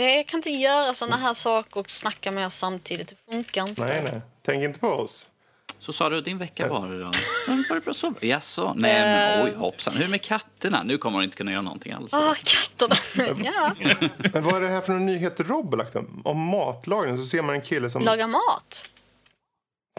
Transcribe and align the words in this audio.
Det 0.00 0.24
kan 0.24 0.38
inte 0.38 0.50
göra 0.50 0.94
såna 0.94 1.16
här 1.16 1.34
saker 1.34 1.80
och 1.80 1.90
snacka 1.90 2.30
med 2.30 2.44
er 2.44 2.48
samtidigt. 2.48 3.08
Det 3.08 3.16
funkar 3.32 3.68
inte. 3.68 3.84
Nej, 3.84 4.02
nej. 4.02 4.20
Tänk 4.42 4.64
inte 4.64 4.80
på 4.80 4.88
oss. 4.88 5.28
Så 5.78 5.92
sa 5.92 6.08
du 6.08 6.20
din 6.20 6.38
vecka 6.38 6.68
var 6.68 6.94
idag? 6.94 7.14
Mm, 7.48 7.64
Var 7.68 7.76
det 7.76 7.80
bra 7.80 7.94
så? 7.94 8.14
Jaså? 8.20 8.74
Nej 8.76 9.02
men 9.02 9.44
oj 9.44 9.54
hoppsan. 9.54 9.96
Hur 9.96 10.08
med 10.08 10.22
katterna? 10.22 10.82
Nu 10.82 10.98
kommer 10.98 11.16
hon 11.16 11.24
inte 11.24 11.36
kunna 11.36 11.52
göra 11.52 11.62
någonting 11.62 11.92
alls. 11.92 12.14
Ah, 12.14 12.34
katterna. 12.44 12.96
ja. 13.44 13.74
Men 14.32 14.44
vad 14.44 14.54
är 14.54 14.60
det 14.60 14.68
här 14.68 14.80
för 14.80 14.92
någon 14.92 15.06
nyhet 15.06 15.40
Rob 15.40 15.74
lagt 15.74 15.96
om? 15.96 16.22
Matlagning 16.50 17.18
så 17.18 17.24
ser 17.24 17.42
man 17.42 17.54
en 17.54 17.62
kille 17.62 17.90
som... 17.90 18.02
Laga 18.02 18.26
mat. 18.26 18.86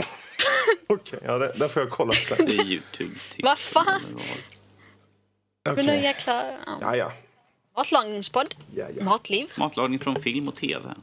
Okej, 0.88 1.20
ja, 1.24 1.38
det, 1.38 1.54
där 1.56 1.68
får 1.68 1.82
jag 1.82 1.90
kolla 1.92 2.14
sen. 2.14 2.46
Det 2.48 2.54
är 2.54 2.66
Youtube. 2.66 3.16
Vad 3.44 3.60
fan? 3.60 4.02
Okej. 4.16 5.72
Okay. 5.72 5.86
Nu 5.86 6.04
jäkla... 6.04 6.46
Ja. 6.66 6.78
Ja, 6.82 6.96
ja. 6.96 7.12
Matlagningspodd. 7.76 8.56
ja, 8.76 8.86
ja. 8.98 9.04
Matliv. 9.04 9.52
Matlagning 9.58 10.00
från 10.00 10.16
film 10.16 10.48
och 10.48 10.56
tv. 10.56 10.94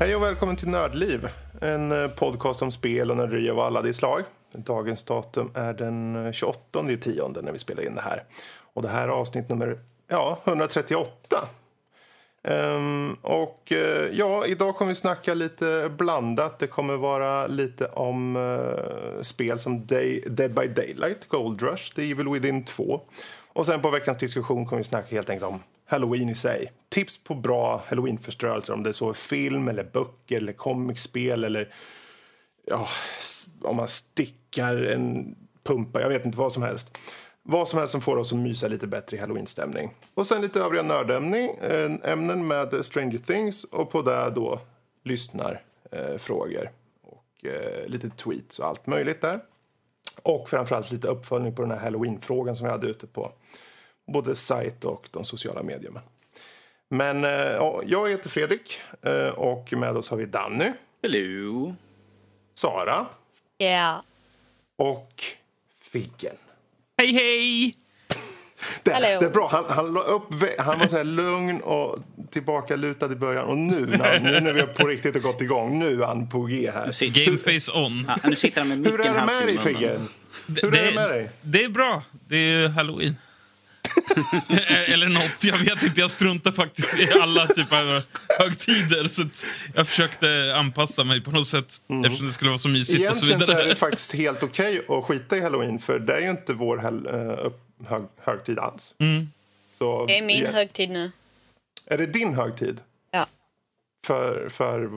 Hej 0.00 0.16
och 0.16 0.22
välkommen 0.22 0.56
till 0.56 0.68
Nördliv. 0.68 1.28
En 1.60 1.92
eh, 1.92 2.08
podcast 2.08 2.62
om 2.62 2.70
spel 2.70 3.10
och 3.10 3.16
nörderi 3.16 3.50
av 3.50 3.60
alla 3.60 3.82
de 3.82 3.92
slag. 3.92 4.22
Dagens 4.52 5.04
datum 5.04 5.50
är 5.54 5.74
den 5.74 6.26
eh, 6.26 6.32
28 6.32 6.90
i 6.90 6.96
tionde 6.96 7.42
när 7.42 7.52
vi 7.52 7.58
spelar 7.58 7.82
in 7.82 7.94
det 7.94 8.00
här. 8.00 8.22
Och 8.78 8.82
det 8.82 8.88
här 8.88 9.02
är 9.02 9.08
avsnitt 9.08 9.48
nummer 9.48 9.78
ja, 10.08 10.38
138. 10.44 11.10
Um, 12.42 12.52
ehm, 12.54 13.16
och 13.22 13.72
uh, 13.72 13.78
ja, 14.12 14.46
idag 14.46 14.76
kommer 14.76 14.88
vi 14.88 14.94
snacka 14.94 15.34
lite 15.34 15.90
blandat. 15.98 16.58
Det 16.58 16.66
kommer 16.66 16.96
vara 16.96 17.46
lite 17.46 17.86
om 17.86 18.36
uh, 18.36 19.22
spel 19.22 19.58
som 19.58 19.86
Day, 19.86 20.24
Dead 20.26 20.54
by 20.54 20.66
Daylight, 20.66 21.28
Gold 21.28 21.62
Rush, 21.62 21.94
The 21.94 22.10
Evil 22.10 22.28
Within 22.28 22.64
2. 22.64 23.00
Och 23.52 23.66
sen 23.66 23.82
på 23.82 23.90
veckans 23.90 24.18
diskussion 24.18 24.66
kommer 24.66 24.78
vi 24.78 24.84
snacka 24.84 25.14
helt 25.14 25.30
enkelt 25.30 25.50
om 25.50 25.62
Halloween 25.86 26.28
i 26.28 26.34
sig. 26.34 26.72
Tips 26.88 27.24
på 27.24 27.34
bra 27.34 27.82
Halloween-förstörelser 27.88 28.74
om 28.74 28.82
det 28.82 28.90
är 28.90 28.92
så 28.92 29.14
film 29.14 29.68
eller 29.68 29.84
böcker 29.84 30.36
eller 30.36 30.52
comicspel 30.52 31.44
eller 31.44 31.74
ja, 32.66 32.88
om 33.62 33.76
man 33.76 33.88
stickar 33.88 34.76
en 34.76 35.36
pumpa, 35.68 36.00
jag 36.00 36.08
vet 36.08 36.24
inte 36.24 36.38
vad 36.38 36.52
som 36.52 36.62
helst. 36.62 36.98
Vad 37.50 37.68
som 37.68 37.78
helst 37.78 37.92
som 37.92 38.00
får 38.00 38.16
oss 38.16 38.32
att 38.32 38.38
mysa 38.38 38.68
lite 38.68 38.86
bättre 38.86 39.16
i 39.16 39.20
halloween-stämning. 39.20 39.94
Och 40.14 40.26
sen 40.26 40.42
lite 40.42 40.60
övriga 40.60 40.82
nördämnen 40.82 41.50
eh, 41.60 42.12
ämnen 42.12 42.46
med 42.46 42.86
Stranger 42.86 43.18
Things 43.18 43.64
och 43.64 43.90
på 43.90 44.02
det 44.02 44.30
då 44.34 44.60
lyssnar 45.04 45.62
eh, 45.92 46.16
frågor 46.18 46.70
och 47.02 47.44
eh, 47.46 47.86
lite 47.86 48.10
tweets 48.10 48.58
och 48.58 48.66
allt 48.66 48.86
möjligt 48.86 49.20
där. 49.20 49.40
Och 50.22 50.48
framförallt 50.48 50.90
lite 50.92 51.08
uppföljning 51.08 51.54
på 51.54 51.62
den 51.62 51.70
här 51.70 51.78
halloween-frågan 51.78 52.56
som 52.56 52.64
vi 52.66 52.70
hade 52.70 52.86
ute 52.86 53.06
på 53.06 53.32
både 54.12 54.34
sajt 54.34 54.84
och 54.84 55.08
de 55.12 55.24
sociala 55.24 55.62
medierna. 55.62 56.00
Men 56.88 57.24
eh, 57.24 57.30
ja, 57.30 57.82
jag 57.86 58.10
heter 58.10 58.28
Fredrik 58.30 58.80
och 59.34 59.72
med 59.72 59.96
oss 59.96 60.10
har 60.10 60.16
vi 60.16 60.26
Danny, 60.26 60.72
Hello. 61.02 61.74
Sara 62.54 63.06
Ja. 63.58 64.02
och 64.76 65.22
Figgen. 65.80 66.36
Hej 66.98 67.12
hej! 67.12 67.74
Det, 68.82 68.90
det 68.90 69.26
är 69.26 69.30
bra. 69.30 69.48
Han, 69.52 69.64
han, 69.68 69.96
upp, 69.96 70.58
han 70.58 70.78
var 70.78 70.86
så 70.86 70.96
här 70.96 71.04
lugn 71.04 71.60
och 71.60 71.98
tillbakalutad 72.30 73.12
i 73.12 73.16
början. 73.16 73.44
Och 73.44 73.58
nu 73.58 73.86
när, 73.86 74.20
nu 74.20 74.40
när 74.40 74.52
vi 74.52 74.60
har 74.60 74.66
på 74.66 74.86
riktigt 74.86 75.14
har 75.14 75.20
gått 75.20 75.42
igång, 75.42 75.78
nu 75.78 76.02
är 76.02 76.06
han 76.06 76.28
på 76.28 76.40
G 76.40 76.70
här. 76.74 76.92
Sitter, 76.92 77.24
Gameface 77.24 77.72
on. 77.72 78.04
ja, 78.08 78.28
nu 78.28 78.36
sitter 78.36 78.60
han 78.60 78.68
med 78.68 78.92
Hur 78.92 79.00
är 79.00 79.14
det 79.14 79.26
med 79.26 79.46
dig. 79.46 79.58
Figgen? 79.58 80.08
Hur 80.46 80.74
är 80.76 80.84
det 80.84 80.94
med 80.94 81.10
dig? 81.10 81.30
Det 81.40 81.64
är 81.64 81.68
bra. 81.68 82.02
Det 82.28 82.36
är 82.36 82.68
halloween. 82.68 83.16
Eller 84.92 85.08
nåt. 85.08 85.44
Jag 85.44 85.58
vet 85.58 85.82
inte. 85.82 86.00
Jag 86.00 86.10
struntar 86.10 86.52
faktiskt 86.52 87.00
i 87.00 87.12
alla 87.22 87.46
typer 87.46 87.96
av 87.96 88.02
högtider. 88.38 89.08
Så 89.08 89.22
jag 89.74 89.88
försökte 89.88 90.52
anpassa 90.56 91.04
mig 91.04 91.20
på 91.20 91.30
något 91.30 91.46
sätt 91.46 91.64
eftersom 92.04 92.26
det 92.26 92.32
skulle 92.32 92.50
vara 92.50 92.58
så 92.58 92.68
mysigt 92.68 93.08
och 93.10 93.16
så 93.16 93.26
Egentligen 93.26 93.40
så 93.46 93.52
är 93.52 93.56
vidare. 93.56 93.68
det 93.68 93.76
faktiskt 93.76 94.14
helt 94.14 94.42
okej 94.42 94.82
att 94.88 95.04
skita 95.04 95.36
i 95.36 95.40
halloween 95.40 95.78
för 95.78 95.98
det 95.98 96.16
är 96.16 96.20
ju 96.20 96.30
inte 96.30 96.52
vår 96.52 96.78
hel, 96.78 97.06
eh, 97.06 97.52
hög, 97.88 98.02
högtid 98.24 98.58
alls. 98.58 98.94
Mm. 98.98 99.28
Så, 99.78 100.06
Det 100.06 100.18
är 100.18 100.22
min 100.22 100.44
ja. 100.44 100.50
högtid 100.50 100.90
nu. 100.90 101.10
Är 101.86 101.98
det 101.98 102.06
din 102.06 102.34
högtid? 102.34 102.80
Ja. 103.10 103.26
För, 104.06 104.48
för 104.48 104.90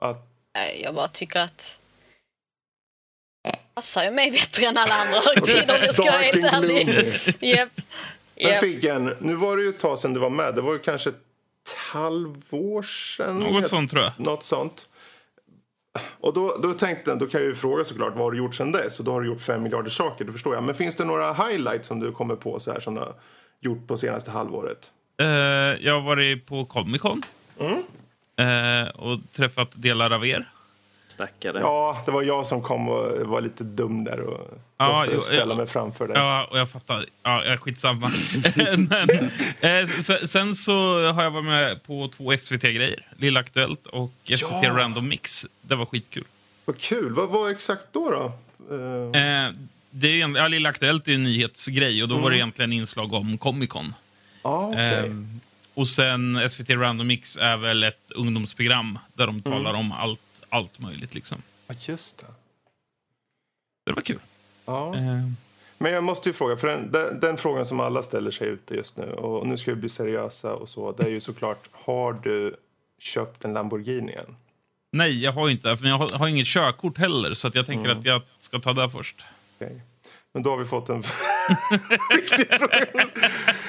att... 0.00 0.28
Nej, 0.54 0.80
Jag 0.84 0.94
bara 0.94 1.08
tycker 1.08 1.40
att... 1.40 1.78
passar 3.74 4.04
ju 4.04 4.10
mig 4.10 4.30
bättre 4.30 4.66
än 4.66 4.76
alla 4.76 4.94
andra 4.94 5.18
högtider 5.24 5.78
om 5.78 5.84
jag 5.84 5.94
ska 5.94 6.02
vara 6.02 6.12
Dark 6.12 6.34
helt 6.34 6.54
and 6.54 6.64
ärlig. 6.64 6.86
gloomy. 6.86 7.12
Japp. 7.56 7.68
Men. 8.36 8.60
Figgen, 8.60 9.16
nu 9.20 9.34
var 9.34 9.56
det 9.56 9.62
ju 9.62 9.68
ett 9.68 9.80
tag 9.80 9.98
sedan 9.98 10.14
du 10.14 10.20
var 10.20 10.30
med. 10.30 10.54
Det 10.54 10.60
var 10.60 10.72
ju 10.72 10.78
kanske 10.78 11.10
ett 11.10 11.76
halvår 11.92 12.82
sedan. 12.82 13.38
Något 13.38 13.68
sånt 13.68 13.90
tror 13.90 14.02
jag. 14.02 14.12
Något 14.16 14.42
sånt. 14.42 14.86
Och 16.20 16.34
då, 16.34 16.56
då 16.62 16.72
tänkte 16.72 17.10
jag, 17.10 17.18
då 17.18 17.26
kan 17.26 17.40
jag 17.40 17.48
ju 17.48 17.54
fråga 17.54 17.84
såklart, 17.84 18.12
vad 18.14 18.22
har 18.24 18.30
du 18.30 18.38
gjort 18.38 18.54
sedan 18.54 18.72
dess? 18.72 18.98
Och 18.98 19.04
då 19.04 19.12
har 19.12 19.20
du 19.20 19.26
gjort 19.26 19.40
fem 19.40 19.62
miljarder 19.62 19.90
saker, 19.90 20.24
det 20.24 20.32
förstår 20.32 20.54
jag. 20.54 20.64
Men 20.64 20.74
finns 20.74 20.94
det 20.96 21.04
några 21.04 21.32
highlights 21.32 21.88
som 21.88 22.00
du 22.00 22.12
kommer 22.12 22.36
på 22.36 22.60
så 22.60 22.72
här 22.72 22.80
som 22.80 22.94
du 22.94 23.00
har 23.00 23.14
gjort 23.60 23.86
på 23.86 23.96
senaste 23.96 24.30
halvåret? 24.30 24.90
Eh, 25.20 25.26
jag 25.86 25.94
har 25.94 26.00
varit 26.00 26.46
på 26.46 26.64
Comic 26.64 27.02
Con. 27.02 27.22
Mm. 27.60 27.82
Eh, 28.36 28.88
och 28.88 29.18
träffat 29.32 29.82
delar 29.82 30.10
av 30.10 30.26
er. 30.26 30.48
Stackare. 31.12 31.60
Ja, 31.60 32.02
det 32.06 32.10
var 32.12 32.22
jag 32.22 32.46
som 32.46 32.62
kom 32.62 32.88
och 32.88 33.26
var 33.26 33.40
lite 33.40 33.64
dum 33.64 34.04
där 34.04 34.20
och 34.20 34.58
Ja, 34.76 35.04
jo, 35.12 35.20
ställa 35.20 35.54
mig 35.54 35.66
framför 35.66 36.08
dig. 36.08 36.16
Ja, 36.16 36.44
och 36.50 36.58
jag 36.58 36.70
fattar. 36.70 37.04
Ja, 37.22 37.44
ja, 37.44 37.56
skitsamma. 37.56 38.12
Men, 38.54 38.90
eh, 39.60 39.86
sen, 39.86 40.28
sen 40.28 40.54
så 40.54 41.10
har 41.12 41.22
jag 41.22 41.30
varit 41.30 41.44
med 41.44 41.82
på 41.82 42.08
två 42.16 42.36
SVT-grejer. 42.36 43.06
Lilla 43.18 43.40
Aktuellt 43.40 43.86
och 43.86 44.12
SVT 44.24 44.62
Ja. 44.62 44.70
Random 44.76 45.08
Mix. 45.08 45.46
Det 45.62 45.74
var 45.74 45.86
skitkul. 45.86 46.24
Vad 46.64 46.78
kul. 46.78 47.12
Vad 47.12 47.28
var 47.28 47.50
exakt 47.50 47.86
då? 47.92 48.10
då? 48.10 48.32
Eh, 48.76 49.22
Eh, 49.22 49.52
det 49.90 50.08
är 50.08 50.36
ja, 50.36 50.48
Lilla 50.48 50.68
Aktuellt 50.68 51.06
är 51.08 51.12
ju 51.12 51.16
en 51.16 51.22
nyhetsgrej 51.22 52.02
och 52.02 52.08
då 52.08 52.16
var 52.16 52.30
det 52.30 52.36
egentligen 52.36 52.72
inslag 52.72 53.12
om 53.12 53.38
Comic 53.38 53.70
Con. 53.70 53.94
ja, 54.42 54.68
okej. 54.68 54.98
Eh, 54.98 55.04
och 55.74 55.88
sen 55.88 56.48
SVT 56.50 56.70
Random 56.70 57.06
Mix 57.06 57.36
är 57.36 57.56
väl 57.56 57.82
ett 57.84 58.12
ungdomsprogram 58.14 58.98
där 59.14 59.26
de 59.26 59.42
talar 59.42 59.74
om 59.74 59.92
allt, 59.92 60.20
allt 60.52 60.78
möjligt. 60.78 61.14
Liksom. 61.14 61.42
Ja, 61.68 61.74
just 61.80 62.18
det. 62.18 62.26
Det 63.86 63.92
var 63.92 64.02
kul. 64.02 64.18
Ja. 64.64 64.94
Eh, 64.96 65.02
Men 65.78 65.92
jag 65.92 66.04
måste 66.04 66.28
ju 66.28 66.32
fråga, 66.32 66.56
för 66.56 66.68
den, 66.68 66.90
den, 66.92 67.20
den 67.20 67.36
frågan 67.36 67.66
som 67.66 67.80
alla 67.80 68.02
ställer 68.02 68.30
sig 68.30 68.48
ute 68.48 68.74
just 68.74 68.96
nu, 68.96 69.04
och 69.12 69.46
nu 69.46 69.56
ska 69.56 69.70
vi 69.70 69.76
bli 69.76 69.88
seriösa 69.88 70.54
och 70.54 70.68
så, 70.68 70.92
det 70.92 71.02
är 71.04 71.08
ju 71.08 71.20
såklart, 71.20 71.68
har 71.72 72.12
du 72.12 72.56
köpt 72.98 73.44
en 73.44 73.52
Lamborghini 73.52 74.12
än? 74.12 74.36
nej, 74.94 75.22
jag 75.22 75.32
har 75.32 75.48
inte 75.50 75.68
det. 75.68 75.76
För 75.76 75.86
jag 75.86 75.98
har, 75.98 76.08
har 76.08 76.28
inget 76.28 76.46
körkort 76.46 76.98
heller, 76.98 77.34
så 77.34 77.50
jag 77.54 77.66
tänker 77.66 77.84
Mm. 77.84 77.98
att 77.98 78.04
jag 78.04 78.22
ska 78.38 78.60
ta 78.60 78.72
det 78.72 78.90
först. 78.90 79.24
Okej. 79.56 79.80
Men 80.34 80.42
då 80.42 80.50
har 80.50 80.56
vi 80.56 80.64
fått 80.64 80.88
en 80.88 81.00
viktig 82.16 82.48
fråga. 82.48 82.86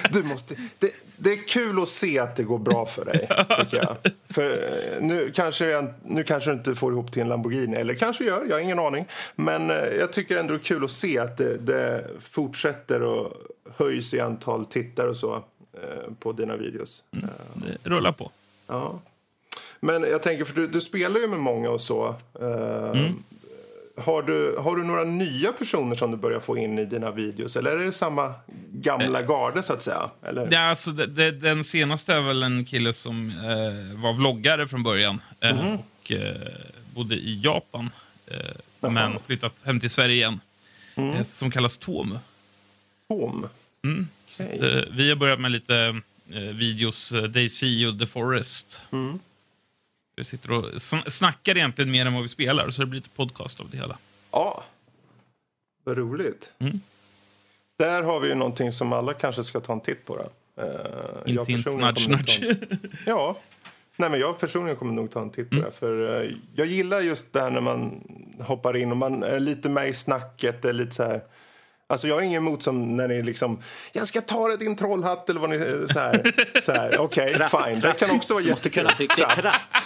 Du 0.09 0.23
måste, 0.23 0.55
det, 0.79 0.91
det 1.17 1.33
är 1.33 1.47
kul 1.47 1.81
att 1.81 1.89
se 1.89 2.19
att 2.19 2.35
det 2.35 2.43
går 2.43 2.57
bra 2.57 2.85
för 2.85 3.05
dig, 3.05 3.19
tycker 3.63 3.77
jag. 3.77 3.97
För 4.29 4.51
eh, 4.51 5.01
nu 5.01 5.31
kanske, 5.35 5.65
jag, 5.67 5.93
nu 6.05 6.23
kanske 6.23 6.49
du 6.49 6.57
inte 6.57 6.75
får 6.75 6.91
ihop 6.91 7.11
till 7.11 7.21
en 7.21 7.27
Lamborghini, 7.29 7.75
eller 7.75 7.93
kanske 7.95 8.23
gör, 8.23 8.45
jag 8.49 8.55
har 8.55 8.59
ingen 8.61 8.79
aning. 8.79 9.05
Men 9.35 9.69
eh, 9.69 9.75
jag 9.77 10.13
tycker 10.13 10.37
ändå 10.37 10.53
det 10.53 10.59
är 10.59 10.63
kul 10.63 10.83
att 10.83 10.91
se 10.91 11.19
att 11.19 11.37
det, 11.37 11.57
det 11.57 12.07
fortsätter 12.19 13.01
och 13.01 13.33
höjs 13.77 14.13
i 14.13 14.19
antal 14.19 14.65
tittare 14.65 15.09
och 15.09 15.17
så 15.17 15.35
eh, 15.73 16.13
på 16.19 16.31
dina 16.31 16.55
videos. 16.55 17.03
Eh, 17.11 17.19
Det 17.55 17.89
rullar 17.89 18.11
på. 18.11 18.31
Ja. 18.67 18.99
Men 19.79 20.03
jag 20.03 20.21
tänker, 20.23 20.45
för 20.45 20.55
du, 20.55 20.67
du 20.67 20.81
spelar 20.81 21.19
ju 21.19 21.27
med 21.27 21.39
många 21.39 21.69
och 21.69 21.81
så. 21.81 22.15
Eh, 22.41 23.11
har, 23.97 24.21
du, 24.23 24.55
har 24.59 24.75
du 24.75 24.83
några 24.83 25.03
nya 25.03 25.51
personer 25.53 25.95
som 25.95 26.11
du 26.11 26.17
börjar 26.17 26.39
få 26.39 26.57
in 26.57 26.79
i 26.79 26.85
dina 26.85 27.11
videos? 27.11 27.55
Eller 27.55 27.71
är 27.71 27.85
det 27.85 27.91
samma 27.91 28.33
gamla 28.73 29.21
garde 29.21 29.63
så 29.63 29.73
att 29.73 29.81
säga? 29.81 30.09
Eller? 30.23 30.47
Ja, 30.51 30.59
alltså, 30.59 30.91
det, 30.91 31.05
det, 31.07 31.31
den 31.31 31.63
senaste 31.63 32.13
är 32.13 32.21
väl 32.21 32.43
en 32.43 32.65
kille 32.65 32.93
som 32.93 33.29
eh, 33.29 34.01
var 34.01 34.13
vloggare 34.13 34.67
från 34.67 34.83
början 34.83 35.21
eh, 35.39 35.55
Mhm. 35.55 35.77
och 35.77 36.11
eh, 36.11 36.35
bodde 36.95 37.15
i 37.15 37.41
Japan. 37.43 37.89
Eh, 38.27 38.89
men 38.89 39.19
flyttat 39.25 39.53
hem 39.65 39.79
till 39.79 39.89
Sverige 39.89 40.15
igen. 40.15 40.39
Mm. 40.95 41.13
Eh, 41.15 41.23
som 41.23 41.51
kallas 41.51 41.77
Tom. 41.77 42.19
Tom? 43.07 43.47
Mm. 43.83 44.07
Okej. 44.39 44.55
att, 44.55 44.61
eh, 44.87 44.93
vi 44.95 45.09
har 45.09 45.15
börjat 45.15 45.39
med 45.39 45.51
lite 45.51 46.01
eh, 46.33 46.41
videos, 46.41 47.11
eh, 47.11 47.23
Daisy 47.23 47.85
och 47.85 47.99
The 47.99 48.05
Forest. 48.05 48.81
Mm. 48.91 49.19
Vi 50.15 50.23
sitter 50.23 50.51
och 50.51 50.63
sn- 50.65 51.09
snackar 51.09 51.57
egentligen 51.57 51.91
mer 51.91 52.05
än 52.05 52.13
vad 52.13 52.21
vi 52.21 52.27
spelar, 52.27 52.69
så 52.69 52.81
det 52.81 52.85
blir 52.85 52.99
lite 52.99 53.09
podcast 53.15 53.59
av 53.59 53.69
det 53.69 53.77
hela. 53.77 53.97
Ja. 54.31 54.63
Vad 55.83 55.97
roligt. 55.97 56.51
Mm. 56.59 56.79
Där 57.79 58.03
har 58.03 58.19
vi 58.19 58.27
ju 58.27 58.35
någonting 58.35 58.73
som 58.73 58.93
alla 58.93 59.13
kanske 59.13 59.43
ska 59.43 59.59
ta 59.59 59.73
en 59.73 59.81
titt 59.81 60.05
på. 60.05 60.15
Då. 60.17 60.29
Jag 60.55 60.67
Inte 61.25 61.41
inte 61.51 61.53
personligen 61.63 61.87
nudge 61.87 62.03
kommer 62.05 62.17
nog 62.17 62.27
ta 62.27 62.45
nudge. 62.45 62.57
en- 62.71 62.91
Ja. 63.05 63.37
Nej, 63.95 64.09
men 64.09 64.19
jag 64.19 64.39
personligen 64.39 64.75
kommer 64.77 64.93
nog 64.93 65.11
ta 65.11 65.21
en 65.21 65.29
titt 65.29 65.49
på 65.49 65.55
Mm. 65.55 65.65
det. 65.69 65.75
För 65.77 66.23
eh, 66.23 66.31
jag 66.55 66.67
gillar 66.67 67.01
just 67.01 67.33
det 67.33 67.41
här 67.41 67.49
när 67.49 67.61
man 67.61 68.01
hoppar 68.39 68.77
in 68.77 68.91
och 68.91 68.97
man 68.97 69.23
är 69.23 69.39
lite 69.39 69.69
med 69.69 69.89
i 69.89 69.93
snacket. 69.93 70.65
Är 70.65 70.73
lite 70.73 70.91
så 70.95 71.03
här... 71.03 71.21
Alltså 71.87 72.07
jag 72.07 72.15
har 72.15 72.21
ingen 72.21 72.37
emot 72.43 72.63
som 72.63 72.97
när 72.97 73.07
ni 73.07 73.21
liksom, 73.23 73.59
jag 73.93 74.07
ska 74.07 74.21
ta 74.21 74.47
dig 74.47 74.57
din 74.57 74.75
trollhatt 74.75 75.29
eller 75.29 75.39
vad 75.39 75.49
ni, 75.49 75.59
så 75.93 75.99
här. 75.99 76.33
Så 76.61 76.71
här 76.71 76.97
Okej, 76.97 77.29
fine. 77.33 77.79
Det 77.79 77.93
kan 77.99 78.11
också 78.11 78.33
vara 78.33 78.43
jättekul. 78.43 78.89
kratt. 79.07 79.82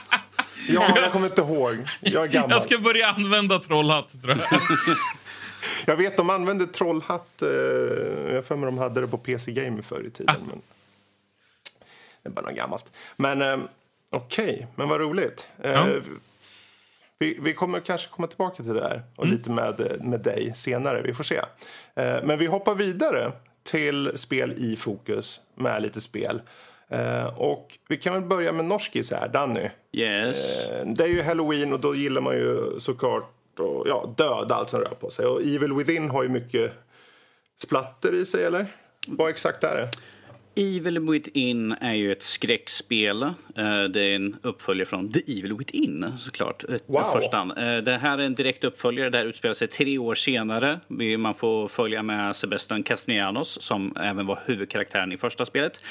Ja, 0.68 0.88
jag 0.96 1.12
kommer 1.12 1.26
inte 1.28 1.42
ihåg. 1.42 1.78
Jag 2.02 2.24
är 2.24 2.28
gammal. 2.28 2.52
Jag 2.52 2.62
ska 2.62 2.78
börja 2.78 3.08
använda 3.08 3.60
trollhatt, 3.60 4.22
tror 4.22 4.38
jag. 4.38 4.48
Jag 5.86 5.96
vet, 5.96 6.18
de 6.18 6.30
använde 6.30 6.68
trollhatt. 6.68 7.42
Eh, 7.42 7.48
jag 8.34 8.46
för 8.46 8.56
mig 8.56 8.66
de 8.66 8.78
hade 8.78 9.02
det 9.02 9.08
på 9.08 9.18
PC 9.18 9.52
Gamer 9.52 9.82
förr 9.82 10.04
i 10.08 10.12
tiden. 10.12 10.36
Men 10.48 10.62
det 12.24 12.30
är 12.30 12.34
bara 12.34 12.46
något 12.46 12.56
gammalt. 12.56 12.86
Men 13.16 13.42
eh, 13.42 13.58
okej, 14.10 14.68
men 14.76 14.90
vad 14.90 15.00
roligt. 15.02 15.50
Eh, 15.64 15.72
Ja. 15.72 15.86
vi, 17.20 17.38
vi 17.42 17.54
kommer 17.54 17.80
kanske 17.80 18.10
komma 18.10 18.28
tillbaka 18.28 18.64
till 18.64 18.74
det 18.74 18.82
här 18.82 19.04
och 19.16 19.28
lite 19.28 19.50
med, 19.50 19.98
med 20.02 20.20
dig 20.20 20.52
senare. 20.56 21.02
Vi 21.02 21.14
får 21.14 21.24
se. 21.24 21.36
Eh, 21.96 22.24
men 22.24 22.38
vi 22.40 22.46
hoppar 22.46 22.76
vidare 22.76 23.32
till 23.64 24.12
spel 24.16 24.54
i 24.58 24.76
fokus 24.76 25.42
med 25.56 25.82
lite 25.82 26.02
spel. 26.02 26.42
Eh, 26.90 27.26
och 27.40 27.78
vi 27.90 27.98
kan 27.98 28.14
väl 28.14 28.22
börja 28.24 28.52
med 28.54 28.66
norskis 28.66 29.12
här, 29.12 29.28
Danny. 29.28 29.70
Yes. 29.92 30.70
Eh, 30.70 30.86
Det 30.88 31.04
är 31.04 31.08
ju 31.08 31.22
halloween 31.22 31.74
och 31.74 31.80
då 31.80 31.96
gillar 31.96 32.22
man 32.22 32.36
ju 32.36 32.80
såklart 32.80 33.34
och, 33.60 33.88
ja, 33.88 34.14
döda 34.18 34.56
allt 34.56 34.70
som 34.70 34.80
rör 34.80 34.96
på 35.00 35.10
sig. 35.10 35.26
Och 35.26 35.42
Evil 35.42 35.74
Within 35.74 36.10
har 36.10 36.24
ju 36.24 36.30
mycket 36.30 36.72
splatter 37.62 38.14
i 38.14 38.26
sig, 38.26 38.44
eller? 38.46 38.66
Vad 39.08 39.30
exakt 39.30 39.64
är 39.64 39.76
det? 39.76 39.90
Evil 40.58 41.00
Within 41.00 41.72
är 41.72 41.94
ju 41.94 42.12
ett 42.12 42.24
skräckspel. 42.24 43.24
Eh, 43.24 43.34
Det 43.90 44.02
är 44.04 44.16
en 44.16 44.36
uppföljare 44.44 44.86
från 44.86 45.12
The 45.12 45.20
Evil 45.40 45.54
Within 45.54 46.06
såklart. 46.18 46.64
Ett- 46.64 46.84
Wow. 46.88 47.04
Förstan. 47.22 47.52
Eh, 47.52 47.78
Det 47.78 47.98
här 47.98 48.18
är 48.18 48.24
en 48.24 48.36
direkt 48.36 48.64
uppföljare. 48.64 49.10
Det 49.10 49.18
här 49.18 49.26
utspelar 49.26 49.54
sig 49.54 49.68
tre 49.68 49.98
år 49.98 50.16
senare. 50.16 50.80
Man 51.18 51.36
får 51.36 51.68
följa 51.68 52.04
med 52.04 52.36
Sebastian 52.36 52.84
Castellanos 52.84 53.62
som 53.62 53.98
även 53.98 54.26
var 54.26 54.40
huvudkaraktären 54.46 55.12
i 55.12 55.18
första 55.18 55.46
spelet. 55.46 55.82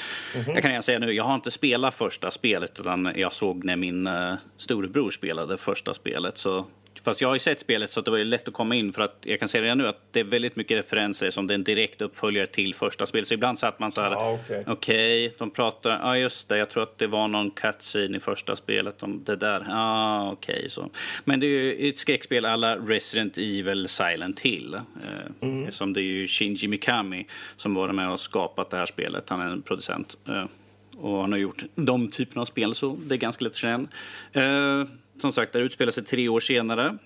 Jag 0.47 0.61
kan 0.61 0.83
säga 0.83 0.99
nu, 0.99 1.11
jag 1.11 1.23
har 1.23 1.35
inte 1.35 1.51
spelat 1.51 1.93
första 1.95 2.31
spelet 2.31 2.79
utan 2.79 3.11
jag 3.15 3.33
såg 3.33 3.63
när 3.65 3.75
min 3.75 4.09
storebror 4.57 5.11
spelade 5.11 5.57
första 5.57 5.93
spelet. 5.93 6.37
Så 6.37 6.65
Fast 7.03 7.21
jag 7.21 7.29
har 7.29 7.35
ju 7.35 7.39
sett 7.39 7.59
spelet 7.59 7.89
så 7.89 8.01
det 8.01 8.11
var 8.11 8.17
ju 8.17 8.23
lätt 8.23 8.47
att 8.47 8.53
komma 8.53 8.75
in 8.75 8.93
för 8.93 9.01
att 9.01 9.17
jag 9.21 9.39
kan 9.39 9.47
säga 9.49 9.63
redan 9.63 9.77
nu 9.77 9.87
att 9.87 10.01
det 10.13 10.19
är 10.19 10.23
väldigt 10.23 10.55
mycket 10.55 10.77
referenser 10.77 11.29
som 11.31 11.47
det 11.47 11.53
är 11.53 11.55
en 11.55 11.63
direkt 11.63 12.01
uppföljare 12.01 12.47
till 12.47 12.73
första 12.75 13.05
spelet. 13.05 13.27
Så 13.27 13.33
ibland 13.33 13.59
satt 13.59 13.79
man 13.79 13.91
så 13.91 14.01
här, 14.01 14.11
Ja, 14.11 14.39
okej. 14.43 14.63
okej, 14.67 15.35
de 15.37 15.49
pratar, 15.51 15.89
ja 15.91 16.17
just 16.17 16.49
det, 16.49 16.57
jag 16.57 16.69
tror 16.69 16.83
att 16.83 16.97
det 16.97 17.07
var 17.07 17.27
någon 17.27 17.51
cutscene 17.51 18.17
i 18.17 18.19
första 18.19 18.55
spelet 18.55 19.03
om 19.03 19.23
det 19.23 19.35
där, 19.35 19.65
ja 19.69 20.31
okej 20.31 20.69
så. 20.69 20.89
Men 21.23 21.39
det 21.39 21.47
är 21.47 21.49
ju 21.49 21.89
ett 21.89 21.97
skräckspel 21.97 22.45
alla 22.45 22.75
Resident 22.75 23.37
Evil 23.37 23.87
Silent 23.87 24.39
Hill. 24.39 24.73
Eh, 24.73 25.69
Som 25.69 25.93
det 25.93 26.01
är 26.01 26.03
ju 26.03 26.27
Shinji 26.27 26.67
Mikami 26.67 27.27
som 27.57 27.73
var 27.73 27.91
med 27.91 28.09
och 28.11 28.19
skapat 28.19 28.69
det 28.69 28.77
här 28.77 28.85
spelet, 28.85 29.29
han 29.29 29.41
är 29.41 29.45
en 29.45 29.61
producent. 29.61 30.17
Eh, 30.27 30.45
och 30.97 31.21
han 31.21 31.31
har 31.31 31.39
gjort 31.39 31.63
de 31.75 32.07
typerna 32.11 32.41
av 32.41 32.45
spel 32.45 32.75
så 32.75 32.97
det 33.01 33.15
är 33.15 33.19
ganska 33.19 33.43
lätt 33.43 33.51
att 33.51 33.57
känna 33.57 33.87
igen. 34.33 34.81
Eh, 34.81 34.87
som 35.21 35.33
sagt, 35.33 35.53
det 35.53 35.59
utspelar 35.59 35.91
sig 35.91 36.03
tre 36.03 36.29
år 36.29 36.39
senare. 36.39 36.97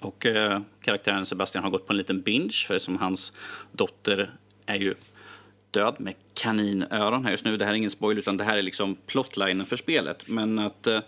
Och 0.00 0.26
eh, 0.26 0.60
karaktären 0.80 1.26
Sebastian 1.26 1.64
har 1.64 1.70
gått 1.70 1.86
på 1.86 1.92
en 1.92 1.96
liten 1.96 2.22
binge 2.22 2.64
för 2.66 2.78
som 2.78 2.96
hans 2.96 3.32
dotter 3.72 4.34
är 4.66 4.76
ju 4.76 4.94
död 5.70 5.96
med 5.98 6.14
kaninöron 6.34 7.24
här 7.24 7.30
just 7.30 7.44
nu. 7.44 7.56
Det 7.56 7.64
här 7.64 7.72
är 7.72 7.76
ingen 7.76 7.90
spoil 7.90 8.18
utan 8.18 8.36
det 8.36 8.44
här 8.44 8.58
är 8.58 8.62
liksom 8.62 8.96
plotlinen 9.06 9.66
för 9.66 9.76
spelet. 9.76 10.28
Men 10.28 10.58
att 10.58 10.86
eh, 10.86 11.00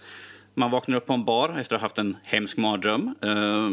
man 0.55 0.71
vaknar 0.71 0.97
upp 0.97 1.07
på 1.07 1.13
en 1.13 1.25
bar 1.25 1.59
efter 1.59 1.75
att 1.75 1.81
ha 1.81 1.85
haft 1.85 1.99
en 1.99 2.17
hemsk 2.23 2.57
mardröm. 2.57 3.15
Eh, 3.23 3.71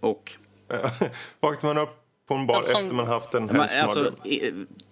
och 0.00 0.32
Vaknar 1.40 1.74
man 1.74 1.82
upp 1.82 2.03
på 2.26 2.34
en 2.34 2.46
bar 2.46 2.54
Något 2.54 2.66
som- 2.66 2.80
efter 2.82 2.94
man 2.94 3.06
haft 3.06 3.34
en 3.34 3.48
hemsk 3.48 3.74
alltså, 3.74 4.12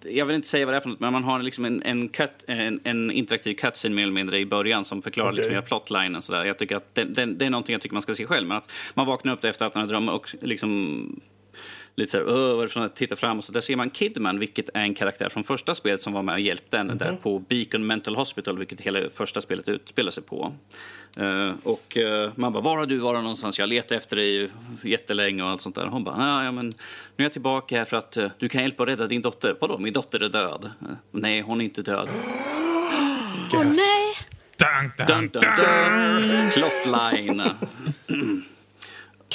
jag 0.05 0.25
vill 0.25 0.35
inte 0.35 0.47
säga 0.47 0.65
vad 0.65 0.73
det 0.73 0.77
är 0.77 0.81
för 0.81 0.89
något, 0.89 0.99
men 0.99 1.13
man 1.13 1.23
har 1.23 1.39
liksom 1.39 1.65
en, 1.65 1.81
en, 1.83 2.09
cut, 2.09 2.31
en, 2.47 2.79
en 2.83 3.11
interaktiv 3.11 3.53
cutscene 3.55 3.95
mer 3.95 4.03
eller 4.03 4.13
mindre 4.13 4.39
i 4.39 4.45
början 4.45 4.85
som 4.85 5.01
förklarar 5.01 5.31
Okej. 5.31 5.43
lite 5.43 5.55
mer 5.55 5.61
plotlinen. 5.61 6.15
och 6.15 6.23
Sådär. 6.23 6.45
Jag 6.45 6.59
tycker 6.59 6.75
att 6.75 6.95
det, 6.95 7.03
det, 7.03 7.25
det 7.25 7.45
är 7.45 7.49
någonting 7.49 7.73
jag 7.73 7.81
tycker 7.81 7.93
man 7.93 8.01
ska 8.01 8.15
se 8.15 8.25
själv. 8.25 8.47
Men 8.47 8.57
att 8.57 8.71
man 8.93 9.05
vaknar 9.07 9.33
upp 9.33 9.43
efter 9.43 9.65
att 9.65 9.75
man 9.75 9.81
har 9.81 9.87
drömt 9.89 10.09
och 10.09 10.35
liksom 10.41 11.19
lite 11.95 12.11
så 12.11 12.17
här, 12.17 12.25
"Åh, 12.27 12.33
vad 12.33 12.57
är 12.57 12.61
det 12.61 12.69
för 12.69 12.79
något?" 12.79 12.95
tittar 12.95 13.15
fram 13.15 13.37
och 13.37 13.43
så 13.43 13.51
där 13.51 13.61
ser 13.61 13.75
man 13.75 13.89
Kidman, 13.89 14.39
vilket 14.39 14.69
är 14.73 14.81
en 14.81 14.93
karaktär 14.93 15.29
från 15.29 15.43
första 15.43 15.75
spelet 15.75 16.01
som 16.01 16.13
var 16.13 16.23
med 16.23 16.33
och 16.33 16.39
hjälpte 16.39 16.77
henne 16.77 16.93
där 16.93 17.17
på 17.21 17.39
Beacon 17.39 17.87
Mental 17.87 18.15
Hospital, 18.15 18.57
vilket 18.57 18.81
hela 18.81 19.09
första 19.09 19.41
spelet 19.41 19.69
utspelar 19.69 20.11
sig 20.11 20.23
på. 20.23 20.53
Eh, 21.17 21.51
och 21.63 21.97
eh, 21.97 22.31
man 22.35 22.53
bara, 22.53 22.63
var 22.63 22.77
har 22.77 22.85
du 22.85 22.97
varit 22.97 23.21
någonstans? 23.21 23.59
Jag 23.59 23.69
letar 23.69 23.95
efter 23.95 24.15
dig 24.15 24.49
jättelänge 24.83 25.43
och 25.43 25.49
allt 25.49 25.61
sånt 25.61 25.75
där. 25.75 25.85
Hon 25.85 26.03
bara, 26.03 26.15
"Ja, 26.17 26.43
ja, 26.43 26.51
men 26.51 26.65
nu 26.67 26.73
är 27.17 27.23
jag 27.23 27.33
tillbaka 27.33 27.77
här 27.77 27.85
för 27.85 27.97
att 27.97 28.17
eh, 28.17 28.31
du 28.39 28.49
kan 28.49 28.61
hjälpa 28.61 28.83
att 28.83 28.89
rädda 28.89 29.07
din 29.07 29.21
dotter. 29.21 29.55
Vadå, 29.61 29.77
min 29.77 29.93
dotter 29.93 30.23
är 30.23 30.29
död? 30.29 30.71
Nej, 31.11 31.41
hon 31.41 31.61
är 31.61 31.65
inte 31.65 31.81
död. 31.81 32.09
Åh 33.53 33.63
nej! 33.63 34.15
Dun, 34.57 34.91
dun, 34.97 35.07
Dun, 35.07 35.29
dun, 35.29 35.43
dun. 35.55 36.51
Plotline. 36.51 37.41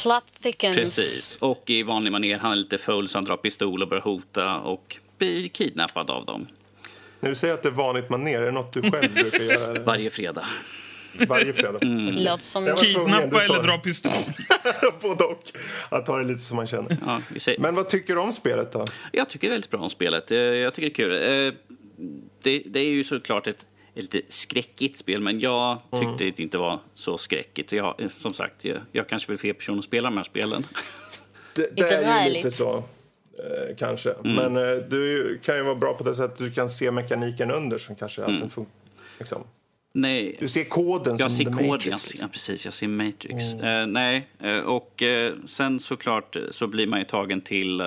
Plot 0.02 0.24
thickens. 0.42 0.76
Precis. 0.76 1.36
Och 1.40 1.62
i 1.66 1.82
vanlig 1.82 2.12
manér, 2.12 2.38
han 2.38 2.52
är 2.52 2.56
lite 2.56 2.78
full 2.78 3.08
så 3.08 3.18
han 3.18 3.24
drar 3.24 3.36
pistol 3.36 3.82
och 3.82 3.88
börjar 3.88 4.02
hota 4.02 4.58
och 4.58 4.96
blir 5.18 5.48
kidnappad 5.48 6.10
av 6.10 6.24
dem. 6.26 6.46
När 7.20 7.28
du 7.28 7.34
säger 7.34 7.54
att 7.54 7.62
det 7.62 7.68
är 7.68 7.72
vanligt 7.72 8.10
maner, 8.10 8.38
är 8.40 8.44
det 8.46 8.50
något 8.50 8.72
du 8.72 8.82
själv 8.90 9.14
brukar 9.14 9.38
göra 9.40 9.82
Varje 9.82 10.10
fredag. 10.10 10.44
varje 11.28 11.52
fredag? 11.52 11.78
Mm. 11.82 12.14
Låter 12.14 12.44
som... 12.44 12.66
Jag 12.66 12.78
Kidnappa 12.78 13.42
eller 13.42 13.62
dra 13.62 13.78
pistol. 13.78 14.12
Både 15.02 15.24
och. 15.24 15.42
Att 15.90 16.06
ta 16.06 16.16
det 16.18 16.24
lite 16.24 16.40
som 16.40 16.56
man 16.56 16.66
känner. 16.66 16.96
Ja, 17.06 17.20
vi 17.32 17.40
säger. 17.40 17.60
Men 17.60 17.74
vad 17.74 17.88
tycker 17.88 18.14
du 18.14 18.20
om 18.20 18.32
spelet 18.32 18.72
då? 18.72 18.84
Jag 19.12 19.28
tycker 19.28 19.50
väldigt 19.50 19.70
bra 19.70 19.80
om 19.80 19.90
spelet. 19.90 20.30
Eh, 20.30 20.38
Jag 20.38 20.74
tycker 20.74 21.08
det 21.08 21.14
är 21.16 21.20
kul. 21.44 21.46
Eh, 21.46 21.54
Det, 22.42 22.62
det 22.66 22.80
är 22.80 22.90
ju 22.90 23.04
såklart 23.04 23.46
ett, 23.46 23.66
ett 23.98 24.14
lite 24.14 24.32
skräckigt 24.32 24.98
spel, 24.98 25.20
men 25.20 25.40
jag 25.40 25.78
tyckte 25.90 26.24
det 26.24 26.38
inte 26.42 26.58
var 26.58 26.78
så 26.94 27.18
skräckigt. 27.18 27.72
Jag, 27.72 27.94
som 28.16 28.32
sagt, 28.34 28.64
jag, 28.64 28.78
jag 28.92 29.08
kanske 29.08 29.28
vill 29.32 29.38
fel 29.38 29.54
person 29.54 29.78
att 29.78 29.84
spela 29.84 30.10
de 30.10 30.16
här 30.16 30.24
spelen. 30.24 30.66
Det, 31.54 31.76
det 31.76 31.82
är 31.94 32.26
ju 32.26 32.32
lite 32.32 32.50
så, 32.50 32.76
eh, 32.76 33.76
kanske. 33.78 34.10
Mm. 34.12 34.52
Men 34.52 34.56
eh, 34.56 34.76
du 34.84 35.38
kan 35.44 35.56
ju 35.56 35.62
vara 35.62 35.74
bra 35.74 35.94
på 35.94 36.04
det 36.04 36.14
sättet 36.14 36.32
att 36.32 36.38
du 36.38 36.50
kan 36.50 36.70
se 36.70 36.90
mekaniken 36.90 37.50
under 37.50 37.78
som 37.78 37.96
kanske 37.96 38.22
Mm. 38.24 38.50
funkar. 38.50 38.72
Liksom. 39.18 39.42
Nej, 39.92 40.36
Du 40.40 40.48
ser 40.48 40.64
koden 40.64 41.16
Jag 41.18 41.30
som 41.30 41.30
ser 41.30 41.44
The 41.44 41.50
koden, 41.50 41.66
Matrix. 41.68 41.86
jag 41.86 42.00
ser, 42.00 42.10
liksom. 42.10 42.26
ja, 42.28 42.32
precis, 42.32 42.64
jag 42.64 42.74
ser 42.74 42.88
Matrix. 42.88 43.54
Eh, 43.54 43.86
nej, 43.86 44.28
eh, 44.40 44.58
och 44.58 45.02
eh, 45.02 45.32
sen 45.46 45.80
såklart 45.80 46.36
eh, 46.36 46.42
så 46.50 46.66
blir 46.66 46.86
man 46.86 46.98
ju 46.98 47.04
tagen 47.04 47.40
till 47.40 47.82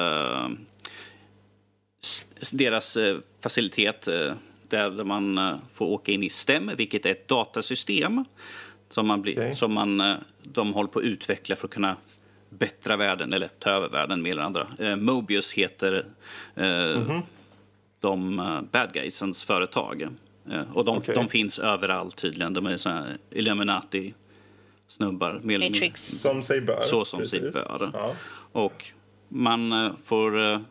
deras 2.51 2.97
facilitet 3.43 4.07
där 4.71 5.03
man 5.03 5.37
eh, 5.37 5.55
får 5.73 5.85
åka 5.85 6.11
in 6.11 6.23
i 6.23 6.29
STEM, 6.29 6.71
vilket 6.77 7.05
är 7.05 7.11
ett 7.11 7.27
datasystem 7.27 8.25
som, 8.89 9.07
man 9.07 9.21
blir, 9.21 9.33
Okej. 9.33 9.55
som 9.55 9.73
man, 9.73 10.01
eh, 10.01 10.15
de 10.43 10.73
håller 10.73 10.89
på 10.89 10.99
att 10.99 11.05
utveckla 11.05 11.55
för 11.55 11.67
att 11.67 11.73
kunna 11.73 11.95
bättra 12.49 12.97
världen, 12.97 13.33
eller 13.33 13.47
ta 13.47 13.69
över 13.69 13.89
världen 13.89 14.21
mer 14.21 14.31
eller 14.31 14.41
andra. 14.41 14.67
Eh, 14.79 14.95
Mobius 14.95 15.53
heter 15.53 16.05
eh, 16.55 17.19
de 17.99 18.39
uh, 18.39 18.61
bad 18.71 18.93
guysens 18.93 19.43
företag. 19.43 20.07
Eh, 20.51 20.61
och 20.73 20.85
de, 20.85 20.97
Okej. 20.97 21.15
de 21.15 21.27
finns 21.27 21.59
överallt 21.59 22.17
tydligen. 22.17 22.53
De 22.53 22.65
är 22.65 22.77
såna 22.77 22.95
här 22.95 23.17
eller 23.31 23.55
mindre. 23.55 23.81
Matrix. 25.69 26.01
Som 26.01 26.43
sig 26.43 26.61
bör. 26.61 26.81
Så 26.81 27.05
som 27.05 27.19
precis. 27.19 27.41
sig 27.41 27.51
bör. 27.51 27.91
Ja. 27.93 28.13
Och 28.51 28.85
man 29.27 29.71
eh, 29.71 29.91
får... 30.03 30.61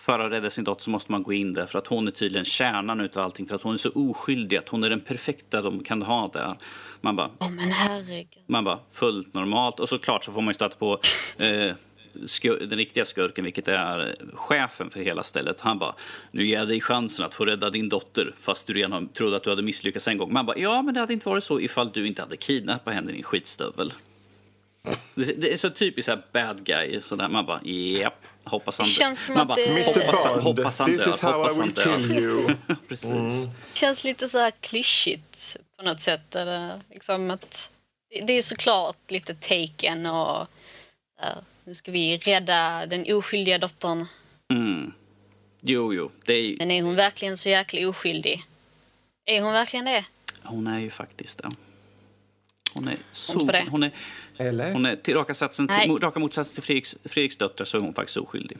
För 0.00 0.18
att 0.18 0.32
rädda 0.32 0.50
sin 0.50 0.64
dotter 0.64 0.82
så 0.82 0.90
måste 0.90 1.12
man 1.12 1.22
gå 1.22 1.32
in 1.32 1.52
där 1.52 1.66
för 1.66 1.78
att 1.78 1.86
hon 1.86 2.06
är 2.06 2.12
tydligen 2.12 2.44
kärnan 2.44 3.00
utav 3.00 3.24
allting. 3.24 3.46
För 3.46 3.54
att 3.54 3.62
hon 3.62 3.72
är 3.72 3.76
så 3.76 3.90
oskyldig, 3.94 4.56
att 4.56 4.68
hon 4.68 4.84
är 4.84 4.90
den 4.90 5.00
perfekta 5.00 5.62
de 5.62 5.84
kan 5.84 6.02
ha 6.02 6.28
där. 6.28 6.54
Man 7.00 7.16
bara, 7.16 7.30
Åh 7.40 7.50
men 7.50 7.70
herregud. 7.70 8.44
man 8.46 8.64
bara 8.64 8.78
fullt 8.92 9.34
normalt. 9.34 9.80
Och 9.80 9.88
såklart 9.88 10.24
så 10.24 10.32
får 10.32 10.40
man 10.40 10.50
ju 10.50 10.54
stöta 10.54 10.76
på 10.76 11.00
eh, 11.38 11.74
den 12.60 12.78
riktiga 12.78 13.04
skurken, 13.04 13.44
vilket 13.44 13.68
är 13.68 14.16
chefen 14.34 14.90
för 14.90 15.00
hela 15.00 15.22
stället. 15.22 15.60
Han 15.60 15.78
bara, 15.78 15.94
nu 16.30 16.46
ger 16.46 16.58
jag 16.58 16.68
dig 16.68 16.80
chansen 16.80 17.26
att 17.26 17.34
få 17.34 17.44
rädda 17.44 17.70
din 17.70 17.88
dotter 17.88 18.32
fast 18.36 18.66
du 18.66 18.72
redan 18.72 19.08
trodde 19.08 19.36
att 19.36 19.42
du 19.42 19.50
hade 19.50 19.62
misslyckats 19.62 20.08
en 20.08 20.18
gång. 20.18 20.32
Man 20.32 20.46
bara, 20.46 20.58
ja 20.58 20.82
men 20.82 20.94
det 20.94 21.00
hade 21.00 21.12
inte 21.12 21.28
varit 21.28 21.44
så 21.44 21.60
ifall 21.60 21.92
du 21.92 22.06
inte 22.06 22.22
hade 22.22 22.36
kidnappat 22.36 22.94
henne 22.94 23.12
din 23.12 23.22
skitstövel. 23.22 23.92
Det, 25.14 25.40
det 25.40 25.52
är 25.52 25.56
så 25.56 25.70
typiskt 25.70 26.06
så 26.06 26.12
här 26.12 26.22
bad 26.32 26.64
guy, 26.64 27.00
sådär. 27.00 27.28
man 27.28 27.46
bara, 27.46 27.60
japp. 27.64 28.26
Hoppas 28.44 28.78
han 28.78 28.86
känns 28.86 29.24
som 29.24 29.34
man 29.34 29.42
att 29.42 29.48
bara, 29.48 29.54
det- 29.56 29.86
hoppas, 29.86 30.24
han- 30.24 30.34
Bond, 30.34 30.58
hoppas 30.58 30.78
han 30.78 30.88
this 30.90 31.04
död, 31.04 31.14
is 31.14 31.20
how 31.20 31.32
hoppas 31.32 31.58
I 31.58 31.60
will 31.62 31.72
kill 31.74 32.18
you. 32.18 32.54
Precis. 32.88 33.46
Känns 33.74 34.04
lite 34.04 34.28
så 34.28 34.38
här 34.38 34.50
klyschigt 34.60 35.56
på 35.76 35.84
något 35.84 36.00
sätt. 36.02 36.34
Eller 36.34 36.80
liksom 36.90 37.30
att, 37.30 37.70
det 38.10 38.32
är 38.32 38.36
ju 38.36 38.42
såklart 38.42 39.10
lite 39.10 39.34
taken 39.34 40.06
och 40.06 40.40
uh, 41.22 41.42
nu 41.64 41.74
ska 41.74 41.92
vi 41.92 42.16
rädda 42.18 42.86
den 42.86 43.12
oskyldiga 43.16 43.58
dottern. 43.58 44.06
Mm. 44.52 44.92
Jo, 45.60 45.94
jo. 45.94 46.10
Det 46.24 46.32
är, 46.34 46.56
Men 46.58 46.70
är 46.70 46.82
hon 46.82 46.94
verkligen 46.96 47.36
så 47.36 47.48
jäkla 47.48 47.88
oskyldig? 47.88 48.44
Är 49.24 49.40
hon 49.42 49.52
verkligen 49.52 49.84
det? 49.84 50.04
hon 50.42 50.66
är 50.66 50.78
ju 50.78 50.90
faktiskt 50.90 51.38
det. 51.38 51.50
Hon 52.74 52.88
är 52.88 52.96
så... 53.12 53.38
Hon 53.70 53.82
är, 53.82 53.90
Eller? 54.40 54.72
hon 54.72 54.86
är 54.86 54.96
till 54.96 55.14
raka, 55.14 55.34
satsen, 55.34 55.68
till, 55.68 55.98
raka 55.98 56.20
motsatsen 56.20 56.54
till 56.54 56.62
Fredriks, 56.62 56.96
Fredriks 57.04 57.36
döttrar 57.36 57.64
så 57.64 57.76
är 57.76 57.80
hon 57.80 57.94
faktiskt 57.94 58.16
oskyldig. 58.16 58.58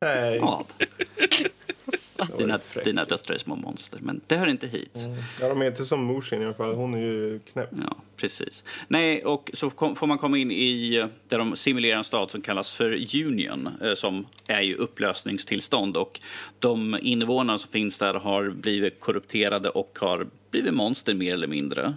Nej. 0.00 0.36
Ja. 0.36 0.66
Dina, 2.38 2.58
dina 2.84 3.04
döttrar 3.04 3.34
är 3.34 3.38
små 3.38 3.56
monster, 3.56 3.98
men 4.02 4.20
det 4.26 4.36
hör 4.36 4.46
inte 4.46 4.66
hit. 4.66 4.98
Ja, 5.40 5.48
de 5.48 5.62
är 5.62 5.66
inte 5.66 5.84
som 5.84 6.04
morsin 6.04 6.42
i 6.42 6.44
alla 6.44 6.54
fall. 6.54 6.74
Hon 6.74 6.94
är 6.94 6.98
ju 6.98 7.38
knäpp. 7.38 7.68
Ja, 7.86 7.96
precis. 8.16 8.64
Nej, 8.88 9.24
och 9.24 9.50
så 9.54 9.70
kom, 9.70 9.96
får 9.96 10.06
man 10.06 10.18
komma 10.18 10.38
in 10.38 10.50
i 10.50 10.96
eh, 10.96 11.06
där 11.28 11.38
de 11.38 11.56
simulerar 11.56 11.98
en 11.98 12.04
stad 12.04 12.30
som 12.30 12.42
kallas 12.42 12.72
för 12.72 13.16
Union, 13.26 13.68
eh, 13.82 13.94
som 13.94 14.26
är 14.48 14.60
ju 14.60 14.74
upplösningstillstånd. 14.74 15.96
Och 15.96 16.20
de 16.58 16.98
invånare 17.02 17.58
som 17.58 17.70
finns 17.70 17.98
där 17.98 18.14
har 18.14 18.50
blivit 18.50 19.00
korrupterade 19.00 19.68
och 19.68 19.98
har 20.00 20.26
blivit 20.50 20.74
monster 20.74 21.14
mer 21.14 21.34
eller 21.34 21.48
mindre. 21.48 21.94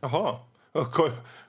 Jaha. 0.00 0.38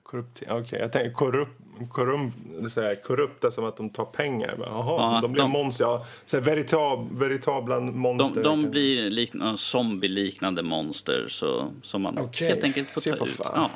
Korrupt... 0.06 0.44
Okej, 0.50 0.80
jag 0.80 0.92
tänker 0.92 1.12
korrupt... 1.12 1.52
Korrupt, 1.90 2.34
så 2.72 2.82
här, 2.82 2.96
korrupta 2.96 3.52
som 3.52 3.66
att 3.66 3.78
de 3.78 3.90
tar 3.90 4.06
pengar. 4.06 4.56
Jaha, 4.60 5.14
Ja, 5.16 5.22
de 5.22 5.32
blir 5.32 5.42
de- 5.44 5.52
monster. 5.52 5.86
Ja, 5.86 6.06
så 6.26 6.38
här, 6.38 6.44
veritab, 6.44 7.20
veritabla 7.20 7.80
monster. 7.80 8.44
De, 8.44 8.64
de 8.64 8.70
blir 8.72 9.10
likna, 9.10 9.58
zombie-liknande 9.58 10.62
monster 10.64 11.26
så, 11.30 11.72
som 11.84 12.02
man 12.02 12.20
Okej, 12.20 12.48
helt 12.48 12.64
enkelt 12.64 12.90
får 12.92 13.02
se 13.02 13.12
ta 13.12 13.18
på 13.18 13.26
ut. 13.26 13.40
Ja. 13.40 13.70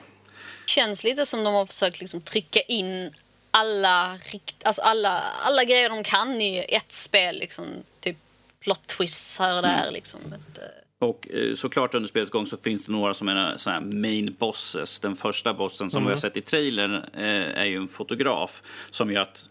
Känns 0.66 1.04
lite 1.04 1.26
som 1.26 1.44
de 1.44 1.54
har 1.54 1.66
försökt 1.66 2.00
liksom 2.00 2.22
trycka 2.22 2.60
in 2.62 3.14
alla, 3.52 4.18
rikt- 4.26 4.64
alltså 4.64 4.82
alla, 4.82 5.20
alla 5.20 5.64
grejer 5.64 5.90
de 5.90 6.04
kan 6.04 6.42
i 6.42 6.66
ett 6.70 6.92
spel. 6.92 7.36
Liksom, 7.40 7.66
typ 8.00 8.18
plot 8.60 8.88
twists 8.88 9.40
här 9.40 9.52
och 9.54 9.66
Mm. 9.68 9.72
där. 9.82 9.92
Liksom. 9.92 10.20
Ett, 10.34 10.60
Och 11.00 11.28
eh, 11.32 11.56
såklart 11.56 11.96
under 11.96 12.10
spelets 12.10 12.32
gång 12.32 12.46
så 12.46 12.58
finns 12.58 12.86
det 12.86 12.92
några 12.92 13.14
som 13.14 13.28
är 13.28 13.58
såna 13.58 13.82
main 13.82 14.36
bosses. 14.40 15.00
Den 15.00 15.16
första 15.16 15.54
bossen 15.54 15.90
som 15.90 16.04
vi 16.04 16.10
har 16.10 16.18
sett 16.18 16.38
i 16.38 16.42
trailern 16.42 16.96
eh, 17.14 17.60
är 17.62 17.66
ju 17.66 17.78
en 17.78 17.88
fotograf 17.88 18.64
som 18.90 19.12
gör 19.12 19.22
att 19.22 19.50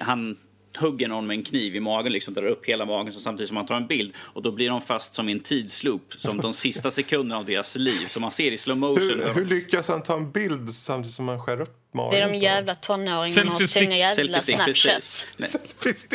han 0.00 0.36
hugger 0.80 1.08
någon 1.08 1.26
med 1.26 1.36
en 1.36 1.42
kniv 1.44 1.76
i 1.76 1.80
magen, 1.80 2.12
liksom 2.12 2.34
drar 2.34 2.46
upp 2.46 2.66
hela 2.66 2.84
magen 2.86 3.12
så 3.12 3.20
samtidigt 3.20 3.48
som 3.48 3.56
han 3.56 3.66
tar 3.66 3.74
en 3.74 3.86
bild. 3.86 4.14
Och 4.18 4.42
då 4.42 4.52
blir 4.52 4.68
de 4.68 4.80
fast 4.80 5.14
som 5.14 5.28
i 5.28 5.32
en 5.32 5.40
tidsloop, 5.40 6.14
som 6.18 6.40
de 6.40 6.52
sista 6.52 6.90
sekunderna 6.90 7.38
av 7.38 7.44
deras 7.44 7.76
liv. 7.76 8.06
Som 8.06 8.20
man 8.20 8.30
ser 8.30 8.52
i 8.52 8.56
slow 8.58 8.76
motion. 8.78 9.20
hur, 9.24 9.34
hur 9.34 9.44
lyckas 9.44 9.88
han 9.88 10.02
ta 10.02 10.14
en 10.16 10.30
bild 10.32 10.74
samtidigt 10.74 11.14
som 11.14 11.28
han 11.28 11.40
skär 11.40 11.60
upp 11.60 11.74
magen? 11.94 12.10
det 12.10 12.24
är 12.24 12.28
de 12.32 12.38
jävla 12.38 12.74
tonåringarna 12.74 13.54
och 13.54 13.62
Selfie 13.62 13.66
sina 13.68 13.96
jävla 13.96 14.40
Selfie-stick, 14.40 14.56
Snapchat. 14.56 15.26
precis. 15.82 16.06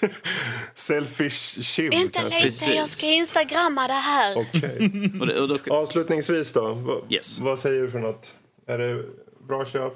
Nej, 0.00 0.10
Selfie 0.74 1.30
chill 1.30 1.90
Vänta 1.98 2.22
lite, 2.22 2.40
Precis. 2.40 2.68
jag 2.68 2.88
ska 2.88 3.06
instagramma 3.06 3.86
det 3.88 3.92
här. 3.94 4.36
Okej. 4.38 5.10
och 5.20 5.26
det, 5.26 5.40
och 5.40 5.48
då, 5.48 5.74
Avslutningsvis 5.74 6.52
då. 6.52 6.74
Vad, 6.74 7.12
Yes. 7.12 7.38
vad 7.38 7.58
säger 7.58 7.82
du 7.82 7.90
för 7.90 7.98
något? 7.98 8.34
Är 8.66 8.78
det 8.78 9.04
bra 9.48 9.64
köp? 9.64 9.92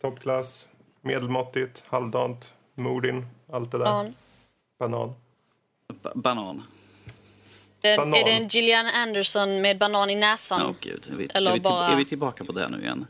Toppklass? 0.00 0.66
Medelmåttigt? 1.04 1.84
Halvdant? 1.88 2.54
Modin? 2.76 3.26
Allt 3.52 3.70
det 3.72 3.78
där? 3.78 3.84
Banan. 3.84 4.14
Banan? 4.78 5.14
ba- 6.02 6.12
banan. 6.14 6.62
Det- 7.80 7.96
Banan. 7.96 8.14
Är 8.14 8.24
det 8.24 8.30
en 8.30 8.48
Gillian 8.48 8.86
Anderson 8.86 9.60
med 9.60 9.78
banan 9.78 10.10
i 10.10 10.14
näsan? 10.14 10.62
Åh 10.62 10.74
gud, 10.80 11.08
är 11.12 11.16
vi, 11.16 11.26
Eller 11.34 11.50
är, 11.50 11.54
vi 11.54 11.60
bara- 11.60 11.86
är 11.88 11.96
vi 11.96 12.04
tillbaka 12.04 12.44
på 12.44 12.52
det 12.52 12.68
nu 12.68 12.80
igen? 12.82 13.06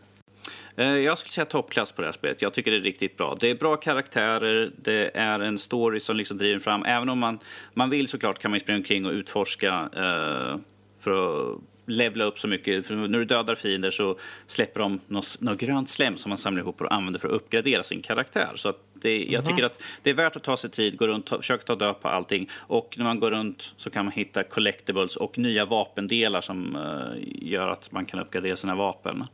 Eh, 0.76 0.86
Jag 0.86 1.18
skulle 1.18 1.32
säga 1.32 1.44
toppklass 1.44 1.92
på 1.92 2.00
det 2.02 2.06
här 2.08 2.12
spelet. 2.12 2.42
Jag 2.42 2.54
tycker 2.54 2.70
det 2.70 2.76
är 2.76 2.80
riktigt 2.80 3.16
bra. 3.16 3.36
Det 3.40 3.50
är 3.50 3.54
bra 3.54 3.76
karaktärer, 3.76 4.70
det 4.78 5.10
är 5.16 5.40
en 5.40 5.58
story 5.58 6.00
som 6.00 6.16
liksom 6.16 6.38
driver 6.38 6.60
fram. 6.60 6.84
Även 6.84 7.08
om 7.08 7.18
man, 7.18 7.38
man 7.74 7.90
vill 7.90 8.08
såklart 8.08 8.38
kan 8.38 8.50
man 8.50 8.60
springa 8.60 8.78
omkring 8.78 9.06
och 9.06 9.12
utforska 9.12 9.88
eh, 9.96 10.58
för 11.00 11.10
att 11.52 11.58
levla 11.92 12.24
upp 12.24 12.38
så 12.38 12.48
mycket. 12.48 12.86
För 12.86 12.94
när 12.94 13.18
du 13.18 13.24
dödar 13.24 13.54
fiender 13.54 13.90
så 13.90 14.16
släpper 14.46 14.80
de 14.80 15.00
något, 15.06 15.40
något 15.40 15.58
grönt 15.58 15.88
slem 15.88 16.16
som 16.16 16.28
man 16.28 16.38
samlar 16.38 16.62
ihop 16.62 16.80
och 16.80 16.94
använder 16.94 17.20
för 17.20 17.28
att 17.28 17.34
uppgradera 17.34 17.82
sin 17.82 18.02
karaktär. 18.02 18.52
Så 18.54 18.74
det, 18.94 19.24
jag 19.24 19.46
tycker 19.46 19.64
att 19.64 19.82
det 20.02 20.10
är 20.10 20.14
värt 20.14 20.36
att 20.36 20.42
ta 20.42 20.56
sig 20.56 20.70
tid, 20.70 20.96
gå 20.96 21.06
runt, 21.06 21.26
ta, 21.26 21.36
försöka 21.36 21.64
ta 21.64 21.74
död 21.74 22.00
på 22.00 22.08
allting. 22.08 22.48
Och 22.54 22.94
när 22.98 23.04
man 23.04 23.20
går 23.20 23.30
runt 23.30 23.74
så 23.76 23.90
kan 23.90 24.04
man 24.04 24.12
hitta 24.12 24.42
collectibles 24.44 25.16
och 25.16 25.38
nya 25.38 25.64
vapendelar 25.64 26.40
som 26.40 26.76
eh, 26.76 27.48
gör 27.48 27.68
att 27.68 27.92
man 27.92 28.04
kan 28.04 28.20
uppgradera 28.20 28.56
sina 28.56 28.74
vapen. 28.74 29.24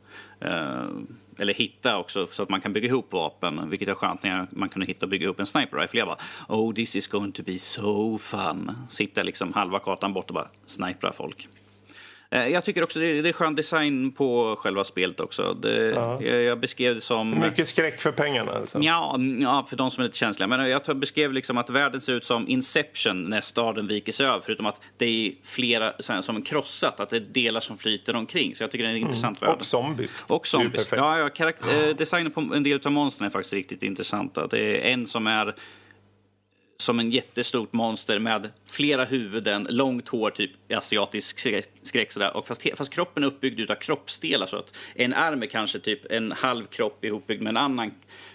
Eh, 0.40 0.84
eller 1.38 1.54
hitta 1.54 1.98
också 1.98 2.26
så 2.26 2.42
att 2.42 2.48
man 2.48 2.60
kan 2.60 2.72
bygga 2.72 2.88
ihop 2.88 3.12
vapen, 3.12 3.70
vilket 3.70 3.88
är 3.88 3.94
skönt 3.94 4.22
när 4.22 4.46
man 4.50 4.68
kunde 4.68 4.86
hitta 4.86 5.06
och 5.06 5.10
bygga 5.10 5.24
ihop 5.24 5.40
en 5.40 5.46
sniper 5.46 5.76
rifle. 5.76 5.98
Jag 5.98 6.08
bara, 6.08 6.18
oh 6.48 6.74
this 6.74 6.96
is 6.96 7.08
going 7.08 7.32
to 7.32 7.42
be 7.42 7.58
so 7.58 8.18
fun. 8.18 8.72
Sitta 8.88 9.22
liksom 9.22 9.52
halva 9.52 9.78
kartan 9.78 10.12
bort 10.12 10.28
och 10.28 10.34
bara 10.34 10.48
snipra 10.66 11.12
folk. 11.12 11.48
Eh, 12.30 12.48
Jag 12.48 12.64
tycker 12.64 12.82
också 12.82 12.98
det 13.00 13.06
är, 13.06 13.22
det 13.22 13.28
är 13.28 13.32
skön 13.32 13.54
design 13.54 14.12
på 14.12 14.56
själva 14.58 14.84
spelet 14.84 15.20
också. 15.20 15.54
Det, 15.54 15.90
jag, 16.20 16.42
jag 16.42 16.60
beskrev 16.60 16.94
det 16.94 17.00
som... 17.00 17.40
Mycket 17.40 17.68
skräck 17.68 18.00
för 18.00 18.12
pengarna 18.12 18.52
alltså. 18.52 18.78
Ja, 18.82 19.14
mm, 19.14 19.42
ja, 19.42 19.66
för 19.68 19.76
de 19.76 19.90
som 19.90 20.00
är 20.02 20.06
lite 20.06 20.18
känsliga. 20.18 20.46
Men 20.46 20.68
jag 20.70 20.98
beskrev 20.98 21.32
liksom 21.32 21.58
att 21.58 21.70
världen 21.70 22.00
ser 22.00 22.12
ut 22.12 22.24
som 22.24 22.48
Inception 22.48 23.24
när 23.24 23.40
staden 23.40 23.86
viker 23.86 24.12
sig 24.12 24.26
över. 24.26 24.40
Förutom 24.40 24.66
att 24.66 24.80
det 24.96 25.06
är 25.06 25.32
flera, 25.44 25.92
här, 26.08 26.20
som 26.22 26.36
en 26.36 26.42
krossat, 26.42 27.00
att 27.00 27.08
det 27.10 27.16
är 27.16 27.20
delar 27.20 27.60
som 27.60 27.78
flyter 27.78 28.16
omkring. 28.16 28.54
Så 28.54 28.62
jag 28.62 28.70
tycker 28.70 28.84
det 28.84 28.90
är 28.90 28.94
en 28.94 29.00
intressant 29.00 29.42
värld. 29.42 29.56
Och 29.58 29.64
zombies. 29.64 30.24
Och 30.26 30.46
zombies. 30.46 30.88
Ja, 30.92 31.18
ja, 31.18 31.28
karak- 31.28 31.88
eh, 31.88 31.96
designen 31.96 32.32
på 32.32 32.40
en 32.40 32.62
del 32.62 32.80
av 32.84 32.92
monstren 32.92 33.26
är 33.26 33.30
faktiskt 33.30 33.54
riktigt 33.54 33.82
intressanta. 33.82 34.46
Det 34.46 34.58
är 34.88 34.92
en 34.92 35.06
som 35.06 35.26
är 35.26 35.54
som 36.82 36.98
en 36.98 37.10
jättestort 37.10 37.72
monster 37.72 38.18
med 38.18 38.50
flera 38.66 39.04
huvuden, 39.04 39.66
långt 39.70 40.08
hår, 40.08 40.30
typ 40.30 40.50
asiatisk 40.72 41.38
skräck, 41.82 42.12
sådär. 42.12 42.36
Och 42.36 42.46
fast, 42.46 42.66
fast 42.76 42.92
kroppen 42.92 43.22
är 43.22 43.26
uppbyggd 43.26 43.70
av 43.70 43.74
kroppsdelar 43.74 44.46
så 44.46 44.56
att 44.56 44.76
en 44.94 45.14
arm 45.14 45.42
är 45.42 45.46
kanske 45.46 45.78
typ 45.78 46.12
en 46.12 46.32
halv 46.32 46.64
kropp 46.64 47.04
ihopbyggd 47.04 47.42
med 47.42 47.50
en 47.50 47.56
annan 47.56 47.90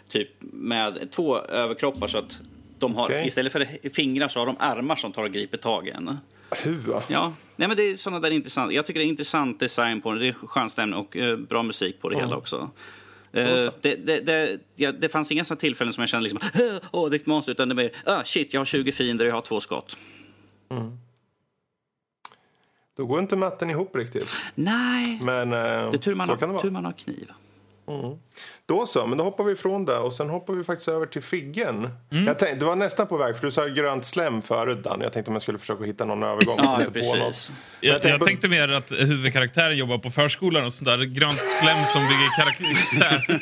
typ 0.10 0.30
med 0.42 1.12
två 1.12 1.38
överkroppar 1.38 2.08
så 2.08 2.18
att 2.18 2.40
de 2.80 2.96
har, 2.96 3.04
Okej. 3.04 3.28
istället 3.28 3.52
för 3.52 3.90
fingrar 3.90 4.28
så 4.28 4.40
har 4.40 4.46
de 4.46 4.56
armar 4.60 4.96
som 4.96 5.12
tar 5.12 5.24
och 5.24 5.32
griper 5.32 5.58
tag 5.58 5.88
i 5.88 5.92
en. 5.92 6.18
Hua. 6.64 7.04
Ja, 7.08 7.34
nej 7.56 7.68
men 7.68 7.78
det 7.78 7.84
är 7.84 7.96
såna 7.96 8.20
där 8.20 8.32
intressant. 8.32 8.74
Jag 8.74 8.86
tycker 8.86 9.00
det 9.00 9.06
är 9.06 9.08
intressant 9.10 9.60
design 9.60 10.02
på 10.02 10.12
det. 10.12 10.20
Det 10.20 10.28
är 10.28 10.34
skön 10.34 10.70
stämning 10.70 11.00
och 11.00 11.18
eh, 11.18 11.38
bra 11.38 11.64
musik 11.64 12.02
på 12.02 12.10
det 12.10 12.20
hela 12.20 12.36
också. 12.36 12.70
Eh, 13.34 13.72
det, 13.82 13.96
det, 13.96 14.20
det, 14.20 14.60
ja, 14.76 14.92
det 14.92 15.10
fanns 15.10 15.32
inga 15.32 15.46
såna 15.46 15.60
tillfällen 15.60 15.94
som 15.94 16.02
jag 16.02 16.10
kände 16.10 16.30
liksom, 16.30 16.50
åh, 16.92 17.10
det 17.10 17.16
är 17.16 17.20
ett 17.20 17.26
monster, 17.26 17.52
utan 17.52 17.70
det 17.70 17.74
är 17.74 17.76
mer, 17.76 17.92
ah, 18.06 18.24
shit, 18.24 18.54
jag 18.54 18.62
har 18.62 18.66
20 18.66 18.92
fiender, 18.92 19.26
jag 19.26 19.34
har 19.34 19.42
två 19.42 19.60
skott. 19.60 19.98
Då 22.98 23.06
går 23.06 23.20
inte 23.20 23.36
matten 23.36 23.70
ihop 23.70 23.96
riktigt. 23.96 24.36
Nej, 24.56 25.20
Men 25.24 25.54
eh, 25.54 25.58
det 25.58 25.58
är 25.58 25.98
tur 25.98 26.16
man, 26.16 26.30
har, 26.30 26.62
tur 26.62 26.72
man 26.72 26.86
har 26.86 26.92
kniv. 26.92 27.32
Då 28.66 28.86
så, 28.86 29.08
men 29.08 29.18
då 29.18 29.24
hoppar 29.24 29.44
vi 29.44 29.54
ifrån 29.54 29.86
det 29.86 29.98
och 29.98 30.14
sen 30.14 30.30
hoppar 30.30 30.54
vi 30.54 30.64
faktiskt 30.64 30.88
över 30.90 31.06
till 31.06 31.22
Figgen. 31.24 31.90
Mm. 32.12 32.28
Jag 32.28 32.40
tänkte, 32.40 32.56
du 32.60 32.66
var 32.66 32.76
nästan 32.76 33.08
på 33.08 33.18
väg 33.18 33.36
för 33.36 33.44
du 33.48 33.52
sa 33.52 33.66
grönt 33.66 34.06
slem 34.06 34.42
förut 34.42 34.84
Dan. 34.84 35.02
Jag 35.02 35.14
tänkte 35.14 35.30
om 35.32 35.36
jag 35.36 35.42
skulle 35.42 35.58
försöka 35.58 35.84
hitta 35.84 36.06
någon 36.06 36.24
övergång. 36.24 36.58
Ja, 36.64 36.80
Inte 36.82 36.92
på 37.02 37.16
något. 37.16 37.20
precis. 37.26 37.52
Jag, 37.82 37.92
tänkte 37.94 38.10
jag 38.10 38.26
tänkte 38.26 38.48
mer 38.48 38.68
att 38.72 38.92
huvudkaraktären 38.92 39.78
jobbar 39.78 39.98
på 39.98 40.10
förskolan 40.10 40.66
och 40.66 40.74
sånt 40.74 40.86
där. 40.86 40.98
Grönt 41.04 41.34
slem 41.62 41.86
som 41.86 42.02
bygger 42.08 42.36
karaktär. 42.38 43.42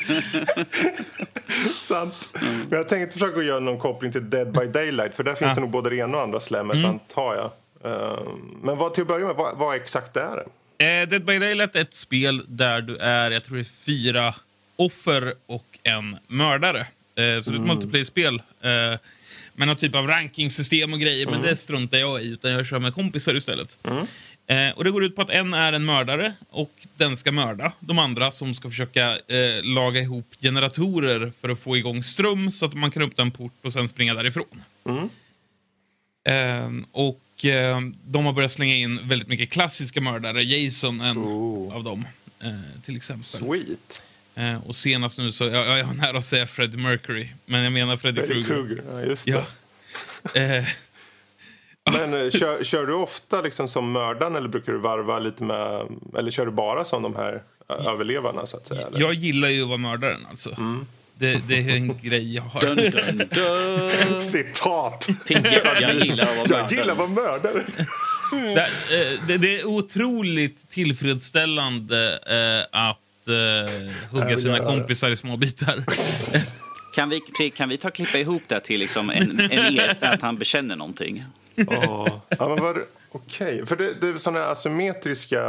Sant. 1.82 2.28
Men 2.68 2.78
jag 2.78 2.88
tänkte 2.88 3.12
försöka 3.18 3.42
göra 3.42 3.60
någon 3.60 3.78
koppling 3.78 4.12
till 4.12 4.30
Dead 4.30 4.52
by 4.52 4.66
Daylight 4.66 5.14
för 5.14 5.22
där 5.24 5.34
finns 5.34 5.48
Ja. 5.48 5.54
det 5.54 5.60
nog 5.60 5.70
både 5.70 5.90
det 5.90 5.96
ena 5.96 6.16
och 6.16 6.22
andra 6.22 6.40
slemmet 6.40 6.84
antar 6.84 7.34
jag. 7.36 7.50
Ehm, 7.92 8.28
men 8.62 8.76
vad, 8.78 8.94
till 8.94 9.02
att 9.02 9.08
börja 9.08 9.26
med, 9.26 9.36
vad, 9.36 9.56
vad 9.58 9.76
exakt 9.76 10.16
är 10.16 10.36
det? 10.36 10.44
Eh, 10.82 11.08
Dead 11.08 11.24
by 11.24 11.38
Daylight 11.38 11.76
är 11.76 11.80
ett 11.80 11.94
spel 11.94 12.42
där 12.48 12.80
du 12.80 12.96
är, 12.96 13.30
jag 13.30 13.44
tror 13.44 13.56
det 13.56 13.62
är 13.62 13.84
fyra 13.84 14.34
offer 14.76 15.34
och 15.46 15.78
en 15.82 16.16
mördare. 16.26 16.80
Eh, 16.80 16.86
så 17.14 17.22
det 17.50 17.56
är 17.56 17.60
ett 17.60 17.66
multiplayer-spel. 17.66 18.42
Eh, 18.60 18.98
med 19.54 19.68
någon 19.68 19.76
typ 19.76 19.94
av 19.94 20.06
rankingsystem 20.06 20.92
och 20.92 21.00
grejer, 21.00 21.26
men 21.26 21.42
det 21.42 21.56
struntar 21.56 21.98
jag 21.98 22.22
i. 22.22 22.28
Utan 22.28 22.50
jag 22.50 22.66
kör 22.66 22.78
med 22.78 22.94
kompisar 22.94 23.34
istället. 23.36 23.78
Eh, 24.46 24.70
och 24.70 24.84
det 24.84 24.90
går 24.90 25.04
ut 25.04 25.16
på 25.16 25.22
att 25.22 25.30
en 25.30 25.54
är 25.54 25.72
en 25.72 25.84
mördare 25.84 26.32
och 26.50 26.72
den 26.96 27.16
ska 27.16 27.32
mörda 27.32 27.72
de 27.80 27.98
andra 27.98 28.30
som 28.30 28.54
ska 28.54 28.70
försöka 28.70 29.18
eh, 29.18 29.62
laga 29.62 30.00
ihop 30.00 30.26
generatorer 30.40 31.32
för 31.40 31.48
att 31.48 31.58
få 31.60 31.76
igång 31.76 32.02
ström 32.02 32.50
så 32.50 32.66
att 32.66 32.74
man 32.74 32.90
kan 32.90 33.02
öppna 33.02 33.22
en 33.22 33.30
port 33.30 33.52
och 33.62 33.72
sen 33.72 33.88
springa 33.88 34.14
därifrån. 34.14 34.62
Ehm, 36.24 36.86
och 36.92 37.21
ehm, 37.44 37.94
de 38.04 38.26
har 38.26 38.32
börjat 38.32 38.50
slänga 38.50 38.74
in 38.74 39.08
väldigt 39.08 39.28
mycket 39.28 39.50
klassiska 39.50 40.00
mördare. 40.00 40.42
Jason 40.42 41.00
en 41.00 41.18
Oh. 41.18 41.76
av 41.76 41.84
dem, 41.84 42.04
eh, 42.40 42.50
till 42.84 42.96
exempel. 42.96 43.22
Sweet. 43.24 44.02
Eh, 44.34 44.66
och 44.68 44.76
senast 44.76 45.18
nu 45.18 45.32
så, 45.32 45.44
jag, 45.44 45.78
jag 45.78 45.84
var 45.84 45.94
nära 45.94 46.18
att 46.18 46.24
säga 46.24 46.46
Freddie 46.46 46.76
Mercury, 46.78 47.28
men 47.46 47.62
jag 47.62 47.72
menar 47.72 47.96
Freddie 47.96 48.26
Freddy 48.26 48.44
Krueger. 48.44 48.66
Krueger. 48.76 48.84
Ja, 48.92 49.00
just 49.00 49.24
det. 49.26 49.30
Ja. 49.30 49.44
Eh, 50.40 50.64
Men 51.92 52.14
eh, 52.14 52.30
kör, 52.30 52.64
kör 52.64 52.86
du 52.86 52.92
ofta 52.94 53.40
liksom 53.40 53.68
som 53.68 53.92
mördaren 53.92 54.36
eller 54.36 54.48
brukar 54.48 54.72
du 54.72 54.78
varva 54.78 55.18
lite 55.18 55.44
med... 55.44 55.86
Eller 56.18 56.30
kör 56.30 56.46
du 56.46 56.52
bara 56.52 56.84
som 56.84 57.02
de 57.02 57.16
här 57.16 57.42
eh, 57.70 57.86
överlevarna 57.86 58.46
så 58.46 58.56
att 58.56 58.66
säga? 58.66 58.86
Eller? 58.86 59.00
jag 59.00 59.14
gillar 59.14 59.48
ju 59.48 59.62
att 59.62 59.68
vara 59.68 59.78
mördaren 59.78 60.26
alltså. 60.30 60.50
Mm. 60.58 60.86
Det, 61.22 61.40
det 61.48 61.54
är 61.54 61.76
en 61.76 61.98
grej 62.02 62.34
jag 62.34 62.42
har. 62.42 62.60
Dun, 62.60 62.76
dun, 62.76 63.28
dun. 63.30 64.20
Citat. 64.20 65.08
Jag 65.26 65.94
gillar 65.94 66.24
att 66.24 66.50
vara 66.50 66.60
Jag 66.60 66.72
gillar 66.72 66.92
att 66.92 66.98
vara 66.98 67.08
mördare. 67.08 67.62
Det, 68.30 68.60
eh, 68.60 69.26
det, 69.26 69.38
det 69.38 69.60
är 69.60 69.64
otroligt 69.64 70.70
tillfredsställande 70.70 72.20
eh, 72.26 72.80
att 72.80 73.28
eh, 73.28 74.20
hugga 74.20 74.36
sina 74.36 74.58
kompisar 74.58 75.10
i 75.10 75.16
små 75.16 75.36
bitar. 75.36 75.84
Kan 76.94 77.08
vi, 77.08 77.50
kan 77.50 77.68
vi 77.68 77.78
ta 77.78 77.90
klippa 77.90 78.18
ihop 78.18 78.42
det 78.48 78.60
till 78.60 78.80
liksom 78.80 79.10
en, 79.10 79.40
en 79.40 79.78
er, 79.78 79.96
att 80.00 80.22
han 80.22 80.38
bekänner 80.38 80.76
någonting? 80.76 81.24
Ja, 81.54 82.22
men. 82.38 82.84
Okej, 83.14 83.66
för 83.66 83.76
det, 83.76 84.00
det 84.00 84.08
är 84.08 84.14
såna 84.14 84.44
asymmetriska 84.44 85.40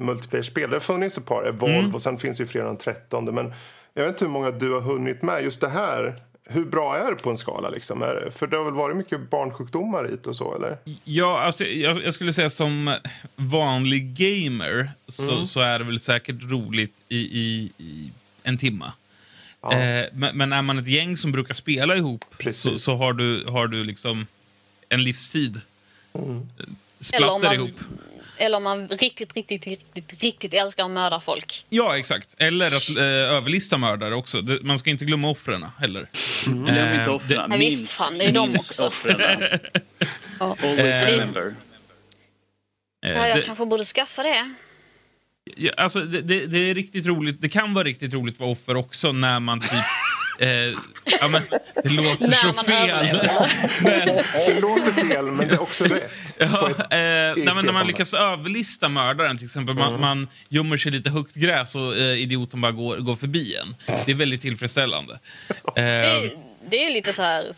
multiplayer-spel. 0.00 0.70
Det 0.70 0.76
har 0.76 0.80
funnits 0.80 1.18
ett 1.18 1.26
par, 1.26 1.48
Evolve, 1.48 1.94
och 1.94 2.02
sen 2.02 2.18
finns 2.18 2.36
det 2.36 2.42
ju 2.42 2.48
fler 2.48 2.64
än 2.64 2.76
13. 2.76 3.24
Men 3.24 3.52
jag 3.94 4.04
vet 4.04 4.12
inte 4.12 4.24
hur 4.24 4.32
många 4.32 4.50
du 4.50 4.72
har 4.72 4.80
hunnit 4.80 5.22
med. 5.22 5.44
Just 5.44 5.60
det 5.60 5.68
här, 5.68 6.16
hur 6.50 6.64
bra 6.64 6.96
är 6.96 7.10
det 7.10 7.16
på 7.16 7.30
en 7.30 7.36
skala? 7.36 7.70
Liksom? 7.70 8.00
För 8.30 8.46
det 8.46 8.56
har 8.56 8.64
väl 8.64 8.74
varit 8.74 8.96
mycket 8.96 9.30
barnsjukdomar 9.30 10.04
hit 10.04 10.26
och 10.26 10.36
så, 10.36 10.56
eller? 10.56 10.78
Ja, 11.04 11.40
alltså, 11.40 11.64
jag, 11.64 12.04
jag 12.04 12.14
skulle 12.14 12.32
säga 12.32 12.50
som 12.50 12.96
vanlig 13.36 14.14
gamer 14.14 14.90
så, 15.08 15.46
så 15.46 15.60
är 15.60 15.78
det 15.78 15.84
väl 15.84 16.00
säkert 16.00 16.42
roligt 16.42 16.94
i, 17.08 17.18
i, 17.18 17.72
i 17.78 18.12
en 18.42 18.58
timma. 18.58 18.92
Ja. 19.60 19.72
Eh, 19.72 20.06
men, 20.12 20.36
men 20.36 20.52
är 20.52 20.62
man 20.62 20.78
ett 20.78 20.88
gäng 20.88 21.16
som 21.16 21.32
brukar 21.32 21.54
spela 21.54 21.96
ihop 21.96 22.24
så, 22.50 22.78
så 22.78 22.96
har, 22.96 23.12
du, 23.12 23.44
har 23.44 23.66
du 23.66 23.84
liksom 23.84 24.26
en 24.88 25.02
livstid. 25.02 25.60
Mm. 26.12 26.36
Eh, 26.36 26.64
Splatter 27.00 27.44
man, 27.44 27.54
ihop. 27.54 27.80
Eller 28.38 28.56
om 28.56 28.62
man 28.62 28.88
riktigt, 28.88 29.34
riktigt, 29.36 29.66
riktigt, 29.66 30.22
riktigt 30.22 30.54
älskar 30.54 30.84
att 30.84 30.90
mörda 30.90 31.20
folk. 31.20 31.64
Ja, 31.68 31.98
exakt. 31.98 32.34
Eller 32.38 32.66
att 32.66 32.96
eh, 32.96 33.02
överlista 33.04 33.78
mördare 33.78 34.14
också. 34.14 34.40
Det, 34.42 34.62
man 34.62 34.78
ska 34.78 34.90
inte 34.90 35.04
glömma 35.04 35.28
offren 35.30 35.66
heller. 35.80 36.08
Glöm 36.46 36.76
Eh, 36.88 36.98
inte 36.98 37.10
offren. 37.10 37.46
Ja, 37.50 37.56
visst, 37.56 37.78
Minns, 37.80 37.98
fan, 37.98 38.18
det 38.18 38.24
är 38.24 38.32
de 38.32 38.48
minns 38.48 38.70
också. 38.70 38.86
offren. 38.86 39.42
Ja. 40.40 40.56
Always 40.62 40.78
Eh, 40.96 41.06
remember. 41.06 41.54
Eh, 43.06 43.10
Ja, 43.12 43.28
jag 43.28 43.36
det, 43.38 43.42
kanske 43.42 43.66
borde 43.66 43.84
skaffa 43.84 44.22
det. 44.22 44.54
ja, 45.56 45.72
alltså, 45.76 46.00
det, 46.00 46.20
det, 46.20 46.46
det 46.46 46.58
är 46.58 46.74
riktigt 46.74 47.06
roligt. 47.06 47.36
Det 47.40 47.48
kan 47.48 47.74
vara 47.74 47.84
riktigt 47.84 48.12
roligt 48.14 48.34
att 48.34 48.40
vara 48.40 48.50
offer 48.50 48.76
också 48.76 49.12
när 49.12 49.40
man 49.40 49.60
typ... 49.60 49.70
Eh, 50.38 50.48
ja, 51.20 51.28
men, 51.28 51.42
det 51.82 51.88
låter 51.88 52.26
När 52.26 52.32
så 52.36 52.46
man 52.52 52.64
fel. 52.64 53.20
men, 53.82 54.06
Det 54.46 54.60
låter 54.60 54.92
fel, 54.92 55.24
men 55.24 55.48
det 55.48 55.54
är 55.54 55.62
också 55.62 55.84
rätt. 55.84 56.10
ja, 56.38 56.68
eh, 56.70 56.76
nej, 56.90 57.34
men 57.54 57.66
när 57.66 57.72
man 57.72 57.86
lyckas 57.86 58.14
överlista 58.14 58.88
mördaren, 58.88 59.36
till 59.38 59.46
exempel. 59.46 59.74
Man, 59.74 60.00
man 60.00 60.28
gömmer 60.48 60.76
sig 60.76 60.92
lite 60.92 61.10
högt 61.10 61.34
gräs 61.34 61.74
och 61.74 61.96
eh, 61.96 62.02
idioten 62.22 62.60
bara 62.60 62.72
går, 62.72 62.96
går 62.96 63.16
förbi 63.16 63.56
en. 63.56 63.76
Det 64.06 64.10
är 64.12 64.16
väldigt 64.16 64.42
tillfredsställande. 64.42 65.18
Eh, 65.48 65.58
Det, 65.74 65.82
är- 65.82 66.38
det 66.70 66.84
är 66.86 66.90
lite 66.90 67.12
så 67.12 67.22
här... 67.22 67.52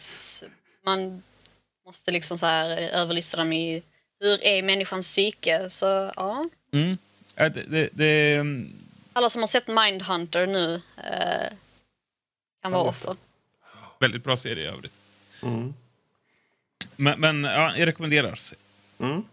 Man 0.87 1.22
måste 1.87 2.10
liksom 2.10 2.38
så 2.38 2.46
här 2.46 2.70
överlista 2.80 3.37
dem 3.37 3.52
i 3.52 3.82
hur 4.20 4.44
är 4.44 4.62
människans 4.62 5.06
psyke. 5.06 5.70
Så 5.70 6.12
ja, 6.16 6.49
mm, 6.72 6.99
det, 7.37 7.49
det, 7.68 7.88
det, 7.92 8.34
mm, 8.34 8.72
alla 9.12 9.30
som 9.30 9.42
har 9.42 9.46
sett 9.46 9.68
Mindhunter 9.68 10.46
nu 10.46 10.80
eh, 10.96 11.52
kan 12.62 12.72
vara 12.72 12.82
offer. 12.88 13.16
väldigt 13.98 14.24
bra 14.24 14.36
serie 14.36 14.64
i 14.64 14.66
övrigt. 14.66 14.92
Mm. 15.42 15.74
Men, 16.96 17.20
men 17.20 17.44
ja, 17.44 17.76
jag 17.76 17.88
rekommenderar. 17.88 18.38
Mm. 19.00 19.24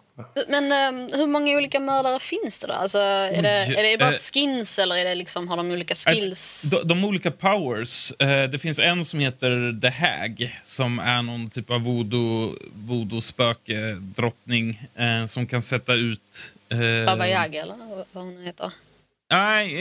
Men 0.48 0.72
eh, 0.72 1.17
hur 1.17 1.27
många 1.27 1.57
olika 1.57 1.79
mördare 1.79 2.19
finns 2.19 2.60
det 2.60 2.67
då? 2.67 2.74
Alltså, 2.74 3.00
är, 3.00 3.41
det, 3.41 3.50
är 3.50 3.84
det 3.84 3.98
bara 3.98 4.10
eh, 4.10 4.15
skins 4.15 4.79
eller 4.79 4.98
är 4.98 5.05
det 5.05 5.15
liksom, 5.15 5.48
har 5.48 5.57
de 5.57 5.72
olika 5.72 5.96
skills? 5.96 6.62
De, 6.62 6.88
de 6.88 7.05
olika 7.05 7.31
powers. 7.31 8.12
Eh, 8.19 8.43
det 8.50 8.60
finns 8.60 8.79
en 8.79 9.05
som 9.05 9.19
heter 9.19 9.79
The 9.81 9.89
Hag 9.89 10.60
som 10.63 11.00
är 11.00 11.22
någon 11.22 11.50
typ 11.50 11.69
av 11.72 11.81
voodoo, 11.81 12.55
voodoo-spöke, 12.74 13.96
drottning 14.00 14.81
eh, 14.96 15.25
som 15.25 15.48
kan 15.48 15.62
sätta 15.62 15.93
ut... 15.93 16.53
Eh, 16.69 17.05
Baba 17.05 17.27
Yaga 17.27 17.62
eller 17.62 17.75
vad 18.12 18.24
hon 18.24 18.43
heter? 18.43 18.72
Nej, 19.29 19.75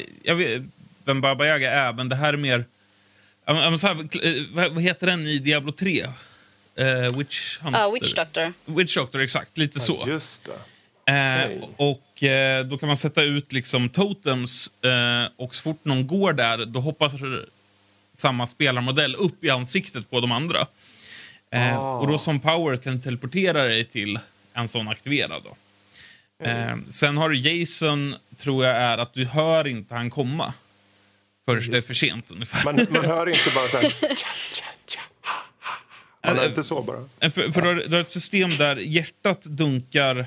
eh, 0.00 0.06
jag 0.22 0.34
vet 0.34 0.62
vem 1.04 1.20
Baba 1.20 1.46
Yaga 1.46 1.72
är, 1.72 1.92
men 1.92 2.08
det 2.08 2.16
här 2.16 2.32
är 2.32 2.36
mer... 2.36 2.58
Ja, 2.58 2.64
men- 2.64 2.64
ja, 2.64 3.37
men 3.37 3.37
så 3.78 3.86
här, 3.86 4.26
eh, 4.26 4.72
vad 4.72 4.82
heter 4.82 5.06
den 5.06 5.26
i 5.26 5.38
Diablo 5.38 5.72
3? 5.72 6.06
Eh, 6.76 7.16
Witch 7.16 7.58
Hunter? 7.58 7.80
Ja, 7.80 7.90
Witch 7.90 8.14
Doctor. 8.14 8.52
Witch 8.64 8.94
Doctor, 8.94 9.20
exakt. 9.20 9.58
Lite 9.58 9.80
så. 9.80 10.02
Ja, 10.06 10.12
just 10.12 10.44
det. 10.44 10.52
Eh, 11.08 11.64
och 11.76 12.22
eh, 12.22 12.64
då 12.64 12.78
kan 12.78 12.86
man 12.86 12.96
sätta 12.96 13.22
ut 13.22 13.52
liksom 13.52 13.88
totems 13.88 14.84
eh, 14.84 15.24
och 15.36 15.54
så 15.54 15.62
fort 15.62 15.84
någon 15.84 16.06
går 16.06 16.32
där 16.32 16.64
då 16.64 16.80
hoppar 16.80 17.44
samma 18.12 18.46
spelarmodell 18.46 19.14
upp 19.14 19.44
i 19.44 19.50
ansiktet 19.50 20.10
på 20.10 20.20
de 20.20 20.32
andra. 20.32 20.66
Ah. 21.50 21.78
Och 21.78 22.06
då 22.08 22.18
som 22.18 22.40
power 22.40 22.76
kan 22.76 22.94
du 22.94 23.00
teleportera 23.00 23.64
dig 23.64 23.84
till 23.84 24.18
en 24.54 24.68
sån 24.68 24.88
aktiverad. 24.88 25.42
Då. 25.44 25.56
Eh, 26.46 26.76
sen 26.90 27.16
har 27.16 27.28
du 27.28 27.38
Jason, 27.38 28.14
tror 28.36 28.64
jag 28.64 28.76
är 28.76 28.98
att 28.98 29.14
du 29.14 29.24
hör 29.24 29.66
inte 29.66 29.94
han 29.94 30.10
komma. 30.10 30.54
Förrän 31.48 31.70
det 31.70 31.76
är 31.76 31.80
för 31.82 31.94
sent 31.94 32.30
ungefär. 32.30 32.64
Man, 32.64 32.86
man 32.90 33.04
hör 33.04 33.28
inte 33.28 33.50
bara 33.54 33.68
så 33.68 33.76
här... 33.76 33.88
Tja, 34.00 34.28
tja, 34.52 34.64
tja. 34.86 35.00
Man 36.24 36.36
hör 36.36 36.48
inte 36.48 36.62
så 36.62 36.82
bara. 36.82 37.08
Eh, 37.20 37.30
För, 37.30 37.50
för 37.50 37.60
du, 37.62 37.68
har, 37.68 37.74
du 37.74 37.90
har 37.96 38.00
ett 38.00 38.10
system 38.10 38.48
där 38.48 38.76
hjärtat 38.76 39.42
dunkar 39.42 40.18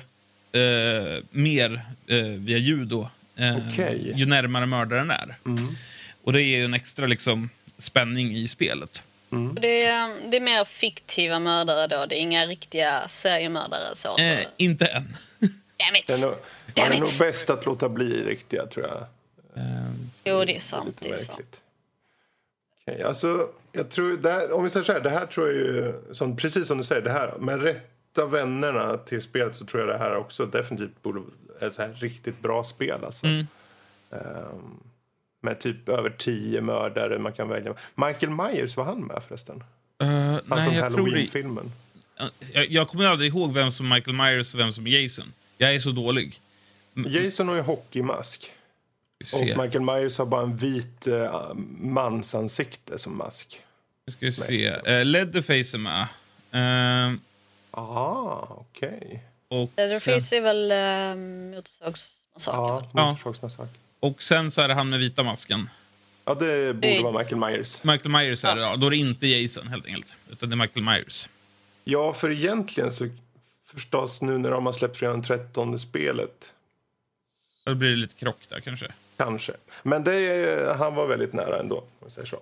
eh, 0.52 1.24
mer 1.30 1.84
eh, 2.06 2.16
via 2.18 2.58
ljud 2.58 2.88
då, 2.88 3.10
eh, 3.36 3.56
Okej. 3.68 4.12
ju 4.16 4.26
närmare 4.26 4.66
mördaren 4.66 5.10
är. 5.10 5.36
Mm. 5.46 5.76
Och 6.24 6.32
det 6.32 6.42
ger 6.42 6.58
ju 6.58 6.64
en 6.64 6.74
extra 6.74 7.06
liksom, 7.06 7.50
spänning 7.78 8.36
i 8.36 8.48
spelet. 8.48 9.02
Det 9.60 9.84
är, 9.84 10.30
det 10.30 10.36
är 10.36 10.40
mer 10.40 10.64
fiktiva 10.64 11.38
mördare 11.38 11.86
då. 11.86 12.06
Det 12.06 12.14
är 12.18 12.20
inga 12.20 12.46
riktiga 12.46 13.08
seriemördare. 13.08 13.94
Så, 13.94 14.16
så. 14.16 14.22
Eh, 14.22 14.46
inte 14.56 14.86
än. 14.86 15.02
Damn 15.78 15.96
it! 15.96 16.06
Det 16.06 16.12
är 16.12 16.18
nog, 16.18 16.34
det 16.66 16.82
Damn 16.82 16.92
är 16.92 16.98
nog 16.98 17.08
it. 17.08 17.18
bäst 17.18 17.50
att 17.50 17.66
låta 17.66 17.88
bli 17.88 18.24
riktiga, 18.24 18.66
tror 18.66 18.86
jag. 18.86 19.06
Jo, 20.24 20.44
det 20.44 20.56
är 20.56 20.60
sant. 20.60 20.96
Det 21.00 21.10
är 21.10 21.16
sant. 21.16 21.62
Okej, 22.86 23.02
alltså, 23.02 23.48
jag 23.72 23.90
tror, 23.90 24.16
det 24.16 24.30
här, 24.30 24.52
om 24.52 24.64
vi 24.64 24.70
säger 24.70 24.84
så 24.84 24.92
här, 24.92 25.00
det 25.00 25.10
här 25.10 25.26
tror 25.26 25.48
jag 25.48 25.56
ju, 25.56 25.94
som, 26.10 26.36
precis 26.36 26.66
som 26.66 26.78
du 26.78 26.84
säger, 26.84 27.02
det 27.02 27.12
här, 27.12 27.38
med 27.38 27.62
rätta 27.62 28.26
vännerna 28.26 28.96
till 28.96 29.22
spelet 29.22 29.54
så 29.54 29.64
tror 29.64 29.82
jag 29.82 29.90
det 29.94 29.98
här 29.98 30.16
också 30.16 30.46
definitivt 30.46 31.02
borde 31.02 31.20
vara 31.20 31.66
ett 31.68 31.74
så 31.74 31.82
här 31.82 31.92
riktigt 31.92 32.42
bra 32.42 32.64
spel. 32.64 33.04
Alltså. 33.04 33.26
Mm. 33.26 33.46
Ehm, 34.10 34.80
med 35.42 35.60
typ 35.60 35.88
över 35.88 36.10
tio 36.10 36.60
mördare 36.60 37.18
man 37.18 37.32
kan 37.32 37.48
välja. 37.48 37.74
Michael 37.94 38.32
Myers, 38.32 38.76
var 38.76 38.84
han 38.84 39.00
med 39.00 39.22
förresten? 39.28 39.64
Eh, 40.00 40.08
Han 40.08 40.40
nej, 40.46 40.64
från 40.64 40.74
Halloween-filmen. 40.74 41.72
jag, 42.52 42.70
jag 42.70 42.88
kommer 42.88 43.04
aldrig 43.04 43.30
ihåg 43.30 43.54
vem 43.54 43.70
som 43.70 43.88
Michael 43.88 44.16
Myers 44.16 44.54
och 44.54 44.60
vem 44.60 44.72
som 44.72 44.86
Jason. 44.86 45.32
Jag 45.58 45.74
är 45.74 45.80
så 45.80 45.90
dålig. 45.90 46.40
Jason 46.94 47.48
har 47.48 47.54
ju 47.54 47.60
hockeymask. 47.60 48.52
Vi 49.34 49.52
Och. 49.52 49.58
Michael 49.64 49.80
Myers 49.84 50.18
har 50.18 50.26
bara 50.26 50.42
en 50.42 50.56
vit 50.56 51.06
uh, 51.08 51.54
mansansikte 51.80 52.98
som 52.98 53.16
mask. 53.18 53.60
Nu 54.06 54.12
ska 54.12 54.26
vi 54.26 54.32
se. 54.32 54.70
Uh, 54.70 55.04
Leatherface 55.04 55.76
är 55.76 55.78
med. 55.78 56.06
Eh, 57.12 57.18
Ah, 57.74 58.46
okej. 58.58 59.22
och, 59.48 59.70
sen, 59.76 59.88
Leatherface 59.88 60.36
är 60.36 60.40
väl 60.40 60.72
uh, 60.72 61.56
Motorsågsmassakern. 61.56 62.60
Ja, 62.64 62.90
Ja. 62.94 63.10
Motorsågsmassaker. 63.10 63.74
och 64.00 64.22
sen 64.22 64.50
så 64.50 64.60
är 64.62 64.68
det 64.68 64.74
han 64.74 64.88
med 64.88 64.98
vita 64.98 65.22
masken. 65.22 65.70
Ja, 66.24 66.34
det 66.34 66.74
borde 66.74 66.88
Eh. 66.88 67.02
vara 67.02 67.18
Michael 67.18 67.36
Myers. 67.40 67.84
Michael 67.84 68.10
Myers 68.10 68.44
är 68.44 68.48
Ja. 68.48 68.54
det, 68.54 68.60
ja. 68.60 68.76
Då 68.76 68.86
är 68.86 68.90
det 68.90 68.96
inte 68.96 69.26
Jason 69.26 69.68
helt 69.68 69.86
enkelt. 69.86 70.16
Utan 70.30 70.48
det 70.50 70.54
är 70.54 70.56
Michael 70.56 70.84
Myers. 70.84 71.28
Ja, 71.84 72.12
för 72.12 72.30
egentligen 72.30 72.92
så 72.92 73.08
förstås 73.64 74.22
nu 74.22 74.38
när 74.38 74.50
de 74.50 74.66
har 74.66 74.72
släppt 74.72 75.02
redan 75.02 75.22
13 75.22 75.78
spelet. 75.78 76.54
Då 77.64 77.74
blir 77.74 77.90
det 77.90 77.96
lite 77.96 78.14
krock 78.14 78.38
där 78.48 78.60
kanske. 78.60 78.86
Kanske. 79.24 79.52
Men 79.82 80.04
det 80.04 80.76
han 80.78 80.94
var 80.94 81.06
väldigt 81.06 81.32
nära 81.32 81.60
ändå, 81.60 81.76
om 81.78 81.84
jag 82.00 82.12
säger 82.12 82.26
så. 82.26 82.38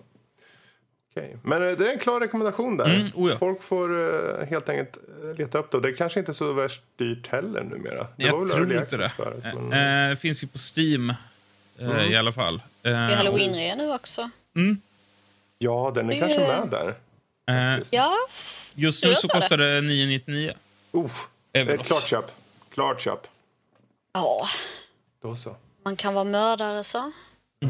Okej. 1.10 1.36
Men 1.42 1.68
eh, 1.68 1.76
det 1.76 1.88
är 1.88 1.92
en 1.92 1.98
klar 1.98 2.20
rekommendation 2.20 2.76
där. 2.76 2.94
Mm, 2.94 3.08
oh 3.14 3.30
ja. 3.30 3.38
Folk 3.38 3.62
får 3.62 4.00
eh, 4.40 4.46
helt 4.46 4.68
enkelt 4.68 4.96
eh, 5.24 5.38
leta 5.38 5.58
upp 5.58 5.70
det. 5.70 5.80
Det 5.80 5.88
är 5.88 5.92
kanske 5.92 6.20
inte 6.20 6.32
är 6.32 6.34
så 6.34 6.52
värst 6.52 6.82
dyrt 6.96 7.26
heller 7.28 7.62
numera. 7.64 8.06
Det 8.16 8.24
var 8.24 8.32
Jag 8.32 8.40
väl 8.40 8.48
tror 8.48 8.76
inte 8.82 8.96
det. 8.96 9.08
Förut, 9.08 9.44
men, 9.54 10.10
Eh, 10.10 10.16
finns 10.16 10.42
ju 10.42 10.46
på 10.46 10.58
Steam 10.76 11.14
eh, 11.78 12.10
i 12.12 12.16
alla 12.16 12.32
fall. 12.32 12.54
Eh, 12.54 12.60
Det 12.82 12.90
är 12.90 13.16
halloween 13.16 13.78
nu 13.78 13.92
också. 13.92 14.30
Mm. 14.56 14.80
ja, 15.58 15.92
den 15.94 16.10
är 16.10 16.14
det- 16.14 16.18
kanske 16.20 16.38
med 16.40 16.68
där. 16.70 16.94
Eh. 17.76 17.82
Ja, 17.90 18.16
just 18.74 19.04
nu 19.04 19.14
så 19.14 19.28
kostar 19.28 19.56
det 19.56 19.80
999. 19.80 20.52
Oh, 20.92 21.10
det 21.52 21.58
är 21.58 21.68
ett 21.68 21.86
klart 21.86 22.02
köp. 22.06 22.24
Klart 22.74 23.00
köp. 23.00 23.26
ja, 24.12 24.48
Då 25.22 25.36
så. 25.36 25.56
Man 25.84 25.96
kan 25.96 26.14
vara 26.14 26.24
mördare 26.24 26.84
så. 26.84 27.12
Ja, 27.58 27.68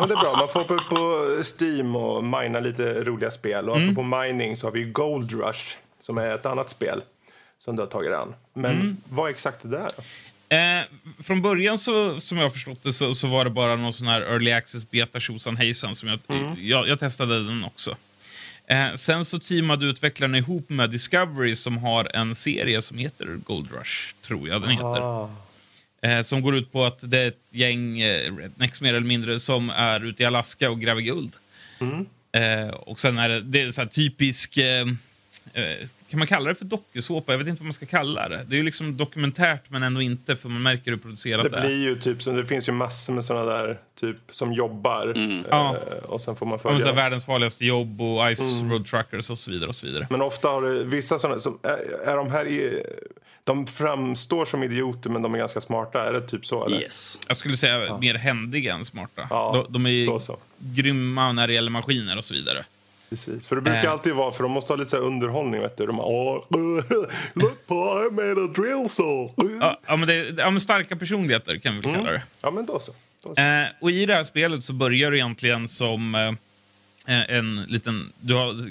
men 0.00 0.08
det 0.08 0.14
är 0.14 0.20
bra. 0.20 0.36
Man 0.36 0.48
får 0.48 0.60
hoppa 0.60 0.74
upp 0.74 0.88
på 0.88 1.26
Steam 1.60 1.96
och 1.96 2.24
mina 2.24 2.60
lite 2.60 3.04
roliga 3.04 3.30
spel. 3.30 3.68
Och 3.68 3.76
apropå 3.76 4.02
mining 4.02 4.56
så 4.56 4.66
har 4.66 4.72
vi 4.72 4.80
ju 4.80 4.92
Gold 4.92 5.32
Rush 5.32 5.76
som 5.98 6.18
är 6.18 6.34
ett 6.34 6.46
annat 6.46 6.70
spel 6.70 7.02
som 7.58 7.76
du 7.76 7.82
har 7.82 7.86
tagit 7.88 8.12
an. 8.12 8.34
Men 8.52 8.96
vad 9.08 9.30
exakt 9.30 9.64
är 9.64 9.68
det 9.68 9.76
där? 9.76 9.90
Eh, 10.48 10.84
från 11.22 11.42
början, 11.42 11.78
så, 11.78 12.20
som 12.20 12.38
jag 12.38 12.44
har 12.44 12.50
förstått 12.50 12.82
det, 12.82 12.92
så, 12.92 13.14
så 13.14 13.26
var 13.26 13.44
det 13.44 13.50
bara 13.50 13.76
någon 13.76 13.92
sån 13.92 14.06
här 14.06 14.20
early 14.20 14.52
access 14.52 14.90
beta 14.90 15.20
tjosan 15.20 15.56
hejsan. 15.56 15.94
Som 15.94 16.08
jag, 16.08 16.18
jag, 16.58 16.88
jag 16.88 17.00
testade 17.00 17.46
den 17.46 17.64
också. 17.64 17.96
Eh, 18.66 18.94
sen 18.94 19.24
så 19.24 19.38
teamade 19.38 19.86
utvecklarna 19.86 20.38
ihop 20.38 20.68
med 20.68 20.90
Discovery 20.90 21.56
som 21.56 21.78
har 21.78 22.16
en 22.16 22.34
serie 22.34 22.82
som 22.82 22.98
heter 22.98 23.26
Gold 23.26 23.72
Rush, 23.72 24.14
tror 24.22 24.48
jag 24.48 24.60
den 24.60 24.70
heter. 24.70 25.22
Ah. 25.22 25.30
Eh, 26.04 26.22
som 26.22 26.42
går 26.42 26.56
ut 26.56 26.72
på 26.72 26.84
att 26.84 27.10
det 27.10 27.18
är 27.18 27.28
ett 27.28 27.38
gäng 27.50 28.00
eh, 28.00 28.36
rednecks 28.36 28.80
mer 28.80 28.94
eller 28.94 29.06
mindre 29.06 29.40
som 29.40 29.70
är 29.70 30.04
ute 30.04 30.22
i 30.22 30.26
Alaska 30.26 30.70
och 30.70 30.80
gräver 30.80 31.00
guld. 31.00 31.32
Eh, 32.32 32.68
och 32.74 32.98
sen 32.98 33.18
är 33.18 33.28
det, 33.28 33.40
det 33.40 33.62
är 33.62 33.70
så 33.70 33.80
här 33.80 33.88
typisk... 33.88 34.56
Eh, 34.58 34.80
eh, 35.52 35.88
kan 36.10 36.18
man 36.18 36.28
kalla 36.28 36.48
det 36.48 36.54
för 36.54 36.64
dokusåpa? 36.64 37.32
Jag 37.32 37.38
vet 37.38 37.48
inte 37.48 37.60
vad 37.62 37.66
man 37.66 37.72
ska 37.72 37.86
kalla 37.86 38.28
det. 38.28 38.44
Det 38.48 38.54
är 38.54 38.56
ju 38.56 38.62
liksom 38.62 38.96
dokumentärt 38.96 39.62
men 39.68 39.82
ändå 39.82 40.02
inte 40.02 40.36
för 40.36 40.48
man 40.48 40.62
märker 40.62 40.90
hur 40.90 40.98
producerat 40.98 41.42
Det 41.42 41.48
det, 41.48 41.56
är. 41.56 41.66
blir 41.66 41.82
ju 41.82 41.96
typ 41.96 42.22
som, 42.22 42.36
det 42.36 42.46
finns 42.46 42.68
ju 42.68 42.72
massor 42.72 43.12
med 43.12 43.24
såna 43.24 43.44
där 43.44 43.78
typ 44.00 44.16
som 44.30 44.52
jobbar. 44.52 45.12
Eh, 45.16 45.40
Ja. 45.50 45.76
Och 46.02 46.20
sen 46.20 46.36
får 46.36 46.46
man 46.46 46.58
Ja, 46.64 46.70
följa. 46.70 46.86
här, 46.86 46.92
världens 46.92 47.24
farligaste 47.24 47.64
jobb 47.64 48.00
och 48.02 48.36
Ice 48.36 48.62
Road 48.70 48.86
Truckers 48.86 49.30
och 49.30 49.38
så 49.38 49.50
vidare. 49.50 49.68
och 49.68 49.76
så 49.76 49.86
vidare. 49.86 50.06
Men 50.10 50.22
ofta 50.22 50.48
har 50.48 50.62
det 50.62 50.84
vissa 50.84 51.18
såna 51.18 51.38
som, 51.38 51.58
är, 51.62 52.08
är 52.08 52.16
de 52.16 52.30
här 52.30 52.46
i, 52.46 52.82
de 53.44 53.66
framstår 53.66 54.44
som 54.46 54.62
idioter 54.62 55.10
men 55.10 55.22
de 55.22 55.34
är 55.34 55.38
ganska 55.38 55.60
smarta. 55.60 56.08
Är 56.08 56.12
det 56.12 56.20
typ 56.20 56.46
så 56.46 56.66
eller? 56.66 56.80
Yes. 56.80 57.18
Jag 57.28 57.36
skulle 57.36 57.56
säga 57.56 57.98
mer 57.98 58.14
händiga 58.14 58.74
än 58.74 58.84
smarta. 58.84 59.26
Ja, 59.30 59.66
de, 59.68 59.72
de 59.72 59.86
är 59.86 60.06
då 60.06 60.18
så. 60.18 60.36
grymma 60.58 61.32
när 61.32 61.46
det 61.46 61.52
gäller 61.54 61.70
maskiner 61.70 62.16
och 62.16 62.24
så 62.24 62.34
vidare. 62.34 62.64
Precis. 63.10 63.46
För 63.46 63.56
det 63.56 63.62
brukar 63.62 63.84
Eh. 63.84 63.92
alltid 63.92 64.14
vara, 64.14 64.32
för 64.32 64.42
de 64.42 64.52
måste 64.52 64.72
ha 64.72 64.76
lite 64.76 64.90
så 64.90 64.96
underhållning 64.96 65.60
vet 65.60 65.76
du. 65.76 65.86
De 65.86 65.96
bara, 65.96 66.06
look 67.34 67.66
på 67.66 68.08
I 68.10 68.14
made 68.14 68.44
a 68.44 68.46
drill 68.56 68.90
saw. 68.90 69.32
Ja, 69.60 69.80
ja, 69.86 69.96
men 69.96 70.08
det, 70.08 70.14
ja, 70.14 70.50
men 70.50 70.60
starka 70.60 70.96
personligheter 70.96 71.56
kan 71.58 71.74
vi 71.74 71.80
väl 71.80 71.94
kalla 71.94 72.12
det. 72.12 72.22
Ja 72.42 72.50
men 72.50 72.66
då 72.66 72.78
så. 72.80 72.92
Då 73.22 73.34
så. 73.34 73.40
Eh, 73.40 73.66
och 73.80 73.90
i 73.90 74.06
det 74.06 74.14
här 74.14 74.24
spelet 74.24 74.64
så 74.64 74.72
börjar 74.72 75.10
du 75.10 75.16
egentligen 75.16 75.68
som 75.68 76.14
eh, 76.14 76.32
en 77.36 77.62
liten... 77.68 78.12
Du 78.20 78.34
har 78.34 78.70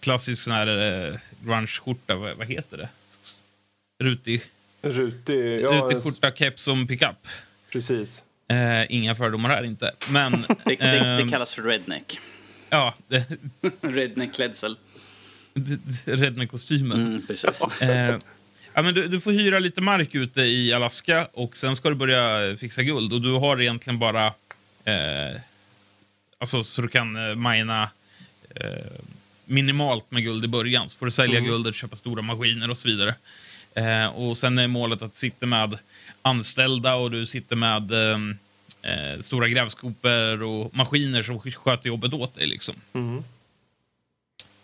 klassisk 0.00 0.42
sån 0.42 0.52
här 0.52 1.20
grunge-skjorta, 1.44 2.14
vad, 2.14 2.36
vad 2.36 2.46
heter 2.46 2.76
det? 2.76 2.88
Rutig, 4.04 4.42
Rutig, 4.82 5.60
ja, 5.60 5.70
rutig 5.70 6.02
skjorta, 6.02 6.30
keps 6.30 6.62
som 6.62 6.86
pickup. 6.86 7.26
precis. 7.72 8.24
Eh, 8.48 8.86
inga 8.88 9.14
fördomar 9.14 9.50
här 9.50 9.64
inte. 9.64 9.92
Men... 10.10 10.32
Det, 10.64 10.76
det, 10.76 10.76
det 10.76 10.98
ehm, 10.98 11.28
kallas 11.28 11.54
för 11.54 11.62
redneck. 11.62 12.20
Ja, 12.70 12.94
Redneck-klädsel. 13.80 14.76
Redneck-kostymen. 16.04 17.06
Mm, 17.06 17.26
precis. 17.26 17.82
Eh, 17.82 18.18
ja, 18.74 18.82
men 18.82 18.94
du, 18.94 19.08
du 19.08 19.20
får 19.20 19.32
hyra 19.32 19.58
lite 19.58 19.80
mark 19.80 20.14
ute 20.14 20.40
i 20.40 20.72
Alaska 20.72 21.28
och 21.32 21.56
sen 21.56 21.76
ska 21.76 21.88
du 21.88 21.94
börja 21.94 22.56
fixa 22.56 22.82
guld. 22.82 23.12
Och 23.12 23.20
du 23.20 23.32
har 23.32 23.62
egentligen 23.62 23.98
bara... 23.98 24.26
Eh, 24.84 25.40
alltså 26.38 26.62
så 26.62 26.82
du 26.82 26.88
kan 26.88 27.30
eh, 27.30 27.34
mina 27.34 27.90
eh, 28.54 28.68
minimalt 29.44 30.10
med 30.10 30.22
guld 30.22 30.44
i 30.44 30.48
början. 30.48 30.88
Så 30.88 30.98
får 30.98 31.06
du 31.06 31.12
sälja 31.12 31.40
guldet, 31.40 31.74
köpa 31.74 31.96
stora 31.96 32.22
maskiner 32.22 32.70
och 32.70 32.78
så 32.78 32.88
vidare. 32.88 33.14
Eh, 33.74 34.06
och 34.06 34.38
sen 34.38 34.58
är 34.58 34.68
målet 34.68 35.02
att 35.02 35.12
du 35.12 35.16
sitter 35.18 35.46
med 35.46 35.78
anställda 36.22 36.94
och 36.94 37.10
du 37.10 37.26
sitter 37.26 37.56
med 37.56 37.92
eh, 37.92 38.18
eh, 38.82 39.20
stora 39.20 39.48
grävskopor 39.48 40.42
och 40.42 40.74
maskiner 40.76 41.22
som 41.22 41.40
sköter 41.40 41.88
jobbet 41.88 42.14
åt 42.14 42.34
dig. 42.34 42.46
Liksom. 42.46 42.74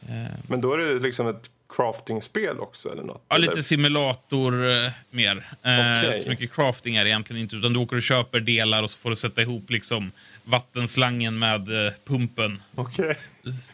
Eh, 0.08 0.32
Men 0.48 0.60
då 0.60 0.74
är 0.74 0.78
det 0.78 0.98
liksom 0.98 1.28
ett 1.28 1.50
crafting-spel 1.76 2.60
också 2.60 2.92
eller 2.92 3.02
något? 3.02 3.22
Ja, 3.28 3.34
eller? 3.34 3.48
lite 3.48 3.62
simulator 3.62 4.70
eh, 4.70 4.90
mer. 5.10 5.36
Eh, 5.62 5.80
Okej. 5.80 6.20
Så 6.22 6.28
mycket 6.28 6.52
crafting 6.52 6.96
är 6.96 7.04
det 7.04 7.10
egentligen 7.10 7.42
inte. 7.42 7.56
Utan 7.56 7.72
du 7.72 7.78
åker 7.78 7.96
och 7.96 8.02
köper 8.02 8.40
delar 8.40 8.82
och 8.82 8.90
så 8.90 8.98
får 8.98 9.10
du 9.10 9.16
sätta 9.16 9.42
ihop 9.42 9.70
liksom 9.70 10.12
vattenslangen 10.44 11.38
med 11.38 11.86
eh, 11.86 11.92
pumpen. 12.04 12.62
Okej. 12.74 13.16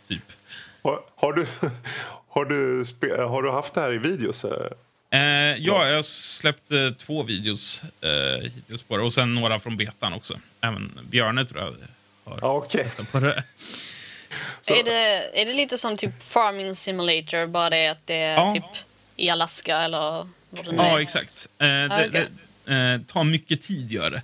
Typ. 0.08 0.32
Har, 0.82 1.00
har, 1.16 1.32
du, 1.32 1.46
har, 2.28 2.44
du 2.44 2.84
har 3.24 3.42
du 3.42 3.50
haft 3.50 3.74
det 3.74 3.80
här 3.80 3.92
i 3.92 3.98
videos? 3.98 4.44
Eh? 5.10 5.20
Ja, 5.20 5.88
jag 5.88 5.94
har 5.94 6.02
släppt 6.02 6.72
eh, 6.72 6.90
två 6.90 7.22
videos 7.22 7.82
eh, 8.00 8.42
hittills 8.42 8.82
på 8.82 8.96
det. 8.96 9.02
Och 9.02 9.12
sen 9.12 9.34
några 9.34 9.58
från 9.60 9.76
betan 9.76 10.12
också. 10.12 10.38
Även 10.60 10.98
Björne 11.10 11.44
tror 11.44 11.60
jag 11.62 11.74
har 12.40 12.56
okej. 12.56 12.82
testat 12.84 13.12
på 13.12 13.20
det. 13.20 13.42
Så- 14.62 14.74
Är, 14.80 14.84
det, 14.84 15.40
är 15.40 15.46
det 15.46 15.52
lite 15.54 15.78
som 15.78 15.96
typ 15.96 16.22
Farming 16.22 16.74
Simulator, 16.74 17.46
bara 17.46 17.70
det 17.70 17.88
att 17.88 18.06
det 18.06 18.14
är 18.14 18.34
Ja. 18.34 18.52
typ 18.54 18.82
i 19.16 19.30
Alaska 19.30 19.76
eller 19.76 19.98
vad 20.50 20.64
det 20.64 20.74
Ja, 20.76 20.98
är? 20.98 21.02
exakt. 21.02 21.48
Eh, 21.58 21.66
det, 21.66 21.86
okej. 22.08 22.26
det 22.64 22.74
eh, 22.74 23.00
tar 23.00 23.24
mycket 23.24 23.62
tid, 23.62 23.92
gör 23.92 24.10
det. 24.10 24.22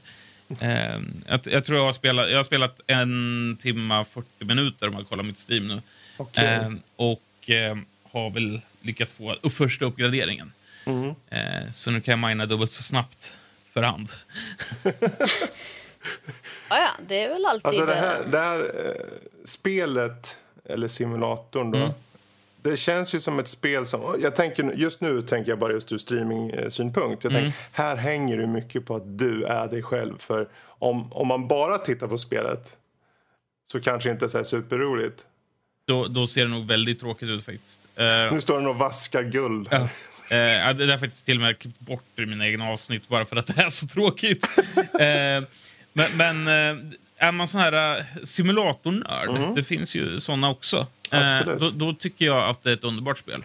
Eh, 0.61 1.01
jag, 1.29 1.40
jag 1.45 1.64
tror 1.64 1.79
jag 1.79 1.85
har 1.85 1.92
spelat, 1.92 2.31
jag 2.31 2.37
har 2.38 2.45
spelat 2.45 2.81
en 2.87 3.59
timma 3.62 4.05
40 4.05 4.45
minuter 4.45 4.88
om 4.88 4.95
jag 4.95 5.09
kollar 5.09 5.23
mitt 5.23 5.38
stream 5.38 5.68
nu. 5.68 5.81
Okej. 6.16 6.45
Eh, 6.47 6.73
och 6.97 7.51
eh, 7.51 7.77
har 8.12 8.31
väl 8.31 8.61
lyckats 8.83 9.12
få 9.12 9.37
första 9.51 9.85
uppgraderingen. 9.85 10.53
Mm. 10.87 11.09
Eh, 11.31 11.71
så 11.73 11.90
nu 11.90 12.01
kan 12.01 12.21
jag 12.21 12.29
mina 12.31 12.47
dubbelt 12.47 12.73
så 12.73 12.83
snabbt 12.83 13.37
för 13.73 13.83
hand. 13.83 14.09
Ja, 14.83 14.90
ja, 16.68 16.90
det 17.09 17.23
är 17.25 17.29
väl 17.29 17.45
alltid... 17.47 17.66
Alltså 17.66 17.87
det 17.87 17.95
eh, 17.95 18.01
här, 18.01 18.25
det 18.31 18.38
här 18.38 18.61
eh, 18.61 19.05
spelet, 19.45 20.37
eller 20.64 20.88
simulatorn 20.88 21.71
då. 21.71 21.79
Mm. 21.79 21.90
Det 22.62 22.77
känns 22.77 23.14
ju 23.14 23.21
som 23.21 23.38
ett 23.38 23.49
spel 23.49 23.87
som... 23.87 24.16
Jag 24.23 24.37
tänker, 24.37 24.73
just 24.77 25.01
nu 25.01 25.23
tänker 25.23 25.53
jag 25.53 25.59
bara 25.59 25.73
just 25.73 25.92
ur 25.92 25.99
streaming-synpunkt. 25.99 27.25
Jag 27.25 27.33
Mm. 27.33 27.42
tänker, 27.45 27.59
här 27.73 27.97
hänger 27.97 28.37
det 28.37 28.47
mycket 28.47 28.87
på 28.87 28.97
att 28.97 29.18
du 29.18 29.45
är 29.45 29.68
dig 29.68 29.83
själv. 29.83 30.18
För 30.18 30.49
om, 30.64 31.12
om 31.12 31.29
man 31.29 31.49
bara 31.49 31.79
tittar 31.79 32.07
på 32.09 32.18
spelet 32.18 32.77
så 33.73 33.81
kanske 33.81 34.11
inte 34.11 34.25
är 34.25 34.29
så 34.29 34.38
här 34.38 34.45
superroligt. 34.45 35.27
Då, 35.85 36.07
då 36.09 36.27
ser 36.27 36.42
det 36.45 36.51
nog 36.51 36.66
väldigt 36.66 37.01
tråkigt 37.01 37.29
ut 37.29 37.45
faktiskt. 37.45 37.81
Eh, 37.97 38.33
Nu 38.33 38.40
står 38.40 38.57
den 38.59 38.66
och 38.66 38.77
vaskar 38.77 39.23
guld. 39.23 39.68
Ja. 39.71 39.88
Eh, 40.33 40.75
det 40.77 40.92
är 40.92 40.99
faktiskt 40.99 41.27
till 41.27 41.37
och 41.37 41.42
med 41.42 41.59
klippt 41.59 41.81
bort 41.81 42.18
i 42.18 42.27
mina 42.27 42.47
egna 42.47 42.68
avsnitt 42.68 43.09
bara 43.09 43.25
för 43.25 43.37
att 43.37 43.47
det 43.47 43.62
är 43.62 43.68
så 43.68 43.87
tråkigt. 43.87 44.47
eh, 44.77 45.45
men 45.92 46.16
men 46.16 46.49
eh, 46.49 46.97
är 47.16 47.33
man 47.33 47.49
sån 47.49 47.61
här 47.61 47.99
uh, 47.99 48.05
simulatornörd, 48.25 49.55
det 49.55 49.62
finns 49.62 49.95
ju 49.95 50.21
såna 50.21 50.51
också, 50.51 50.87
eh, 51.12 51.57
då, 51.59 51.68
då 51.68 51.95
tycker 51.95 52.25
jag 52.25 52.49
att 52.51 52.62
det 52.62 52.71
är 52.71 52.75
ett 52.75 52.85
underbart 52.85 53.18
spel. 53.18 53.45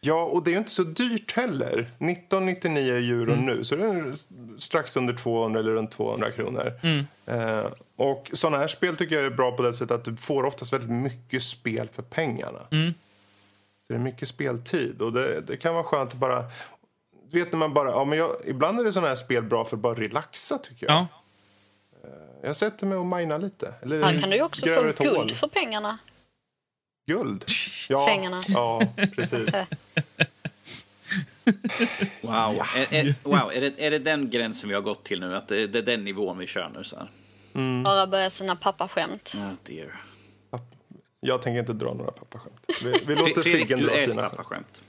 Ja, 0.00 0.24
och 0.24 0.44
det 0.44 0.54
är 0.54 0.58
inte 0.58 0.70
så 0.70 0.82
dyrt 0.82 1.32
heller. 1.32 1.78
1999 1.78 2.94
euro 2.94 3.32
Mm. 3.32 3.46
nu, 3.46 3.64
så 3.64 3.76
det 3.76 3.84
är 3.84 4.14
strax 4.58 4.96
under 4.96 5.14
200 5.14 5.60
eller 5.60 5.72
runt 5.72 5.90
200 5.90 6.30
kronor. 6.30 6.72
Mm. 6.82 7.06
Eh, 7.26 7.66
och 7.96 8.30
sådana 8.32 8.58
här 8.58 8.68
spel 8.68 8.96
tycker 8.96 9.16
jag 9.16 9.24
är 9.24 9.30
bra 9.30 9.52
på 9.52 9.62
det 9.62 9.72
sättet 9.72 9.90
att 9.90 10.04
du 10.04 10.16
får 10.16 10.44
oftast 10.44 10.72
väldigt 10.72 10.90
mycket 10.90 11.42
spel 11.42 11.88
för 11.92 12.02
pengarna. 12.02 12.60
Mm. 13.90 14.02
Så 14.02 14.04
det 14.04 14.10
är 14.10 14.12
mycket 14.12 14.28
speltid 14.28 15.02
och 15.02 15.12
det, 15.12 15.40
det 15.40 15.56
kan 15.56 15.74
vara 15.74 15.84
skönt 15.84 16.12
att 16.12 16.18
bara... 16.18 16.44
Du 17.30 17.38
vet 17.38 17.52
när 17.52 17.58
man 17.58 17.74
bara... 17.74 17.90
Ja, 17.90 18.04
men 18.04 18.18
jag, 18.18 18.36
ibland 18.44 18.80
är 18.80 18.84
det 18.84 18.92
sådana 18.92 19.08
här 19.08 19.16
spel 19.16 19.42
bra 19.42 19.64
för 19.64 19.76
att 19.76 19.82
bara 19.82 19.94
relaxa 19.94 20.58
tycker 20.58 20.86
jag. 20.86 20.94
Ja. 20.94 21.06
Jag 22.42 22.56
sätter 22.56 22.86
mig 22.86 22.98
och 22.98 23.06
minar 23.06 23.38
lite. 23.38 23.74
Eller 23.82 24.02
Här 24.02 24.20
kan 24.20 24.30
du 24.30 24.36
ju 24.36 24.42
också 24.42 24.66
få 24.66 24.84
ett 24.84 24.98
hål. 24.98 25.08
guld 25.08 25.36
för 25.36 25.48
pengarna. 25.48 25.98
Guld? 27.06 27.44
Ja, 27.88 28.06
Pengarna. 28.06 28.40
Ja, 28.48 28.82
precis. 29.14 29.54
Wow. 32.22 32.62
Är, 32.76 32.94
är, 32.94 33.14
wow. 33.22 33.52
Är, 33.52 33.60
det, 33.60 33.86
är 33.86 33.90
det 33.90 33.98
den 33.98 34.30
gränsen 34.30 34.68
vi 34.68 34.74
har 34.74 34.82
gått 34.82 35.04
till 35.04 35.20
nu? 35.20 35.36
Att 35.36 35.48
det, 35.48 35.66
det 35.66 35.78
är 35.78 35.82
den 35.82 36.04
nivån 36.04 36.38
vi 36.38 36.46
kör 36.46 36.70
nu? 36.74 36.84
Så 36.84 36.96
här? 36.96 37.08
Bara 37.84 38.06
börja 38.06 38.30
sina 38.30 38.56
pappaskämt. 38.56 39.32
Oh 39.34 39.52
dear. 39.62 40.00
Jag 41.20 41.42
tänker 41.42 41.60
inte 41.60 41.72
dra 41.72 41.94
några 41.94 42.10
pappaskämt. 42.10 42.60
Vi, 42.84 43.02
vi 43.06 43.14
låter 43.16 43.42
Figgen 43.42 43.82
dra 43.82 43.98
sina. 43.98 44.22
pappaskämt. 44.28 44.82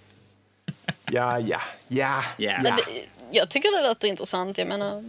Ja, 1.11 1.39
ja, 1.39 1.59
ja. 1.87 2.23
Ja. 2.37 2.59
Men 2.63 2.75
det, 2.75 2.83
jag 3.31 3.49
tycker 3.49 3.81
det 3.81 3.87
låter 3.87 4.07
intressant. 4.07 4.57
Jag 4.57 4.67
menar, 4.67 5.03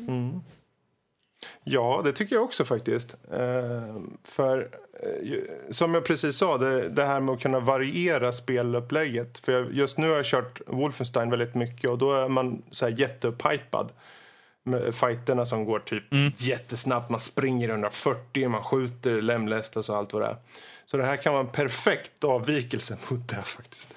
Ja, 1.64 2.02
det 2.04 2.12
tycker 2.12 2.36
jag 2.36 2.44
också 2.44 2.64
faktiskt. 2.64 3.14
Eh, 3.32 3.96
för 4.24 4.68
ju- 5.22 5.50
som 5.70 5.94
jag 5.94 6.04
precis 6.04 6.36
sa, 6.36 6.58
det, 6.58 6.88
det 6.88 7.04
här 7.04 7.20
med 7.20 7.32
att 7.34 7.40
kunna 7.40 7.60
variera 7.60 8.32
spelupplägget. 8.32 9.38
För 9.38 9.52
jag, 9.52 9.74
just 9.74 9.98
nu 9.98 10.08
har 10.08 10.16
jag 10.16 10.24
kört 10.24 10.60
Wolfenstein 10.66 11.30
väldigt 11.30 11.54
mycket 11.54 11.90
och 11.90 11.98
då 11.98 12.12
är 12.14 12.28
man 12.28 12.62
så 12.70 12.86
här 12.88 12.98
jätteupphajpad. 13.00 13.92
Med 14.62 14.94
fighterna 14.94 15.46
som 15.46 15.64
går 15.64 15.78
typ 15.78 16.04
jättesnabbt. 16.38 17.10
Man 17.10 17.20
springer 17.20 17.68
140, 17.68 18.48
man 18.48 18.62
skjuter, 18.64 19.22
lemlästas 19.22 19.88
och 19.88 19.96
allt 19.96 20.12
vad 20.12 20.22
det 20.22 20.26
är. 20.28 20.36
Så 20.90 20.96
det 20.96 21.04
här 21.04 21.16
kan 21.16 21.32
vara 21.32 21.44
en 21.44 21.52
perfekt 21.52 22.24
avvikelse 22.24 22.98
mot 23.10 23.28
det 23.28 23.42
faktiskt. 23.42 23.94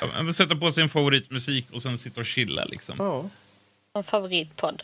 Ja, 0.00 0.22
men 0.22 0.34
Sätta 0.34 0.56
på 0.56 0.70
sin 0.70 0.88
favoritmusik 0.88 1.66
och 1.72 1.82
sen 1.82 1.98
sitta 1.98 2.20
och 2.20 2.26
chilla. 2.26 2.64
Liksom. 2.64 2.94
Ja, 2.98 3.28
en 3.92 4.04
favoritpodd. 4.04 4.82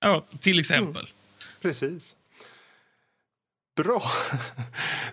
Ja, 0.00 0.24
till 0.40 0.60
exempel. 0.60 1.06
precis. 1.60 2.16
Bra. 3.76 4.02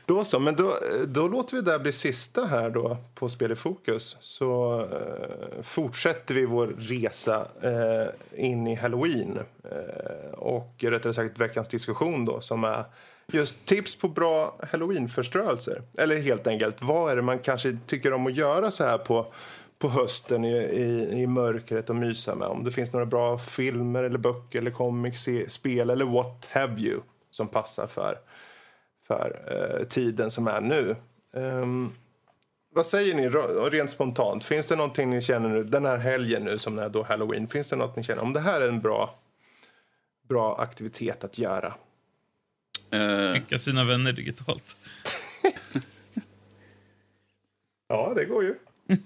Då 0.06 0.26
så, 0.26 0.40
men 0.40 0.56
då, 0.56 0.74
då 1.08 1.28
låter 1.28 1.56
vi 1.56 1.62
det 1.62 1.72
där 1.72 1.80
bli 1.80 1.92
sista 1.92 2.46
här 2.46 2.70
då 2.70 2.98
på 3.16 3.30
Spel 3.30 3.52
i 3.52 3.56
fokus. 3.56 4.18
Så 4.20 4.82
eh, 4.82 5.64
fortsätter 5.64 6.36
vi 6.36 6.46
vår 6.46 6.68
resa 6.68 7.48
eh, 7.62 8.46
in 8.46 8.68
i 8.68 8.76
halloween. 8.76 9.40
Eh, 9.64 10.32
och 10.32 10.76
rättare 10.78 11.14
sagt 11.14 11.40
veckans 11.40 11.68
diskussion 11.68 12.26
då 12.26 12.42
som 12.42 12.64
är 12.64 12.86
just 13.34 13.66
tips 13.66 13.96
på 13.96 14.08
bra 14.08 14.56
halloweenförströelser. 14.72 15.82
Eller 15.98 16.18
helt 16.18 16.48
enkelt, 16.48 16.82
vad 16.82 17.12
är 17.12 17.16
det 17.16 17.22
man 17.22 17.40
kanske 17.40 17.78
tycker 17.88 18.14
om 18.14 18.28
att 18.28 18.36
göra 18.36 18.72
så 18.72 18.84
här 18.84 18.98
på 18.98 19.34
på 19.80 19.90
hösten 19.90 20.46
i, 20.46 20.58
i, 20.58 21.22
i 21.22 21.28
mörkret 21.28 21.90
och 21.90 21.96
mysa 21.96 22.36
med. 22.36 22.48
Om 22.48 22.64
det 22.64 22.72
finns 22.72 22.94
några 22.94 23.06
bra 23.06 23.38
filmer 23.38 24.04
eller 24.04 24.18
böcker 24.18 24.60
eller 24.60 24.72
comics, 24.72 25.28
spel 25.48 25.90
eller 25.90 26.06
what 26.06 26.50
have 26.52 26.82
you 26.82 27.02
som 27.32 27.48
passar 27.48 27.88
för, 27.88 28.18
för 29.08 29.40
eh, 29.48 29.88
tiden 29.88 30.32
som 30.32 30.48
är 30.48 30.62
nu. 30.62 30.96
Um, 31.32 31.94
vad 32.76 32.86
säger 32.86 33.16
ni 33.16 33.30
rent 33.70 33.90
spontant? 33.90 34.46
Finns 34.46 34.68
det 34.68 34.76
någonting 34.76 35.10
ni 35.10 35.22
känner 35.22 35.50
nu, 35.50 35.64
den 35.64 35.86
här 35.86 35.98
helgen 35.98 36.44
nu 36.44 36.58
som 36.58 36.80
är 36.80 36.90
då 36.90 37.04
halloween, 37.04 37.48
finns 37.48 37.70
det 37.70 37.76
något 37.76 37.96
ni 37.96 38.04
känner 38.04 38.24
om 38.24 38.34
det 38.34 38.40
här 38.40 38.62
är 38.62 38.68
en 38.68 38.82
bra, 38.82 39.20
bra 40.30 40.56
aktivitet 40.56 41.24
att 41.24 41.38
göra? 41.38 41.74
Uh. 42.94 43.34
Skicka 43.34 43.60
sina 43.60 43.84
vänner 43.84 44.12
digitalt. 44.12 44.78
ja, 47.88 48.14
det 48.16 48.26
går 48.26 48.44
ju 48.44 48.56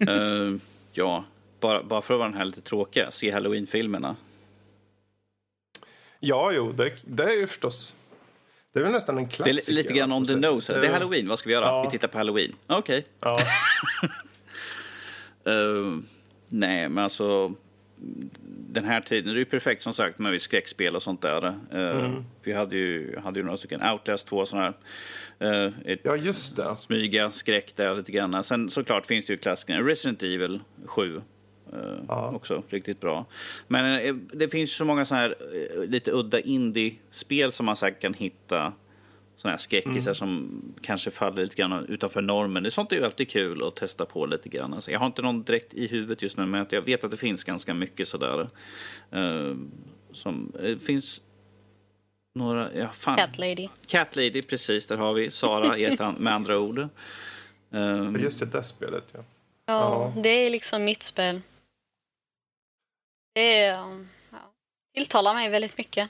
uh, 0.10 0.58
ja, 0.94 1.26
bara, 1.60 1.84
bara 1.84 2.02
för 2.02 2.14
att 2.14 2.20
vara 2.20 2.30
den 2.30 2.38
här 2.38 2.46
lite 2.46 2.62
tråkiga, 2.62 3.12
se 3.12 3.32
halloween-filmerna. 3.32 4.16
Ja, 6.20 6.52
jo, 6.52 6.72
det, 6.72 6.94
det 7.06 7.24
är 7.24 7.38
ju 7.38 7.48
förstås... 7.48 7.96
Det 8.74 8.80
är 8.80 8.84
väl 8.84 8.92
nästan 8.92 9.18
en 9.18 9.28
klassiker. 9.28 9.66
Det 9.66 9.72
är 9.72 9.84
lite 9.84 9.94
grann 9.94 10.12
on 10.12 10.26
the 10.26 10.36
nose. 10.36 10.80
Det 10.80 10.88
är 10.88 10.92
halloween, 10.92 11.28
vad 11.28 11.40
ska 11.40 11.48
vi 11.48 11.54
göra? 11.54 11.66
Ja. 11.66 11.84
Vi 11.84 11.90
tittar 11.90 12.08
på 12.08 12.18
halloween. 12.18 12.56
Okej. 12.68 13.06
Okay. 13.20 13.44
Ja. 15.46 15.52
uh, 15.52 16.00
nej, 16.48 16.90
men 16.90 17.04
alltså... 17.04 17.56
Den 18.74 18.86
här 18.86 19.02
tiden, 19.02 19.34
det 19.34 19.38
är 19.38 19.40
ju 19.40 19.46
perfekt 19.46 19.82
som 19.82 19.94
sagt 19.94 20.20
med 20.20 20.42
skräckspel 20.42 20.96
och 20.96 21.04
sånt 21.04 21.22
där. 21.22 21.46
Uh, 21.46 22.06
mm. 22.06 22.24
Vi 22.44 22.54
hade 22.54 22.76
ju, 22.76 23.20
hade 23.20 23.40
ju 23.40 23.46
några 23.46 23.58
stycken, 23.58 23.82
Outlast 23.90 24.28
2 24.28 24.46
sådana 24.46 24.74
här. 25.40 25.68
Uh, 25.68 25.98
ja, 26.04 26.16
just 26.16 26.56
det. 26.56 26.76
Smyga, 26.80 27.32
skräck 27.32 27.76
där 27.76 27.96
lite 27.96 28.12
grann. 28.12 28.44
Sen 28.44 28.70
såklart 28.70 29.06
finns 29.06 29.26
det 29.26 29.34
ju 29.34 29.38
klassikerna. 29.38 29.88
Resident 29.88 30.24
Evil 30.24 30.60
7. 30.86 31.22
Uh, 31.74 32.00
ja. 32.08 32.32
Också 32.36 32.64
riktigt 32.70 33.00
bra. 33.00 33.26
Men 33.68 34.16
uh, 34.16 34.16
det 34.34 34.48
finns 34.48 34.72
så 34.72 34.86
många 34.86 35.06
sådana 35.06 35.22
här 35.22 35.36
uh, 35.78 35.86
lite 35.86 36.12
udda 36.12 36.40
indie-spel 36.40 37.52
som 37.52 37.66
man 37.66 37.76
säkert 37.76 38.02
kan 38.02 38.14
hitta. 38.14 38.74
Sådana 39.42 39.52
här 39.54 39.58
skräckisar 39.58 40.12
mm. 40.12 40.16
som 40.16 40.62
kanske 40.82 41.12
faller 41.12 41.44
lite 41.44 41.56
grann 41.56 41.86
utanför 41.86 42.22
normen. 42.22 42.64
Det 42.64 42.72
sånt 42.72 42.92
är 42.92 42.96
ju 42.96 43.06
alltid 43.06 43.30
kul 43.30 43.64
att 43.64 43.76
testa 43.76 44.06
på 44.06 44.26
lite 44.26 44.50
grann. 44.50 44.74
Alltså, 44.74 44.92
jag 44.92 45.00
har 45.00 45.06
inte 45.06 45.22
någon 45.22 45.44
direkt 45.44 45.74
i 45.74 45.88
huvudet 45.88 46.22
just 46.22 46.38
nu, 46.38 46.46
men 46.46 46.66
jag 46.70 46.82
vet 46.82 47.04
att 47.04 47.12
det 47.12 47.18
finns 47.18 47.44
ganska 47.44 47.74
mycket 47.74 48.08
sådär. 48.08 48.50
som, 50.12 50.52
det 50.62 50.80
finns 50.80 51.22
några, 52.36 52.76
ja, 52.76 52.88
fan. 52.88 53.18
Cat 53.18 53.38
Lady. 53.38 53.68
Cat 53.88 54.16
Lady, 54.16 54.42
precis. 54.42 54.88
Där 54.88 54.98
har 54.98 55.14
vi 55.14 55.32
Sara 55.32 56.12
med 56.18 56.34
andra 56.34 56.60
ord. 56.60 56.88
Um, 57.70 58.22
Just 58.22 58.40
det, 58.40 58.46
det 58.46 58.64
spelet, 58.64 59.12
ja. 59.14 59.20
Ja, 59.66 60.12
ja, 60.16 60.22
det 60.22 60.30
är 60.30 60.50
liksom 60.50 60.84
mitt 60.84 61.04
spel. 61.04 61.42
Det 63.34 63.58
är, 63.58 63.72
ja, 64.32 64.52
tilltalar 64.94 65.34
mig 65.34 65.50
väldigt 65.50 65.78
mycket. 65.78 66.10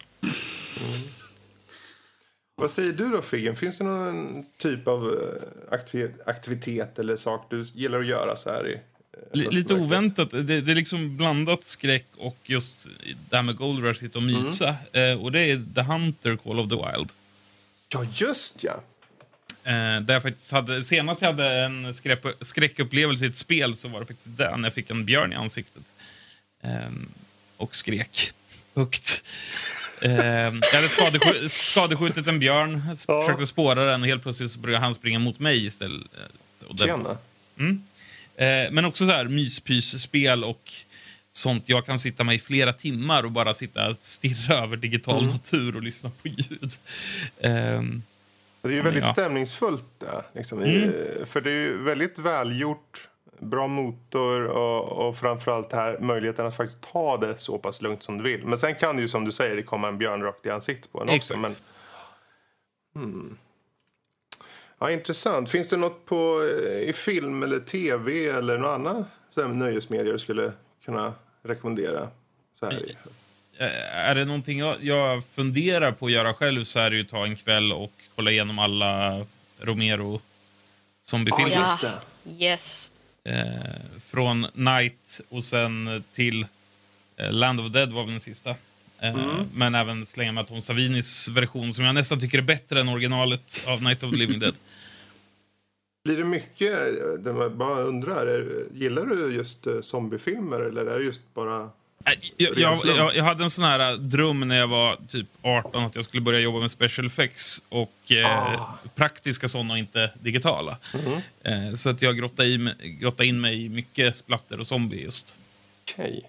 Mm. 2.61 2.67
Vad 2.67 2.71
säger 2.71 2.93
du 2.93 3.09
då 3.09 3.21
Figgen? 3.21 3.55
Finns 3.55 3.77
det 3.77 3.83
någon 3.83 4.45
typ 4.57 4.87
av 4.87 5.05
eh, 5.05 5.73
aktivitet, 5.73 6.27
aktivitet 6.27 6.99
eller 6.99 7.15
sak 7.15 7.47
du 7.49 7.63
gillar 7.73 7.99
att 7.99 8.07
göra 8.07 8.37
så 8.37 8.49
här 8.49 8.67
i 8.67 8.79
Lite 9.33 9.73
oväntat. 9.73 10.31
Det, 10.31 10.61
det, 10.61 10.71
är 10.71 10.75
liksom 10.75 11.17
blandat 11.17 11.63
skräck 11.63 12.05
och 12.17 12.37
just 12.43 12.87
det 13.29 13.35
här 13.35 13.43
med 13.43 13.55
Gold 13.55 13.83
Rush, 13.83 13.99
sitta 13.99 14.19
och 14.19 14.23
mysa. 14.23 14.75
Mm. 14.93 15.11
Eh, 15.11 15.23
och 15.23 15.31
det 15.31 15.39
är 15.39 15.65
The 15.75 15.81
Hunter, 15.81 16.35
Call 16.35 16.59
of 16.59 16.69
the 16.69 16.75
Wild. 16.75 17.09
Ja, 17.93 18.05
just 18.13 18.63
ja. 18.63 18.83
Eh, 19.63 20.01
där 20.01 20.13
jag 20.13 20.21
faktiskt 20.23 20.51
hade, 20.51 20.83
senast 20.83 21.21
jag 21.21 21.29
hade 21.31 21.49
en 21.49 21.93
skräck, 21.93 22.23
skräckupplevelse 22.41 23.25
i 23.25 23.27
ett 23.27 23.35
spel 23.35 23.75
så 23.75 23.87
var 23.87 23.99
det 23.99 24.05
faktiskt 24.05 24.37
där, 24.37 24.57
när 24.57 24.63
jag 24.63 24.73
fick 24.73 24.89
en 24.89 25.05
björn 25.05 25.33
i 25.33 25.35
ansiktet. 25.35 25.83
Eh, 26.61 26.69
och 27.57 27.75
skrek 27.75 28.31
högt. 28.75 29.23
Eh, 30.01 30.11
jag 30.11 30.73
hade 30.73 30.89
skadeskj 30.89 31.49
skadeskjutit 31.49 32.27
en 32.27 32.39
björn, 32.39 32.83
ja. 33.07 33.23
försökte 33.23 33.47
spåra 33.47 33.85
den 33.85 34.01
och 34.01 34.07
helt 34.07 34.23
plötsligt 34.23 34.51
så 34.51 34.59
började 34.59 34.85
han 34.85 34.93
springa 34.93 35.19
mot 35.19 35.39
mig 35.39 35.65
istället. 35.65 36.07
Och 36.67 36.79
Tjena. 36.79 37.17
Mm. 37.59 37.83
Eh, 38.35 38.71
men 38.71 38.85
också 38.85 39.05
så 39.05 39.11
här 39.11 39.25
myspysspel 39.25 40.43
och 40.43 40.73
sånt. 41.31 41.63
Jag 41.69 41.85
kan 41.85 41.99
sitta 41.99 42.23
med 42.23 42.35
i 42.35 42.39
flera 42.39 42.73
timmar 42.73 43.23
och 43.23 43.31
bara 43.31 43.53
sitta 43.53 43.89
och 43.89 43.95
stirra 43.95 44.55
över 44.63 44.77
digital 44.77 45.19
mm. 45.19 45.31
natur 45.31 45.75
och 45.75 45.83
lyssna 45.83 46.11
på 46.21 46.27
ljud. 46.27 46.71
Eh, 47.39 47.81
det 48.61 48.69
är 48.69 48.73
ju 48.73 48.81
väldigt 48.81 49.03
ja. 49.03 49.11
stämningsfullt. 49.11 49.85
Där, 49.99 50.23
liksom. 50.33 50.61
mm. 50.61 50.93
För 51.25 51.41
det 51.41 51.51
är 51.51 51.61
ju 51.61 51.83
väldigt 51.83 52.19
välgjort, 52.19 53.07
bra 53.41 53.67
motor 53.67 54.45
och, 54.45 55.07
och 55.07 55.17
framförallt 55.17 55.73
här 55.73 55.97
möjligheten 55.99 56.45
att 56.45 56.57
faktiskt 56.57 56.81
ta 56.91 57.17
det 57.17 57.37
så 57.37 57.57
pass 57.57 57.81
lugnt 57.81 58.03
som 58.03 58.17
du 58.17 58.23
vill. 58.23 58.45
Men 58.45 58.57
sen 58.57 58.75
kan 58.75 58.95
det 58.95 59.01
ju 59.01 59.07
som 59.07 59.25
du 59.25 59.31
säger 59.31 59.55
det 59.55 59.63
komma 59.63 59.87
en 59.87 59.97
björn 59.97 60.21
rakt 60.21 60.45
i 60.45 60.49
ansiktet 60.49 60.91
på 60.91 61.01
en 61.01 61.09
också. 61.09 61.37
Men, 61.37 61.55
hmm. 62.95 63.37
Ja, 64.79 64.91
intressant. 64.91 65.49
Finns 65.49 65.69
det 65.69 65.77
något 65.77 66.05
på, 66.05 66.49
eh, 66.67 66.89
i 66.89 66.93
film 66.93 67.43
eller 67.43 67.59
tv 67.59 68.27
eller 68.27 68.57
någon 68.57 68.87
annan 68.87 69.05
nöjesmedier 69.59 70.13
du 70.13 70.19
skulle 70.19 70.51
kunna 70.85 71.13
rekommendera? 71.43 72.07
Så 72.53 72.65
här. 72.65 72.95
Eh, 73.57 73.97
är 73.97 74.15
det 74.15 74.25
någonting 74.25 74.59
jag, 74.59 74.83
jag 74.83 75.25
funderar 75.25 75.91
på 75.91 76.05
att 76.05 76.11
göra 76.11 76.33
själv 76.33 76.63
så 76.63 76.79
är 76.79 76.89
det 76.89 76.95
ju 76.95 77.01
att 77.01 77.09
ta 77.09 77.25
en 77.25 77.35
kväll 77.35 77.73
och 77.73 77.91
kolla 78.15 78.31
igenom 78.31 78.59
alla 78.59 79.25
Romero 79.59 80.21
zombiefilmer. 81.03 81.67
Ja, 81.81 81.91
yes. 82.39 82.90
Eh, 83.23 83.45
från 84.05 84.47
Night 84.53 85.21
och 85.29 85.43
sen 85.43 86.03
till 86.13 86.45
eh, 87.17 87.31
Land 87.31 87.59
of 87.59 87.71
the 87.71 87.79
Dead 87.79 87.91
var 87.91 88.03
väl 88.03 88.11
den 88.11 88.19
sista. 88.19 88.49
Eh, 88.99 89.13
mm. 89.13 89.45
Men 89.53 89.75
även 89.75 90.05
slänga 90.05 90.31
med 90.31 90.47
Tom 90.47 90.61
Savinis 90.61 91.27
version 91.27 91.73
som 91.73 91.85
jag 91.85 91.95
nästan 91.95 92.19
tycker 92.19 92.37
är 92.37 92.41
bättre 92.41 92.81
än 92.81 92.89
originalet 92.89 93.63
av 93.67 93.83
Night 93.83 94.03
of 94.03 94.11
the 94.11 94.17
Living 94.17 94.39
Dead. 94.39 94.55
Blir 96.03 96.17
det 96.17 96.23
mycket, 96.23 96.71
jag 97.25 97.51
bara 97.51 97.81
undrar, 97.81 98.47
gillar 98.73 99.05
du 99.05 99.35
just 99.35 99.67
zombiefilmer 99.81 100.59
eller 100.59 100.85
är 100.85 100.99
det 100.99 101.05
just 101.05 101.33
bara 101.33 101.69
jag, 102.37 102.57
jag, 102.57 102.77
jag, 102.85 103.15
jag, 103.15 103.23
hade 103.23 103.43
en 103.43 103.49
sån 103.49 103.63
här 103.63 103.91
eh, 103.91 103.97
dröm 103.97 104.39
när 104.39 104.55
jag 104.55 104.67
var 104.67 104.97
typ 105.07 105.27
18 105.41 105.83
att 105.83 105.95
jag 105.95 106.05
skulle 106.05 106.21
börja 106.21 106.39
jobba 106.39 106.59
med 106.59 106.71
special 106.71 107.07
effects 107.07 107.63
och 107.69 108.11
eh, 108.11 108.61
ah. 108.61 108.77
praktiska 108.95 109.47
sådana 109.47 109.73
och 109.73 109.79
inte 109.79 110.11
digitala. 110.19 110.77
Mm. 110.93 111.69
Eh, 111.69 111.75
så 111.75 111.89
att 111.89 112.01
jag 112.01 112.17
grottade, 112.17 112.47
i, 112.47 112.73
grottade 113.01 113.25
in 113.25 113.41
mig 113.41 113.65
i 113.65 113.69
mycket 113.69 114.15
splatter 114.15 114.59
och 114.59 114.67
zombie 114.67 115.03
just. 115.03 115.35
Okej. 115.83 116.21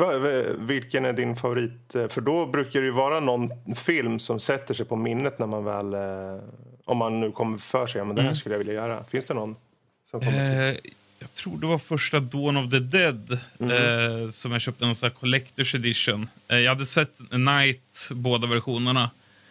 Okay. 0.00 0.42
Vilken 0.58 1.04
är 1.04 1.12
din 1.12 1.36
favorit? 1.36 1.92
För 2.08 2.20
då 2.20 2.46
brukar 2.46 2.80
det 2.80 2.86
ju 2.86 2.92
vara 2.92 3.20
någon 3.20 3.50
film 3.76 4.18
som 4.18 4.40
sätter 4.40 4.74
sig 4.74 4.86
på 4.86 4.96
minnet 4.96 5.38
när 5.38 5.46
man 5.46 5.64
väl 5.64 5.94
om 6.86 6.96
man 6.96 7.20
nu 7.20 7.32
kommer 7.32 7.58
för 7.58 7.86
sig, 7.86 8.04
men 8.04 8.16
det 8.16 8.22
här 8.22 8.28
mm. 8.28 8.36
skulle 8.36 8.54
jag 8.54 8.58
vilja 8.58 8.74
göra. 8.74 9.04
Finns 9.04 9.24
det 9.24 9.34
någon 9.34 9.56
som 10.10 10.20
kommer 10.20 10.68
eh, 10.68 10.76
Jag 11.26 11.34
tror 11.34 11.58
det 11.58 11.66
var 11.66 11.78
första 11.78 12.20
Dawn 12.20 12.56
of 12.56 12.70
the 12.70 12.78
Dead 12.78 13.38
mm. 13.60 14.22
eh, 14.22 14.28
som 14.28 14.52
jag 14.52 14.60
köpte 14.60 14.84
någon 14.84 14.94
sån 14.94 15.10
Collector's 15.10 15.76
Edition. 15.76 16.28
Eh, 16.48 16.58
jag 16.58 16.70
hade 16.70 16.86
sett 16.86 17.20
Night, 17.30 18.08
båda 18.10 18.46
versionerna. 18.46 19.10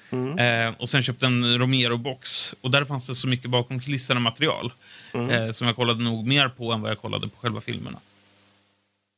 Mm. 0.10 0.40
Eh, 0.40 0.82
och 0.82 0.90
sen 0.90 1.04
köpte 1.04 1.26
en 1.26 1.60
Romero-box. 1.60 2.54
Och 2.62 2.72
där 2.72 2.86
fanns 2.86 3.08
det 3.08 3.16
så 3.16 3.28
mycket 3.28 3.50
bakom 3.50 3.80
kulisserna 3.80 4.20
material 4.20 4.72
mm. 5.14 5.30
Eh, 5.30 5.52
som 5.52 5.68
jag 5.68 5.76
kollade 5.76 6.04
nog 6.04 6.28
mer 6.28 6.48
på 6.48 6.72
än 6.72 6.82
vad 6.82 6.92
jag 6.92 7.00
kollade 7.00 7.28
på 7.28 7.38
själva 7.38 7.62
filmerna. 7.62 8.00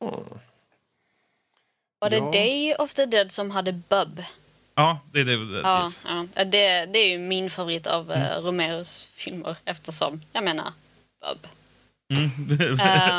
Mm. 0.04 0.14
Var 1.98 2.10
det 2.10 2.16
ja. 2.16 2.30
Day 2.32 2.74
of 2.74 2.94
the 2.94 3.06
Dead 3.06 3.32
som 3.32 3.50
hade 3.50 3.72
Bub? 3.72 4.22
Ja, 4.74 5.00
det 5.12 5.20
är 5.20 5.24
det. 5.24 5.60
Ja, 5.60 5.82
yes. 5.82 6.00
ja. 6.04 6.44
Det, 6.44 6.86
det 6.86 6.98
är 6.98 7.08
ju 7.08 7.18
min 7.18 7.50
favorit 7.50 7.86
av 7.86 8.10
uh, 8.10 8.16
Romeros 8.42 9.06
filmer 9.14 9.56
eftersom, 9.64 10.22
jag 10.32 10.44
menar, 10.44 10.72
Bob. 11.20 11.46
Mm. 12.10 12.30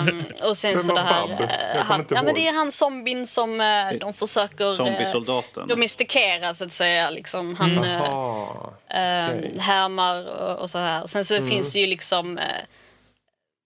um, 0.08 0.26
och 0.50 0.58
sen 0.58 0.80
så 0.80 0.96
det 0.96 1.02
här... 1.02 1.24
Uh, 1.24 1.84
han, 1.84 2.06
ja, 2.10 2.24
men 2.24 2.36
det 2.36 2.48
är 2.48 2.54
han 2.54 2.72
zombien 2.72 3.28
som 3.28 3.62
uh, 3.62 4.00
de 4.00 4.14
försöker 4.14 4.74
Zombiesoldaten. 4.74 5.68
domestikera 5.68 6.54
så 6.54 6.64
att 6.64 6.74
säga. 6.74 7.10
Liksom. 7.10 7.56
Han 7.56 7.72
mm. 7.72 8.02
uh, 8.02 8.66
okay. 8.88 9.58
härmar 9.60 10.42
och, 10.42 10.60
och, 10.60 10.70
så 10.70 10.78
här. 10.78 11.08
Sen 11.08 11.26
så 11.26 11.36
mm. 11.36 11.50
finns 11.50 11.74
det 11.74 11.80
ju 11.80 11.88
liksom 11.88 12.40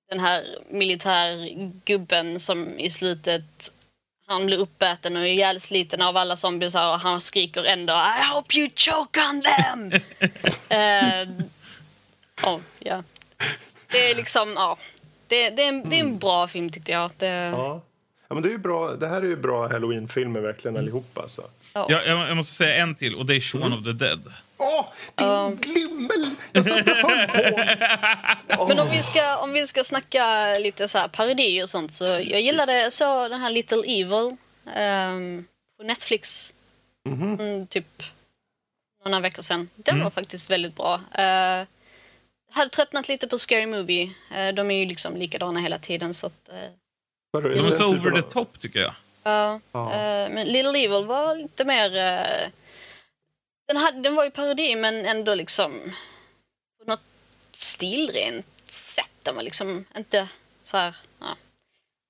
den 0.09 0.19
här 0.19 0.43
militärgubben 0.69 2.39
som 2.39 2.79
i 2.79 2.89
slutet 2.89 3.71
han 4.27 4.45
blir 4.45 4.57
uppäten 4.57 5.17
och 5.17 5.27
ihjälsliten 5.27 6.01
av 6.01 6.17
alla 6.17 6.35
zombiesar 6.35 6.91
och 6.91 6.99
han 6.99 7.21
skriker 7.21 7.63
ändå 7.63 7.93
I 7.93 8.33
hope 8.33 8.57
you 8.57 8.69
choke 8.75 9.21
on 9.29 9.41
them! 9.41 9.93
uh, 10.71 11.43
oh, 12.53 12.59
ja. 12.79 13.03
Det 13.91 14.11
är 14.11 14.15
liksom, 14.15 14.53
ja. 14.55 14.77
Det, 15.33 15.49
det, 15.49 15.63
är 15.63 15.67
en, 15.67 15.89
det 15.89 15.95
är 15.95 15.99
en 15.99 16.19
bra 16.19 16.47
film 16.47 16.69
tyckte 16.69 16.91
jag. 16.91 17.11
Det... 17.17 17.27
Ja. 17.27 17.81
ja. 18.27 18.33
men 18.33 18.43
det, 18.43 18.53
är 18.53 18.57
bra, 18.57 18.89
det 18.89 19.07
här 19.07 19.21
är 19.21 19.25
ju 19.25 19.35
bra 19.35 19.67
halloween-filmer 19.67 20.39
verkligen 20.39 20.77
allihopa. 20.77 21.21
Alltså. 21.21 21.41
Ja. 21.73 21.87
Jag, 21.89 22.07
jag, 22.07 22.37
måste 22.37 22.55
säga 22.55 22.75
en 22.75 22.95
till 22.95 23.15
och 23.15 23.25
det 23.25 23.35
är 23.35 23.39
Shaun 23.39 23.63
mm. 23.63 23.79
of 23.79 23.85
the 23.85 23.91
Dead. 23.91 24.33
Åh, 24.57 24.79
oh, 24.79 24.85
din 25.15 25.29
um. 25.29 25.55
glimmel! 25.55 26.29
Jag 26.51 26.65
satt 26.65 26.89
och 26.89 26.95
höll 26.95 27.27
på. 27.27 27.37
Oh. 28.63 28.67
Men 28.67 28.79
om 28.79 28.87
vi, 28.91 29.03
ska, 29.03 29.37
om 29.37 29.53
vi 29.53 29.67
ska 29.67 29.83
snacka 29.83 30.53
lite 30.53 30.87
så 30.87 30.97
här 30.97 31.07
parodi 31.07 31.63
och 31.63 31.69
sånt 31.69 31.93
så 31.93 32.03
jag 32.05 32.41
gillade 32.41 32.91
så 32.91 33.27
den 33.27 33.41
här 33.41 33.49
Little 33.49 33.83
Evil 33.87 34.37
um, 34.77 35.45
på 35.77 35.83
Netflix. 35.83 36.53
Mm 37.05 37.19
-hmm. 37.19 37.41
mm, 37.41 37.67
typ 37.67 38.03
några 39.05 39.19
veckor 39.19 39.41
sedan. 39.41 39.69
Den 39.75 39.95
mm. 39.95 40.03
var 40.03 40.11
faktiskt 40.11 40.49
väldigt 40.49 40.75
bra. 40.75 40.95
Uh, 40.95 41.67
hade 42.53 42.69
tröttnat 42.69 43.07
lite 43.07 43.27
på 43.27 43.39
Scary 43.39 43.65
Movie. 43.65 44.05
Uh, 44.05 44.55
de 44.55 44.71
är 44.71 44.75
ju 44.75 44.85
liksom 44.85 45.17
likadana 45.17 45.59
hela 45.59 45.79
tiden 45.79 46.13
så 46.13 46.27
att... 46.27 46.49
Uh, 46.53 47.51
de 47.53 47.65
är 47.65 47.69
så 47.69 47.85
over 47.85 48.21
the 48.21 48.29
top 48.29 48.59
tycker 48.59 48.79
jag. 48.79 48.93
Ja. 49.23 49.59
Uh, 49.75 50.33
men 50.33 50.47
Little 50.47 50.79
Evil 50.79 51.05
var 51.05 51.35
lite 51.35 51.65
mer 51.65 51.89
den, 53.67 53.77
hade, 53.77 54.01
den 54.01 54.15
var 54.15 54.23
ju 54.23 54.31
parodi 54.31 54.75
men 54.75 55.05
ändå 55.05 55.35
liksom 55.35 55.81
på 56.79 56.91
något 56.91 57.03
stilrent 57.51 58.45
sätt. 58.65 59.09
Den 59.23 59.35
var 59.35 59.43
liksom 59.43 59.85
inte 59.97 60.27
så 60.63 60.77
här... 60.77 60.95
Ja. 61.19 61.35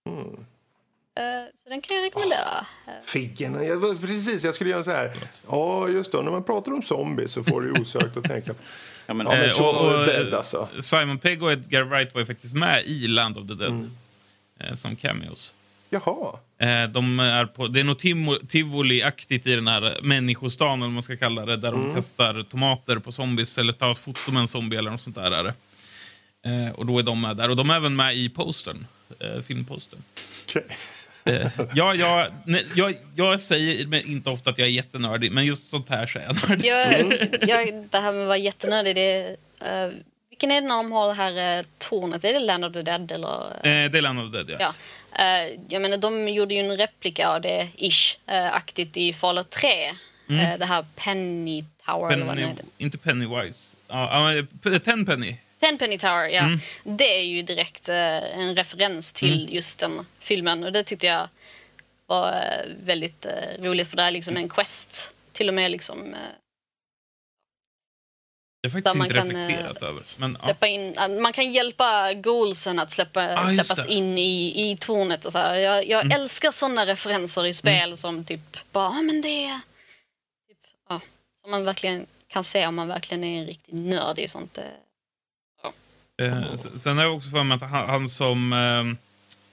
Mm. 0.09 0.45
Så 1.63 1.69
den 1.69 1.81
kan 1.81 1.97
jag 1.97 2.03
rekommendera. 2.03 2.65
Oh, 2.87 2.93
figgen. 3.03 3.65
Jag, 3.67 4.01
precis, 4.01 4.43
jag 4.43 4.55
skulle 4.55 4.69
göra 4.69 4.83
så 4.83 4.91
här. 4.91 5.15
Ja, 5.49 5.89
just 5.89 6.11
då. 6.11 6.21
När 6.21 6.31
man 6.31 6.43
pratar 6.43 6.71
om 6.71 6.81
zombies 6.81 7.31
så 7.31 7.43
får 7.43 7.61
du 7.61 7.81
osökt 7.81 8.17
att 8.17 8.23
tänka 8.23 8.53
Ja, 9.05 9.13
men, 9.13 9.27
ja, 9.27 9.63
och, 9.63 9.99
och, 9.99 10.05
dead, 10.05 10.33
alltså. 10.33 10.67
Simon 10.81 11.19
Pegg 11.19 11.43
och 11.43 11.51
Edgar 11.51 11.81
Wright 11.81 12.13
var 12.13 12.21
ju 12.21 12.25
faktiskt 12.25 12.53
med 12.53 12.85
i 12.85 13.07
Land 13.07 13.37
of 13.37 13.47
the 13.47 13.53
Dead 13.53 13.71
mm. 13.71 13.91
eh, 14.59 14.75
som 14.75 14.95
cameos. 14.95 15.53
Jaha. 15.89 16.39
Eh, 16.57 16.89
de 16.89 17.19
är 17.19 17.45
på, 17.45 17.67
det 17.67 17.79
är 17.79 17.83
något 17.83 18.03
tivoli-aktigt 18.49 19.47
i 19.47 19.55
den 19.55 19.67
här 19.67 19.99
människostan, 20.01 20.81
eller 20.81 20.91
man 20.91 21.03
ska 21.03 21.17
kalla 21.17 21.45
det, 21.45 21.57
där 21.57 21.69
mm. 21.69 21.87
de 21.87 21.95
kastar 21.95 22.43
tomater 22.43 22.99
på 22.99 23.11
zombies 23.11 23.57
eller 23.57 23.73
tar 23.73 23.93
foto 23.93 24.31
med 24.31 24.39
en 24.39 24.47
zombie 24.47 24.77
eller 24.77 24.91
något 24.91 25.01
sånt 25.01 25.15
där. 25.15 25.31
Är 25.31 25.43
det. 25.43 25.53
Eh, 26.49 26.73
och 26.73 26.85
då 26.85 26.99
är 26.99 27.03
de 27.03 27.21
med 27.21 27.37
där. 27.37 27.49
Och 27.49 27.55
de 27.55 27.69
är 27.69 27.75
även 27.75 27.95
med 27.95 28.17
i 28.17 28.29
postern, 28.29 28.85
filmpostern. 29.47 29.99
Okay. 30.47 30.63
Eh, 31.25 31.47
ja, 31.73 31.95
jag, 31.95 32.31
nej, 32.45 32.65
jag, 32.75 32.95
jag 33.15 33.39
säger 33.39 34.07
inte 34.07 34.29
ofta 34.29 34.49
att 34.49 34.57
jag 34.57 34.67
är 34.67 34.71
jättenördig, 34.71 35.31
men 35.31 35.45
just 35.45 35.69
sånt 35.69 35.89
här 35.89 36.05
så 36.05 36.19
är 36.19 36.23
jag 36.23 36.49
nördig. 36.49 36.65
Jag, 36.65 37.49
jag, 37.49 37.87
det 37.91 37.99
här 37.99 38.11
med 38.11 38.21
att 38.21 38.27
vara 38.27 38.37
jättenördig, 38.37 38.95
det 38.95 39.37
är, 39.59 39.87
uh, 39.87 39.93
vilken 40.29 40.51
är 40.51 40.61
det 40.61 40.67
när 40.67 40.75
de 40.75 40.91
har 40.91 41.07
det 41.07 41.13
här 41.13 41.59
uh, 41.59 41.65
tornet? 41.77 42.23
Är 42.23 42.33
det 42.33 42.39
Land 42.39 42.65
of 42.65 42.73
the 42.73 42.81
Dead? 42.81 43.11
Eller? 43.11 43.45
Uh, 43.47 43.91
det 43.91 43.97
är 43.97 44.01
Land 44.01 44.19
of 44.19 44.31
the 44.31 44.37
Dead, 44.37 44.49
yes. 44.49 44.81
ja. 45.17 45.45
Uh, 45.45 45.59
jag 45.69 45.81
menar, 45.81 45.97
de 45.97 46.29
gjorde 46.29 46.53
ju 46.53 46.59
en 46.59 46.77
replika 46.77 47.27
av 47.29 47.41
det, 47.41 47.67
ish, 47.75 48.17
uh, 48.31 48.55
aktigt 48.55 48.97
i 48.97 49.13
Fallout 49.13 49.49
3. 49.49 49.91
Mm. 50.29 50.51
Uh, 50.51 50.59
det 50.59 50.65
här 50.65 50.85
Penny 50.95 51.63
Tower, 51.85 52.09
Penny, 52.09 52.13
eller 52.13 52.25
vad 52.25 52.37
det 52.37 52.47
heter. 52.47 52.65
Inte 52.77 52.97
Pennywise. 52.97 53.75
Uh, 54.65 54.79
Ten 54.79 55.05
Penny. 55.05 55.35
Ten 55.63 55.77
Penny 55.77 55.97
Tower, 55.97 56.27
ja. 56.27 56.41
Mm. 56.41 56.59
Det 56.83 57.17
är 57.17 57.23
ju 57.23 57.41
direkt 57.41 57.89
en 57.89 58.55
referens 58.55 59.13
till 59.13 59.41
mm. 59.41 59.55
just 59.55 59.79
den 59.79 60.05
filmen. 60.19 60.63
Och 60.63 60.71
det 60.71 60.83
tyckte 60.83 61.07
jag 61.07 61.29
var 62.05 62.65
väldigt 62.79 63.25
roligt, 63.59 63.89
för 63.89 63.97
det 63.97 64.03
är 64.03 64.11
liksom 64.11 64.37
en 64.37 64.49
quest. 64.49 65.13
Till 65.31 65.47
och 65.47 65.53
med 65.53 65.71
liksom 65.71 66.15
det 68.63 68.69
har 68.69 68.81
faktiskt 68.81 68.95
inte 68.95 69.13
kan, 69.13 69.31
reflekterat 69.31 69.81
över. 69.81 70.01
Men, 70.19 70.37
ja. 70.59 70.67
in, 70.67 71.21
man 71.21 71.33
kan 71.33 71.51
hjälpa 71.51 72.13
goalsen 72.13 72.79
att 72.79 72.91
släppa, 72.91 73.35
ah, 73.37 73.47
släppas 73.47 73.87
in 73.87 74.17
i, 74.17 74.71
i 74.71 74.77
tornet. 74.77 75.25
Och 75.25 75.31
så 75.31 75.37
här. 75.37 75.55
Jag, 75.55 75.87
jag 75.87 76.05
mm. 76.05 76.21
älskar 76.21 76.51
såna 76.51 76.85
referenser 76.85 77.45
i 77.45 77.53
spel 77.53 77.83
mm. 77.83 77.97
som 77.97 78.25
typ 78.25 78.71
bara, 78.71 78.87
ah, 78.87 79.01
men 79.01 79.21
det 79.21 79.45
är... 79.45 79.59
Typ, 80.47 80.57
ja, 80.89 81.01
som 81.41 81.51
man 81.51 81.65
verkligen 81.65 82.05
kan 82.27 82.43
se 82.43 82.67
om 82.67 82.75
man 82.75 82.87
verkligen 82.87 83.23
är 83.23 83.39
en 83.39 83.45
riktig 83.45 83.73
nörd 83.73 84.19
i 84.19 84.27
sånt. 84.27 84.57
Eh. 86.21 86.43
Eh, 86.43 86.55
sen 86.55 86.97
har 86.97 87.05
jag 87.05 87.15
också 87.15 87.29
för 87.29 87.43
mig 87.43 87.55
att 87.55 87.61
han, 87.61 87.89
han 87.89 88.09
som... 88.09 88.53
Eh, 88.53 88.97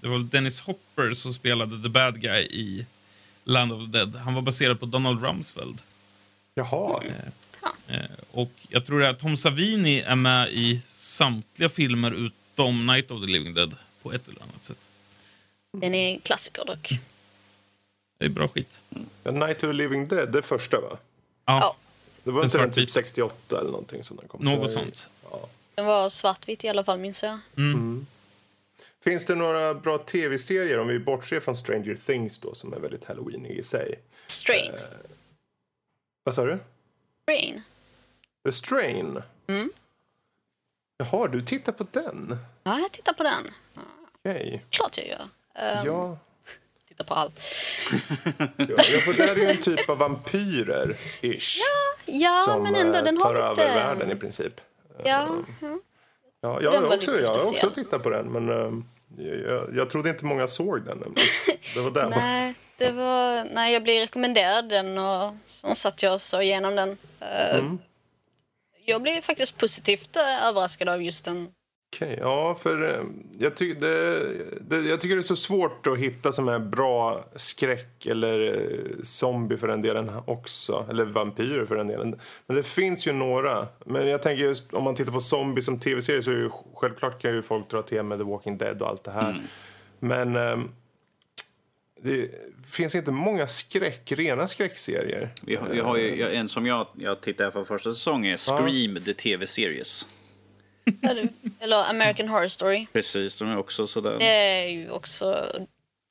det 0.01 0.09
var 0.09 0.19
Dennis 0.19 0.61
Hopper 0.61 1.15
som 1.15 1.35
spelade 1.35 1.83
the 1.83 1.89
bad 1.89 2.21
guy 2.21 2.43
i 2.43 2.87
Land 3.45 3.73
of 3.73 3.85
the 3.85 3.99
Dead. 3.99 4.17
Han 4.17 4.35
var 4.35 4.43
baserad 4.43 4.81
på 4.81 4.87
Donald 4.87 5.23
Rumsfeld. 5.23 5.79
Jaha. 6.55 7.03
Mm. 7.03 7.17
Eh, 7.89 8.11
och 8.31 8.53
jag 8.69 8.87
tror 8.87 9.05
att 9.05 9.19
Tom 9.19 9.37
Savini 9.37 10.01
är 10.01 10.17
med 10.17 10.53
i 10.53 10.81
samtliga 10.87 11.69
filmer 11.69 12.11
utom 12.11 12.87
Night 12.87 13.11
of 13.11 13.21
the 13.21 13.27
Living 13.27 13.55
Dead 13.55 13.77
på 14.03 14.13
ett 14.13 14.29
eller 14.29 14.43
annat 14.43 14.63
sätt. 14.63 14.79
Den 15.73 15.95
är 15.95 16.15
en 16.15 16.21
klassiker 16.21 16.65
dock. 16.65 16.93
Det 18.19 18.25
är 18.25 18.29
bra 18.29 18.49
skit. 18.49 18.81
Ja, 19.23 19.31
Night 19.31 19.57
of 19.57 19.61
the 19.61 19.73
Living 19.73 20.09
Dead, 20.09 20.33
det 20.33 20.43
första 20.43 20.81
va? 20.81 20.99
Ja. 21.45 21.77
Det 22.25 22.31
var 22.31 22.45
inte 22.45 22.59
den 22.59 22.73
typ 22.73 22.91
68 22.91 23.59
eller 23.61 23.71
någonting 23.71 24.05
som 24.05 24.17
den 24.17 24.29
kom. 24.29 24.45
Något 24.45 24.73
sånt. 24.73 25.09
Ja. 25.31 25.49
Den 25.81 25.87
var 25.87 26.09
svartvit 26.09 26.65
i 26.65 26.69
alla 26.69 26.85
fall 26.85 26.99
minns 26.99 27.23
jag. 27.23 27.39
Mm. 27.57 27.73
Mm. 27.73 28.07
Finns 29.05 29.27
det 29.27 29.35
några 29.35 29.75
bra 29.75 29.99
tv-serier 29.99 30.79
om 30.79 30.89
vi 30.89 30.99
bortser 30.99 31.41
från 31.41 31.57
Stranger 31.57 31.95
Things 31.95 32.39
då 32.39 32.55
som 32.55 32.73
är 32.73 32.79
väldigt 32.79 33.05
halloweenig 33.05 33.51
i 33.51 33.63
sig? 33.63 33.99
Strain. 34.27 34.75
Eh, 34.75 34.81
vad 36.25 36.35
sa 36.35 36.45
du? 36.45 36.59
Strain. 37.23 37.63
The 38.45 38.53
Strain? 38.53 39.23
Mm. 39.47 39.71
Jaha, 40.97 41.29
du 41.29 41.43
tittar 41.43 41.73
på 41.73 41.87
den? 41.91 42.39
Ja, 42.63 42.79
jag 42.79 42.93
tittar 42.93 43.13
på 43.13 43.23
den. 43.23 43.51
Okej. 43.75 44.47
Okay. 44.47 44.61
Klart 44.71 44.99
jag 44.99 45.07
gör. 45.07 45.23
Um, 45.23 45.87
ja. 45.87 46.19
Tittar 46.89 47.05
på 47.05 47.15
allt. 47.15 47.41
ja, 48.57 49.01
för 49.01 49.13
det 49.13 49.31
är 49.31 49.37
ju 49.37 49.51
en 49.51 49.61
typ 49.61 49.91
av 49.91 49.99
vampyrer, 49.99 50.97
ish. 51.21 51.59
Ja, 51.59 52.15
ja 52.15 52.37
som 52.37 52.63
men 52.63 52.75
ändå, 52.75 53.01
den 53.01 53.17
har 53.17 53.35
tar 53.35 53.51
lite... 53.51 53.63
över 53.63 53.75
världen 53.75 54.11
i 54.11 54.17
princip. 54.17 54.61
Ja. 55.05 55.27
Mm. 55.63 55.81
ja 56.41 56.63
jag, 56.63 56.71
har 56.71 56.95
också, 56.95 57.21
jag 57.21 57.29
har 57.29 57.49
också 57.49 57.71
tittat 57.71 58.03
på 58.03 58.11
den, 58.11 58.33
men 58.33 58.49
um, 58.49 58.85
jag, 59.49 59.77
jag 59.77 59.91
trodde 59.91 60.09
inte 60.09 60.25
många 60.25 60.47
såg 60.47 60.85
den. 60.85 61.15
Det 61.75 61.81
var 61.81 61.91
den. 61.91 62.11
nej, 62.11 62.55
det 62.79 62.93
var, 62.93 63.45
nej, 63.45 63.73
jag 63.73 63.83
blev 63.83 64.01
rekommenderad 64.01 64.69
den 64.69 64.99
och 64.99 65.35
så 65.47 65.75
satt 65.75 66.03
jag 66.03 66.13
och 66.13 66.21
såg 66.21 66.43
igenom 66.43 66.75
den. 66.75 66.89
Uh, 66.91 67.59
mm 67.59 67.79
jag 68.91 69.03
blev 69.03 69.21
faktiskt 69.21 69.59
positivt 69.59 70.17
eh, 70.17 70.47
överraskad 70.47 70.89
av 70.89 71.03
just 71.03 71.25
den. 71.25 71.49
Okej, 71.93 72.13
okay, 72.13 72.19
ja, 72.21 72.57
för 72.63 72.89
eh, 72.89 73.05
jag, 73.39 73.57
ty 73.57 73.75
det, 73.75 74.21
det, 74.61 74.77
jag 74.77 75.01
tycker 75.01 75.17
det 75.17 75.21
är 75.21 75.23
så 75.23 75.37
svårt 75.37 75.87
att 75.87 75.99
hitta 75.99 76.33
som 76.33 76.49
är 76.49 76.59
bra 76.59 77.25
skräck 77.37 78.07
eller 78.07 78.55
eh, 78.55 79.03
zombie 79.03 79.57
för 79.57 79.69
den 79.69 79.83
delen 79.83 80.11
också. 80.27 80.87
Eller 80.91 81.05
vampyrer 81.05 81.67
för 81.67 81.77
den 81.77 81.87
delen. 81.87 82.21
Men 82.47 82.57
det 82.57 82.63
finns 82.63 83.07
ju 83.07 83.13
några. 83.13 83.67
Men 83.85 84.09
jag 84.09 84.23
tänker 84.23 84.43
just 84.45 84.75
om 84.75 84.85
man 84.85 84.95
tittar 84.95 85.13
på 85.13 85.21
zombie 85.21 85.63
som 85.63 85.79
tv-serie 85.79 86.23
så 86.23 86.31
är 86.31 86.35
ju 86.35 86.51
självklart 86.75 87.23
kan 87.23 87.35
ju 87.35 87.43
folk 87.43 87.71
dra 87.71 87.83
till 87.83 88.03
med 88.03 88.19
The 88.19 88.25
Walking 88.25 88.59
Dead 88.59 88.83
och 88.83 88.89
allt 88.89 89.05
det 89.05 89.11
här. 89.11 89.31
Mm. 89.31 89.45
Men 89.99 90.37
um, 90.37 90.71
det 92.03 92.31
finns 92.67 92.95
inte 92.95 93.11
många 93.11 93.47
skräck, 93.47 94.13
rena 94.13 94.47
skräckserier. 94.47 95.31
Vi 95.43 95.57
har, 95.57 95.69
vi 95.69 95.81
har 95.81 95.97
ju, 95.97 96.35
en 96.35 96.49
som 96.49 96.67
jag, 96.67 96.87
jag 96.99 97.21
tittade 97.21 97.51
på 97.51 97.65
första 97.65 97.93
säsongen, 97.93 98.39
Scream, 98.39 98.97
ja. 98.97 99.03
the 99.05 99.15
TV-series. 99.15 100.07
Eller 101.61 101.85
American 101.91 102.29
Horror 102.29 102.49
Story. 102.49 102.87
Precis, 102.93 103.39
de 103.39 103.49
är 103.49 103.57
också 103.57 103.87
sådär. 103.87 104.17
Det 104.19 104.25
är 104.25 104.67
ju 104.67 104.91
också 104.91 105.53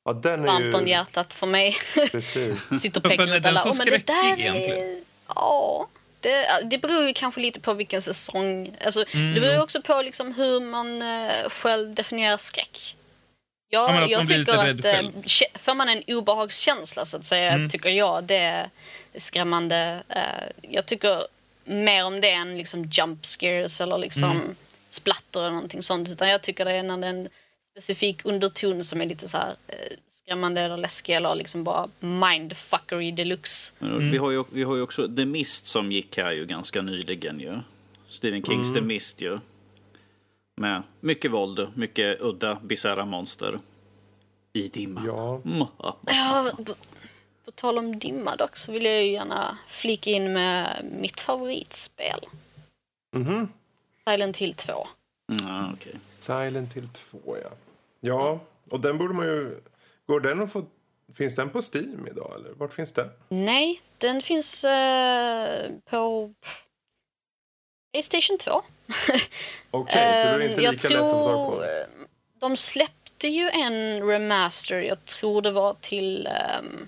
ja, 0.06 0.14
den 0.14 0.44
är 0.44 0.48
varmt 0.48 0.76
om 0.76 0.88
hjärtat 0.88 1.34
för 1.34 1.48
mig. 1.48 1.78
Precis. 2.12 2.82
Sitter 2.82 3.06
och 3.06 3.12
pekar 3.12 3.24
ut 3.24 3.30
alla. 3.30 3.60
Är 3.60 3.64
den 3.64 3.74
så 3.74 3.84
oh, 3.84 4.40
egentligen? 4.40 5.06
Ja. 5.28 5.88
Det, 6.22 6.64
det 6.72 6.78
beror 6.78 7.08
ju 7.08 7.14
kanske 7.14 7.42
lite 7.42 7.60
på 7.60 7.74
vilken 7.74 8.02
säsong. 8.02 8.72
Alltså, 8.86 9.06
mm. 9.14 9.34
Det 9.34 9.42
beror 9.42 9.54
ju 9.54 9.62
också 9.62 9.82
på 9.82 10.02
liksom 10.02 10.34
hur 10.34 10.60
man 10.60 11.02
uh, 11.02 11.50
själv 11.50 11.96
definierar 11.96 12.38
skräck. 12.38 12.96
Ja, 13.70 13.94
ja 13.94 14.08
jag 14.08 14.28
tycker 14.28 14.54
att 14.54 14.86
eh, 14.86 15.10
får 15.60 15.74
man 15.74 15.90
en 15.90 16.04
obehagskänsla 16.08 17.06
så 17.06 17.18
att 17.18 17.26
säga, 17.26 17.52
mm. 17.52 17.70
tycker 17.70 17.90
jag 17.90 18.24
det 18.24 18.36
är 18.36 18.70
skrämmande. 19.16 20.04
Eh, 20.10 20.22
jag 20.62 20.86
tycker 20.86 21.28
mer 21.64 22.06
om 22.06 22.22
det 22.22 22.32
än 22.32 22.58
liksom 22.58 22.90
jump 22.92 23.26
scares 23.26 23.82
eller 23.82 23.98
liksom 23.98 24.32
mm. 24.32 24.56
Splatter 24.92 25.40
eller 25.40 25.52
någonting 25.52 25.84
sånt. 25.84 26.10
Utan 26.10 26.30
jag 26.30 26.42
tycker 26.42 26.66
det 26.66 26.72
är 26.72 26.84
när 26.84 26.98
det 26.98 27.08
är 27.08 27.10
en 27.10 27.30
specifik 27.72 28.26
underton 28.26 28.84
som 28.84 29.02
är 29.02 29.06
lite 29.06 29.28
så 29.28 29.38
här 29.38 29.56
eh, 29.68 29.98
skrämmande 30.12 30.62
eller 30.62 30.78
läskig 30.78 31.16
eller 31.16 31.36
liksom 31.36 31.64
bara 31.64 31.90
mindfuckery 32.00 33.12
deluxe. 33.12 33.74
Mm. 33.82 34.12
Vi, 34.12 34.18
har 34.18 34.32
ju, 34.32 34.44
vi 34.52 34.64
har 34.64 34.76
ju 34.76 34.82
också 34.82 35.08
The 35.16 35.26
Mist 35.26 35.66
som 35.66 35.92
gick 35.92 36.18
här 36.18 36.32
ju 36.32 36.46
ganska 36.46 36.82
nyligen 36.82 37.40
ju. 37.40 37.60
Stephen 38.10 38.44
Kings 38.44 38.72
mm. 38.72 38.74
The 38.74 38.82
Mist 38.82 39.22
ju. 39.22 39.40
Med 40.58 40.84
mycket 41.00 41.32
våld, 41.32 41.68
mycket 41.74 42.22
udda, 42.22 42.56
bisarra 42.64 43.06
monster. 43.06 43.60
I 44.54 44.68
dimma. 44.68 45.04
Ja. 45.08 45.42
Mm. 45.46 45.68
Ja, 46.06 46.52
på, 46.58 46.76
på 47.46 47.52
tal 47.52 47.78
om 47.78 48.00
dimma 48.00 48.36
dock 48.36 48.58
så 48.58 48.72
vill 48.72 48.86
jag 48.86 49.04
ju 49.06 49.12
gärna 49.12 49.58
flika 49.68 50.10
in 50.10 50.34
med 50.34 50.86
mitt 51.00 51.20
favoritspel. 51.20 52.20
Mhm. 53.16 53.48
Silent 54.10 54.38
Hill 54.38 54.54
2. 54.54 54.88
Mm, 55.32 55.74
okay. 55.74 55.94
Silent 56.20 56.74
Hill 56.74 56.88
2, 56.88 57.38
ja. 57.44 57.50
Ja, 58.00 58.40
och 58.70 58.80
den 58.80 58.98
borde 58.98 59.14
man 59.14 59.26
ju... 59.26 59.62
Går 60.08 60.20
den 60.20 60.42
att 60.42 60.52
få... 60.52 60.66
Finns 61.14 61.36
den 61.36 61.50
på 61.50 61.62
Steam 61.74 62.08
idag, 62.12 62.34
eller 62.36 62.50
vart 62.54 62.74
finns 62.74 62.94
den? 62.94 63.10
Nej, 63.30 63.82
den 63.98 64.22
finns 64.22 64.64
eh, 64.64 65.72
på 65.90 66.34
Playstation 67.92 68.38
2. 68.38 68.52
Okej, 68.92 69.22
okay, 69.72 70.24
så 70.24 70.38
det 70.38 70.46
är 70.46 70.50
inte 70.50 70.64
jag 70.64 70.74
lika 70.74 70.90
lätt 70.90 71.02
att 71.02 71.12
få 71.12 71.26
tag 71.26 71.50
på. 71.50 71.56
tror, 71.56 72.08
De 72.40 72.58
släppte 72.58 73.28
ju 73.28 73.50
en 73.50 74.08
remaster, 74.08 74.80
jag 74.80 75.06
tror 75.06 75.42
det 75.42 75.52
var 75.52 75.74
till... 75.74 76.28
ehm, 76.28 76.88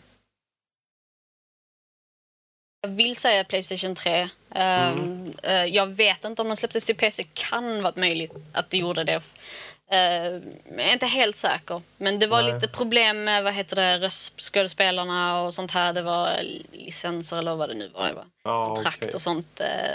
jag 2.81 2.89
vill 2.89 3.15
säga 3.15 3.43
Playstation 3.43 3.95
3. 3.95 4.29
Ehm, 4.55 4.93
Mm. 4.99 5.33
eh, 5.43 5.65
jag 5.65 5.87
vet 5.87 6.25
inte 6.25 6.41
om 6.41 6.47
de 6.47 6.55
släpptes 6.55 6.85
till 6.85 6.95
PC. 6.95 7.23
Kan 7.33 7.83
varit 7.83 7.95
möjligt 7.95 8.31
att 8.53 8.69
det 8.69 8.77
gjorde 8.77 9.03
det. 9.03 9.21
Ehm, 9.91 10.41
jag 10.77 10.79
är 10.89 10.93
inte 10.93 11.05
helt 11.05 11.35
säker. 11.35 11.81
Men 11.97 12.19
det 12.19 12.27
var 12.27 12.43
Nej. 12.43 12.53
lite 12.53 12.67
problem 12.67 13.23
med 13.23 13.43
vad 13.43 13.53
heter 13.53 13.75
det, 13.75 13.97
röstskådespelarna 13.99 15.41
och 15.41 15.53
sånt 15.53 15.71
här. 15.71 15.93
Det 15.93 16.01
var 16.01 16.39
licenser 16.71 17.37
eller 17.37 17.55
vad 17.55 17.69
det 17.69 17.75
nu 17.75 17.87
var. 17.87 18.07
Det 18.07 18.13
var 18.13 18.25
Ja, 18.43 18.75
kontrakt 18.75 18.97
okej. 18.97 19.11
och 19.13 19.21
sånt. 19.21 19.59
eh. 19.59 19.91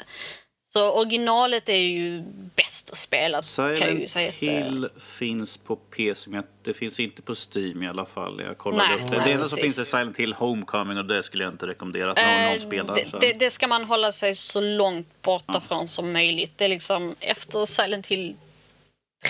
Så 0.77 0.91
originalet 0.93 1.69
är 1.69 1.73
ju 1.77 2.23
bäst 2.55 2.91
att 2.91 2.97
spela 2.97 3.43
kan 3.57 3.67
jag 3.75 4.01
ju 4.01 4.09
Silent 4.09 4.35
Hill 4.35 4.89
finns 5.19 5.57
på 5.57 5.77
PC, 5.77 6.31
men 6.31 6.45
det 6.63 6.75
finns 6.75 7.01
inte 7.01 7.23
på 7.23 7.35
Steam 7.35 7.83
i 7.83 7.89
alla 7.89 8.07
fall. 8.07 8.41
Jag 8.41 8.59
kollade 8.59 8.89
Nej, 8.89 9.05
upp 9.05 9.11
det. 9.11 9.17
nej, 9.17 9.27
Det 9.27 9.33
enda 9.33 9.47
som 9.49 9.59
finns 9.59 9.79
är 9.79 9.85
Silent 9.85 10.17
Hill 10.17 10.33
Homecoming 10.35 10.99
och 10.99 11.05
det 11.05 11.23
skulle 11.23 11.45
jag 11.45 11.53
inte 11.53 11.67
rekommendera 11.67 12.11
att 12.11 12.17
någon, 12.17 12.27
Eh, 12.27 12.51
någon 12.51 12.61
spelar. 12.61 12.95
det, 12.95 13.19
det, 13.21 13.33
det 13.33 13.51
ska 13.51 13.67
man 13.69 13.85
hålla 13.85 14.13
sig 14.13 14.35
så 14.35 14.61
långt 14.61 15.23
borta 15.23 15.61
från 15.61 15.89
som 15.89 16.13
möjligt. 16.13 16.53
Det 16.57 16.65
är 16.65 16.69
liksom 16.69 17.15
efter 17.21 17.67
Silent 17.67 18.07
Hill 18.07 18.37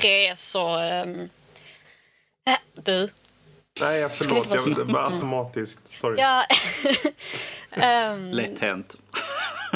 3 0.01 0.37
så... 0.37 0.77
ehm, 0.79 1.21
äh, 2.49 2.55
du. 2.75 3.09
Nej, 3.81 4.01
jag 4.01 4.15
förlåt. 4.15 4.49
Jag, 4.51 4.77
det 4.77 4.93
var 4.93 5.13
automatiskt. 5.13 5.89
Sorry. 5.89 6.21
Ja. 6.21 6.45
Ehm, 7.71 8.31
Lätt 8.31 8.59
hänt. 8.59 8.97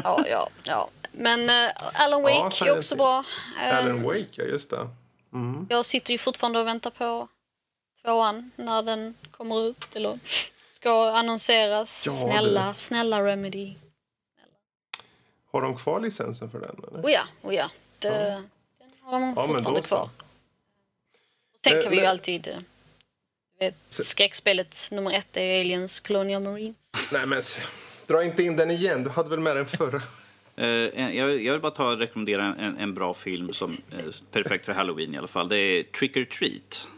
ja, 0.05 0.25
ja, 0.31 0.49
ja. 0.65 0.89
Men 1.13 1.41
uh, 1.51 1.71
Alan 1.95 2.23
Wake 2.23 2.57
Ja, 2.65 2.67
är 2.67 2.79
också 2.79 2.97
bra. 2.97 3.25
Alan 3.59 4.03
Wake, 4.03 4.27
ja 4.33 4.45
just 4.45 4.71
det. 4.71 4.89
Mm. 5.33 5.67
Jag 5.71 5.85
sitter 5.85 6.13
ju 6.13 6.19
fortfarande 6.19 6.59
och 6.59 6.67
väntar 6.67 6.91
på 6.91 7.29
tvåan 8.03 8.51
när 8.57 8.83
den 8.83 9.15
kommer 9.31 9.67
ut 9.69 9.97
eller 9.97 10.19
ska 10.73 11.11
annonseras. 11.11 12.07
Ja, 12.07 12.13
snälla, 12.13 12.67
det- 12.67 12.75
snälla 12.79 13.25
Remedy. 13.25 13.75
Har 15.53 15.63
de 15.63 15.77
kvar 15.77 16.01
licensen 16.01 16.51
för 16.51 16.61
den? 16.61 16.77
Eller? 16.93 17.03
Oh 17.07 17.13
ja, 17.13 17.23
oh 17.43 17.55
ja. 17.55 17.71
Det, 17.99 18.09
Den 18.11 18.91
har 19.03 19.13
de 19.21 19.23
Ja, 19.37 19.47
men 19.47 19.55
fortfarande 19.55 19.83
kvar. 19.83 20.03
Och 21.55 21.61
sen 21.65 21.77
Eh, 21.77 21.83
kan 21.83 21.91
vi 21.91 21.97
ju 21.97 22.03
men- 22.03 22.11
alltid... 22.11 22.49
eh, 22.49 22.57
vet, 23.59 23.75
skräckspelet 23.89 24.89
nummer 24.91 25.11
ett 25.13 25.37
är 25.37 25.61
Aliens 25.61 26.01
Colonial 26.01 26.43
Marines. 26.43 26.77
Nej, 27.13 27.27
men 27.27 27.43
dra 28.07 28.25
inte 28.25 28.43
in 28.43 28.57
den 28.57 28.71
igen. 28.71 29.05
Du 29.05 29.11
hade 29.11 29.31
väl 29.31 29.41
med 29.41 29.57
den 29.57 29.67
förra? 29.67 30.03
Eh, 30.61 31.17
jag, 31.17 31.43
jag 31.43 31.53
vill 31.53 31.61
bara 31.61 31.73
ta 31.73 31.93
och 31.93 31.99
rekommendera 31.99 32.55
en, 32.55 32.77
en 32.77 32.95
bra 32.95 33.15
film 33.15 33.53
som 33.53 33.77
är 33.91 34.33
perfekt 34.33 34.65
för 34.65 34.73
Halloween 34.73 35.15
i 35.15 35.19
alla 35.19 35.29
fall. 35.29 35.49
Det 35.49 35.59
är 35.59 35.83
Trick 35.83 36.17
or 36.17 36.25
Treat. 36.25 36.89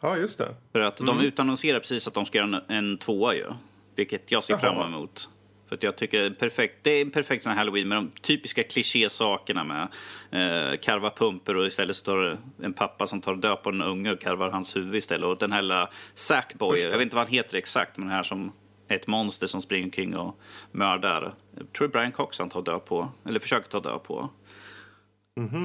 Ja, 0.00 0.16
just 0.16 0.38
det. 0.38 0.54
För 0.72 0.80
att 0.80 0.96
de 0.96 1.20
utannonserar 1.20 1.78
precis 1.78 2.08
att 2.08 2.14
de 2.14 2.24
ska 2.24 2.38
göra 2.38 2.62
en, 2.68 2.76
en 2.76 2.98
tvåa 2.98 3.34
ju. 3.34 3.46
Vilket 3.94 4.30
jag 4.30 4.44
ser 4.44 4.54
Jaha. 4.54 4.60
fram 4.60 4.94
emot. 4.94 5.28
För 5.68 5.78
jag 5.80 5.96
tycker 5.96 6.18
det 6.18 6.26
är 6.26 6.30
perfekt, 6.30 6.74
det 6.82 6.90
är 6.90 7.02
en 7.02 7.10
perfekt 7.10 7.42
sån 7.42 7.52
här 7.52 7.58
halloween 7.58 7.88
med 7.88 7.98
de 7.98 8.10
typiska 8.22 8.62
klichésakerna 8.62 9.64
med 9.64 9.82
eh, 10.30 10.76
karva 10.76 11.10
pumper 11.10 11.56
och 11.56 11.66
istället 11.66 11.96
står 11.96 12.22
det 12.22 12.38
en 12.62 12.72
pappa 12.72 13.06
som 13.06 13.20
tar 13.20 13.34
död 13.34 13.62
på 13.62 13.70
en 13.70 13.82
unge 13.82 14.12
och 14.12 14.20
karvar 14.20 14.50
hans 14.50 14.76
huvud 14.76 14.94
istället. 14.94 15.26
Och 15.26 15.36
den 15.38 15.52
här 15.52 15.62
lilla 15.62 15.90
Sackboy, 16.14 16.80
jag 16.80 16.90
vet 16.90 17.02
inte 17.02 17.16
vad 17.16 17.24
han 17.24 17.34
heter 17.34 17.56
exakt, 17.56 17.96
men 17.96 18.06
den 18.06 18.16
här 18.16 18.22
som 18.22 18.52
ett 18.88 19.06
monster 19.06 19.46
som 19.46 19.62
springer 19.62 19.84
omkring 19.84 20.16
och 20.16 20.38
mördar. 20.72 21.34
Jag 21.58 21.72
tror 21.72 21.88
Brian 21.88 22.12
Cox 22.12 22.38
han 22.38 22.48
tar 22.48 22.62
död 22.62 22.84
på, 22.84 23.08
eller 23.24 23.40
försöker 23.40 23.68
ta 23.68 23.80
död 23.80 24.02
på. 24.02 24.30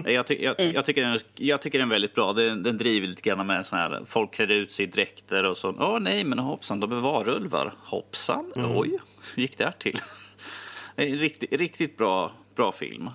Jag, 0.06 0.28
ty 0.28 0.44
jag, 0.44 0.60
jag, 0.60 0.86
tycker 0.86 1.02
den, 1.02 1.20
jag 1.36 1.62
tycker 1.62 1.80
den 1.80 1.88
är 1.88 1.92
väldigt 1.92 2.16
bra. 2.16 2.34
Den, 2.34 2.64
den 2.64 2.78
driver 2.78 3.08
lite 3.08 3.22
grann 3.22 3.48
med 3.48 3.66
sån 3.66 3.80
här, 3.80 4.04
folk 4.06 4.34
klär 4.34 4.52
ut 4.52 4.72
sig 4.72 4.86
i 4.86 4.90
dräkter 4.90 5.44
och 5.44 5.58
så. 5.58 5.76
Åh 5.80 6.00
nej, 6.00 6.24
men 6.24 6.40
hoppsan, 6.40 6.80
de 6.80 6.92
är 6.92 6.96
varulvar. 6.96 7.74
Hoppsan, 7.78 8.52
oj, 8.56 8.98
hur 9.36 9.42
gick 9.42 9.58
det 9.58 9.64
här 9.64 9.72
till? 9.72 9.98
En 10.96 11.18
riktigt, 11.18 11.54
riktigt 11.54 11.98
bra, 11.98 12.32
bra 12.56 12.72
film. 12.72 13.10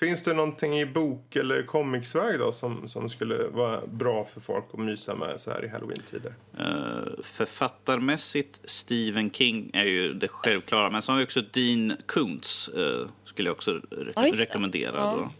Finns 0.00 0.22
det 0.22 0.34
någonting 0.34 0.78
i 0.78 0.86
bok 0.86 1.36
eller 1.36 1.62
comicsväg 1.62 2.38
då 2.38 2.52
som, 2.52 2.88
som 2.88 3.08
skulle 3.08 3.48
vara 3.48 3.86
bra 3.86 4.24
för 4.24 4.40
folk 4.40 4.64
att 4.72 4.78
mysa 4.78 5.14
med 5.14 5.40
så 5.40 5.50
här 5.50 5.64
i 5.64 5.68
halloween-tider? 5.68 6.34
Uh, 6.60 7.22
författarmässigt, 7.22 8.60
Stephen 8.64 9.30
King 9.30 9.70
är 9.72 9.84
ju 9.84 10.14
det 10.14 10.28
självklara. 10.28 10.90
Men 10.90 11.02
så 11.02 11.12
har 11.12 11.18
vi 11.18 11.24
också 11.24 11.42
Dean 11.52 11.96
Koontz, 12.06 12.68
eh, 12.68 13.08
skulle 13.24 13.48
jag 13.48 13.54
också 13.54 13.72
re 13.90 14.12
det. 14.14 14.30
rekommendera. 14.30 14.96
Ja. 14.96 15.30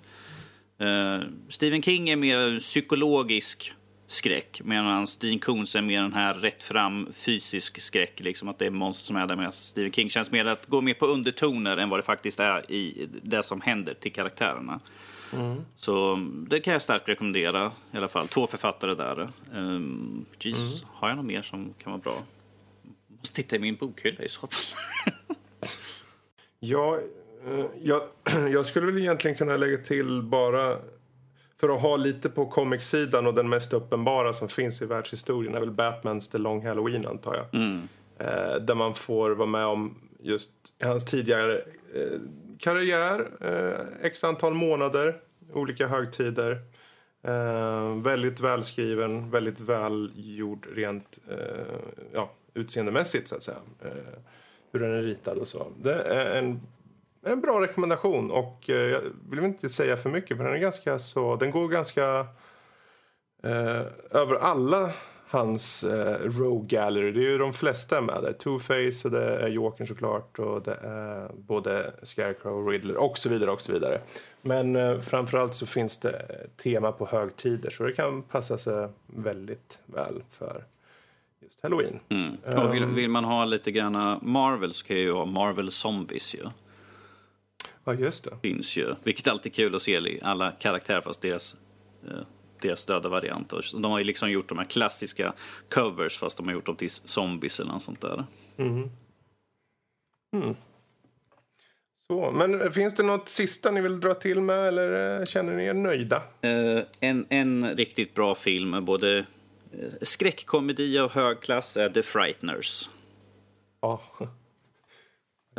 Då. 0.79 0.85
Eh, 0.85 1.21
Stephen 1.49 1.83
King 1.83 2.09
är 2.09 2.17
mer 2.17 2.59
psykologisk 2.59 3.75
skräck 4.09 4.61
medan 4.65 5.07
Dean 5.21 5.39
Koontz 5.39 5.77
är 5.77 5.83
mer 5.83 6.03
den 6.03 6.13
här 6.13 6.35
rätt 6.35 6.63
fram 6.63 7.09
fysisk 7.13 7.81
skräck. 7.81 8.21
Liksom 8.21 8.49
att 8.49 8.59
det 8.59 8.67
är 8.67 8.71
monster 8.71 9.07
som 9.07 9.17
är 9.17 9.27
där. 9.27 9.37
Medan 9.37 9.53
Stephen 9.53 9.93
King 9.93 10.11
känns 10.11 10.31
mer 10.31 10.45
att 10.45 10.67
gå 10.67 10.81
mer 10.81 10.95
på 10.95 11.07
undertoner 11.07 11.77
än 11.77 11.89
vad 11.89 11.99
det 11.99 12.03
faktiskt 12.03 12.41
är 12.41 12.73
i 12.73 13.09
det 13.23 13.43
som 13.43 13.61
händer 13.61 13.95
till 13.95 14.13
karaktärerna. 14.13 14.81
Så 15.77 16.17
det 16.49 16.61
kan 16.61 16.73
jag 16.73 16.83
starkt 16.83 17.09
rekommendera 17.09 17.73
i 17.93 17.97
alla 17.97 18.09
fall. 18.09 18.29
Två 18.29 18.47
författare 18.47 18.95
där. 18.95 19.29
Um, 19.53 20.25
Jesus, 20.41 20.85
har 20.87 21.09
jag 21.09 21.17
något 21.17 21.27
mer 21.27 21.43
som 21.43 21.75
kan 21.79 21.93
vara 21.93 22.03
bra? 22.03 22.17
Måste 23.19 23.35
titta 23.35 23.57
i 23.57 23.59
min 23.59 23.77
bokhylla 23.77 24.23
i 24.23 24.29
så 24.29 24.41
fall. 24.41 24.51
Ja, 26.61 27.01
eh, 27.47 27.67
jag, 27.83 28.03
jag 28.53 28.67
skulle 28.67 28.87
väl 28.87 28.99
egentligen 28.99 29.37
kunna 29.37 29.57
lägga 29.57 29.77
till 29.77 30.23
bara 30.23 30.77
för 31.61 31.69
att 31.69 31.81
ha 31.81 31.97
lite 31.97 32.29
på 32.29 32.47
comic-sidan 32.47 33.27
och 33.27 33.35
den 33.35 33.49
mest 33.49 33.73
uppenbara 33.73 34.33
som 34.33 34.49
finns 34.49 34.83
i 34.83 34.87
världshistorien 34.87 35.55
är 35.55 35.61
väl 35.61 35.71
Batmans 35.71 36.29
The 36.29 36.39
Long 36.39 36.67
Halloween 36.67 37.07
antar 37.07 37.35
jag. 37.35 37.63
Eh, 38.19 38.57
där 38.61 38.75
man 38.75 38.95
får 38.95 39.31
vara 39.31 39.49
med 39.49 39.67
om 39.67 39.95
just 40.21 40.51
hans 40.83 41.05
tidigare 41.05 41.57
eh, 41.95 42.21
karriär, 42.59 43.29
eh, 43.41 44.07
x 44.07 44.25
antal 44.25 44.55
månader, 44.55 45.17
olika 45.53 45.87
högtider. 45.87 46.63
Eh, 47.23 47.95
väldigt 48.03 48.41
välskriven, 48.41 49.31
väldigt 49.31 49.61
välgjord 49.61 50.67
rent 50.75 51.19
eh, 51.31 51.37
ja, 52.13 52.31
utseendemässigt 52.55 53.29
så 53.29 53.37
att 53.37 53.43
säga. 53.43 53.59
Eh, 53.85 54.19
hur 54.73 54.81
den 54.81 54.91
är 54.91 55.03
ritad 55.03 55.39
och 55.39 55.49
så. 55.49 55.73
Det 55.83 55.95
är 55.95 56.39
en, 56.39 56.61
en 57.23 57.41
bra 57.41 57.63
rekommendation 57.63 58.31
och 58.31 58.71
eh, 58.71 58.77
jag 58.77 59.01
vill 59.31 59.39
inte 59.39 59.69
säga 59.69 59.97
för 59.97 60.11
mycket 60.11 60.37
för 60.37 60.45
den 60.45 60.55
är 60.55 60.59
ganska 60.59 60.99
så, 60.99 61.37
den 61.37 61.51
går 61.51 61.69
ganska 61.69 62.27
eh, 63.43 63.83
över 64.11 64.35
alla 64.35 64.91
hans 65.31 65.85
eh, 65.85 66.17
Rogue 66.23 66.67
Gallery. 66.69 67.13
Det 67.13 67.21
är 67.21 67.31
ju 67.31 67.39
de 67.39 67.53
flesta 67.53 68.01
med. 68.01 68.23
Det 68.23 68.29
är 68.29 68.33
Two-Face 68.33 69.05
och 69.05 69.11
det 69.11 69.37
är 69.37 69.49
Jokern 69.49 69.87
såklart 69.87 70.39
och 70.39 70.63
det 70.63 70.75
är 70.83 71.31
både 71.35 71.93
Scarecrow 72.03 72.67
och 72.67 72.71
Riddler 72.71 72.97
och 72.97 73.19
så 73.19 73.29
vidare 73.29 73.51
och 73.51 73.61
så 73.61 73.73
vidare. 73.73 74.01
Men 74.43 74.77
eh, 74.77 75.01
framförallt 75.01 75.55
så 75.55 75.67
finns 75.67 75.99
det 75.99 76.47
tema 76.57 76.93
på 76.93 77.07
högtider 77.07 77.71
så 77.71 77.85
det 77.85 77.93
kan 77.93 78.23
passa 78.23 78.59
sig 78.59 78.89
väldigt 79.07 79.79
väl 79.87 80.23
för 80.31 80.65
just 81.41 81.63
Halloween. 81.63 82.01
Mm. 82.09 82.37
Och 82.67 82.75
vill, 82.75 82.87
vill 82.87 83.11
man 83.11 83.25
ha 83.25 83.45
lite 83.45 83.71
grann 83.71 84.19
Marvel 84.23 84.73
så 84.73 84.87
kan 84.87 84.97
ju 84.97 85.13
ha 85.13 85.25
Marvel 85.25 85.71
Zombies 85.71 86.35
ju. 86.35 86.39
Ja, 86.43 86.51
just 87.95 88.25
det. 88.25 88.37
Finns 88.43 88.77
ju. 88.77 88.95
Vilket 89.03 89.29
alltid 89.29 89.53
är 89.53 89.55
kul 89.55 89.75
att 89.75 89.83
se 89.83 90.19
alla 90.23 90.53
karaktärer 90.53 91.01
fast 91.01 91.21
deras, 91.21 91.57
eh, 92.07 92.21
deras 92.63 92.87
döda 92.87 93.09
varianter. 93.09 93.65
De 93.73 93.91
har 93.91 93.99
ju 93.99 94.05
liksom 94.05 94.31
gjort 94.31 94.49
de 94.49 94.59
här 94.59 94.65
klassiska 94.65 95.35
covers 95.69 96.19
fast 96.19 96.37
de 96.37 96.47
har 96.47 96.55
gjort 96.55 96.67
dem 96.67 96.77
till 96.77 96.91
zombies 96.91 97.61
eller 97.61 97.73
något 97.73 97.83
sånt 97.83 98.01
där. 98.01 98.25
Så, 102.11 102.31
men 102.31 102.73
finns 102.73 102.95
det 102.95 103.03
något 103.03 103.29
sista 103.29 103.71
ni 103.71 103.81
vill 103.81 104.01
dra 104.01 104.15
till 104.15 104.41
med 104.41 104.69
eller 104.69 105.19
eh, 105.21 105.25
känner 105.25 105.57
ni 105.57 105.65
er 105.65 105.75
nöjda? 105.75 106.23
Eh, 106.41 106.83
en, 107.01 107.27
en 107.29 107.77
riktigt 107.77 108.15
bra 108.15 108.35
film, 108.35 108.85
både 108.85 109.19
eh, 109.73 109.89
skräckkomedi 110.03 110.99
av 110.99 111.11
hög 111.11 111.41
klass, 111.41 111.77
är 111.77 111.89
The 111.91 112.03
Frighteners. 112.03 112.91
Ja. 113.81 114.03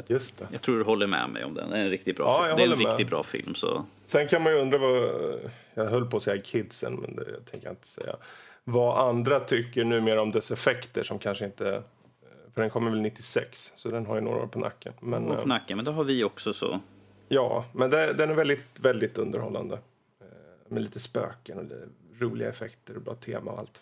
Just 0.08 0.39
det. 0.39 0.47
Jag 0.52 0.62
tror 0.62 0.78
du 0.78 0.84
håller 0.84 1.08
med 1.08 1.30
mig 1.30 1.43
om 1.43 1.54
den. 1.54 1.70
Det 1.70 1.78
är 1.78 1.82
en 1.82 1.89
riktigt 1.89 2.16
bra, 2.18 2.26
Ja, 2.26 2.38
film. 2.38 2.50
jag 2.50 2.58
Det 2.58 2.64
är 2.64 2.74
en 2.74 2.84
med. 2.84 2.88
riktigt 2.88 3.10
bra 3.10 3.24
film. 3.24 3.56
Så. 3.56 3.86
Sen 4.06 4.28
kan 4.28 4.43
man 4.43 4.54
ju 4.54 4.60
undra 4.60 4.78
vad... 4.78 5.10
Jag 5.74 5.86
höll 5.86 6.06
på 6.06 6.18
att 6.18 6.24
säga 6.24 6.41
kidsen, 6.41 6.93
men 6.95 7.16
det 7.16 7.41
tänker 7.45 7.68
jag 7.68 7.72
inte 7.72 7.88
säga. 7.88 8.16
vad 8.64 9.10
andra 9.10 9.39
tycker 9.39 9.84
numera 9.84 10.22
om 10.22 10.32
dess 10.32 10.52
effekter 10.52 11.04
som 11.04 11.20
kanske 11.20 11.45
inte... 11.45 11.84
För 12.54 12.62
den 12.62 12.70
kommer 12.70 12.91
väl 12.91 13.02
96, 13.02 13.72
så 13.76 13.89
den 13.89 14.06
har 14.06 14.16
ju 14.16 14.22
några 14.22 14.38
år 14.43 14.47
på 14.47 14.60
nacken. 14.60 14.93
Men, 15.00 15.26
på 15.26 15.45
nacken, 15.47 15.76
men 15.78 15.86
det 15.86 15.91
har 15.91 16.04
vi 16.04 16.24
också 16.24 16.54
så. 16.54 16.80
Ja, 17.28 17.66
men 17.74 17.89
det, 17.89 18.14
den 18.14 18.30
är 18.30 18.34
väldigt, 18.34 18.80
väldigt 18.80 19.18
underhållande. 19.18 19.76
Eh, 20.22 20.28
med 20.68 20.84
lite 20.84 21.00
spöken 21.00 21.58
och 21.58 21.64
lite 21.64 21.88
roliga 22.20 22.50
effekter 22.50 22.95
och 22.95 23.02
bra 23.02 23.16
tema 23.16 23.52
och 23.52 23.60
allt. 23.60 23.82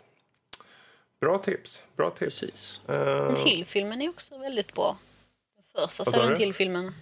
Bra 1.22 1.38
tips. 1.38 1.84
Bra 1.95 2.09
tips. 2.09 2.39
Precis. 2.39 2.82
Uh, 2.89 3.36
Hill-filmen 3.45 4.01
är 4.01 4.09
också 4.09 4.38
väldigt 4.38 4.74
bra. 4.74 4.97
Den 5.78 5.88
första 5.88 6.05
Silent 6.05 6.39
Hill-filmen. 6.39 6.93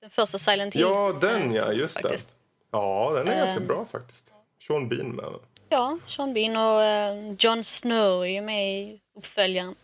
Den 0.00 0.10
första 0.10 0.38
Silent 0.38 0.74
Hill. 0.74 0.82
Ja, 0.82 1.18
den 1.20 1.54
ja. 1.54 1.72
Just 1.72 2.00
faktiskt. 2.00 2.28
det. 2.28 2.34
Ja, 2.70 3.12
den 3.14 3.28
är 3.28 3.32
uh, 3.32 3.38
ganska 3.38 3.60
bra 3.60 3.86
faktiskt. 3.92 4.32
Sean 4.66 4.88
Bean 4.88 5.08
med. 5.08 5.24
Ja, 5.68 5.98
Sean 6.06 6.34
Bean 6.34 6.56
och 6.56 6.80
uh, 6.80 7.34
Jon 7.38 7.64
Snow 7.64 8.22
är 8.22 8.28
ju 8.28 8.40
med 8.40 8.78
i 8.78 9.00
uppföljaren. 9.16 9.74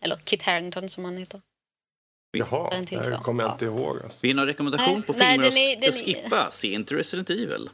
Eller 0.00 0.16
Kit 0.16 0.42
Harington 0.42 0.88
som 0.88 1.04
han 1.04 1.16
heter. 1.16 1.40
Jaha, 2.32 2.84
det 2.90 3.20
kommer 3.22 3.44
jag 3.44 3.52
inte 3.52 3.64
ihåg. 3.64 3.98
Alltså. 4.04 4.18
Vill 4.22 4.36
någon 4.36 4.46
rekommendation 4.46 4.94
nej, 4.94 5.02
på 5.02 5.12
filmer 5.12 5.38
nej, 5.38 5.76
den 5.76 5.84
är, 5.84 5.88
att 5.88 5.94
skippa? 5.94 6.50
Se 6.50 6.72
inte 6.72 6.94
Resident 6.94 7.30
Evil. 7.30 7.70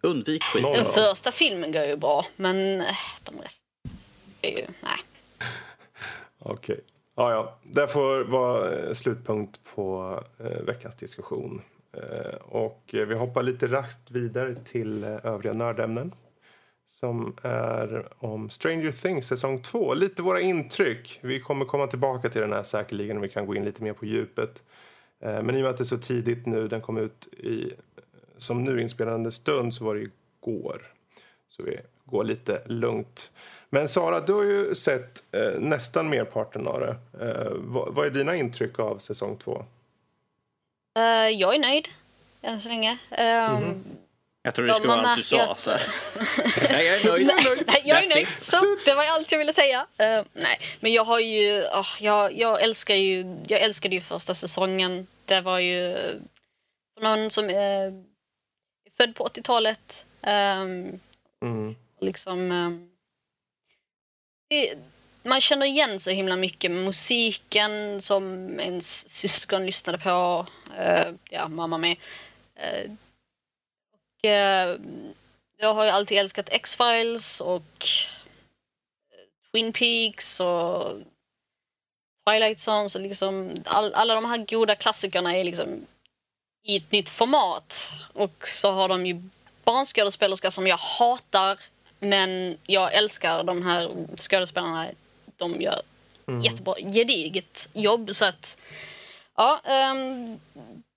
Undvik 0.00 0.42
skit. 0.42 0.62
Den 0.62 0.84
första 0.84 1.32
filmen 1.32 1.72
går 1.72 1.84
ju 1.84 1.96
bra, 1.96 2.26
men 2.36 2.80
eh, 2.80 2.96
de 3.22 3.40
resten 3.40 3.66
är 4.42 4.50
ju... 4.50 4.66
Nej. 4.80 4.98
Okej. 6.38 6.74
Okay. 6.74 6.91
Ja, 7.14 7.30
ja. 7.32 7.58
Det 7.62 7.88
får 7.88 8.24
vara 8.24 8.72
eh, 8.72 8.92
slutpunkt 8.92 9.60
på 9.74 10.18
eh, 10.38 10.62
veckans 10.66 10.96
diskussion. 10.96 11.62
Eh, 11.96 12.34
och 12.42 12.94
eh, 12.94 13.06
vi 13.06 13.14
hoppar 13.14 13.42
lite 13.42 13.66
raskt 13.66 14.10
vidare 14.10 14.54
till 14.54 15.04
eh, 15.04 15.26
övriga 15.26 15.52
nördämnen 15.52 16.14
som 16.86 17.36
är 17.42 18.08
om 18.18 18.50
Stranger 18.50 18.92
Things 18.92 19.26
säsong 19.26 19.62
2. 19.62 19.94
Lite 19.94 20.22
våra 20.22 20.40
intryck. 20.40 21.18
Vi 21.22 21.40
kommer 21.40 21.64
komma 21.64 21.86
tillbaka 21.86 22.28
till 22.28 22.40
den 22.40 22.52
här 22.52 22.62
säkerligen 22.62 23.16
och 23.16 23.24
vi 23.24 23.28
kan 23.28 23.46
gå 23.46 23.54
in 23.54 23.64
lite 23.64 23.82
mer 23.82 23.92
på 23.92 24.06
djupet. 24.06 24.62
Eh, 25.20 25.42
men 25.42 25.56
i 25.56 25.58
och 25.58 25.62
med 25.62 25.70
att 25.70 25.78
det 25.78 25.82
är 25.82 25.84
så 25.84 25.98
tidigt 25.98 26.46
nu, 26.46 26.68
den 26.68 26.80
kom 26.80 26.98
ut 26.98 27.26
i 27.32 27.72
som 28.36 28.64
nu 28.64 28.80
inspelande 28.80 29.32
stund 29.32 29.74
så 29.74 29.84
var 29.84 29.94
det 29.94 30.00
igår. 30.00 30.82
Så 31.48 31.62
vi 31.62 31.80
går 32.04 32.24
lite 32.24 32.62
lugnt. 32.66 33.30
Men 33.74 33.88
Sara, 33.88 34.20
du 34.20 34.32
har 34.32 34.42
ju 34.42 34.74
sett 34.74 35.34
eh, 35.34 35.60
nästan 35.60 36.10
merparten 36.10 36.66
av 36.66 36.80
det. 36.80 36.96
Eh, 37.20 37.52
vad, 37.52 37.94
vad, 37.94 38.06
är 38.06 38.10
dina 38.10 38.36
intryck 38.36 38.78
av 38.78 38.98
säsong 38.98 39.36
2? 39.36 39.64
Uh, 40.98 41.04
eh, 41.04 41.28
jag 41.28 41.54
är 41.54 41.58
nöjd 41.58 41.88
än 42.42 42.60
så 42.60 42.68
länge. 42.68 42.98
Um, 43.10 43.18
mm 43.18 43.62
-hmm. 43.62 43.82
Jag 44.42 44.54
trodde 44.54 44.70
det 44.70 44.74
skulle 44.74 44.88
vara 44.88 45.06
allt 45.06 45.16
du 45.16 45.22
sa. 45.22 45.54
Så. 45.54 45.70
nej, 46.70 46.86
jag 46.86 47.00
är 47.00 47.10
nöjd. 47.10 47.26
nej, 47.26 47.62
nej, 47.66 47.82
jag 47.84 48.04
är 48.04 48.14
nöjd. 48.14 48.28
Så, 48.28 48.76
det 48.84 48.94
var 48.94 49.04
allt 49.04 49.32
jag 49.32 49.38
ville 49.38 49.52
säga. 49.52 49.80
Uh, 49.80 50.24
nej, 50.32 50.60
men 50.80 50.92
jag 50.92 51.04
har 51.04 51.20
ju... 51.20 51.62
Oh, 51.62 51.88
jag, 52.00 52.32
jag, 52.32 52.62
älskar 52.62 52.94
ju... 52.94 53.36
Jag 53.48 53.60
älskade 53.60 53.94
ju 53.94 54.00
första 54.00 54.34
säsongen. 54.34 55.06
Det 55.24 55.40
var 55.40 55.58
ju... 55.58 55.92
För 56.94 57.02
någon 57.02 57.30
som 57.30 57.50
är 57.50 58.04
född 58.96 59.14
på 59.14 59.24
80-talet. 59.24 60.04
Um, 60.22 60.30
ehm, 60.30 60.98
mm. 61.42 61.76
Liksom... 62.00 62.52
Um, 62.52 62.91
man 65.22 65.40
känner 65.40 65.66
igen 65.66 66.00
så 66.00 66.10
himla 66.10 66.36
mycket. 66.36 66.70
Musiken 66.70 68.00
som 68.00 68.50
ens 68.60 69.08
syskon 69.08 69.66
lyssnade 69.66 69.98
på. 69.98 70.46
Uh, 70.78 71.14
ja, 71.30 71.48
mamma 71.48 71.78
med. 71.78 71.96
Uh, 72.58 72.92
Eh, 74.24 74.76
jag 75.56 75.74
har 75.74 75.84
ju 75.84 75.90
alltid 75.90 76.18
älskat 76.18 76.48
X-Files 76.52 77.40
och 77.40 77.86
eh, 79.10 79.50
Twin 79.52 79.72
Peaks 79.72 80.40
och 80.40 80.92
Twilight 82.26 82.58
Zone. 82.68 82.90
Så 82.90 82.98
liksom 82.98 83.54
all, 83.64 83.94
alla 83.94 84.14
de 84.14 84.24
här 84.24 84.38
goda 84.38 84.74
klassikerna 84.74 85.36
är 85.36 85.44
liksom 85.44 85.86
i 86.62 86.76
ett 86.76 86.92
nytt 86.92 87.08
format. 87.08 87.92
Och 88.12 88.48
så 88.48 88.70
har 88.70 88.88
de 88.88 89.06
ju 89.06 89.22
barnskådespelerska 89.64 90.50
som 90.50 90.66
jag 90.66 90.76
hatar 90.76 91.58
men 92.02 92.58
jag 92.66 92.94
älskar 92.94 93.44
de 93.44 93.62
här 93.62 93.90
skådespelarna. 94.16 94.90
De 95.36 95.60
gör 95.60 95.82
mm. 96.28 96.40
jättebra, 96.40 96.74
gediget 96.74 97.68
jobb. 97.72 98.10
Så 98.14 98.24
att, 98.24 98.56
ja, 99.36 99.60
um, 99.92 100.40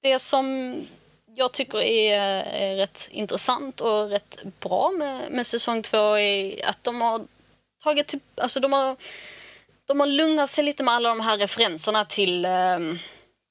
det 0.02 0.20
som 0.20 0.76
jag 1.36 1.52
tycker 1.52 1.82
är, 1.82 2.20
är 2.44 2.76
rätt 2.76 3.10
intressant 3.12 3.82
och 3.82 4.10
rätt 4.10 4.44
bra 4.60 4.92
med, 4.92 5.32
med 5.32 5.48
säsong 5.48 5.84
två 5.84 6.18
är 6.18 6.66
att 6.66 6.84
de 6.84 7.02
har 7.02 7.22
tagit 7.84 8.14
alltså 8.36 8.60
de 8.60 8.74
har, 8.74 8.96
de 9.86 10.00
har 10.00 10.08
lugnat 10.08 10.52
sig 10.52 10.64
lite 10.64 10.84
med 10.84 10.94
alla 10.94 11.10
de 11.10 11.20
här 11.20 11.38
referenserna 11.38 12.06
till, 12.06 12.46
eh, 12.46 12.80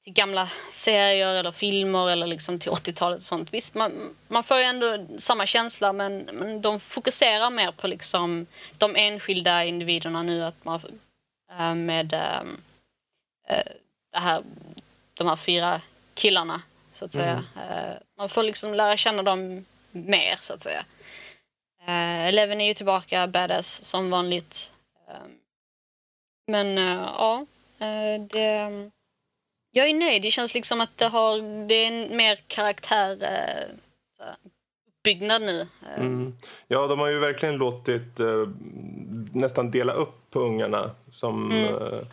till 0.05 0.13
gamla 0.13 0.49
serier 0.69 1.35
eller 1.35 1.51
filmer 1.51 2.09
eller 2.09 2.27
liksom 2.27 2.59
till 2.59 2.71
80-talet 2.71 3.17
och 3.17 3.23
sånt. 3.23 3.53
Visst, 3.53 3.75
man, 3.75 4.15
man 4.27 4.43
får 4.43 4.57
ju 4.57 4.63
ändå 4.63 5.07
samma 5.17 5.45
känsla 5.45 5.93
men, 5.93 6.17
men 6.17 6.61
de 6.61 6.79
fokuserar 6.79 7.49
mer 7.49 7.71
på 7.71 7.87
liksom 7.87 8.45
de 8.77 8.95
enskilda 8.95 9.63
individerna 9.63 10.23
nu 10.23 10.43
att 10.43 10.65
man 10.65 10.81
äh, 11.51 11.75
med 11.75 12.13
äh, 12.13 12.43
det 14.11 14.19
här, 14.19 14.43
de 15.13 15.27
här 15.27 15.35
fyra 15.35 15.81
killarna 16.13 16.61
så 16.91 17.05
att 17.05 17.13
säga. 17.13 17.43
Mm. 17.55 17.97
man 18.17 18.29
får 18.29 18.43
liksom 18.43 18.73
lära 18.73 18.97
känna 18.97 19.23
dem 19.23 19.65
mer 19.91 20.37
så 20.39 20.53
att 20.53 20.63
säga. 20.63 20.85
Eleven 21.87 22.61
är 22.61 22.65
ju 22.65 22.73
tillbaka 22.73 23.27
badass 23.27 23.83
som 23.83 24.09
vanligt. 24.09 24.71
Uh, 25.09 25.27
men 26.47 26.77
ja, 26.77 27.45
det... 28.29 28.91
Jag 29.77 29.89
är 29.89 29.93
nöjd. 29.93 30.21
Det 30.21 30.31
känns 30.31 30.53
liksom 30.53 30.81
att 30.81 30.97
det, 30.97 31.07
har, 31.07 31.67
det 31.67 31.75
är 31.75 31.87
en 31.87 32.17
mer 32.17 32.39
karaktär 32.47 33.17
uppbyggnad 34.87 35.41
nu. 35.41 35.67
Mm. 35.97 36.35
Ja, 36.67 36.87
de 36.87 36.99
har 36.99 37.07
ju 37.07 37.19
verkligen 37.19 37.57
låtit 37.57 38.19
nästan 39.33 39.71
dela 39.71 39.93
upp 39.93 40.27
ungarna 40.31 40.91
som 41.11 41.51
mm 41.51 42.05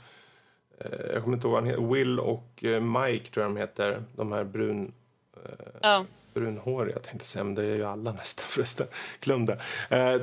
Eh, 0.85 1.13
jag 1.13 1.23
kommer 1.23 1.37
inte 1.37 1.47
ihåg 1.47 1.53
vad 1.53 1.63
han 1.63 1.71
heter, 1.71 1.95
Will 1.95 2.21
och 2.21 2.65
eh, 2.65 2.81
Mike 2.81 3.31
tror 3.31 3.45
jag 3.45 3.55
de 3.55 3.57
heter. 3.57 4.03
De 4.17 4.33
här 4.33 4.45
brun... 4.45 4.93
Eh, 5.37 5.67
ja. 5.81 6.05
Brunhåriga 6.35 6.99
tänkte 6.99 7.27
säga, 7.27 7.45
men 7.45 7.55
det 7.55 7.63
är 7.63 7.77
ju 7.77 7.85
alla 7.85 8.13
nästan 8.13 8.45
förresten. 8.49 8.87
Glöm 9.21 9.47
det. 9.47 9.59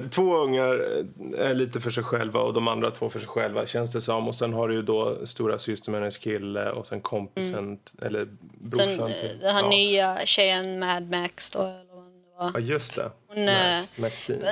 två 0.10 0.36
ungar 0.36 0.86
är 1.38 1.54
lite 1.54 1.80
för 1.80 1.90
sig 1.90 2.04
själva 2.04 2.40
och 2.40 2.54
de 2.54 2.68
andra 2.68 2.92
två 2.92 3.10
för 3.10 3.20
sig 3.20 3.28
själva 3.28 3.68
känns 3.68 3.92
det 3.92 4.02
som. 4.02 4.28
Och 4.28 4.36
sen 4.36 4.54
har 4.54 4.68
du 4.68 4.74
ju 4.74 4.82
då 4.82 5.26
stora 5.26 5.60
syster 5.60 5.92
med 5.92 6.02
hennes 6.02 6.18
kille 6.18 6.72
och 6.72 6.88
sen 6.88 7.02
kompisen, 7.02 7.60
mm. 7.60 7.80
eller 8.02 8.28
brorsan 8.60 8.98
sen, 8.98 9.14
till. 9.14 9.40
Den 9.40 9.56
här 9.56 9.64
ja. 9.64 9.70
nya 9.70 10.26
tjejen 10.26 10.80
Mad 10.80 11.10
Max 11.10 11.52
då, 11.52 11.60
eller 11.60 11.96
vad 11.96 12.06
det 12.06 12.38
var. 12.38 12.52
Ja, 12.54 12.60
just 12.60 12.96
det. 12.96 13.12
Hon, 13.28 13.46
Max, 13.46 13.98
Maxine. 13.98 14.52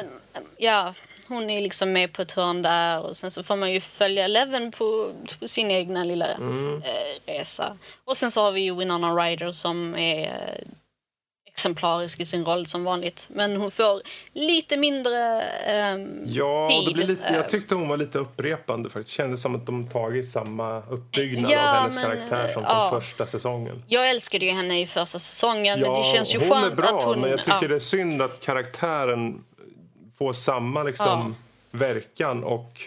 Ja, 0.58 0.94
hon 1.28 1.50
är 1.50 1.62
liksom 1.62 1.92
med 1.92 2.14
på 2.14 2.22
ett 2.22 2.32
hörn 2.32 2.62
där 2.62 3.02
och 3.02 3.18
sen 3.18 3.32
så 3.32 3.44
får 3.44 3.56
man 3.56 3.72
ju 3.72 3.82
följa 3.82 4.26
Eleven 4.26 4.72
på, 4.72 5.12
på 5.40 5.48
sin 5.48 5.72
egna 5.72 6.04
lilla 6.04 6.28
mm. 6.28 6.84
eh, 6.84 7.34
resa. 7.34 7.78
Och 8.06 8.18
sen 8.18 8.32
så 8.32 8.42
har 8.42 8.52
vi 8.52 8.62
ju 8.62 8.76
Winona 8.76 9.16
Ryder 9.16 9.52
som 9.52 9.96
är 9.96 10.26
eh, 10.26 10.68
exemplarisk 11.58 12.20
i 12.20 12.26
sin 12.26 12.46
roll 12.46 12.66
som 12.66 12.84
vanligt. 12.84 13.28
Men 13.30 13.56
hon 13.56 13.72
får 13.72 14.02
lite 14.34 14.78
mindre 14.78 15.42
eh, 15.42 15.98
ja, 16.26 16.70
tid. 16.70 16.88
Det 16.88 16.94
blir 16.94 17.08
lite, 17.08 17.34
jag 17.34 17.50
tyckte 17.50 17.76
hon 17.76 17.88
var 17.88 17.98
lite 17.98 18.20
upprepande 18.20 18.90
faktiskt. 18.90 19.18
Kändes 19.18 19.42
som 19.42 19.56
att 19.56 19.66
de 19.66 19.88
tagit 19.88 20.28
samma 20.28 20.84
uppbyggnad 20.90 21.52
ja, 21.52 21.70
av 21.70 21.76
hennes 21.76 21.96
men, 21.96 22.04
karaktär 22.04 22.54
som 22.54 22.64
ja. 22.64 22.90
från 22.90 23.02
första 23.02 23.28
säsongen. 23.28 23.84
Jag 23.88 24.10
älskade 24.10 24.46
ju 24.46 24.52
henne 24.52 24.82
i 24.82 24.88
första 24.88 25.20
säsongen 25.20 25.80
ja, 25.80 25.92
men 25.92 26.02
det 26.02 26.08
känns 26.08 26.36
ju 26.36 26.40
hon 26.40 26.50
skönt 26.50 26.72
är 26.72 26.76
bra, 26.76 26.98
att 26.98 27.04
hon... 27.04 27.22
men 27.22 27.30
jag 27.30 27.40
tycker 27.40 27.62
ja. 27.62 27.68
det 27.68 27.76
är 27.76 27.80
synd 27.80 28.22
att 28.22 28.40
karaktären 28.40 29.44
får 30.18 30.34
samma 30.34 30.84
liksom, 30.84 31.36
ja. 31.72 31.78
verkan 31.80 32.44
och 32.44 32.82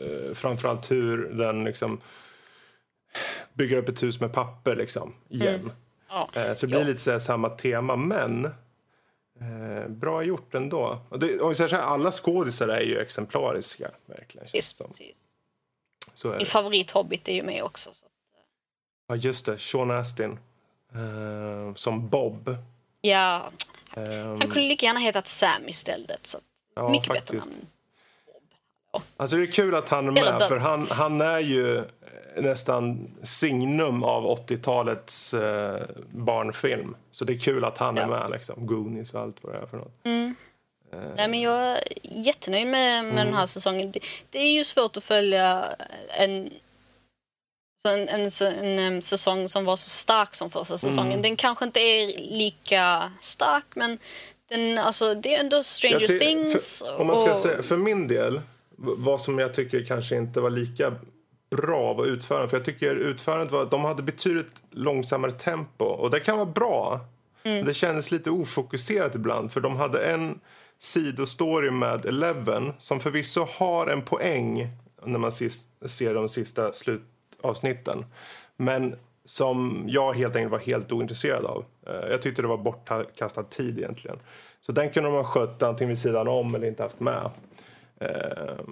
eh, 0.00 0.34
framförallt 0.34 0.90
hur 0.90 1.18
den 1.18 1.64
liksom 1.64 2.00
bygger 3.52 3.76
upp 3.76 3.88
ett 3.88 4.02
hus 4.02 4.20
med 4.20 4.32
papper 4.32 4.76
liksom, 4.76 5.14
igen. 5.28 5.54
Mm. 5.54 5.70
Ja. 6.12 6.30
Eh, 6.34 6.54
så 6.54 6.66
det 6.66 6.70
blir 6.70 6.80
ja. 6.80 6.86
lite 6.86 7.00
så 7.00 7.20
samma 7.20 7.48
tema, 7.48 7.96
men 7.96 8.44
eh, 9.40 9.88
bra 9.88 10.22
gjort 10.22 10.54
ändå. 10.54 11.00
Och 11.08 11.18
det, 11.18 11.40
och 11.40 11.56
så 11.56 11.68
här, 11.68 11.74
alla 11.74 12.10
skådisar 12.12 12.68
är 12.68 12.80
ju 12.80 12.98
exemplariska, 12.98 13.90
verkligen. 14.06 14.46
Precis, 14.46 14.78
precis. 14.78 15.18
Så 16.14 16.28
Min 16.28 16.46
favorithobbit 16.46 17.28
är 17.28 17.32
ju 17.32 17.42
med 17.42 17.62
också. 17.62 17.90
Så. 17.94 18.06
Eh. 18.06 18.10
Ja, 19.08 19.16
just 19.16 19.46
det. 19.46 19.58
Sean 19.58 19.90
Astin 19.90 20.38
eh, 20.94 21.74
som 21.74 22.08
Bob. 22.08 22.56
Ja, 23.00 23.50
um, 23.96 24.04
han 24.14 24.40
kunde 24.40 24.68
lika 24.68 24.86
gärna 24.86 25.00
hetat 25.00 25.28
Sam 25.28 25.68
istället. 25.68 26.26
Så. 26.26 26.38
Ja, 26.74 26.88
Mycket 26.88 27.06
faktiskt. 27.06 27.32
bättre 27.32 27.60
Bob. 27.60 27.68
Alltså 29.16 29.36
det 29.36 29.42
är 29.42 29.52
kul 29.52 29.74
att 29.74 29.88
han 29.88 30.06
är 30.06 30.10
med, 30.10 30.48
för 30.48 30.56
han, 30.56 30.86
han 30.90 31.20
är 31.20 31.38
ju 31.38 31.84
nästan 32.36 33.10
signum 33.22 34.02
av 34.04 34.38
80-talets 34.38 35.34
eh, 35.34 35.82
barnfilm. 36.10 36.96
Så 37.10 37.24
det 37.24 37.32
är 37.32 37.38
kul 37.38 37.64
att 37.64 37.78
han 37.78 37.96
ja. 37.96 38.02
är 38.02 38.06
med, 38.06 38.30
liksom. 38.30 38.66
Goonies 38.66 39.14
och 39.14 39.20
allt 39.20 39.36
vad 39.40 39.54
det 39.54 39.58
är 39.58 39.66
för 39.66 39.76
något. 39.76 40.04
Mm. 40.04 40.34
Nej, 41.16 41.28
men 41.28 41.40
jag 41.40 41.60
är 41.62 41.82
jättenöjd 42.02 42.66
med, 42.66 43.04
med 43.04 43.12
mm. 43.12 43.26
den 43.26 43.34
här 43.34 43.46
säsongen. 43.46 43.92
Det, 43.92 44.00
det, 44.30 44.38
är 44.38 44.52
ju 44.52 44.64
svårt 44.64 44.96
att 44.96 45.04
följa 45.04 45.64
en, 46.08 46.50
en, 47.84 48.08
en, 48.08 48.30
en, 48.40 48.78
en 48.78 49.02
säsong 49.02 49.48
som 49.48 49.64
var 49.64 49.76
så 49.76 49.90
stark 49.90 50.34
som 50.34 50.50
första 50.50 50.78
säsongen. 50.78 51.12
Mm. 51.12 51.22
Den 51.22 51.36
kanske 51.36 51.64
inte 51.64 51.80
är 51.80 52.18
lika 52.18 53.12
stark, 53.20 53.64
men 53.74 53.98
den, 54.48 54.78
alltså, 54.78 55.14
det 55.14 55.34
är 55.34 55.40
ändå 55.40 55.62
Stranger 55.62 56.18
Things. 56.18 56.82
Om 56.98 57.06
man 57.06 57.18
ska 57.18 57.32
och... 57.32 57.38
säga, 57.38 57.62
för 57.62 57.76
min 57.76 58.08
del, 58.08 58.40
vad 58.76 59.20
som 59.20 59.38
jag 59.38 59.54
tycker 59.54 59.84
kanske 59.84 60.16
inte 60.16 60.40
var 60.40 60.50
lika 60.50 60.94
bra 61.50 61.94
var 61.94 62.04
utförandet. 62.04 62.50
För 62.50 62.56
jag 62.56 62.64
tycker 62.64 62.94
utförandet 62.94 63.52
var, 63.52 63.66
de 63.66 63.84
hade 63.84 64.02
betydligt 64.02 64.62
långsammare 64.70 65.32
tempo. 65.32 65.84
Och 65.84 66.10
det 66.10 66.20
kan 66.20 66.36
vara 66.36 66.46
bra. 66.46 67.00
Mm. 67.42 67.66
Det 67.66 67.74
kändes 67.74 68.10
lite 68.10 68.30
ofokuserat 68.30 69.14
ibland. 69.14 69.52
För 69.52 69.60
de 69.60 69.76
hade 69.76 70.06
en 70.06 70.40
sidostory 70.78 71.70
med 71.70 72.06
Eleven 72.06 72.72
som 72.78 73.00
förvisso 73.00 73.46
har 73.58 73.86
en 73.86 74.02
poäng 74.02 74.68
när 75.04 75.18
man 75.18 75.32
ser 75.32 76.14
de 76.14 76.28
sista 76.28 76.72
slutavsnitten. 76.72 78.04
Men 78.56 78.96
som 79.24 79.84
jag 79.88 80.12
helt 80.12 80.36
enkelt 80.36 80.52
var 80.52 80.58
helt 80.58 80.92
ointresserad 80.92 81.44
av. 81.44 81.64
Eh, 81.86 82.10
jag 82.10 82.22
tyckte 82.22 82.42
det 82.42 82.48
var 82.48 82.58
bortkastad 82.58 83.42
tid 83.42 83.78
egentligen. 83.78 84.18
Så 84.60 84.72
den 84.72 84.90
kunde 84.90 85.08
de 85.08 85.16
ha 85.16 85.24
skött 85.24 85.62
antingen 85.62 85.88
vid 85.88 85.98
sidan 85.98 86.28
om 86.28 86.54
eller 86.54 86.66
inte 86.66 86.82
haft 86.82 87.00
med. 87.00 87.30
Eh, 88.02 88.64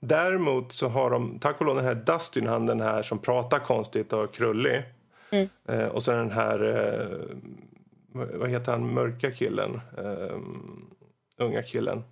däremot 0.00 0.72
så 0.72 0.88
har 0.88 1.10
de, 1.10 1.38
tack 1.38 1.60
och 1.60 1.66
lov 1.66 1.76
den 1.76 1.84
här 1.84 1.94
Dustin, 1.94 2.46
han 2.46 2.66
den 2.66 2.80
här 2.80 3.02
som 3.02 3.18
pratar 3.18 3.58
konstigt 3.58 4.12
och 4.12 4.34
krullig. 4.34 4.82
Mm. 5.30 5.48
Eh, 5.68 5.86
och 5.86 6.02
sen 6.02 6.18
den 6.18 6.30
här, 6.30 6.58
vad 8.12 8.50
heter 8.50 8.72
han, 8.72 8.94
mörka 8.94 9.30
killen? 9.30 9.80
unga 11.38 11.62
killen. 11.62 12.04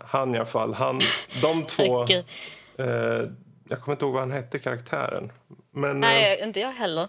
Han 0.00 0.34
i 0.34 0.38
alla 0.38 0.46
fall, 0.46 0.74
han, 0.74 1.00
de 1.42 1.64
två... 1.66 2.06
Jag 3.70 3.80
kommer 3.80 3.92
inte 3.92 4.04
ihåg 4.04 4.12
vad 4.14 4.22
han 4.22 4.30
hette, 4.30 4.58
karaktären. 4.58 5.32
Men, 5.70 6.00
Nej, 6.00 6.38
äh, 6.38 6.46
inte 6.46 6.60
jag 6.60 6.72
heller. 6.72 7.08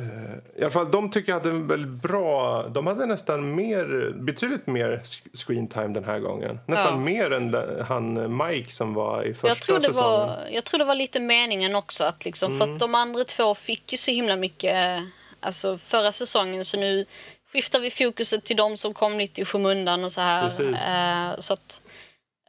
Äh, 0.00 0.60
I 0.60 0.62
alla 0.62 0.70
fall, 0.70 0.90
de 0.90 1.10
tycker 1.10 1.32
jag 1.32 1.38
hade 1.38 1.50
en 1.50 1.68
väldigt 1.68 2.02
bra... 2.02 2.62
De 2.68 2.86
hade 2.86 3.06
nästan 3.06 3.54
mer, 3.54 4.12
betydligt 4.14 4.66
mer 4.66 5.02
screen 5.34 5.68
time 5.68 5.88
den 5.88 6.04
här 6.04 6.18
gången. 6.18 6.60
Nästan 6.66 6.94
ja. 6.94 6.96
mer 6.96 7.32
än 7.32 7.54
han 7.88 8.36
Mike 8.36 8.70
som 8.70 8.94
var 8.94 9.24
i 9.24 9.34
första 9.34 9.48
jag 9.48 9.56
tror 9.56 9.74
det 9.74 9.82
säsongen. 9.82 10.28
Var, 10.28 10.48
jag 10.50 10.64
tror 10.64 10.78
det 10.78 10.84
var 10.84 10.94
lite 10.94 11.20
meningen 11.20 11.74
också. 11.74 12.04
Att 12.04 12.24
liksom, 12.24 12.46
mm. 12.46 12.58
För 12.58 12.64
att 12.64 12.68
mm. 12.68 12.78
de 12.78 12.94
andra 12.94 13.24
två 13.24 13.54
fick 13.54 13.92
ju 13.92 13.98
så 13.98 14.10
himla 14.10 14.36
mycket 14.36 15.02
alltså 15.40 15.78
förra 15.78 16.12
säsongen. 16.12 16.64
Så 16.64 16.76
nu 16.76 17.06
skiftar 17.52 17.80
vi 17.80 17.90
fokuset 17.90 18.44
till 18.44 18.56
de 18.56 18.76
som 18.76 18.94
kom 18.94 19.18
lite 19.18 19.40
i 19.40 19.44
skymundan 19.44 20.04
och 20.04 20.12
så 20.12 20.20
här. 20.20 20.44
Äh, 20.44 21.40
så 21.40 21.52
att, 21.52 21.80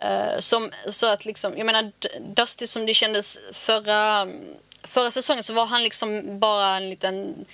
Uh, 0.03 0.39
som, 0.39 0.71
så 0.89 1.07
att 1.07 1.25
liksom, 1.25 1.57
jag 1.57 1.65
menar 1.65 1.91
Dusty 2.35 2.67
som 2.67 2.85
det 2.85 2.93
kändes 2.93 3.39
förra, 3.53 4.27
förra 4.83 5.11
säsongen 5.11 5.43
så 5.43 5.53
var 5.53 5.65
han 5.65 5.83
liksom 5.83 6.39
bara 6.39 6.77
en 6.77 6.89
liten 6.89 7.45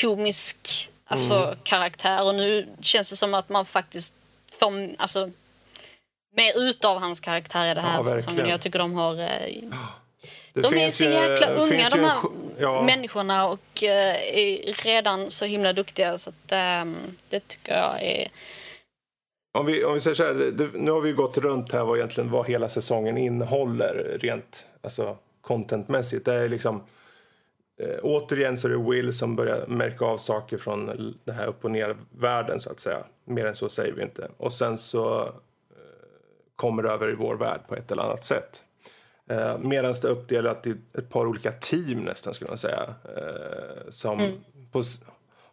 komisk 0.00 0.90
alltså, 1.04 1.34
mm. 1.34 1.58
karaktär 1.62 2.22
och 2.22 2.34
nu 2.34 2.68
känns 2.80 3.10
det 3.10 3.16
som 3.16 3.34
att 3.34 3.48
man 3.48 3.66
faktiskt 3.66 4.14
får 4.58 4.94
alltså, 4.98 5.30
mer 6.36 6.58
ut 6.58 6.84
av 6.84 6.98
hans 6.98 7.20
karaktär 7.20 7.70
i 7.70 7.74
den 7.74 7.84
här 7.84 7.96
ja, 7.96 8.04
säsongen. 8.04 8.48
Jag 8.48 8.60
tycker 8.60 8.78
de 8.78 8.94
har 8.94 9.12
uh, 9.12 9.28
de 10.54 10.78
är 10.78 10.90
så 10.90 11.04
jäkla 11.04 11.50
ju, 11.50 11.56
unga 11.56 11.88
de 11.88 12.00
här 12.00 12.16
ja. 12.58 12.82
människorna 12.82 13.46
och 13.46 13.82
uh, 13.82 13.88
är 13.88 14.82
redan 14.84 15.30
så 15.30 15.44
himla 15.44 15.72
duktiga 15.72 16.18
så 16.18 16.30
att 16.30 16.82
um, 16.82 16.96
det 17.28 17.48
tycker 17.48 17.72
jag 17.72 18.02
är 18.02 18.28
om 19.58 19.66
vi, 19.66 19.84
om 19.84 19.94
vi 19.94 20.00
säger 20.00 20.14
så 20.14 20.24
här, 20.24 20.34
det, 20.34 20.68
nu 20.74 20.90
har 20.90 21.00
vi 21.00 21.12
gått 21.12 21.38
runt 21.38 21.72
här 21.72 21.84
vad 21.84 21.96
egentligen 21.96 22.30
vad 22.30 22.46
hela 22.46 22.68
säsongen 22.68 23.18
innehåller 23.18 24.18
rent 24.20 24.66
alltså 24.82 25.16
contentmässigt. 25.52 26.24
Det 26.24 26.34
är 26.34 26.48
liksom 26.48 26.82
eh, 27.80 27.98
återigen 28.02 28.58
så 28.58 28.68
är 28.68 28.72
det 28.72 28.90
Will 28.90 29.12
som 29.12 29.36
börjar 29.36 29.66
märka 29.66 30.04
av 30.04 30.18
saker 30.18 30.58
från 30.58 30.86
den 31.24 31.34
här 31.34 31.46
upp 31.46 31.64
och 31.64 31.70
ner-världen 31.70 32.60
så 32.60 32.70
att 32.70 32.80
säga. 32.80 33.04
Mer 33.24 33.46
än 33.46 33.54
så 33.54 33.68
säger 33.68 33.92
vi 33.92 34.02
inte. 34.02 34.28
Och 34.36 34.52
sen 34.52 34.78
så 34.78 35.22
eh, 35.22 35.28
kommer 36.56 36.82
det 36.82 36.90
över 36.90 37.10
i 37.10 37.14
vår 37.14 37.34
värld 37.34 37.60
på 37.68 37.74
ett 37.74 37.90
eller 37.90 38.02
annat 38.02 38.24
sätt. 38.24 38.64
Eh, 39.30 39.58
Medan 39.58 39.94
det 40.02 40.08
är 40.08 40.10
uppdelat 40.10 40.66
i 40.66 40.74
ett 40.98 41.10
par 41.10 41.26
olika 41.26 41.52
team 41.52 42.00
nästan 42.00 42.34
skulle 42.34 42.48
man 42.48 42.58
säga. 42.58 42.94
Eh, 43.16 43.90
som 43.90 44.20
mm. 44.20 44.44
på, 44.72 44.82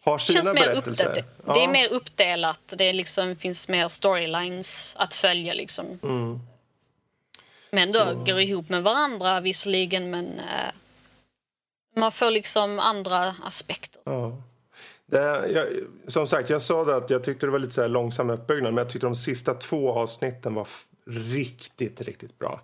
har 0.01 0.17
sina 0.17 0.43
känns 0.43 0.59
berättelser. 0.59 1.13
Mer 1.15 1.23
ja. 1.45 1.53
Det 1.53 1.63
är 1.63 1.67
mer 1.67 1.89
uppdelat. 1.89 2.59
Det 2.67 2.93
liksom, 2.93 3.35
finns 3.35 3.67
mer 3.67 3.87
storylines 3.87 4.93
att 4.97 5.13
följa. 5.13 5.53
Liksom. 5.53 5.85
Mm. 6.03 6.39
Men 7.71 7.91
då 7.91 7.99
Så. 7.99 8.13
går 8.13 8.39
ihop 8.39 8.69
med 8.69 8.83
varandra 8.83 9.39
visserligen 9.39 10.09
men 10.09 10.39
eh, 10.39 10.71
man 11.95 12.11
får 12.11 12.31
liksom 12.31 12.79
andra 12.79 13.35
aspekter. 13.43 14.01
Ja. 14.05 14.41
Det, 15.05 15.51
jag, 15.53 15.67
som 16.07 16.27
sagt, 16.27 16.49
jag 16.49 16.61
sa 16.61 16.85
det 16.85 16.95
att 16.95 17.09
jag 17.09 17.23
tyckte 17.23 17.45
det 17.45 17.51
var 17.51 17.59
lite 17.59 17.73
så 17.73 17.87
långsam 17.87 18.29
uppbyggnad 18.29 18.73
men 18.73 18.81
jag 18.81 18.89
tyckte 18.89 19.07
de 19.07 19.15
sista 19.15 19.53
två 19.53 19.91
avsnitten 19.91 20.53
var 20.53 20.67
riktigt, 21.05 22.01
riktigt 22.01 22.39
bra. 22.39 22.61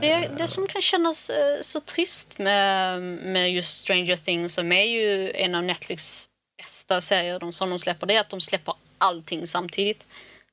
Det, 0.00 0.30
det 0.38 0.48
som 0.48 0.66
kan 0.66 0.82
kännas 0.82 1.30
eh, 1.30 1.62
så 1.62 1.80
trist 1.80 2.38
med, 2.38 3.02
med 3.02 3.52
just 3.52 3.78
Stranger 3.78 4.16
Things 4.16 4.54
som 4.54 4.72
är 4.72 4.84
ju 4.84 5.32
en 5.32 5.54
av 5.54 5.62
Netflix 5.64 6.28
bästa 6.56 7.00
serier 7.00 7.38
de, 7.38 7.52
som 7.52 7.70
de 7.70 7.78
släpper 7.78 8.06
det 8.06 8.14
är 8.14 8.20
att 8.20 8.30
de 8.30 8.40
släpper 8.40 8.74
allting 8.98 9.46
samtidigt. 9.46 10.06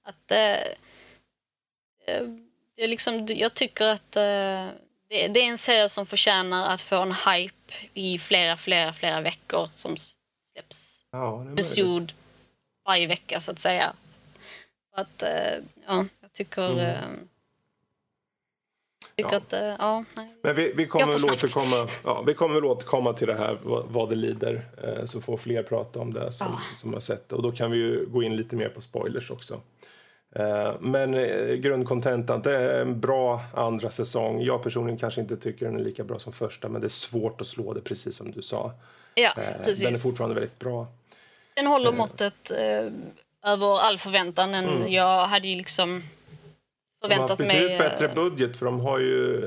Att 0.04 0.32
eh, 0.32 0.74
det 2.80 2.86
är 2.86 2.88
liksom, 2.88 3.26
jag 3.30 3.54
tycker 3.54 3.86
att 3.86 4.16
eh, 4.16 4.22
det, 5.10 5.28
det, 5.28 5.40
är 5.40 5.50
en 5.50 5.58
serie 5.58 5.90
som 5.90 6.06
förtjänar 6.06 6.70
att 6.70 6.82
få 6.82 6.96
en 6.96 7.12
hype 7.12 7.74
i 7.94 8.20
flera, 8.20 8.58
flera, 8.58 8.94
flera 8.94 9.22
veckor 9.22 9.70
som 9.74 9.98
släpps 10.54 11.04
ja, 11.12 11.46
episod 11.54 12.14
varje 12.86 13.08
vecka 13.08 13.42
så 13.42 13.52
att 13.52 13.60
säga. 13.60 13.94
Att, 14.96 15.24
eh, 15.24 15.64
ja, 15.88 16.06
jag 16.22 16.34
tycker 16.34 16.72
mm. 16.72 16.80
Eh, 16.80 17.02
ja. 19.16 19.36
att, 19.38 19.54
ja, 19.80 20.06
nej. 20.16 20.36
Men 20.44 20.56
vi, 20.56 20.74
vi, 20.76 20.86
kommer 20.86 21.06
väl 21.06 21.30
återkomma, 21.30 21.90
ja, 22.04 22.22
vi 22.22 22.34
kommer 22.34 22.56
väl 22.56 22.66
återkomma 22.66 23.14
till 23.14 23.28
det 23.28 23.38
här 23.38 23.58
vad, 23.64 23.86
vad 23.88 24.10
det 24.10 24.16
lider. 24.16 24.66
Så 25.06 25.22
får 25.22 25.38
fler 25.38 25.64
prata 25.64 26.00
om 26.00 26.14
det 26.14 26.32
som, 26.32 26.48
ja. 26.48 26.78
som 26.78 26.94
har 26.94 27.00
sett 27.00 27.30
det. 27.30 27.36
Och 27.36 27.42
då 27.42 27.52
kan 27.52 27.72
vi 27.72 27.78
ju 27.78 28.06
gå 28.06 28.24
in 28.24 28.36
lite 28.36 28.56
mer 28.56 28.70
på 28.70 28.82
spoilers 28.82 29.32
också. 29.32 29.62
Eh, 30.36 30.74
men 30.80 31.14
eh, 31.14 31.56
grundkontentan, 31.56 32.42
det 32.42 32.58
är 32.58 32.82
en 32.82 33.00
bra 33.00 33.42
andra 33.54 33.92
säsong. 33.92 34.42
Jag 34.42 34.64
personligen 34.64 35.00
kanske 35.00 35.22
inte 35.22 35.38
tycker 35.38 35.66
den 35.66 35.76
är 35.76 35.84
lika 35.84 36.04
bra 36.04 36.20
som 36.20 36.34
första 36.34 36.70
men 36.70 36.82
det 36.82 36.88
är 36.88 36.90
svårt 36.90 37.42
att 37.42 37.48
slå 37.48 37.74
det 37.74 37.82
precis 37.82 38.16
som 38.16 38.32
du 38.32 38.42
sa. 38.42 38.74
Ja, 39.14 39.34
eh, 39.38 39.66
precis. 39.66 39.84
Den 39.84 39.94
är 39.94 39.98
fortfarande 39.98 40.36
väldigt 40.36 40.60
bra. 40.60 40.88
Den 41.54 41.68
håller 41.68 41.92
måttet 41.92 42.52
eh, 42.52 42.92
över 43.52 43.80
all 43.80 43.98
förväntan. 43.98 44.54
Mm. 44.54 44.92
Jag 44.92 45.26
hade 45.26 45.48
ju 45.48 45.56
liksom 45.56 46.04
förväntat 47.02 47.38
de 47.38 47.44
har 47.44 47.48
betydligt 47.48 47.80
mig... 47.80 47.90
bättre 47.90 48.08
budget 48.16 48.58
för 48.58 48.66
de 48.66 48.80
har 48.80 49.00
ju... 49.00 49.44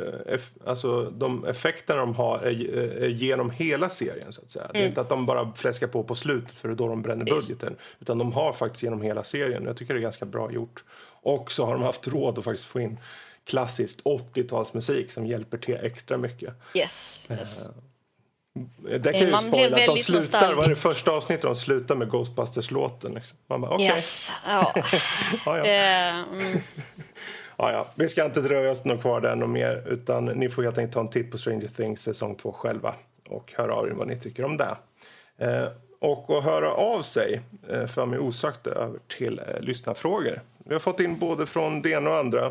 Alltså, 0.66 1.10
de 1.10 1.44
effekterna 1.44 2.00
de 2.00 2.14
har 2.14 2.38
är, 2.38 3.02
är 3.02 3.08
genom 3.08 3.50
hela 3.50 3.88
serien. 3.88 4.32
så 4.32 4.42
att 4.42 4.50
säga. 4.50 4.64
Mm. 4.64 4.72
Det 4.72 4.78
är 4.78 4.82
mm. 4.82 4.88
inte 4.88 5.00
att 5.00 5.08
de 5.08 5.26
bara 5.26 5.52
fläskar 5.52 5.86
på 5.86 6.04
på 6.04 6.14
slutet 6.14 6.56
för 6.56 6.68
då 6.68 6.88
de 6.88 7.02
bränner 7.02 7.24
budgeten. 7.24 7.76
Utan 8.00 8.18
de 8.18 8.32
har 8.32 8.52
faktiskt 8.52 8.82
genom 8.82 9.02
hela 9.02 9.24
serien. 9.24 9.64
Jag 9.64 9.76
tycker 9.76 9.94
det 9.94 10.00
är 10.00 10.02
ganska 10.02 10.24
bra 10.24 10.52
gjort. 10.52 10.84
Och 11.22 11.52
så 11.52 11.66
har 11.66 11.72
de 11.72 11.82
haft 11.82 12.08
råd 12.08 12.38
att 12.38 12.44
faktiskt 12.44 12.66
få 12.66 12.80
in 12.80 12.98
klassiskt 13.44 14.02
80-talsmusik 14.02 15.08
som 15.08 15.26
hjälper 15.26 15.58
till 15.58 15.78
extra 15.82 16.16
mycket. 16.16 16.54
Yes, 16.74 17.22
yes. 17.30 17.62
Det 19.00 19.12
kan 19.12 19.28
ju 19.28 19.36
spoila 19.36 19.76
att 19.76 19.86
de 19.86 19.98
slutar, 19.98 20.54
vad 20.54 20.64
är 20.64 20.68
det 20.68 20.76
första 20.76 21.10
avsnittet 21.10 21.42
de 21.42 21.56
slutar 21.56 21.94
med 21.94 22.10
Ghostbusters-låten? 22.10 23.14
Liksom. 23.14 23.38
Man 23.46 23.60
bara, 23.60 23.74
okay. 23.74 23.86
Yes, 23.86 24.32
ja. 24.46 24.72
ja, 25.46 25.56
ja. 25.56 25.62
Det, 25.62 25.76
mm. 26.32 26.60
Ja, 27.62 27.72
ja. 27.72 27.86
Vi 27.94 28.08
ska 28.08 28.24
inte 28.24 28.40
dröja 28.40 28.70
oss 28.70 28.82
kvar 29.00 29.20
där 29.20 29.36
något 29.36 29.50
mer 29.50 29.82
utan 29.86 30.24
ni 30.24 30.48
får 30.48 30.62
helt 30.62 30.78
enkelt 30.78 30.94
ta 30.94 31.00
en 31.00 31.08
titt 31.08 31.30
på 31.30 31.38
Stranger 31.38 31.66
Things 31.66 32.02
säsong 32.02 32.34
2 32.34 32.52
själva 32.52 32.94
och 33.28 33.52
höra 33.56 33.74
av 33.74 33.88
er 33.88 33.90
vad 33.90 34.08
ni 34.08 34.16
tycker 34.16 34.44
om 34.44 34.56
det. 34.56 34.76
Eh, 35.38 35.68
och 35.98 36.38
att 36.38 36.44
höra 36.44 36.72
av 36.72 37.02
sig 37.02 37.40
eh, 37.68 37.86
för 37.86 38.06
mig 38.06 38.18
osökt 38.18 38.66
över 38.66 38.98
till 39.08 39.38
eh, 39.38 39.60
lyssnarfrågor. 39.60 40.40
Vi 40.58 40.74
har 40.74 40.80
fått 40.80 41.00
in 41.00 41.18
både 41.18 41.46
från 41.46 41.82
det 41.82 41.90
ena 41.90 42.10
och 42.10 42.16
andra 42.16 42.46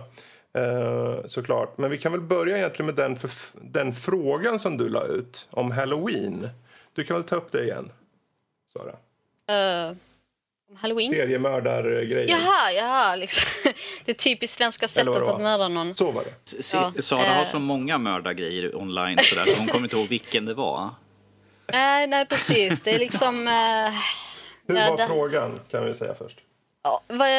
eh, 0.53 1.25
såklart. 1.25 1.77
Men 1.77 1.91
vi 1.91 1.97
kan 1.97 2.11
väl 2.11 2.21
börja 2.21 2.57
egentligen 2.57 2.85
med 2.85 2.95
den, 2.95 3.15
för, 3.15 3.31
den 3.61 3.95
frågan 3.95 4.59
som 4.59 4.77
du 4.77 4.89
la 4.89 5.03
ut 5.03 5.47
om 5.51 5.71
Halloween. 5.71 6.49
Du 6.93 7.03
kan 7.03 7.15
väl 7.15 7.23
ta 7.23 7.35
upp 7.35 7.51
det 7.51 7.63
igen, 7.63 7.91
Sara? 8.67 8.91
Uh, 9.89 9.95
Halloween? 10.75 11.13
Seriemördargrejer. 11.13 12.27
Jaha, 12.27 12.71
jaha. 12.71 13.15
Liksom. 13.15 13.49
Det 14.05 14.13
typiskt 14.13 14.57
svenska 14.57 14.87
sättet 14.87 15.15
att 15.15 15.41
mörda 15.41 15.67
någon. 15.67 15.93
Så 15.93 16.11
var 16.11 16.23
det. 16.23 16.53
Ja. 16.73 16.93
Sara 16.99 17.33
har 17.33 17.41
eh. 17.41 17.47
så 17.47 17.59
många 17.59 17.97
mördargrejer 17.97 18.77
online 18.77 19.17
sådär, 19.21 19.45
så 19.45 19.59
hon 19.59 19.67
kommer 19.67 19.83
inte 19.83 19.95
ihåg 19.95 20.07
vilken 20.07 20.45
det 20.45 20.53
var. 20.53 20.89
Nej, 21.71 22.07
nej 22.07 22.25
precis. 22.25 22.81
Det 22.81 22.95
är 22.95 22.99
liksom... 22.99 23.47
Uh, 23.47 23.53
Hur 24.67 24.75
var 24.75 24.81
ja, 24.81 24.95
det... 24.95 25.07
frågan, 25.07 25.59
kan 25.71 25.85
vi 25.85 25.95
säga 25.95 26.13
först? 26.13 26.37
Ja, 26.83 27.01
vad, 27.07 27.29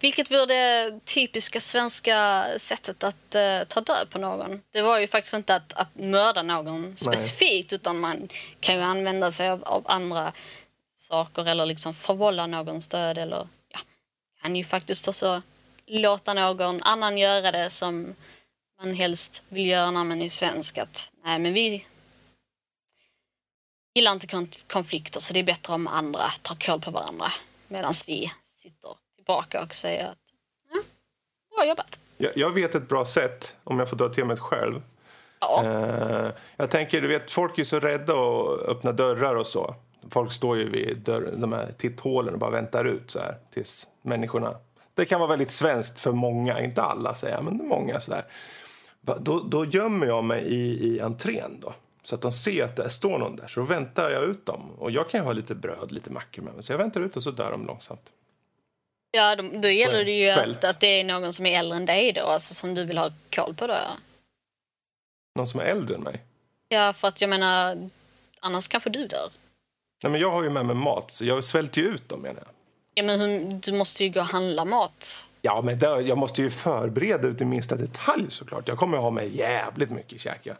vilket 0.00 0.30
vore 0.30 0.46
det 0.46 1.00
typiska 1.04 1.60
svenska 1.60 2.46
sättet 2.58 3.04
att 3.04 3.34
uh, 3.34 3.68
ta 3.68 3.80
död 3.80 4.10
på 4.10 4.18
någon? 4.18 4.62
Det 4.72 4.82
var 4.82 4.98
ju 4.98 5.08
faktiskt 5.08 5.34
inte 5.34 5.54
att, 5.54 5.72
att 5.72 5.88
mörda 5.94 6.42
någon 6.42 6.96
specifikt 6.96 7.70
Nej. 7.70 7.80
utan 7.80 8.00
man 8.00 8.28
kan 8.60 8.74
ju 8.74 8.82
använda 8.82 9.32
sig 9.32 9.48
av, 9.48 9.64
av 9.64 9.82
andra 9.86 10.32
saker 11.06 11.48
eller 11.48 11.66
liksom 11.66 11.94
förvålla 11.94 12.46
någons 12.46 12.88
död 12.88 13.18
eller 13.18 13.48
ja, 13.68 13.78
kan 14.42 14.56
ju 14.56 14.64
faktiskt 14.64 15.08
också 15.08 15.42
låta 15.86 16.34
någon 16.34 16.82
annan 16.82 17.18
göra 17.18 17.52
det 17.52 17.70
som 17.70 18.14
man 18.80 18.94
helst 18.94 19.42
vill 19.48 19.66
göra 19.66 19.90
när 19.90 20.04
man 20.04 20.22
är 20.22 20.28
svensk. 20.28 20.78
Att, 20.78 21.12
nej, 21.24 21.38
men 21.38 21.52
vi 21.52 21.86
gillar 23.94 24.12
inte 24.12 24.46
konflikter 24.66 25.20
så 25.20 25.34
det 25.34 25.40
är 25.40 25.44
bättre 25.44 25.72
om 25.72 25.86
andra 25.86 26.30
tar 26.42 26.54
koll 26.54 26.80
på 26.80 26.90
varandra 26.90 27.32
medan 27.68 27.92
vi 28.06 28.32
sitter 28.44 28.90
tillbaka 29.16 29.62
och 29.62 29.74
säger 29.74 30.06
att 30.06 30.18
ja, 30.72 30.80
bra 31.56 31.66
jobbat. 31.66 31.98
Jag, 32.16 32.32
jag 32.36 32.50
vet 32.50 32.74
ett 32.74 32.88
bra 32.88 33.04
sätt, 33.04 33.56
om 33.64 33.78
jag 33.78 33.90
får 33.90 33.96
dra 33.96 34.08
till 34.08 34.24
mig 34.24 34.36
själv. 34.36 34.82
Ja. 35.40 35.62
Uh, 35.64 36.30
jag 36.56 36.70
tänker, 36.70 37.00
du 37.00 37.08
vet, 37.08 37.30
folk 37.30 37.58
är 37.58 37.64
så 37.64 37.80
rädda 37.80 38.12
att 38.12 38.68
öppna 38.68 38.92
dörrar 38.92 39.34
och 39.34 39.46
så. 39.46 39.74
Folk 40.10 40.32
står 40.32 40.58
ju 40.58 40.70
vid 40.70 40.98
dörr, 40.98 41.30
de 41.36 41.52
här 41.52 41.72
titthålen 41.78 42.34
och 42.34 42.40
bara 42.40 42.50
väntar 42.50 42.84
ut 42.84 43.10
så 43.10 43.18
här 43.18 43.34
tills 43.50 43.86
människorna... 44.02 44.56
Det 44.94 45.04
kan 45.04 45.20
vara 45.20 45.30
väldigt 45.30 45.50
svenskt 45.50 45.98
för 45.98 46.12
många, 46.12 46.60
inte 46.60 46.82
alla 46.82 47.14
säger 47.14 47.34
jag, 47.34 47.44
men 47.44 47.68
många 47.68 48.00
sådär. 48.00 48.24
Då, 49.00 49.40
då 49.40 49.64
gömmer 49.64 50.06
jag 50.06 50.24
mig 50.24 50.44
i, 50.44 50.88
i 50.88 51.00
entrén 51.00 51.60
då. 51.60 51.74
Så 52.02 52.14
att 52.14 52.22
de 52.22 52.32
ser 52.32 52.64
att 52.64 52.76
det 52.76 52.90
står 52.90 53.18
någon 53.18 53.36
där. 53.36 53.46
Så 53.46 53.60
då 53.60 53.66
väntar 53.66 54.10
jag 54.10 54.24
ut 54.24 54.46
dem. 54.46 54.70
Och 54.78 54.90
jag 54.90 55.10
kan 55.10 55.20
ha 55.24 55.32
lite 55.32 55.54
bröd, 55.54 55.92
lite 55.92 56.10
mackor 56.10 56.42
med 56.42 56.54
mig. 56.54 56.62
Så 56.62 56.72
jag 56.72 56.78
väntar 56.78 57.00
ut 57.00 57.16
och 57.16 57.22
så 57.22 57.30
dör 57.30 57.50
de 57.50 57.66
långsamt. 57.66 58.12
Ja, 59.10 59.36
då, 59.36 59.42
då 59.42 59.68
gäller 59.68 60.04
det 60.04 60.12
ju 60.12 60.30
att, 60.30 60.64
att, 60.64 60.80
det 60.80 60.86
är 60.86 61.04
någon 61.04 61.32
som 61.32 61.46
är 61.46 61.58
äldre 61.58 61.76
än 61.76 61.86
dig 61.86 62.12
då. 62.12 62.22
Alltså 62.22 62.54
som 62.54 62.74
du 62.74 62.84
vill 62.84 62.98
ha 62.98 63.12
koll 63.30 63.54
på 63.54 63.66
då. 63.66 63.78
Någon 65.36 65.46
som 65.46 65.60
är 65.60 65.64
äldre 65.64 65.94
än 65.94 66.02
mig? 66.02 66.22
Ja, 66.68 66.92
för 66.92 67.08
att 67.08 67.20
jag 67.20 67.30
menar, 67.30 67.90
annars 68.40 68.68
kanske 68.68 68.90
du 68.90 69.06
dör. 69.06 69.30
Nej, 70.02 70.10
men 70.12 70.20
jag 70.20 70.30
har 70.30 70.42
ju 70.42 70.50
med 70.50 70.66
mig 70.66 70.76
mat, 70.76 71.10
så 71.10 71.24
jag 71.24 71.44
svälter 71.44 71.80
ju 71.80 71.88
ut 71.88 72.08
dem 72.08 72.20
menar 72.20 72.42
jag. 72.46 72.52
Ja, 72.94 73.02
men 73.02 73.60
du 73.60 73.72
måste 73.72 74.04
ju 74.04 74.10
gå 74.10 74.20
och 74.20 74.26
handla 74.26 74.64
mat. 74.64 75.26
Ja, 75.42 75.62
men 75.62 75.78
det, 75.78 76.00
jag 76.00 76.18
måste 76.18 76.42
ju 76.42 76.50
förbereda 76.50 77.28
ut 77.28 77.40
i 77.40 77.44
minsta 77.44 77.76
detalj 77.76 78.24
såklart. 78.28 78.68
Jag 78.68 78.78
kommer 78.78 78.96
att 78.96 79.02
ha 79.02 79.10
med 79.10 79.28
jävligt 79.28 79.90
mycket 79.90 80.20
käk. 80.20 80.40
Jag, 80.42 80.56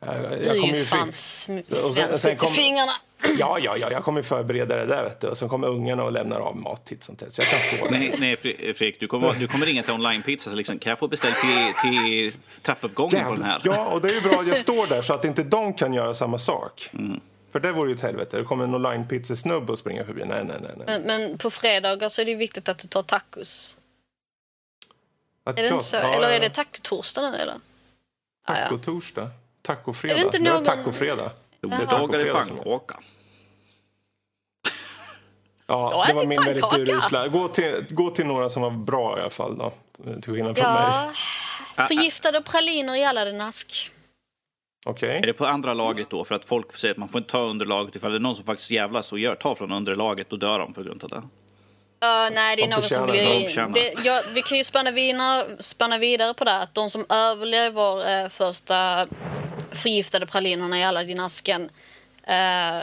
jag, 0.00 0.44
jag 0.44 0.60
kommer 0.60 0.76
ju 0.76 0.84
fan 0.84 1.12
svenskt 1.12 2.26
i 2.26 2.46
fingrarna. 2.46 2.92
Ja, 3.38 3.58
ja, 3.58 3.76
ja, 3.76 3.90
jag 3.90 4.04
kommer 4.04 4.22
förbereda 4.22 4.76
det 4.76 4.86
där 4.86 5.04
vet 5.04 5.20
du. 5.20 5.26
Och 5.26 5.38
sen 5.38 5.48
kommer 5.48 5.68
ungarna 5.68 6.04
och 6.04 6.12
lämnar 6.12 6.40
av 6.40 6.56
mat 6.56 6.84
titt 6.84 7.02
som 7.02 7.16
tätt. 7.16 7.32
Så 7.32 7.42
jag 7.42 7.48
kan 7.48 7.60
stå 7.60 7.76
där. 7.76 7.90
Nej, 7.90 8.14
nej 8.18 8.36
Fredrik, 8.36 9.00
du 9.00 9.06
kommer, 9.06 9.32
du 9.32 9.48
kommer 9.48 9.66
ringa 9.66 9.82
till 9.82 9.92
online-pizza. 9.92 10.50
Liksom, 10.50 10.78
kan 10.78 10.90
jag 10.90 10.98
få 10.98 11.08
beställt 11.08 11.36
till, 11.40 11.72
till 11.82 12.40
trappuppgången 12.62 13.24
på 13.24 13.32
den 13.34 13.44
här? 13.44 13.60
Ja, 13.64 13.86
och 13.86 14.00
det 14.00 14.08
är 14.08 14.14
ju 14.14 14.20
bra 14.20 14.40
att 14.40 14.48
jag 14.48 14.58
står 14.58 14.86
där 14.86 15.02
så 15.02 15.14
att 15.14 15.24
inte 15.24 15.42
de 15.42 15.72
kan 15.72 15.92
göra 15.92 16.14
samma 16.14 16.38
sak. 16.38 16.90
Mm. 16.92 17.20
För 17.52 17.60
det 17.60 17.72
vore 17.72 17.90
ju 17.90 17.94
ett 17.94 18.00
helvete. 18.00 18.36
Det 18.36 18.44
kommer 18.44 18.64
en 18.64 18.74
online-pizzasnubbe 18.74 19.72
och 19.72 19.78
springer 19.78 20.04
förbi. 20.04 20.24
Nej, 20.24 20.44
nej, 20.44 20.56
nej. 20.60 20.72
nej. 20.76 20.86
Men, 20.86 21.02
men, 21.02 21.38
på 21.38 21.50
fredagar 21.50 22.08
så 22.08 22.20
är 22.20 22.24
det 22.24 22.34
viktigt 22.34 22.68
att 22.68 22.78
du 22.78 22.88
tar 22.88 23.02
tacos. 23.02 23.76
Att 25.44 25.58
är 25.58 25.62
det 25.62 25.68
inte 25.68 25.84
så? 25.84 25.96
Ja, 25.96 26.14
eller 26.14 26.30
är 26.30 26.40
det 26.40 26.50
tacotorsdag 26.50 27.30
nu 27.30 27.36
eller? 27.36 27.60
Tacotorsdag? 28.46 29.30
Tacofredag? 29.62 30.18
Är 30.18 30.20
det 30.20 30.26
inte 30.26 30.38
någon... 30.38 30.64
Det 30.64 30.70
är 30.70 30.76
tacofredag. 30.76 31.30
Dagar 31.60 32.18
är 32.18 32.32
pannkaka. 32.32 32.98
Ja, 35.66 36.04
det 36.08 36.14
var 36.14 36.26
min 36.26 36.44
väldigt 36.44 36.72
urusla. 36.72 37.28
Gå 37.28 37.48
till, 37.48 37.86
gå 37.90 38.10
till 38.10 38.26
några 38.26 38.48
som 38.48 38.62
var 38.62 38.70
bra 38.70 39.18
i 39.18 39.20
alla 39.20 39.30
fall 39.30 39.58
då. 39.58 39.72
Till 40.20 40.32
skillnad 40.34 40.58
från 40.58 40.66
ja. 40.66 41.06
mig. 41.76 41.86
Förgiftade 41.88 42.42
praliner 42.42 42.94
i 42.94 43.04
Aladdin-ask. 43.04 43.90
Okay. 44.86 45.16
Är 45.16 45.26
det 45.26 45.32
på 45.32 45.46
andra 45.46 45.74
lagret 45.74 46.10
då? 46.10 46.24
För 46.24 46.34
att 46.34 46.44
folk 46.44 46.72
säger 46.72 46.94
att 46.94 46.98
man 46.98 47.08
får 47.08 47.18
inte 47.18 47.30
ta 47.30 47.40
underlaget 47.42 47.96
ifall 47.96 48.10
det 48.10 48.16
är 48.16 48.20
någon 48.20 48.36
som 48.36 48.44
faktiskt 48.44 48.70
jävlas 48.70 49.12
och 49.12 49.18
gör, 49.18 49.34
tar 49.34 49.54
från 49.54 49.72
underlaget 49.72 50.32
och 50.32 50.38
dör 50.38 50.58
de 50.58 50.74
på 50.74 50.82
grund 50.82 51.04
av 51.04 51.10
det. 51.10 51.16
Uh, 51.16 52.34
nej, 52.34 52.56
det 52.56 52.62
är 52.62 52.68
någon 52.68 52.82
som 52.82 53.06
blir... 53.06 53.74
Det, 53.74 54.04
ja, 54.04 54.22
vi 54.34 54.42
kan 54.42 54.58
ju 54.58 54.64
spänna 54.64 54.90
vidare, 54.90 55.62
spänna 55.62 55.98
vidare 55.98 56.34
på 56.34 56.44
det. 56.44 56.56
Att 56.56 56.74
de 56.74 56.90
som 56.90 57.06
överlever 57.08 58.22
eh, 58.24 58.28
första 58.28 59.06
förgiftade 59.72 60.26
pralinerna 60.26 60.78
i 60.78 60.84
Aladdin-asken 60.84 61.70
eh, 62.22 62.78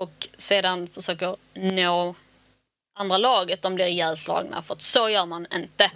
och 0.00 0.28
sedan 0.36 0.88
försöker 0.94 1.36
nå 1.54 2.14
andra 2.98 3.18
laget, 3.18 3.62
de 3.62 3.74
blir 3.74 3.86
ihjälslagna. 3.86 4.62
För 4.62 4.74
att 4.74 4.82
så 4.82 5.08
gör 5.08 5.26
man 5.26 5.46
inte. 5.54 5.90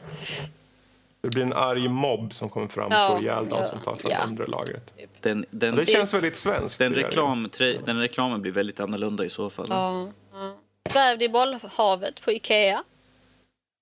Det 1.23 1.29
blir 1.29 1.43
en 1.43 1.53
arg 1.53 1.89
mobb 1.89 2.35
som 2.35 2.51
kommer 2.51 2.69
fram 2.69 2.87
och 2.87 2.93
ja, 2.93 3.07
slår 3.07 3.23
ihjäl 3.23 3.49
de 3.49 3.65
som 3.65 3.79
tar 3.81 3.97
från 3.97 4.11
ja. 4.11 4.25
undre 4.25 4.47
lagret. 4.47 4.95
Den, 5.21 5.47
den, 5.51 5.77
det 5.77 5.87
känns 5.87 6.15
väldigt 6.15 6.37
svenskt. 6.37 6.79
Den, 6.79 6.95
reklam, 6.95 7.51
den 7.85 8.01
reklamen 8.01 8.43
blir 8.43 8.53
väldigt 8.53 8.81
annorlunda 8.81 9.25
i 9.25 9.31
så 9.31 9.51
fall. 9.51 9.67
Ja, 9.69 10.09
ja. 10.33 10.57
Vävd 10.95 11.23
i 11.23 11.29
bollhavet 11.29 12.21
på 12.21 12.33
Ikea. 12.33 12.85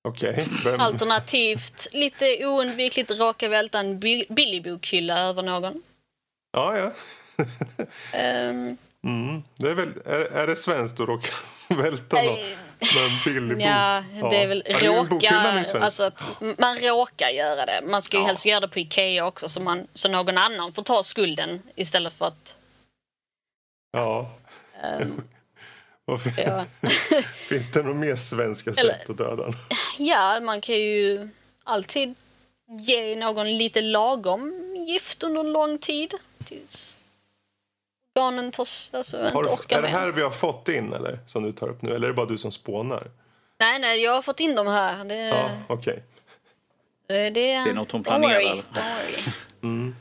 Okay. 0.08 0.44
Alternativt 0.78 1.86
lite 1.92 2.46
oundvikligt 2.46 3.10
raka 3.10 3.48
välta 3.48 3.78
en 3.78 4.00
Billy-bokhylla 4.00 5.18
över 5.18 5.42
någon. 5.42 5.82
Ja, 6.52 6.78
ja. 6.78 6.92
um, 8.48 8.78
mm. 9.04 9.42
det 9.56 9.70
är, 9.70 9.74
väl, 9.74 9.92
är, 10.04 10.20
är 10.20 10.46
det 10.46 10.56
svenskt 10.56 11.00
att 11.00 11.08
råka 11.08 11.32
välta 11.68 12.22
någon? 12.22 12.38
Med 12.80 13.04
en 13.04 13.10
billig 13.24 13.56
bok? 13.56 13.66
Ja, 13.66 14.04
det 14.30 14.36
är 14.36 14.46
väl 14.46 14.62
ja. 14.66 15.06
råka. 15.10 15.62
Alltså 15.80 16.02
att 16.02 16.22
man 16.58 16.78
råkar 16.78 17.28
göra 17.28 17.66
det. 17.66 17.82
Man 17.86 18.02
ska 18.02 18.16
ju 18.16 18.22
ja. 18.22 18.26
helst 18.26 18.46
göra 18.46 18.60
det 18.60 18.68
på 18.68 18.78
Ikea 18.78 19.26
också 19.26 19.48
så, 19.48 19.60
man, 19.60 19.86
så 19.94 20.08
någon 20.08 20.38
annan 20.38 20.72
får 20.72 20.82
ta 20.82 21.02
skulden 21.02 21.62
istället 21.74 22.12
för 22.12 22.26
att... 22.26 22.56
Ja. 23.92 24.30
Um, 24.82 25.22
ja. 26.36 26.64
Finns 27.48 27.70
det 27.70 27.82
några 27.82 27.94
mer 27.94 28.16
svenska 28.16 28.72
sätt 28.72 28.84
Eller, 28.84 28.98
att 29.08 29.18
döda 29.18 29.54
Ja, 29.98 30.40
man 30.40 30.60
kan 30.60 30.74
ju 30.74 31.28
alltid 31.64 32.14
ge 32.68 33.16
någon 33.16 33.58
lite 33.58 33.80
lagom 33.80 34.76
gift 34.88 35.22
under 35.22 35.40
en 35.40 35.52
lång 35.52 35.78
tid. 35.78 36.14
Tills 36.44 36.96
organen 38.14 38.52
tos, 38.52 38.90
alltså, 38.92 39.16
har 39.16 39.26
inte 39.26 39.38
orkar 39.38 39.78
Är 39.78 39.82
det 39.82 39.88
här 39.88 40.08
vi 40.12 40.22
har 40.22 40.30
fått 40.30 40.68
in 40.68 40.92
eller 40.92 41.18
som 41.26 41.42
du 41.42 41.52
tar 41.52 41.68
upp 41.68 41.82
nu? 41.82 41.94
Eller 41.94 42.06
är 42.06 42.10
det 42.10 42.16
bara 42.16 42.26
du 42.26 42.38
som 42.38 42.52
spånar? 42.52 43.10
Nej, 43.58 43.78
nej, 43.78 44.02
jag 44.02 44.12
har 44.12 44.22
fått 44.22 44.40
in 44.40 44.54
dem 44.54 44.66
här. 44.66 45.04
Det... 45.04 45.14
Ja, 45.14 45.50
okej. 45.66 45.92
Okay. 45.92 46.02
Det, 47.06 47.30
det, 47.30 47.52
är 47.52 47.72
något 47.72 47.92
hon 47.92 48.02
planerar. 48.02 48.62
mm. 49.62 49.96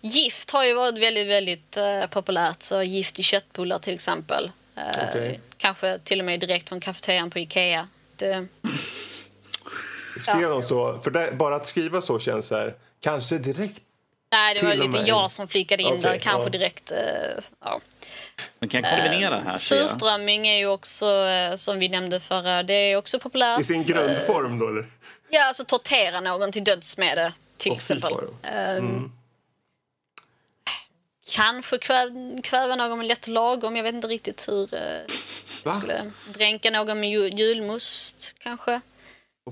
Gift 0.00 0.50
har 0.50 0.64
ju 0.64 0.74
varit 0.74 0.98
väldigt, 0.98 1.28
väldigt 1.28 1.76
uh, 1.76 2.06
populärt. 2.06 2.62
Så 2.62 2.82
gift 2.82 3.18
i 3.18 3.22
köttbullar 3.22 3.78
till 3.78 3.94
exempel. 3.94 4.50
Uh, 4.78 5.08
okay. 5.08 5.38
Kanske 5.56 5.98
till 5.98 6.18
och 6.18 6.24
med 6.24 6.40
direkt 6.40 6.68
från 6.68 6.80
kafeterian 6.80 7.30
på 7.30 7.38
Ikea. 7.38 7.88
Det... 8.16 8.46
Skrev 10.20 10.42
ja. 10.42 10.48
de 10.48 10.62
så? 10.62 10.98
För 10.98 11.10
det, 11.10 11.32
bara 11.32 11.56
att 11.56 11.66
skriva 11.66 12.00
så 12.00 12.18
känns 12.18 12.46
så 12.46 12.56
här, 12.56 12.74
kanske 13.00 13.38
direkt 13.38 13.82
Nej, 14.32 14.54
det 14.54 14.66
var 14.66 14.74
lite 14.74 14.98
jag 14.98 15.30
som 15.30 15.48
flikade 15.48 15.82
in 15.82 15.88
okay, 15.88 16.02
där, 16.02 16.18
kanske 16.18 16.42
ja. 16.42 16.48
direkt. 16.48 16.92
Uh, 16.92 16.98
ja. 17.60 17.80
Man 18.58 18.68
kan 18.68 18.82
kombinera 18.82 19.40
här. 19.40 19.56
Surströmming 19.56 20.48
är 20.48 20.56
ju 20.56 20.66
också, 20.66 21.28
som 21.56 21.78
vi 21.78 21.88
nämnde 21.88 22.20
förra, 22.20 22.62
det 22.62 22.74
är 22.74 22.96
också 22.96 23.18
populärt. 23.18 23.60
I 23.60 23.64
sin 23.64 23.82
grundform 23.82 24.58
då 24.58 24.68
eller? 24.68 24.86
Ja, 25.30 25.44
alltså 25.44 25.64
tortera 25.64 26.20
någon 26.20 26.52
till 26.52 26.64
döds 26.64 26.98
med 26.98 27.18
det 27.18 27.32
till 27.56 27.72
oh, 27.72 27.76
exempel. 27.76 28.12
Um, 28.78 29.12
Kanske 31.30 31.78
kväv, 31.78 32.40
kväva 32.42 32.76
någon 32.76 32.98
med 32.98 33.06
lätt 33.06 33.26
lagom. 33.26 33.76
Jag 33.76 33.82
vet 33.82 33.94
inte 33.94 34.08
riktigt 34.08 34.48
hur. 34.48 34.74
Eh, 34.74 35.06
skulle 35.78 36.12
dränka 36.26 36.70
någon 36.70 37.00
med 37.00 37.10
jul, 37.10 37.38
julmust 37.38 38.34
kanske. 38.38 38.80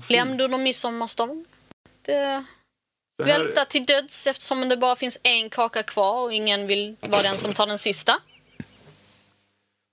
Klämd 0.07 0.41
under 0.41 0.57
midsommarstång. 0.57 1.45
Det, 2.01 2.45
svälta 3.23 3.59
här... 3.59 3.65
till 3.65 3.85
döds 3.85 4.27
eftersom 4.27 4.69
det 4.69 4.77
bara 4.77 4.95
finns 4.95 5.19
en 5.23 5.49
kaka 5.49 5.83
kvar 5.83 6.21
och 6.21 6.33
ingen 6.33 6.67
vill 6.67 6.95
vara 6.99 7.21
den 7.21 7.35
som 7.35 7.53
tar 7.53 7.67
den 7.67 7.77
sista. 7.77 8.19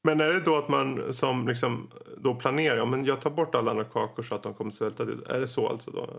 Men 0.04 0.20
är 0.20 0.32
det 0.32 0.40
då 0.40 0.56
att 0.56 0.68
man 0.68 1.12
som 1.12 1.48
liksom 1.48 1.90
då 2.16 2.34
planerar, 2.34 2.86
men 2.86 3.04
jag 3.04 3.20
tar 3.20 3.30
bort 3.30 3.54
alla 3.54 3.70
andra 3.70 3.84
kakor 3.84 4.22
så 4.22 4.34
att 4.34 4.42
de 4.42 4.54
kommer 4.54 4.70
svälta 4.70 5.04
till? 5.04 5.22
Är 5.28 5.40
det 5.40 5.48
så 5.48 5.68
alltså 5.68 5.90
då? 5.90 6.10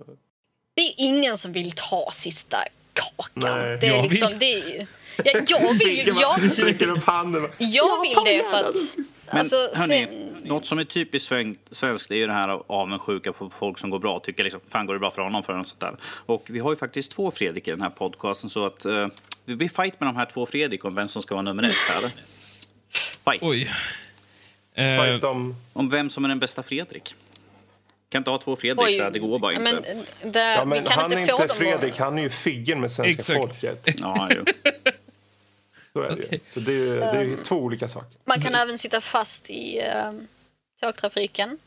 Det 0.75 0.81
är 0.81 0.93
ingen 0.97 1.37
som 1.37 1.53
vill 1.53 1.71
ta 1.71 2.09
sista 2.13 2.57
kakan. 2.93 3.59
Nej, 3.59 3.77
det 3.81 3.87
är 3.87 4.03
liksom, 4.03 4.29
vill. 4.29 4.39
det 4.39 4.77
är, 4.77 4.87
Ja, 5.23 5.41
jag 5.47 5.73
vill 5.73 6.07
ju... 6.07 6.13
Jag, 6.21 6.39
räcker 6.67 6.87
upp 6.87 7.03
handen. 7.03 7.47
Jag 7.57 8.01
vill 8.01 8.15
det 8.25 8.43
för 8.51 8.59
att... 8.59 8.75
Men 9.25 9.37
alltså, 9.37 9.55
hörni, 9.55 10.07
sen... 10.07 10.49
något 10.49 10.65
som 10.65 10.79
är 10.79 10.83
typiskt 10.83 11.33
svenskt 11.71 12.11
är 12.11 12.15
ju 12.15 12.27
det 12.27 12.33
här 12.33 12.61
avundsjuka 12.67 13.33
på 13.33 13.49
folk 13.49 13.77
som 13.77 13.89
går 13.89 13.99
bra. 13.99 14.19
Tycker 14.19 14.43
liksom, 14.43 14.61
fan 14.69 14.85
går 14.85 14.93
det 14.93 14.99
bra 14.99 15.11
för 15.11 15.21
honom 15.21 15.43
för 15.43 15.53
något 15.53 15.67
sånt 15.67 15.79
där. 15.79 15.95
Och 16.25 16.43
vi 16.47 16.59
har 16.59 16.69
ju 16.71 16.75
faktiskt 16.75 17.11
två 17.11 17.31
Fredrik 17.31 17.67
i 17.67 17.71
den 17.71 17.81
här 17.81 17.89
podcasten 17.89 18.49
så 18.49 18.65
att 18.65 18.85
uh, 18.85 19.07
det 19.45 19.55
blir 19.55 19.69
fight 19.69 19.99
med 19.99 20.09
de 20.09 20.15
här 20.15 20.25
två 20.25 20.45
Fredrik 20.45 20.85
om 20.85 20.95
vem 20.95 21.07
som 21.07 21.21
ska 21.21 21.35
vara 21.35 21.43
nummer 21.43 21.63
ett 21.63 21.73
här. 21.73 22.11
Fight. 23.23 23.43
Oj. 23.43 23.71
Fight 24.75 25.23
om... 25.23 25.55
om 25.73 25.89
vem 25.89 26.09
som 26.09 26.25
är 26.25 26.29
den 26.29 26.39
bästa 26.39 26.63
Fredrik. 26.63 27.15
Kan 28.09 28.19
inte 28.19 28.29
ha 28.29 28.37
två 28.37 28.55
Fredriksar, 28.55 29.11
det 29.11 29.19
går 29.19 29.39
bara 29.39 29.53
inte. 29.53 29.63
Men, 29.63 30.31
det, 30.31 30.39
ja, 30.39 30.65
men 30.65 30.87
han 30.87 31.13
är 31.13 31.19
inte 31.19 31.53
Fredrik, 31.53 31.97
han 31.97 32.17
är 32.17 32.21
ju 32.21 32.29
Figgen 32.29 32.81
med 32.81 32.91
svenska 32.91 33.21
Exakt. 33.21 33.39
folket. 33.39 33.99
Ja, 34.01 34.29
jo. 34.31 34.71
Så 35.99 36.13
är 36.13 36.15
det 36.15 36.25
okay. 36.25 36.39
Så 36.47 36.59
det 36.59 36.73
är, 36.73 36.95
det 36.95 37.19
är 37.19 37.25
um, 37.25 37.43
två 37.43 37.55
olika 37.55 37.87
saker. 37.87 38.17
Man 38.25 38.39
kan 38.39 38.55
även 38.55 38.77
sitta 38.77 39.01
fast 39.01 39.49
i 39.49 39.81
uh, 39.81 40.11
tågtrafiken. 40.81 41.57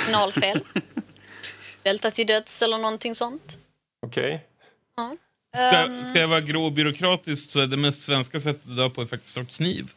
Signalfel. 0.00 0.60
Välta 1.84 2.10
till 2.10 2.26
döds 2.26 2.62
eller 2.62 2.78
någonting 2.78 3.14
sånt. 3.14 3.56
Okej. 4.06 4.24
Okay. 4.24 4.38
Ja. 4.96 5.16
Ska, 5.56 5.84
um, 5.84 6.04
ska 6.04 6.18
jag 6.18 6.28
vara 6.28 6.40
grå 6.40 6.64
och 6.64 6.72
byråkratisk 6.72 7.50
så 7.50 7.60
är 7.60 7.66
det 7.66 7.76
mest 7.76 8.02
svenska 8.02 8.40
sättet 8.40 8.70
att 8.70 8.76
dö 8.76 8.90
på 8.90 9.02
är 9.02 9.06
faktiskt 9.06 9.38
av 9.38 9.44
kniv. 9.44 9.90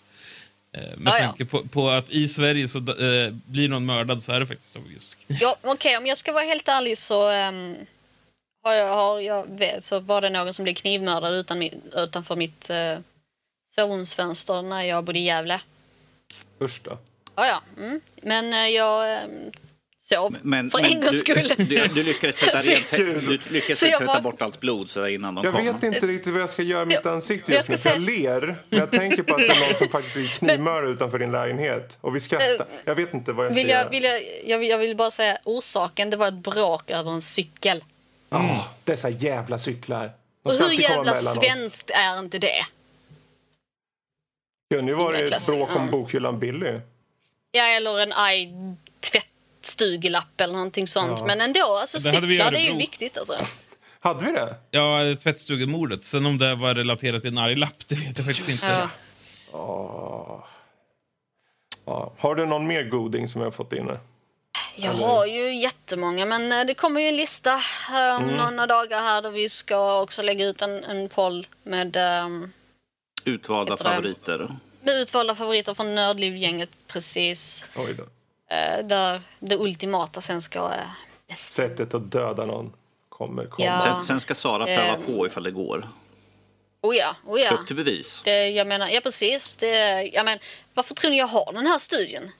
Eh, 0.73 0.97
med 0.97 1.13
ja, 1.13 1.17
tanke 1.17 1.45
på, 1.45 1.67
på, 1.67 1.89
att 1.89 2.09
i 2.09 2.27
Sverige 2.27 2.67
så 2.67 2.77
eh, 2.79 3.31
blir 3.31 3.69
någon 3.69 3.85
mördad 3.85 4.23
så 4.23 4.31
är 4.31 4.39
det 4.39 4.45
faktiskt 4.47 4.75
av 4.75 4.91
just 4.93 5.25
kniv. 5.25 5.37
Ja, 5.41 5.55
Okej, 5.61 5.71
okay, 5.71 5.97
om 5.97 6.05
jag 6.05 6.17
ska 6.17 6.31
vara 6.31 6.43
helt 6.43 6.67
ärlig 6.67 6.97
så, 6.97 7.31
um, 7.31 7.75
har 8.63 8.73
jag, 8.73 8.95
har 8.95 9.19
jag 9.19 9.83
så 9.83 9.99
var 9.99 10.21
det 10.21 10.29
någon 10.29 10.53
som 10.53 10.63
blev 10.63 10.73
knivmördad 10.73 11.33
utan, 11.33 11.69
utanför 11.95 12.35
mitt 12.35 12.69
uh, 12.69 12.99
sovrumsfönster 13.75 14.61
när 14.61 14.83
jag 14.83 15.03
bodde 15.03 15.19
i 15.19 15.23
Gävle. 15.23 15.61
Usch 16.61 16.81
då. 16.83 16.97
Ja, 17.35 17.47
ja. 17.47 17.61
Mm. 17.77 18.01
Men 18.21 18.53
uh, 18.53 18.69
jag 18.69 19.23
um, 19.23 19.51
sov 20.01 20.37
men, 20.41 20.71
för 20.71 20.81
men 20.81 20.91
en 20.91 21.01
gångs 21.01 21.19
skull. 21.19 21.53
Du, 21.57 21.81
du, 21.95 22.03
lyckades 22.03 22.35
tvätta, 22.35 22.59
rent, 22.59 22.91
du 22.91 23.39
lyckades 23.49 23.79
tvätta 23.79 24.05
bara... 24.05 24.21
bort 24.21 24.41
allt 24.41 24.59
blod 24.59 24.89
så 24.89 25.07
innan 25.07 25.35
de 25.35 25.43
Jag 25.43 25.53
kom. 25.53 25.65
vet 25.65 25.83
inte 25.83 26.07
riktigt 26.07 26.33
vad 26.33 26.41
jag 26.41 26.49
ska 26.49 26.61
göra 26.61 26.85
med 26.85 26.97
mitt 26.97 27.05
ansikte 27.05 27.53
just 27.53 27.69
nu. 27.69 27.75
Jag, 27.83 27.95
jag 27.95 28.01
ler 28.01 28.55
när 28.69 28.79
jag 28.79 28.91
tänker 28.91 29.23
på 29.23 29.35
att 29.35 29.41
det 29.41 29.47
är 29.47 29.67
någon 29.67 29.75
som 29.75 29.87
faktiskt 29.87 30.15
blir 30.15 30.27
knivmördad 30.27 30.89
utanför 30.89 31.19
din 31.19 31.31
lägenhet. 31.31 31.97
Och 32.01 32.15
vi 32.15 32.19
skrattar. 32.19 32.65
Eh, 32.65 32.65
jag 32.85 32.95
vet 32.95 33.13
inte 33.13 33.33
vad 33.33 33.45
jag 33.45 33.53
ska 33.53 33.61
vill 33.61 33.69
jag, 33.69 33.79
göra. 33.79 33.89
Vill 33.89 34.03
jag, 34.03 34.21
jag, 34.45 34.57
vill, 34.59 34.69
jag 34.69 34.77
vill 34.77 34.95
bara 34.95 35.11
säga 35.11 35.37
orsaken. 35.43 36.09
Det 36.09 36.17
var 36.17 36.27
ett 36.27 36.33
brak 36.33 36.89
över 36.91 37.11
en 37.11 37.21
cykel. 37.21 37.83
Mm. 38.29 38.45
Oh, 38.45 38.67
dessa 38.83 39.09
jävla 39.09 39.57
cyklar. 39.57 40.11
Och 40.43 40.53
hur 40.53 40.81
jävla 40.81 41.15
svenskt 41.15 41.89
är 41.89 42.19
inte 42.19 42.39
det? 42.39 42.65
Det 44.71 44.77
kunde 44.77 44.91
ju 44.91 44.97
varit 44.97 45.31
ett 45.31 45.47
bråk 45.47 45.75
om 45.75 45.89
bokhyllan 45.91 46.39
Billy. 46.39 46.79
Ja, 47.51 47.63
eller 47.63 47.99
en 47.99 48.13
arg 48.13 48.53
tvätt 48.99 49.25
tvättstugelapp 49.61 50.41
eller 50.41 50.53
någonting 50.53 50.87
sånt. 50.87 51.19
Ja. 51.19 51.25
Men 51.25 51.41
ändå, 51.41 51.77
alltså 51.77 51.97
det 51.97 52.03
cyklar 52.03 52.51
det 52.51 52.59
är 52.59 52.71
ju 52.71 52.77
viktigt 52.77 53.17
alltså. 53.17 53.37
Hade 53.99 54.25
vi 54.25 54.31
det? 54.31 54.55
Ja, 54.71 55.15
tvättstugemordet. 55.23 56.03
Sen 56.03 56.25
om 56.25 56.37
det 56.37 56.55
var 56.55 56.75
relaterat 56.75 57.21
till 57.21 57.31
en 57.31 57.37
arg 57.37 57.55
lapp, 57.55 57.87
det 57.87 57.95
vet 57.95 58.17
jag 58.17 58.25
faktiskt 58.25 58.49
Just 58.49 58.63
inte. 58.63 58.89
Ja. 59.51 59.59
Oh. 59.59 60.43
Ja. 61.85 62.13
Har 62.17 62.35
du 62.35 62.45
någon 62.45 62.67
mer 62.67 62.83
goding 62.83 63.27
som 63.27 63.41
jag 63.41 63.45
har 63.45 63.51
fått 63.51 63.73
in? 63.73 63.91
Jag 64.75 64.95
Eller? 64.95 65.05
har 65.07 65.25
ju 65.25 65.55
jättemånga, 65.55 66.25
men 66.25 66.51
eh, 66.51 66.65
det 66.65 66.73
kommer 66.73 67.01
ju 67.01 67.07
en 67.07 67.15
lista 67.15 67.53
om 68.17 68.23
mm. 68.23 68.35
några 68.35 68.67
dagar 68.67 68.99
här 68.99 69.21
där 69.21 69.31
vi 69.31 69.49
ska 69.49 70.01
också 70.01 70.21
lägga 70.21 70.45
ut 70.45 70.61
en, 70.61 70.83
en 70.83 71.09
poll 71.09 71.47
med 71.63 71.97
um, 71.97 72.51
Utvalda 73.25 73.77
favoriter. 73.77 74.55
Med 74.81 74.95
utvalda 74.95 75.35
favoriter 75.35 75.73
från 75.73 75.95
Nördlivgänget, 75.95 76.69
precis. 76.87 77.65
Oj 77.75 77.93
då. 77.93 78.03
Eh, 78.55 78.85
där 78.85 79.21
det 79.39 79.57
ultimata 79.57 80.21
sen 80.21 80.41
ska... 80.41 80.73
Eh, 81.27 81.35
Sättet 81.35 81.93
att 81.93 82.11
döda 82.11 82.45
någon 82.45 82.73
kommer 83.09 83.45
komma. 83.45 83.65
Ja. 83.65 83.79
Sen, 83.79 84.01
sen, 84.01 84.19
ska 84.19 84.35
Sara 84.35 84.65
pröva 84.65 84.97
eh, 84.97 84.99
på 84.99 85.25
ifall 85.25 85.43
det 85.43 85.51
går. 85.51 85.87
Oh 86.81 86.95
ja, 86.95 87.15
oh 87.25 87.39
ja. 87.39 87.51
Upp 87.51 87.67
till 87.67 87.75
bevis. 87.75 88.23
Det, 88.23 88.49
jag 88.49 88.67
menar, 88.67 88.87
ja 88.87 89.01
precis. 89.01 89.55
Det, 89.55 90.03
jag 90.03 90.25
men, 90.25 90.39
varför 90.73 90.95
tror 90.95 91.11
ni 91.11 91.17
jag 91.17 91.27
har 91.27 91.53
den 91.53 91.67
här 91.67 91.79
studien? 91.79 92.31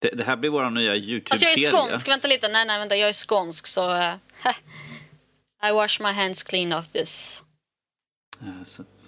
Det, 0.00 0.10
det 0.10 0.24
här 0.24 0.36
blir 0.36 0.50
vår 0.50 0.70
nya 0.70 0.96
Youtube-serie. 0.96 1.50
Alltså 1.50 1.60
jag 1.60 1.84
är 1.84 1.88
skånsk, 1.88 2.08
vänta 2.08 2.28
lite. 2.28 2.48
Nej, 2.48 2.66
nej, 2.66 2.78
vänta. 2.78 2.96
Jag 2.96 3.08
är 3.08 3.12
skånsk 3.12 3.66
så... 3.66 3.94
Uh, 3.94 4.14
I 5.68 5.72
wash 5.72 6.00
my 6.00 6.12
hands 6.12 6.42
clean 6.42 6.72
of 6.72 6.92
this. 6.92 7.42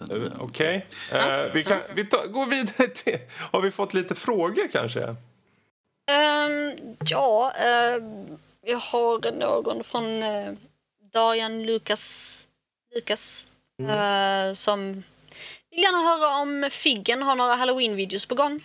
Okej. 0.01 0.87
Okay. 1.11 1.47
Uh, 1.47 1.53
vi 1.53 1.65
kan 1.65 1.79
vi 1.95 2.05
tar, 2.05 2.27
gå 2.27 2.45
vidare 2.45 2.89
till... 2.89 3.19
Har 3.53 3.61
vi 3.61 3.71
fått 3.71 3.95
lite 3.95 4.15
frågor 4.15 4.69
kanske? 4.73 5.01
Um, 5.01 6.97
ja, 7.09 7.53
uh, 7.59 8.05
jag 8.63 8.79
har 8.79 9.33
någon 9.33 9.85
från 9.85 10.23
uh, 10.23 10.55
Darian 11.13 11.63
Lukas, 11.63 12.47
Lukas 12.95 13.47
mm. 13.79 13.91
uh, 13.91 14.55
som 14.55 15.03
vill 15.71 15.83
gärna 15.83 15.99
höra 15.99 16.43
om 16.43 16.69
Figgen 16.73 17.23
har 17.23 17.37
några 17.37 17.55
halloween-videos 17.55 18.29
på 18.29 18.35
gång. 18.35 18.61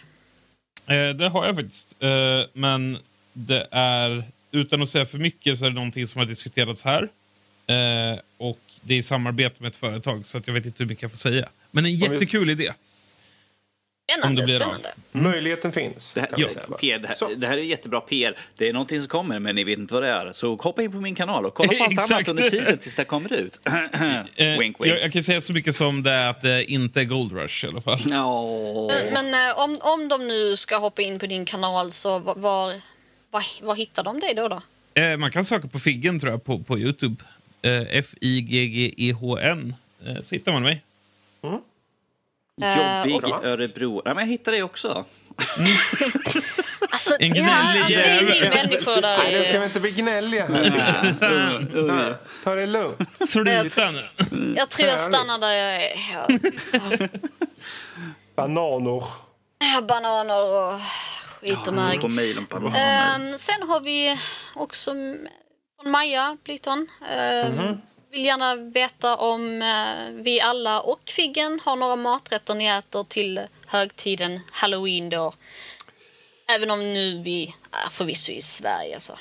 Eh, 0.88 1.09
det 1.09 1.29
har 1.29 1.45
jag 1.45 1.55
faktiskt. 1.55 1.95
Eh, 1.99 2.41
men 2.53 2.97
det 3.34 3.67
är, 3.71 4.23
utan 4.51 4.82
att 4.82 4.89
säga 4.89 5.05
för 5.05 5.17
mycket, 5.17 5.59
så 5.59 5.65
är 5.65 5.69
det 5.69 5.75
någonting 5.75 6.07
som 6.07 6.19
har 6.19 6.25
diskuterats 6.25 6.84
här. 6.84 7.09
Eh, 7.67 8.19
och 8.38 8.59
det 8.82 8.93
är 8.93 8.97
i 8.97 9.03
samarbete 9.03 9.55
med 9.59 9.69
ett 9.69 9.75
företag, 9.75 10.25
så 10.25 10.38
att 10.38 10.47
jag 10.47 10.53
vet 10.53 10.65
inte 10.65 10.84
hur 10.84 10.89
mycket 10.89 11.01
jag 11.01 11.11
får 11.11 11.17
säga. 11.17 11.49
Men 11.71 11.86
en 11.86 11.95
jättekul 11.95 12.49
idé. 12.49 12.73
Spännande. 14.11 14.47
spännande. 14.47 14.93
Mm. 15.13 15.32
Möjligheten 15.32 15.71
finns. 15.71 16.13
Det 16.13 16.21
här, 16.21 16.29
ja, 16.38 16.47
PR, 16.79 16.99
det, 16.99 17.07
här, 17.07 17.36
det, 17.36 17.47
här, 17.47 17.57
är 17.57 17.61
jättebra 17.61 18.01
PR. 18.01 18.38
Det 18.57 18.69
är 18.69 18.73
någonting 18.73 18.99
som 18.99 19.09
kommer, 19.09 19.39
men 19.39 19.55
ni 19.55 19.63
vet 19.63 19.79
inte 19.79 19.93
vad 19.93 20.03
det 20.03 20.09
är. 20.09 20.34
Så 20.34 20.55
hoppa 20.55 20.84
in 20.84 20.91
på 20.91 20.97
min 20.97 21.15
kanal 21.15 21.45
och 21.45 21.53
kolla 21.53 21.73
på 21.73 21.84
allt 21.84 22.11
annat 22.11 22.27
under 22.27 22.49
tiden 22.49 22.77
tills 22.77 22.95
det 22.95 23.05
kommer 23.05 23.34
ut. 23.34 23.59
Eh, 24.36 24.57
wink, 24.57 24.59
wink. 24.59 24.75
Jag, 24.79 25.01
jag, 25.01 25.13
kan 25.13 25.23
säga 25.23 25.41
så 25.41 25.53
mycket 25.53 25.75
som 25.75 26.03
det 26.03 26.11
är 26.11 26.29
att 26.29 26.41
det 26.41 26.71
inte 26.71 26.99
är 26.99 27.03
Gold 27.03 27.32
Rush 27.32 27.65
i 27.65 27.67
alla 27.67 27.82
fall. 27.82 27.99
No. 28.05 28.91
Men, 29.13 29.32
men 29.32 29.49
äh, 29.49 29.59
om, 29.59 29.77
om 29.82 30.07
de 30.07 30.27
nu 30.27 30.57
ska 30.57 30.77
hoppa 30.77 31.01
in 31.01 31.19
på 31.19 31.27
din 31.27 31.45
kanal, 31.45 31.91
så 31.91 32.19
var, 32.19 32.36
var, 32.36 32.82
var, 33.61 33.75
hittar 33.75 34.03
de 34.03 34.19
dig 34.19 34.34
då? 34.34 34.47
då? 34.47 34.61
Eh, 35.01 35.17
man 35.17 35.32
kan 35.32 35.45
söka 35.45 35.67
på 35.67 35.79
Figgen 35.79 36.19
tror 36.19 36.32
jag 36.32 36.43
på, 36.43 36.59
på 36.59 36.79
Youtube. 36.79 37.23
Eh, 37.62 37.97
F-I-G-G-E-H-N. 37.97 39.76
Eh, 40.05 40.22
så 40.22 40.36
hittar 40.36 40.51
man 40.51 40.64
mig. 40.64 40.84
Mm. 41.43 41.59
Jobbig 42.57 43.28
uh, 43.28 43.39
Örebro. 43.43 44.01
Ja, 44.05 44.14
men 44.14 44.24
jag 44.24 44.32
hittade 44.32 44.57
det 44.57 44.64
också. 44.64 45.05
alltså, 46.89 47.16
en 47.20 47.30
gnällig 47.30 47.82
ja, 47.82 47.89
jävel. 47.89 48.12
Alltså, 48.12 48.26
det 48.26 48.38
är 48.38 48.41
ni 48.41 48.49
människor 48.49 49.01
där. 49.01 49.18
Nej, 49.18 49.45
ska 49.45 49.59
vi 49.59 49.66
inte 49.66 49.80
bli 49.80 49.91
gnälliga 49.91 50.45
här. 50.47 52.16
Ta 52.43 52.55
det 52.55 52.66
lugnt. 52.66 53.30
Sluta 53.30 53.91
nu. 53.91 54.03
Jag 54.57 54.70
tror 54.70 54.89
jag 54.89 54.99
stannar 54.99 55.39
där 55.39 55.51
jag 55.51 55.84
är. 55.84 55.97
Ja. 56.14 56.28
Bananer. 58.36 59.03
Ja, 59.59 59.82
bananer 59.82 60.43
och 60.43 60.80
skit 61.41 61.68
och 61.68 61.74
märg. 61.74 61.97
Um, 61.97 63.38
sen 63.38 63.70
har 63.70 63.80
vi 63.80 64.18
också 64.55 64.93
från 65.82 65.91
Maja 65.91 66.38
Blyton. 66.43 66.88
Mm 67.01 67.53
-hmm 67.53 67.77
vill 68.11 68.25
gärna 68.25 68.55
veta 68.55 69.15
om 69.15 69.61
eh, 69.61 70.23
vi 70.23 70.41
alla 70.41 70.82
och 70.82 71.01
Figgen 71.05 71.59
har 71.63 71.75
några 71.75 71.95
maträtter 71.95 72.55
ni 72.55 72.65
äter 72.65 73.03
till 73.03 73.41
högtiden 73.65 74.39
halloween 74.51 75.09
då. 75.09 75.34
Även 76.47 76.71
om 76.71 76.93
nu 76.93 77.21
vi 77.21 77.55
är 77.71 77.89
förvisso 77.89 78.32
i 78.32 78.41
Sverige 78.41 78.99
så. 78.99 79.19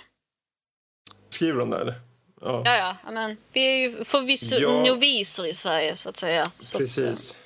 Skriver 1.29 1.59
de 1.59 1.71
det 1.71 1.95
Ja. 2.41 2.63
ja, 2.65 2.97
ja. 3.05 3.13
Men, 3.13 3.37
vi 3.53 3.67
är 3.67 3.75
ju 3.75 4.05
förvisso 4.05 4.55
ja. 4.55 4.85
noviser 4.85 5.47
i 5.47 5.55
Sverige 5.55 5.97
så 5.97 6.09
att 6.09 6.17
säga. 6.17 6.45
Så 6.59 6.79
Precis. 6.79 7.37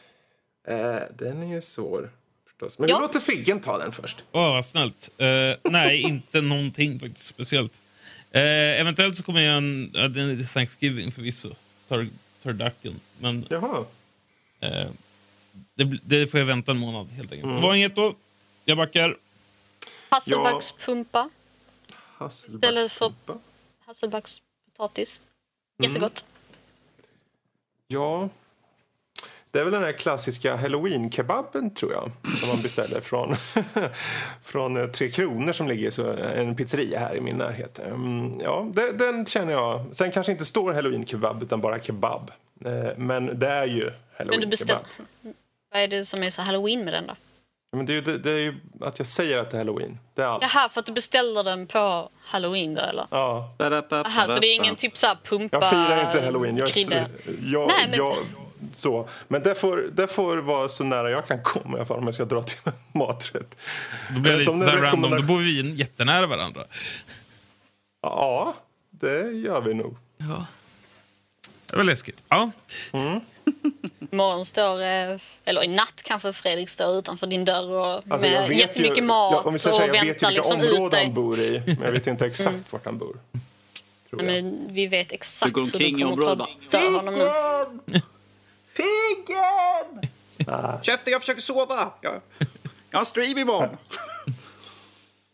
Att, 0.64 0.70
eh, 0.70 1.16
den 1.16 1.42
är 1.42 1.54
ju 1.54 1.62
svår. 1.62 2.10
Förstås. 2.46 2.78
Men 2.78 2.88
ja. 2.88 2.96
vi 2.96 3.02
låter 3.02 3.20
Figgen 3.20 3.60
ta 3.60 3.78
den 3.78 3.92
först. 3.92 4.24
Åh, 4.32 4.42
oh, 4.42 4.52
vad 4.52 4.64
snällt. 4.64 5.10
Uh, 5.22 5.70
nej, 5.72 6.00
inte 6.00 6.40
någonting 6.40 7.00
faktiskt 7.00 7.26
speciellt. 7.26 7.80
Eh, 8.34 8.80
eventuellt 8.80 9.16
så 9.16 9.22
kommer 9.22 9.40
jag 9.40 9.56
en, 9.56 9.90
ja, 9.94 10.08
den 10.08 10.30
är 10.30 10.44
Thanksgiving 10.44 11.12
förvisso. 11.12 11.54
Tar, 11.88 12.08
turducken. 12.42 13.00
Men 13.18 13.46
Jaha. 13.50 13.84
Eh, 14.60 14.86
det, 15.74 15.98
det, 16.02 16.26
får 16.26 16.40
jag 16.40 16.46
vänta 16.46 16.72
en 16.72 16.78
månad 16.78 17.08
helt 17.08 17.32
enkelt. 17.32 17.44
Mm. 17.44 17.56
Det 17.56 17.62
var 17.62 17.74
inget 17.74 17.96
då. 17.96 18.14
Jag 18.64 18.76
backar. 18.76 19.16
Hasselbackspumpa. 20.08 21.30
Hasselbackspumpa. 21.92 22.66
Istället 22.66 22.92
för 22.92 23.12
hasselbackspotatis. 23.86 25.20
Jättegott. 25.78 26.24
Mm. 26.24 26.34
Ja, 27.86 28.28
det 29.54 29.60
är 29.60 29.64
väl 29.64 29.72
den 29.72 29.82
här 29.82 29.92
klassiska 29.92 30.56
halloween-kebaben 30.56 31.74
tror 31.74 31.92
jag 31.92 32.10
som 32.38 32.48
man 32.48 32.62
beställer 32.62 33.00
från, 33.00 33.36
från 34.42 34.76
eh, 34.76 34.86
Tre 34.86 35.10
Kronor 35.10 35.52
som 35.52 35.68
ligger 35.68 35.90
så 35.90 36.12
en 36.12 36.56
pizzeria 36.56 36.98
här 36.98 37.16
i 37.16 37.20
min 37.20 37.36
närhet. 37.36 37.78
Mm, 37.78 38.32
ja, 38.40 38.66
det, 38.72 38.98
den 38.98 39.26
känner 39.26 39.52
jag. 39.52 39.84
Sen 39.92 40.12
kanske 40.12 40.32
inte 40.32 40.44
står 40.44 40.72
halloween-kebab 40.72 41.42
utan 41.42 41.60
bara 41.60 41.80
kebab. 41.80 42.30
Eh, 42.64 42.96
men 42.96 43.38
det 43.38 43.48
är 43.48 43.66
ju 43.66 43.90
halloween-kebab. 44.18 44.84
Vad 45.72 45.82
är 45.82 45.88
det 45.88 46.04
som 46.04 46.22
är 46.22 46.30
så 46.30 46.42
halloween 46.42 46.84
med 46.84 46.94
den 46.94 47.06
då? 47.06 47.14
Men 47.76 47.86
det, 47.86 47.92
är 47.92 47.94
ju, 47.94 48.00
det, 48.00 48.18
det 48.18 48.30
är 48.30 48.38
ju 48.38 48.54
att 48.80 48.98
jag 48.98 49.06
säger 49.06 49.38
att 49.38 49.50
det 49.50 49.56
är 49.56 49.58
halloween. 49.58 49.98
Det 50.14 50.22
är 50.22 50.26
allt. 50.26 50.42
Jaha, 50.42 50.68
för 50.68 50.80
att 50.80 50.86
du 50.86 50.92
beställer 50.92 51.44
den 51.44 51.66
på 51.66 52.10
halloween 52.24 52.74
då 52.74 52.80
eller? 52.80 53.06
Ja. 53.10 53.54
Jaha, 53.58 54.28
så 54.28 54.38
det 54.40 54.46
är 54.46 54.54
ingen 54.54 54.76
typ 54.76 54.96
så 54.96 55.06
pumpa 55.24 55.56
Jag 55.56 55.70
firar 55.70 56.06
inte 56.06 56.20
halloween. 56.20 56.56
Jag, 56.56 56.78
är, 56.78 57.06
jag, 57.42 57.68
Nej, 57.68 57.86
men... 57.90 57.98
jag, 57.98 58.16
så. 58.72 59.08
Men 59.28 59.42
det 59.42 59.54
får, 59.54 59.76
det 59.92 60.08
får 60.08 60.36
vara 60.36 60.68
så 60.68 60.84
nära 60.84 61.10
jag 61.10 61.26
kan 61.26 61.42
komma 61.42 61.76
i 61.76 61.80
alla 61.80 61.86
fall 61.86 61.98
om 61.98 62.04
jag 62.04 62.14
ska 62.14 62.24
dra 62.24 62.42
till 62.42 62.58
maträtt. 62.92 63.56
Då 64.14 64.20
blir 64.20 64.32
det 64.32 64.38
lite 64.38 64.58
så 64.58 64.70
random. 64.70 65.10
Då 65.10 65.22
bor 65.22 65.38
vi 65.38 65.74
jättenära 65.74 66.26
varandra. 66.26 66.64
Ja, 68.02 68.54
det 68.90 69.32
gör 69.32 69.60
vi 69.60 69.74
nog. 69.74 69.96
Ja. 70.16 70.46
Det 71.70 71.76
var 71.76 71.84
läskigt. 71.84 72.24
Ja. 72.28 72.50
Mm. 72.92 73.20
Imorgon 74.10 74.44
står, 74.44 74.82
eh, 74.82 75.18
eller 75.44 75.64
i 75.64 75.68
natt 75.68 76.02
kanske 76.04 76.32
Fredrik 76.32 76.68
står 76.68 76.98
utanför 76.98 77.26
din 77.26 77.44
dörr 77.44 77.76
och 77.76 78.02
alltså, 78.08 78.28
med 78.28 78.50
jättemycket 78.50 78.98
ju, 78.98 79.02
mat 79.02 79.32
ja, 79.32 79.42
om 79.42 79.52
vi 79.52 79.58
ska 79.58 79.70
och 79.70 79.76
säga, 79.76 79.94
jag 79.94 80.04
vet 80.04 80.04
ju 80.04 80.08
vilka 80.08 80.30
liksom 80.30 80.60
områden 80.60 81.04
han 81.04 81.14
bor 81.14 81.38
i, 81.38 81.62
men 81.66 81.82
jag 81.82 81.92
vet 81.92 82.06
inte 82.06 82.26
exakt 82.32 82.48
mm. 82.48 82.64
vart 82.70 82.84
han 82.84 82.98
bor. 82.98 83.16
Men 84.10 84.74
vi 84.74 84.86
vet 84.86 85.12
exakt 85.12 85.56
hur 85.56 85.64
du 85.64 86.04
kommer 86.04 86.16
ta 86.16 86.78
död 86.78 86.92
honom 86.92 87.14
nu. 87.84 88.00
Figgen! 88.76 90.10
Käften, 90.82 91.12
jag 91.12 91.20
försöker 91.20 91.40
sova. 91.40 91.92
Jag, 92.00 92.20
jag 92.90 92.98
har 92.98 93.04
stream 93.04 93.38
imorgon. 93.38 93.76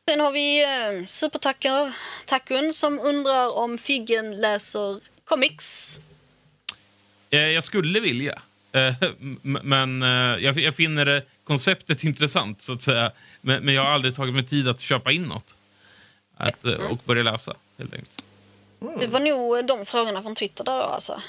Sen 0.08 0.20
har 0.20 0.32
vi 0.32 0.62
eh, 0.64 1.06
Supertackun 1.06 2.72
som 2.72 2.98
undrar 2.98 3.56
om 3.56 3.78
Figgen 3.78 4.40
läser 4.40 5.00
comics. 5.24 5.98
Eh, 7.30 7.38
jag 7.38 7.64
skulle 7.64 8.00
vilja. 8.00 8.42
Eh, 8.72 8.94
men 9.42 10.02
eh, 10.02 10.58
jag 10.58 10.74
finner 10.74 11.24
konceptet 11.44 12.04
intressant, 12.04 12.62
så 12.62 12.72
att 12.72 12.82
säga. 12.82 13.12
Men 13.40 13.74
jag 13.74 13.82
har 13.82 13.90
aldrig 13.90 14.14
tagit 14.14 14.34
mig 14.34 14.46
tid 14.46 14.68
att 14.68 14.80
köpa 14.80 15.12
in 15.12 15.22
något. 15.22 15.56
Att, 16.36 16.64
och 16.64 16.98
börja 17.04 17.22
läsa, 17.22 17.54
helt 17.78 17.92
enkelt. 17.92 18.22
Mm. 18.80 18.98
Det 18.98 19.06
var 19.06 19.20
nog 19.20 19.66
de 19.66 19.86
frågorna 19.86 20.22
från 20.22 20.34
Twitter 20.34 20.64
där 20.64 20.78
då, 20.78 20.84
alltså. 20.84 21.22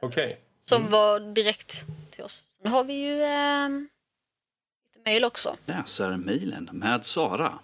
Okej. 0.00 0.24
Okay. 0.24 0.36
Som 0.68 0.80
mm. 0.80 0.92
var 0.92 1.20
direkt 1.20 1.84
till 2.10 2.24
oss. 2.24 2.46
Nu 2.62 2.70
har 2.70 2.84
vi 2.84 2.94
ju 2.94 3.22
eh, 3.22 3.68
lite 3.68 5.00
mejl 5.04 5.24
också. 5.24 5.56
Läsarmejlen 5.66 6.68
med 6.72 7.06
Sara. 7.06 7.58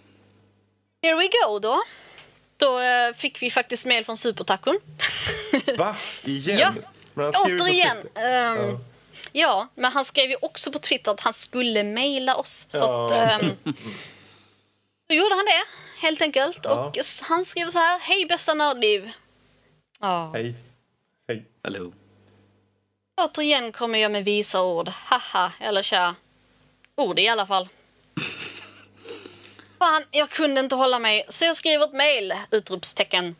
Here 1.03 1.17
we 1.17 1.29
go 1.45 1.59
då. 1.59 1.83
Då 2.57 2.81
eh, 2.81 3.15
fick 3.15 3.43
vi 3.43 3.51
faktiskt 3.51 3.87
mejl 3.87 4.05
från 4.05 4.17
Supertacon. 4.17 4.79
Va? 5.79 5.97
Igen? 6.25 6.85
Ja, 7.15 7.33
återigen. 7.45 7.97
Um, 7.99 8.05
ja. 8.15 8.79
ja. 9.33 9.69
men 9.75 9.93
han 9.93 10.05
skrev 10.05 10.31
ju 10.31 10.37
också 10.43 10.73
på 10.73 10.79
Twitter 10.79 11.13
att 11.13 11.21
han 11.21 11.33
skulle 11.33 11.83
mejla 11.83 12.37
oss. 12.37 12.67
Ja. 12.73 12.79
Så 12.79 12.85
att, 12.85 13.43
um, 13.43 13.51
då 15.09 15.15
gjorde 15.15 15.35
han 15.35 15.45
det, 15.45 15.65
helt 16.07 16.23
enkelt. 16.23 16.61
Ja. 16.63 16.87
Och 16.87 16.97
han 17.23 17.45
skrev 17.45 17.69
så 17.69 17.79
här. 17.79 17.99
Hej 17.99 18.27
bästa 18.27 18.55
nördliv. 18.55 19.11
Ja. 20.01 20.31
Hej. 20.35 20.55
Hej. 21.29 21.45
Hallå. 21.63 21.93
Återigen 23.21 23.73
kommer 23.73 23.99
jag 23.99 24.13
med 24.13 24.25
visa 24.25 24.63
ord. 24.63 24.89
Haha, 24.89 25.53
eller 25.61 25.83
tja. 25.83 26.15
Ord 26.95 27.19
i 27.19 27.29
alla 27.29 27.47
fall. 27.47 27.69
Fan, 29.79 30.05
jag 30.11 30.31
kunde 30.31 30.61
inte 30.61 30.75
hålla 30.75 30.99
mig, 30.99 31.25
så 31.29 31.45
jag 31.45 31.57
skrev 31.57 31.83
ett 31.83 31.93
mail! 31.93 32.35
Utropstecken. 32.51 33.37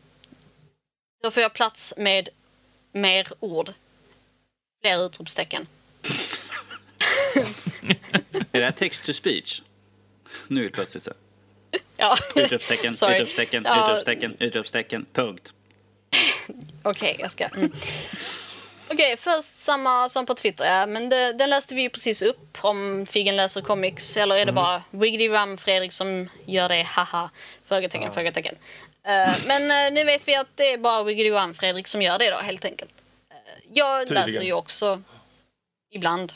Då 1.23 1.31
får 1.31 1.43
jag 1.43 1.53
plats 1.53 1.93
med 1.97 2.29
mer 2.91 3.27
ord. 3.39 3.73
Fler 4.81 5.05
utropstecken. 5.05 5.67
är 8.51 8.59
det 8.59 8.65
här 8.65 8.71
text 8.71 9.05
to 9.05 9.13
speech? 9.13 9.61
Nu 10.47 10.59
är 10.59 10.63
det 10.63 10.71
plötsligt 10.71 11.03
så. 11.03 11.11
Ja. 11.97 12.17
Utropstecken, 12.35 12.93
utropstecken, 12.93 13.63
ja. 13.65 13.85
utropstecken, 13.85 14.37
utropstecken, 14.39 15.05
punkt. 15.13 15.53
Okej, 16.83 17.11
okay, 17.11 17.15
jag 17.19 17.31
ska... 17.31 17.45
Mm. 17.45 17.71
Okej, 18.93 19.17
först 19.17 19.55
samma 19.55 20.09
som 20.09 20.25
på 20.25 20.35
Twitter. 20.35 20.65
Ja. 20.65 20.85
Men 20.85 21.09
det, 21.09 21.33
den 21.33 21.49
läste 21.49 21.75
vi 21.75 21.81
ju 21.81 21.89
precis 21.89 22.21
upp 22.21 22.57
om 22.61 23.05
Figgen 23.09 23.35
läser 23.35 23.61
comics. 23.61 24.17
Eller 24.17 24.35
är 24.35 24.45
det 24.45 24.51
mm. 24.51 24.55
bara 24.55 24.83
Wiggity 24.89 25.29
Rum 25.29 25.57
Fredrik 25.57 25.93
som 25.93 26.29
gör 26.45 26.69
det? 26.69 26.83
Haha. 26.83 27.29
Frågetecken, 27.65 28.07
ja. 28.07 28.13
frågetecken. 28.13 28.55
Uh, 28.55 29.47
men 29.47 29.61
uh, 29.61 29.93
nu 29.93 30.03
vet 30.03 30.27
vi 30.27 30.35
att 30.35 30.47
det 30.55 30.73
är 30.73 30.77
bara 30.77 31.03
Wiggity 31.03 31.31
Rum 31.31 31.53
Fredrik 31.53 31.87
som 31.87 32.01
gör 32.01 32.19
det 32.19 32.29
då, 32.29 32.37
helt 32.37 32.65
enkelt. 32.65 32.91
Uh, 33.31 33.37
jag 33.73 34.07
Tydligen. 34.07 34.27
läser 34.27 34.41
ju 34.41 34.53
också 34.53 35.01
ibland 35.91 36.33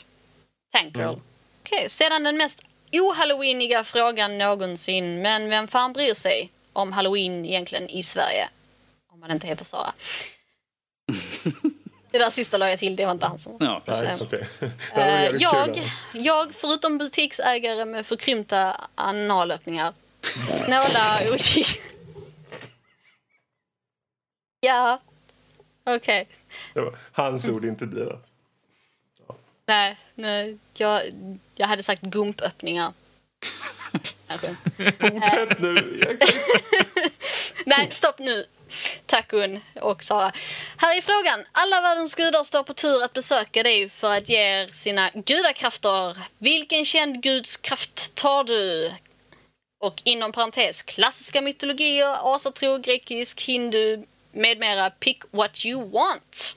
Tank 0.72 0.96
Girl. 0.96 1.04
Mm. 1.04 1.20
Okej, 1.62 1.78
okay, 1.78 1.88
sedan 1.88 2.24
den 2.24 2.36
mest 2.36 2.62
ohalloweeniga 2.92 3.84
frågan 3.84 4.38
någonsin. 4.38 5.22
Men 5.22 5.48
vem 5.48 5.68
fan 5.68 5.92
bryr 5.92 6.14
sig 6.14 6.50
om 6.72 6.92
halloween 6.92 7.44
egentligen 7.44 7.88
i 7.88 8.02
Sverige? 8.02 8.48
Om 9.12 9.20
man 9.20 9.30
inte 9.30 9.46
heter 9.46 9.64
Sara. 9.64 9.92
Det 12.10 12.18
där 12.18 12.30
sista 12.30 12.58
la 12.58 12.68
jag 12.70 12.78
till, 12.78 12.96
det 12.96 13.04
var 13.04 13.12
inte 13.12 13.26
han 13.26 13.38
som... 13.38 13.56
Ja, 13.60 13.82
precis. 13.84 14.22
Okay. 14.22 14.42
Uh, 14.96 15.36
jag, 15.38 15.82
jag, 16.12 16.54
förutom 16.54 16.98
butiksägare 16.98 17.84
med 17.84 18.06
förkrympta 18.06 18.88
analöppningar, 18.94 19.92
snåla 20.64 21.20
och... 21.32 21.40
ja, 24.60 25.00
okej. 25.84 26.28
Okay. 26.74 26.90
hans 27.12 27.48
ord, 27.48 27.64
inte 27.64 27.86
dina. 27.86 28.18
Ja. 29.28 29.34
Nej, 29.66 29.96
nej 30.14 30.58
jag, 30.74 31.02
jag 31.54 31.66
hade 31.66 31.82
sagt 31.82 32.02
gumpöppningar. 32.02 32.92
Fortsätt 34.98 35.60
nu! 35.60 36.00
nej, 37.66 37.88
stopp 37.90 38.18
nu. 38.18 38.46
Tack 39.06 39.28
Gun 39.28 39.60
och 39.80 40.04
Sara. 40.04 40.32
Här 40.76 40.96
är 40.96 41.00
frågan. 41.00 41.44
Alla 41.52 41.80
världens 41.80 42.14
gudar 42.14 42.44
står 42.44 42.62
på 42.62 42.74
tur 42.74 43.02
att 43.02 43.12
besöka 43.12 43.62
dig 43.62 43.88
för 43.88 44.16
att 44.16 44.28
ge 44.28 44.36
er 44.36 44.68
sina 44.72 45.10
gudakrafter. 45.14 46.16
Vilken 46.38 46.84
känd 46.84 47.22
guds 47.22 47.56
kraft 47.56 48.14
tar 48.14 48.44
du? 48.44 48.92
Och 49.80 50.02
inom 50.04 50.32
parentes, 50.32 50.82
klassiska 50.82 51.42
mytologier, 51.42 52.34
asatro, 52.34 52.78
grekisk, 52.78 53.42
hindu 53.42 54.06
med 54.32 54.58
mera. 54.58 54.90
Pick 54.90 55.22
what 55.30 55.66
you 55.66 55.90
want. 55.90 56.56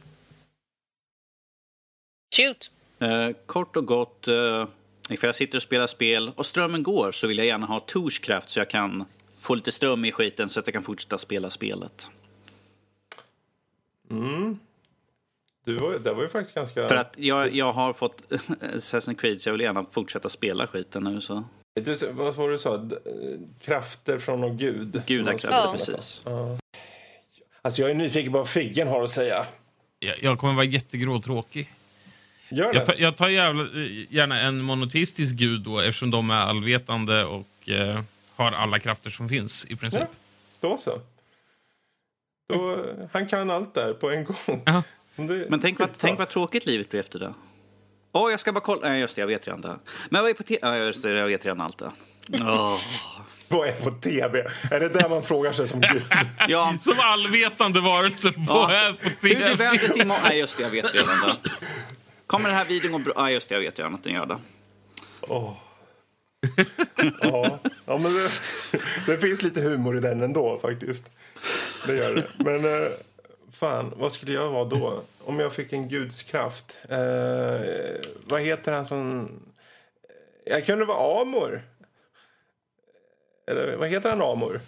Shoot. 2.36 2.72
Eh, 3.00 3.30
kort 3.46 3.76
och 3.76 3.86
gott, 3.86 4.28
eh, 4.28 4.68
ifall 5.10 5.28
jag 5.28 5.36
sitter 5.36 5.58
och 5.58 5.62
spelar 5.62 5.88
spel 5.88 6.32
och 6.36 6.46
strömmen 6.46 6.84
går 6.84 7.12
så 7.12 7.28
vill 7.28 7.38
jag 7.38 7.48
gärna 7.48 7.66
ha 7.66 7.80
Tors 7.80 8.20
kraft 8.20 8.50
så 8.50 8.60
jag 8.60 8.70
kan 8.70 9.06
få 9.42 9.56
lite 9.56 9.72
ström 9.72 10.06
i 10.06 10.12
skiten 10.12 10.50
så 10.50 10.60
att 10.60 10.68
jag 10.68 10.74
kan 10.74 10.84
fortsätta 10.84 11.18
spela 11.18 11.50
spelet. 11.50 12.10
Mm. 14.10 14.60
Du 15.66 15.78
var, 15.78 16.00
det 16.00 16.14
var 16.14 16.24
ju 16.24 16.30
faktiskt 16.30 16.56
ganska... 16.56 16.88
För 16.88 16.96
att 16.96 17.14
jag, 17.18 17.56
jag 17.56 17.74
har 17.74 17.94
fått 17.94 18.22
Assassin's 18.62 19.16
Creed 19.16 19.42
så 19.42 19.50
jag 19.50 19.54
vill 19.54 19.62
gärna 19.62 19.84
fortsätta 19.84 20.30
spela 20.30 20.68
skiten 20.68 21.04
nu 21.04 21.22
så. 21.22 21.44
Du, 21.74 21.96
vad 22.12 22.36
var 22.36 22.48
det 22.48 22.54
du 22.54 22.58
sa? 22.58 22.90
Krafter 23.62 24.20
från 24.20 24.42
någon 24.42 24.58
gud? 24.58 25.02
Gudakrafter, 25.08 25.50
ja. 25.50 25.72
precis. 25.72 26.22
Ja. 26.26 26.58
Alltså 27.62 27.82
jag 27.82 27.92
är 27.92 27.96
nyfiken 27.96 28.32
på 28.32 28.38
vad 28.38 28.50
Figgen 28.50 28.88
har 28.88 29.04
att 29.04 29.10
säga. 29.10 29.46
Jag, 30.00 30.16
jag 30.22 30.40
kommer 30.40 30.54
vara 30.54 30.66
jättegråtråkig. 30.66 31.70
Gör 32.50 32.74
det. 32.74 32.78
Jag 32.78 32.86
tar, 32.86 32.96
jag 32.96 33.18
tar 33.18 33.30
jävla, 33.30 33.68
gärna 34.10 34.40
en 34.40 34.62
monoteistisk 34.62 35.36
gud 35.36 35.62
då 35.62 35.80
eftersom 35.80 36.12
de 36.12 36.30
är 36.30 36.36
allvetande 36.36 37.26
och 37.26 37.70
eh, 37.70 38.02
har 38.36 38.52
alla 38.52 38.80
krafter 38.80 39.10
som 39.10 39.30
finns 39.30 39.66
i 39.66 39.76
princip. 39.76 40.02
Ja, 40.02 40.08
då 40.60 40.78
så. 40.78 41.02
Då, 42.50 42.86
han 43.12 43.28
kan 43.28 43.50
allt 43.50 43.74
där 43.74 43.94
på 43.94 44.12
en 44.12 44.24
gång. 44.24 44.62
Ja. 44.66 44.84
Men 45.50 45.60
tänk 45.60 45.80
vad, 45.80 45.90
tänk 45.98 46.20
vad 46.20 46.30
tråkigt 46.30 46.66
livet 46.66 46.90
blir 46.90 47.00
efter 47.00 47.20
det. 47.20 47.34
Åh, 48.12 48.28
oh, 48.28 48.32
jag 48.32 48.40
ska 48.40 48.52
bara 48.52 48.60
kolla. 48.60 48.90
Nej, 48.90 49.00
just 49.00 49.16
det, 49.16 49.22
jag 49.22 49.28
vet 49.28 49.48
redan 49.48 49.62
det. 49.62 49.80
Men 50.10 50.22
vad 50.22 50.30
är 50.30 50.34
på 50.34 50.44
tv? 50.44 50.60
Ja, 50.62 50.78
just 50.78 51.04
det, 51.04 51.14
jag 51.14 51.26
vet 51.26 51.46
redan 51.46 51.62
allt 51.62 51.78
det. 51.78 51.92
Oh. 52.44 52.80
vad 53.48 53.68
är 53.68 53.72
på 53.72 53.92
tv? 53.92 54.48
Är 54.72 54.80
det 54.80 54.90
där 54.90 55.10
man 55.10 55.24
frågar 55.24 55.54
sig 55.54 55.68
som 55.68 55.82
gud? 55.94 56.04
ja. 56.48 56.74
Som 56.82 57.00
allvetande 57.00 57.80
varelse. 57.80 58.34
Vad 58.38 58.72
ja. 58.72 58.76
är 58.76 58.94
på 58.94 59.10
tv? 59.10 59.36
Hur 59.36 59.36
blir 59.36 59.56
vädret 59.56 59.98
imorgon? 59.98 60.24
Nej, 60.24 60.40
just 60.40 60.58
det, 60.58 60.64
jag 60.64 60.70
vet 60.70 60.96
redan 60.96 61.20
det. 61.20 61.50
Kommer 62.28 62.50
den 62.50 62.58
här 62.58 62.66
videon 62.66 62.92
gå 62.92 63.00
bra? 63.00 63.14
Ja, 63.16 63.32
just 63.32 63.50
det, 63.50 63.56
jag 63.56 63.62
vet 63.62 63.80
redan 63.80 63.96
att 63.96 64.04
den 64.04 64.14
gör 64.14 64.26
det. 64.26 64.40
Oh 65.22 65.54
ja, 67.22 67.60
ja, 67.86 67.98
men 67.98 68.14
det, 68.14 68.30
det, 69.06 69.18
finns 69.18 69.42
lite 69.42 69.62
humor 69.62 69.98
i 69.98 70.00
den 70.00 70.22
ändå 70.22 70.60
faktiskt. 70.60 71.12
Det 71.88 71.96
gör 71.96 72.16
det. 72.16 72.26
Men 72.38 72.66
eh, 72.66 72.92
fan, 73.52 73.94
vad 73.98 74.14
skulle 74.14 74.34
jag 74.34 74.50
vara 74.50 74.66
då? 74.66 75.02
Om 75.26 75.40
jag 75.40 75.54
fick 75.54 75.74
en 75.74 75.88
gudskraft. 75.88 76.80
Eh, 76.90 77.60
vad 78.26 78.42
heter 78.42 78.72
han 78.72 78.86
som... 78.86 79.30
Jag 80.46 80.66
kunde 80.66 80.86
vara 80.86 81.22
Amor. 81.22 81.62
Eller 83.48 83.78
vad 83.78 83.90
heter 83.90 84.10
han 84.10 84.22
Amor? 84.22 84.60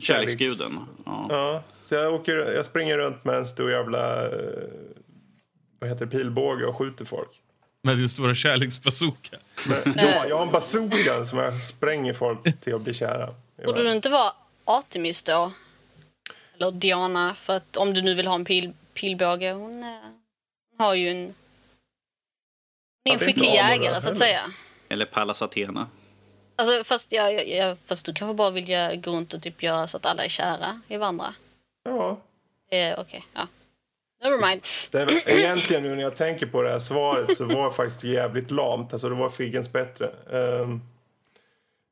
Kärleksguden. 0.00 0.86
Ja. 1.04 1.26
ja. 1.28 1.62
Så 1.82 1.94
jag, 1.94 2.14
åker, 2.14 2.36
jag 2.36 2.66
springer 2.66 2.98
runt 2.98 3.24
med 3.24 3.34
en 3.34 3.46
stor 3.46 3.70
jävla... 3.70 4.26
Eh, 4.26 4.68
vad 5.78 5.90
heter 5.90 6.04
det, 6.04 6.10
pilbåge 6.10 6.66
och 6.66 6.76
skjuter 6.76 7.04
folk. 7.04 7.42
Med 7.86 7.96
din 7.96 8.08
stora 8.08 8.34
kärleksbazooka. 8.34 9.36
ja, 9.96 10.26
jag 10.28 10.36
har 10.36 10.46
en 10.46 10.52
bazooka 10.52 11.24
som 11.24 11.38
jag 11.38 11.64
spränger 11.64 12.12
folk 12.12 12.60
till 12.60 12.74
att 12.74 12.80
bli 12.80 12.94
kära. 12.94 13.34
Borde 13.64 13.82
du 13.82 13.92
inte 13.92 14.08
vara 14.08 14.32
Artemis 14.64 15.22
då? 15.22 15.52
Eller 16.56 16.70
Diana, 16.70 17.34
för 17.34 17.56
att 17.56 17.76
om 17.76 17.94
du 17.94 18.02
nu 18.02 18.14
vill 18.14 18.26
ha 18.26 18.34
en 18.34 18.44
pil, 18.44 18.72
pilbåge. 18.94 19.52
Hon, 19.52 19.82
äh, 19.82 19.88
har 20.78 20.94
ju 20.94 21.10
en... 21.10 21.16
Hon 21.24 21.34
är 23.04 23.12
en 23.12 23.18
skicklig 23.18 23.54
jägare, 23.54 24.00
så 24.00 24.10
att 24.10 24.18
säga. 24.18 24.52
Eller 24.88 25.04
Pallas 25.04 25.42
Athena. 25.42 25.88
Alltså, 26.56 26.84
fast, 26.84 27.12
jag, 27.12 27.48
jag, 27.48 27.76
fast 27.86 28.06
du 28.06 28.14
kanske 28.14 28.34
bara 28.34 28.50
vill 28.50 28.66
gå 29.00 29.10
runt 29.10 29.34
och 29.34 29.42
typ 29.42 29.62
göra 29.62 29.88
så 29.88 29.96
att 29.96 30.06
alla 30.06 30.24
är 30.24 30.28
kära 30.28 30.80
i 30.88 30.96
varandra? 30.96 31.34
Ja. 31.84 32.08
Eh, 32.10 32.14
Okej, 32.68 32.94
okay. 32.98 33.20
ja. 33.32 33.46
Never 34.30 34.48
mind. 34.48 34.62
Det 34.90 34.98
är, 34.98 35.28
egentligen 35.28 35.82
nu 35.82 35.94
när 35.94 36.02
jag 36.02 36.16
tänker 36.16 36.46
på 36.46 36.62
det 36.62 36.70
här 36.70 36.78
svaret 36.78 37.36
så 37.36 37.44
var 37.44 37.64
det 37.64 37.70
faktiskt 37.70 38.04
jävligt 38.04 38.50
lamt. 38.50 38.92
Alltså 38.92 39.08
det 39.08 39.14
var 39.14 39.30
Figgens 39.30 39.72
bättre. 39.72 40.10
Um, 40.26 40.82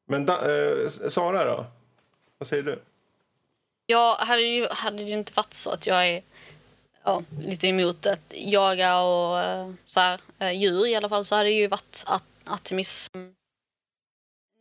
men 0.07 0.26
da, 0.26 0.49
uh, 0.49 0.89
Sara 0.89 1.45
då? 1.45 1.66
Vad 2.39 2.47
säger 2.47 2.62
du? 2.62 2.82
Jag 3.87 4.16
hade 4.16 4.43
ju 4.43 4.68
hade 4.70 4.97
det 4.97 5.11
inte 5.11 5.32
varit 5.35 5.55
så 5.55 5.70
att 5.70 5.87
jag 5.87 6.09
är 6.09 6.22
ja, 7.05 7.22
lite 7.41 7.68
emot 7.68 8.07
att 8.07 8.20
jaga 8.30 8.99
och 9.01 9.37
uh, 9.37 9.74
så 9.85 10.01
här, 10.01 10.20
uh, 10.43 10.53
djur 10.53 10.87
i 10.87 10.95
alla 10.95 11.09
fall 11.09 11.24
så 11.24 11.35
hade 11.35 11.49
det 11.49 11.55
ju 11.55 11.66
varit 11.66 12.05
att 12.07 12.24
Artemis 12.45 13.11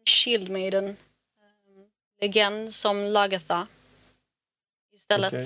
Shield 0.06 0.50
Maiden 0.50 0.86
um, 0.86 0.96
legend 2.22 2.74
som 2.74 3.04
Lagatha 3.04 3.68
istället. 4.96 5.34
Okay. 5.34 5.46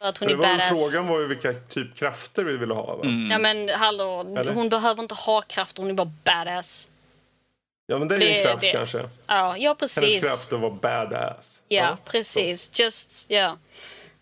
Att 0.00 0.18
hon 0.18 0.28
är 0.28 0.36
badass. 0.36 0.68
Frågan 0.68 1.08
var 1.08 1.20
ju 1.20 1.26
vilka 1.26 1.52
typ 1.52 1.94
krafter 1.94 2.44
vi 2.44 2.56
ville 2.56 2.74
ha. 2.74 2.96
Va? 2.96 3.04
Mm. 3.04 3.30
Ja 3.30 3.38
men 3.38 3.68
hallå, 3.68 4.34
Eller? 4.38 4.52
hon 4.52 4.68
behöver 4.68 5.02
inte 5.02 5.14
ha 5.14 5.42
krafter, 5.42 5.82
hon 5.82 5.90
är 5.90 5.94
bara 5.94 6.12
badass. 6.24 6.88
Ja 7.86 7.98
men 7.98 8.08
det 8.08 8.14
är 8.14 8.20
ju 8.20 8.28
en 8.28 8.42
kraft 8.42 8.60
det. 8.60 8.72
kanske. 8.72 9.10
Ja, 9.26 9.56
ja 9.56 9.74
precis. 9.74 10.02
Hennes 10.02 10.24
kraft 10.24 10.52
att 10.52 10.60
vara 10.60 10.70
badass. 10.70 11.62
Ja, 11.68 11.82
ja 11.82 11.98
precis. 12.04 12.70
Så. 12.74 12.82
Just, 12.82 13.24
ja. 13.28 13.50
Um, 13.50 13.58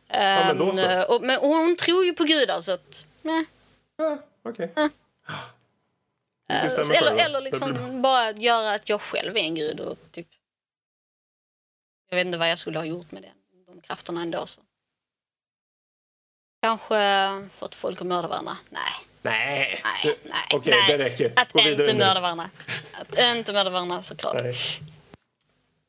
ja 0.09 0.45
men 0.47 0.59
då 0.59 0.74
så. 0.74 0.87
Ehm, 0.87 1.05
och, 1.09 1.22
men 1.22 1.41
hon 1.41 1.77
tror 1.77 2.05
ju 2.05 2.12
på 2.12 2.24
gudar 2.24 2.61
så 2.61 2.72
att, 2.72 3.05
nej. 3.22 3.45
Ja, 3.97 4.18
okej. 4.43 4.70
Okay. 4.72 4.85
Uh, 6.51 6.97
eller, 6.97 7.27
eller 7.27 7.41
liksom 7.41 8.03
bara 8.03 8.31
göra 8.31 8.74
att 8.74 8.89
jag 8.89 9.01
själv 9.01 9.37
är 9.37 9.41
en 9.41 9.55
gud 9.55 9.81
och 9.81 9.99
typ... 10.12 10.27
Jag 12.09 12.16
vet 12.16 12.27
inte 12.27 12.39
vad 12.39 12.51
jag 12.51 12.59
skulle 12.59 12.79
ha 12.79 12.85
gjort 12.85 13.12
med 13.12 13.22
den, 13.22 13.66
de 13.66 13.81
krafterna 13.81 14.22
ändå. 14.22 14.47
Så. 14.47 14.61
Kanske 16.67 17.49
fått 17.59 17.75
folk 17.75 18.01
att 18.01 18.07
mörda 18.07 18.29
varandra? 18.29 18.57
Nej. 18.71 18.83
Nej. 19.23 19.81
Nej, 19.85 20.19
nej. 20.23 20.35
Okej, 20.55 20.83
okay, 20.83 20.97
det 20.97 21.05
räcker. 21.05 21.33
Att 21.37 21.53
Gå 21.53 21.61
inte 21.61 21.95
mörda 21.95 22.21
varandra. 22.21 22.51
Att 22.93 23.19
inte 23.19 23.53
mörda 23.53 23.71
varandra 23.71 24.03
såklart. 24.03 24.43
Nej. 24.43 24.55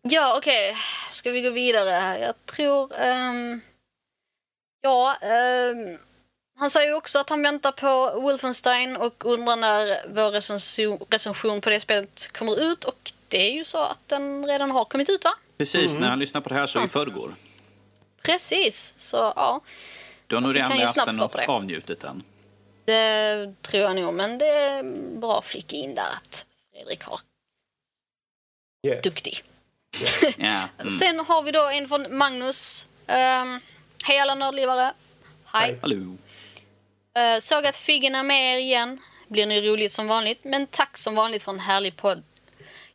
Ja, 0.02 0.38
okej. 0.38 0.70
Okay. 0.70 0.82
Ska 1.10 1.32
vi 1.32 1.42
gå 1.42 1.50
vidare 1.50 1.90
här? 1.90 2.20
Jag 2.20 2.46
tror... 2.46 2.94
Um... 3.02 3.62
Ja, 4.82 5.18
um... 5.22 5.98
han 6.60 6.70
säger 6.70 6.94
också 6.94 7.20
att 7.20 7.30
han 7.30 7.44
väntar 7.44 7.72
på 7.72 8.20
Wolfenstein 8.20 8.98
och 8.98 9.26
undrar 9.26 9.56
när 9.56 10.02
vår 10.10 10.32
recension 11.12 11.62
på 11.62 11.70
det 11.70 11.80
spelet 11.80 12.30
kommer 12.34 12.60
ut. 12.60 12.84
Och 12.84 13.12
det 13.28 13.38
är 13.38 13.52
ju 13.52 13.66
så 13.66 13.78
att 13.78 14.08
den 14.08 14.46
redan 14.46 14.72
har 14.72 14.86
kommit 14.86 15.10
ut 15.10 15.24
va? 15.24 15.34
Precis, 15.58 15.92
mm. 15.92 16.02
när 16.02 16.10
han 16.10 16.20
lyssnar 16.20 16.42
på 16.42 16.50
det 16.50 16.56
här 16.56 16.66
så 16.66 16.80
ja. 16.80 16.84
i 16.86 16.88
förrgår. 16.88 17.36
Precis, 18.22 18.94
så 18.98 19.34
ja. 19.36 19.62
Du 20.28 20.36
har 20.36 20.42
nog 20.42 20.56
redan 20.56 20.78
läst 20.78 21.06
den 21.06 21.20
och 21.20 21.50
avnjutit 21.50 22.00
den. 22.00 22.24
Det 22.86 23.54
tror 23.62 23.84
jag 23.84 23.96
nog, 23.96 24.14
men 24.14 24.38
det 24.38 24.50
är 24.50 24.84
bra 25.20 25.42
flika 25.42 25.76
in 25.76 25.96
där 25.96 26.12
att 26.14 26.46
Fredrik 26.72 27.04
har. 27.04 27.20
Yes. 28.88 29.02
Duktig. 29.04 29.44
Yeah. 30.02 30.40
yeah. 30.40 30.70
Mm. 30.78 30.90
Sen 30.90 31.20
har 31.20 31.44
vi 31.44 31.52
då 31.52 31.70
en 31.70 31.88
från 31.88 32.18
Magnus. 32.18 32.86
Um, 33.08 33.60
Hej 34.04 34.20
alla 34.20 34.36
nördlivare. 34.36 34.94
Hej. 35.46 35.78
Hallå. 35.82 35.96
Uh, 35.96 37.40
såg 37.42 37.66
att 37.66 37.78
Figgen 37.78 38.16
är 38.16 38.24
med 38.24 38.56
er 38.56 38.58
igen. 38.58 39.00
Blir 39.28 39.46
nu 39.46 39.62
roligt 39.62 39.92
som 39.92 40.08
vanligt, 40.08 40.44
men 40.44 40.68
tack 40.68 40.98
som 40.98 41.16
vanligt 41.16 41.44
för 41.44 41.52
en 41.52 41.60
härlig 41.60 41.98
podd. 41.98 42.24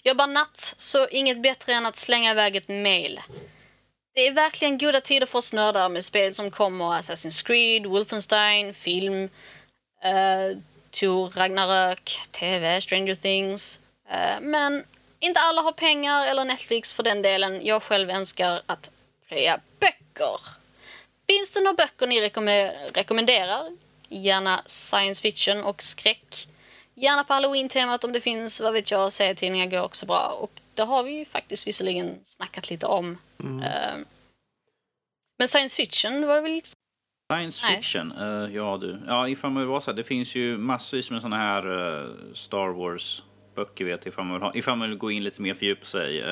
Jobbar 0.02 0.26
natt, 0.26 0.74
så 0.76 1.08
inget 1.08 1.42
bättre 1.42 1.72
än 1.72 1.86
att 1.86 1.96
slänga 1.96 2.30
iväg 2.30 2.56
ett 2.56 2.68
mail. 2.68 3.20
Det 4.14 4.26
är 4.26 4.32
verkligen 4.32 4.78
goda 4.78 5.00
tider 5.00 5.26
för 5.26 5.38
oss 5.38 5.52
nördar 5.52 5.88
med 5.88 6.04
spel 6.04 6.34
som 6.34 6.50
kommer 6.50 6.84
Assassin's 6.84 7.46
Creed, 7.46 7.86
Wolfenstein, 7.86 8.74
film, 8.74 9.28
eh, 10.02 10.10
uh, 10.10 10.58
Tor, 10.90 11.30
Ragnarök, 11.36 12.20
TV, 12.30 12.80
Stranger 12.80 13.14
Things. 13.14 13.80
Uh, 14.10 14.40
men 14.40 14.84
inte 15.20 15.40
alla 15.40 15.62
har 15.62 15.72
pengar 15.72 16.26
eller 16.26 16.44
Netflix 16.44 16.92
för 16.92 17.02
den 17.02 17.22
delen. 17.22 17.66
Jag 17.66 17.82
själv 17.82 18.10
önskar 18.10 18.62
att 18.66 18.90
plöja 19.28 19.60
böcker. 19.80 20.40
Finns 21.26 21.50
det 21.50 21.60
några 21.60 21.74
böcker 21.74 22.06
ni 22.06 22.20
rekommenderar? 22.94 23.76
Gärna 24.08 24.62
science 24.66 25.22
fiction 25.22 25.64
och 25.64 25.82
skräck. 25.82 26.48
Gärna 26.94 27.24
på 27.24 27.34
halloween-temat 27.34 28.04
om 28.04 28.12
det 28.12 28.20
finns, 28.20 28.60
vad 28.60 28.72
vet 28.72 28.90
jag, 28.90 29.12
serietidningar 29.12 29.66
går 29.66 29.82
också 29.82 30.06
bra. 30.06 30.38
Och 30.40 30.61
det 30.74 30.82
har 30.82 31.02
vi 31.02 31.18
ju 31.18 31.24
faktiskt 31.24 31.66
visserligen 31.66 32.18
snackat 32.24 32.70
lite 32.70 32.86
om. 32.86 33.18
Mm. 33.40 33.58
Uh, 33.58 34.06
men 35.38 35.48
science 35.48 35.76
fiction 35.76 36.26
var 36.26 36.40
väl... 36.40 36.60
Science 37.32 37.66
fiction? 37.66 38.12
Uh, 38.12 38.54
ja 38.54 38.78
du. 38.80 39.00
Ja, 39.06 39.28
ifall 39.28 39.50
man 39.50 39.62
vill 39.62 39.68
vara 39.68 39.80
så 39.80 39.90
här, 39.90 39.96
det 39.96 40.04
finns 40.04 40.34
ju 40.34 40.58
massvis 40.58 41.10
med 41.10 41.22
såna 41.22 41.36
här 41.36 41.66
uh, 41.68 42.14
Star 42.34 42.68
Wars 42.68 43.22
böcker 43.54 43.84
vet 43.84 44.06
ifall 44.06 44.24
man 44.24 44.34
vill, 44.34 44.42
ha, 44.42 44.54
ifall 44.54 44.78
man 44.78 44.88
vill 44.88 44.98
gå 44.98 45.10
in 45.10 45.24
lite 45.24 45.42
mer 45.42 45.54
fördjupa 45.54 45.84
sig. 45.84 46.22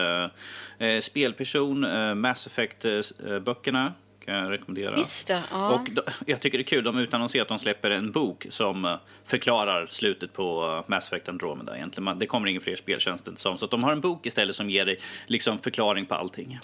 Spelperson, 1.03 1.81
Mass 2.21 2.47
Effect-böckerna 2.47 3.93
kan 4.25 4.35
jag 4.35 4.51
rekommendera. 4.51 4.97
Visst 4.97 5.29
ja. 5.29 5.43
Och 5.75 5.91
då, 5.91 6.03
jag 6.27 6.41
tycker 6.41 6.59
det 6.59 6.63
är 6.63 6.67
kul, 6.67 6.85
de 6.85 6.99
utannonserar 6.99 7.43
att 7.43 7.49
de 7.49 7.59
släpper 7.59 7.91
en 7.91 8.13
bok 8.13 8.47
som 8.51 8.99
förklarar 9.25 9.87
slutet 9.87 10.33
på 10.33 10.85
Mass 10.87 11.07
Effect 11.07 11.29
Andromeda. 11.29 11.77
Egentligen. 11.77 12.19
Det 12.19 12.27
kommer 12.27 12.49
ingen 12.49 12.63
fler 12.63 12.77
spel 12.77 13.01
känns 13.01 13.23
det 13.23 13.37
som. 13.37 13.59
Så 13.59 13.65
att 13.65 13.71
de 13.71 13.85
har 13.85 13.93
en 13.93 14.01
bok 14.01 14.27
istället 14.27 14.55
som 14.55 14.71
ger 14.71 14.87
dig 14.87 14.99
liksom 15.27 15.59
förklaring 15.59 16.07
på 16.07 16.15
allting. 16.15 16.59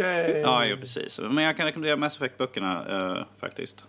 Yay. 0.00 0.40
Ja, 0.40 0.66
ja, 0.66 0.76
precis. 0.76 1.20
Men 1.20 1.44
jag 1.44 1.56
kan 1.56 1.66
rekommendera 1.66 1.96
Mass 1.96 2.16
Effect-böckerna 2.16 3.02
uh, 3.02 3.24
faktiskt. 3.40 3.84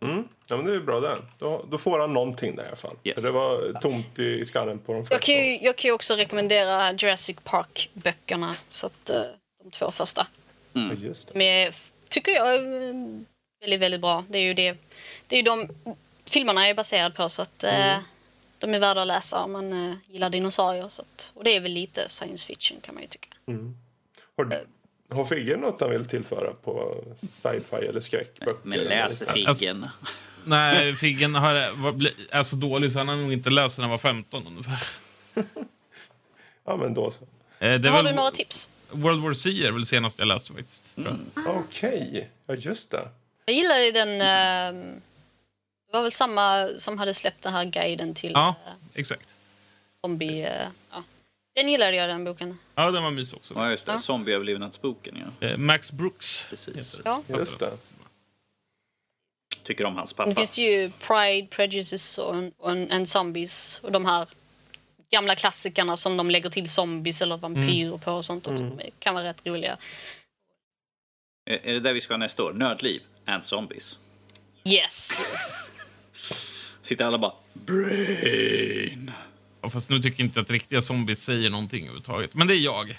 Mm. 0.00 0.28
Ja, 0.48 0.56
men 0.56 0.66
det 0.66 0.74
är 0.74 0.80
bra 0.80 1.00
det. 1.00 1.16
Då, 1.38 1.64
då 1.70 1.78
får 1.78 1.98
han 1.98 2.12
någonting 2.12 2.56
där 2.56 2.64
i 2.64 2.66
alla 2.66 2.76
fall. 2.76 2.96
Yes. 3.04 3.14
För 3.14 3.22
det 3.22 3.30
var 3.30 3.80
tomt 3.80 4.18
i, 4.18 4.22
i 4.22 4.44
skallen 4.44 4.78
på 4.78 4.92
de 4.92 5.02
första. 5.02 5.14
Jag 5.14 5.22
kan 5.22 5.34
ju, 5.34 5.58
jag 5.58 5.76
kan 5.76 5.88
ju 5.88 5.92
också 5.92 6.14
rekommendera 6.14 6.92
Jurassic 6.92 7.36
Park-böckerna. 7.44 8.56
Så 8.68 8.86
att, 8.86 9.10
de 9.64 9.70
två 9.70 9.90
första. 9.90 10.26
Mm. 10.84 11.04
Just 11.04 11.28
det. 11.28 11.38
Med, 11.38 11.74
tycker 12.08 12.32
jag 12.32 12.54
är 12.54 12.62
väldigt, 13.60 13.80
väldigt 13.80 14.00
bra. 14.00 14.24
Det 14.28 14.38
är 14.38 14.42
ju 14.42 14.54
det. 14.54 14.76
Det 15.26 15.36
är 15.36 15.38
ju 15.38 15.42
de 15.42 15.68
filmerna 16.24 16.68
är 16.68 16.74
baserade 16.74 17.14
på 17.14 17.28
så 17.28 17.42
att 17.42 17.64
uh, 17.64 17.74
mm. 17.74 18.02
de 18.58 18.74
är 18.74 18.78
värda 18.78 19.00
att 19.00 19.06
läsa 19.06 19.44
om 19.44 19.52
man 19.52 19.72
uh, 19.72 19.94
gillar 20.06 20.30
dinosaurier. 20.30 20.88
Så 20.88 21.02
att, 21.02 21.30
och 21.34 21.44
det 21.44 21.56
är 21.56 21.60
väl 21.60 21.72
lite 21.72 22.08
science 22.08 22.46
fiction 22.46 22.80
kan 22.80 22.94
man 22.94 23.02
ju 23.02 23.08
tycka. 23.08 23.28
Mm. 23.46 23.76
Har 24.36 24.44
du, 24.44 24.66
har 25.10 25.24
Figgen 25.24 25.60
något 25.60 25.80
han 25.80 25.90
vill 25.90 26.04
tillföra 26.04 26.52
på 26.64 27.04
sci-fi 27.30 27.76
eller 27.76 28.00
skräckböcker? 28.00 28.58
Men 28.62 28.78
läser 28.78 29.26
Figgen? 29.26 29.48
Alltså, 29.48 30.06
nej, 30.44 30.96
Figgen 30.96 31.34
har, 31.34 31.54
är 32.30 32.42
så 32.42 32.56
dålig 32.56 32.92
så 32.92 32.98
han 32.98 33.08
har 33.08 33.16
nog 33.16 33.32
inte 33.32 33.50
läst 33.50 33.78
när 33.78 33.82
han 33.82 33.90
var 33.90 33.98
15 33.98 34.46
ungefär. 34.46 34.82
ja, 36.64 36.76
men 36.76 36.94
då 36.94 37.10
så. 37.10 37.24
Eh, 37.58 37.70
har 37.70 37.78
väl, 37.78 38.04
du 38.04 38.12
några 38.12 38.30
tips? 38.30 38.68
World 38.90 39.22
War 39.22 39.32
C 39.32 39.66
är 39.66 39.72
väl 39.72 39.86
senast 39.86 40.18
jag 40.18 40.28
läste 40.28 40.52
faktiskt. 40.52 40.98
Mm. 40.98 41.30
Okej, 41.46 42.08
okay. 42.08 42.24
ja 42.46 42.54
just 42.54 42.90
det. 42.90 43.08
Jag 43.44 43.56
gillade 43.56 43.90
den... 43.90 44.08
Uh, 44.08 45.00
det 45.86 45.92
var 45.92 46.02
väl 46.02 46.12
samma 46.12 46.68
som 46.76 46.98
hade 46.98 47.14
släppt 47.14 47.42
den 47.42 47.52
här 47.52 47.64
guiden 47.64 48.14
till... 48.14 48.32
Ja, 48.32 48.54
uh, 48.66 48.72
exakt. 48.94 49.34
Zombie... 50.00 50.46
Uh, 50.46 50.68
ja. 50.90 51.02
Den 51.54 51.68
gillade 51.68 51.96
jag, 51.96 52.08
den 52.08 52.24
boken. 52.24 52.58
Ja, 52.74 52.90
den 52.90 53.02
var 53.02 53.10
mysig 53.10 53.36
också. 53.36 53.54
Ja, 53.54 53.70
just 53.70 53.86
det. 53.86 53.92
Ja. 53.92 53.98
Zombieöverlevnadsboken, 53.98 55.16
ja. 55.40 55.46
Eh, 55.46 55.56
Max 55.56 55.92
Brooks. 55.92 56.46
Precis. 56.50 57.00
Ja. 57.04 57.22
Just 57.28 57.58
det. 57.58 57.72
Tycker 59.62 59.84
om 59.84 59.96
hans 59.96 60.12
pappa. 60.12 60.30
Det 60.30 60.36
finns 60.36 60.58
ju 60.58 60.90
Pride, 60.90 61.46
Prejudice 61.46 62.18
och, 62.18 62.34
och 62.56 62.70
and 62.70 63.08
Zombies. 63.08 63.80
Och 63.82 63.92
de 63.92 64.04
här 64.04 64.28
gamla 65.10 65.36
klassikerna 65.36 65.96
som 65.96 66.16
de 66.16 66.30
lägger 66.30 66.50
till 66.50 66.68
zombies 66.68 67.22
eller 67.22 67.36
vampyrer 67.36 67.88
mm. 67.88 68.00
på 68.00 68.12
och 68.12 68.24
sånt. 68.24 68.46
Och 68.46 68.54
mm. 68.54 68.80
kan 68.98 69.14
vara 69.14 69.24
rätt 69.24 69.46
roliga. 69.46 69.76
Är, 71.50 71.66
är 71.66 71.74
det 71.74 71.80
där 71.80 71.94
vi 71.94 72.00
ska 72.00 72.12
ha 72.12 72.18
nästa 72.18 72.42
år? 72.42 72.52
Nördliv 72.52 73.02
and 73.24 73.44
Zombies. 73.44 73.98
Yes, 74.64 75.20
yes. 75.30 75.70
Sitter 76.82 77.04
alla 77.04 77.18
bara 77.18 77.32
Brain. 77.52 79.10
Ja, 79.60 79.70
fast 79.70 79.88
nu 79.88 80.02
tycker 80.02 80.20
jag 80.22 80.26
inte 80.26 80.40
att 80.40 80.50
riktiga 80.50 80.82
zombies 80.82 81.22
säger 81.22 81.50
någonting 81.50 81.82
överhuvudtaget. 81.82 82.34
Men 82.34 82.46
det 82.46 82.54
är 82.54 82.58
jag. 82.58 82.98